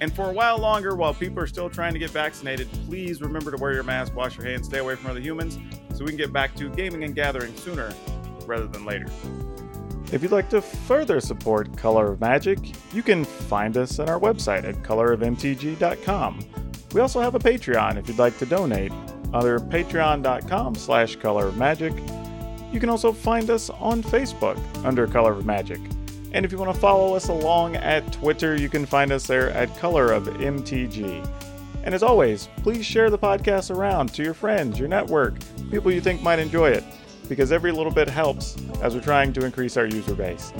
And 0.00 0.12
for 0.14 0.28
a 0.28 0.32
while 0.32 0.58
longer, 0.58 0.94
while 0.94 1.14
people 1.14 1.42
are 1.42 1.46
still 1.46 1.70
trying 1.70 1.94
to 1.94 1.98
get 1.98 2.10
vaccinated, 2.10 2.68
please 2.86 3.22
remember 3.22 3.50
to 3.50 3.56
wear 3.56 3.72
your 3.72 3.82
mask, 3.82 4.14
wash 4.14 4.36
your 4.36 4.46
hands, 4.46 4.66
stay 4.66 4.78
away 4.78 4.94
from 4.94 5.10
other 5.10 5.20
humans, 5.20 5.58
so 5.94 6.04
we 6.04 6.10
can 6.10 6.18
get 6.18 6.34
back 6.34 6.54
to 6.56 6.68
gaming 6.70 7.04
and 7.04 7.14
gathering 7.14 7.54
sooner 7.56 7.94
rather 8.46 8.66
than 8.66 8.84
later. 8.84 9.06
If 10.12 10.22
you'd 10.22 10.32
like 10.32 10.48
to 10.50 10.60
further 10.62 11.20
support 11.20 11.76
Color 11.76 12.12
of 12.12 12.20
Magic, 12.20 12.58
you 12.94 13.02
can 13.02 13.24
find 13.24 13.76
us 13.76 13.98
on 13.98 14.08
our 14.08 14.20
website 14.20 14.64
at 14.64 14.76
colorofmtg.com. 14.76 16.46
We 16.92 17.00
also 17.00 17.20
have 17.20 17.34
a 17.34 17.40
Patreon 17.40 17.96
if 17.96 18.08
you'd 18.08 18.18
like 18.18 18.38
to 18.38 18.46
donate 18.46 18.92
under 19.34 19.58
patreon.com 19.58 20.74
slash 20.76 21.16
color 21.16 21.48
of 21.48 21.56
magic. 21.56 21.92
You 22.72 22.80
can 22.80 22.88
also 22.88 23.12
find 23.12 23.50
us 23.50 23.70
on 23.70 24.02
Facebook 24.02 24.58
under 24.84 25.06
Color 25.06 25.32
of 25.32 25.46
Magic. 25.46 25.80
And 26.32 26.44
if 26.44 26.52
you 26.52 26.58
want 26.58 26.74
to 26.74 26.80
follow 26.80 27.14
us 27.14 27.28
along 27.28 27.76
at 27.76 28.12
Twitter, 28.12 28.56
you 28.56 28.68
can 28.68 28.84
find 28.86 29.12
us 29.12 29.26
there 29.26 29.50
at 29.50 29.76
Color 29.78 30.12
of 30.12 30.24
MTG. 30.24 31.26
And 31.84 31.94
as 31.94 32.02
always, 32.02 32.48
please 32.62 32.84
share 32.84 33.10
the 33.10 33.18
podcast 33.18 33.74
around 33.74 34.12
to 34.14 34.22
your 34.22 34.34
friends, 34.34 34.78
your 34.78 34.88
network, 34.88 35.34
people 35.70 35.92
you 35.92 36.00
think 36.00 36.20
might 36.20 36.38
enjoy 36.38 36.70
it, 36.70 36.84
because 37.26 37.52
every 37.52 37.72
little 37.72 37.92
bit 37.92 38.08
helps 38.08 38.56
as 38.82 38.94
we're 38.94 39.00
trying 39.00 39.32
to 39.34 39.44
increase 39.44 39.76
our 39.76 39.86
user 39.86 40.14
base. 40.14 40.52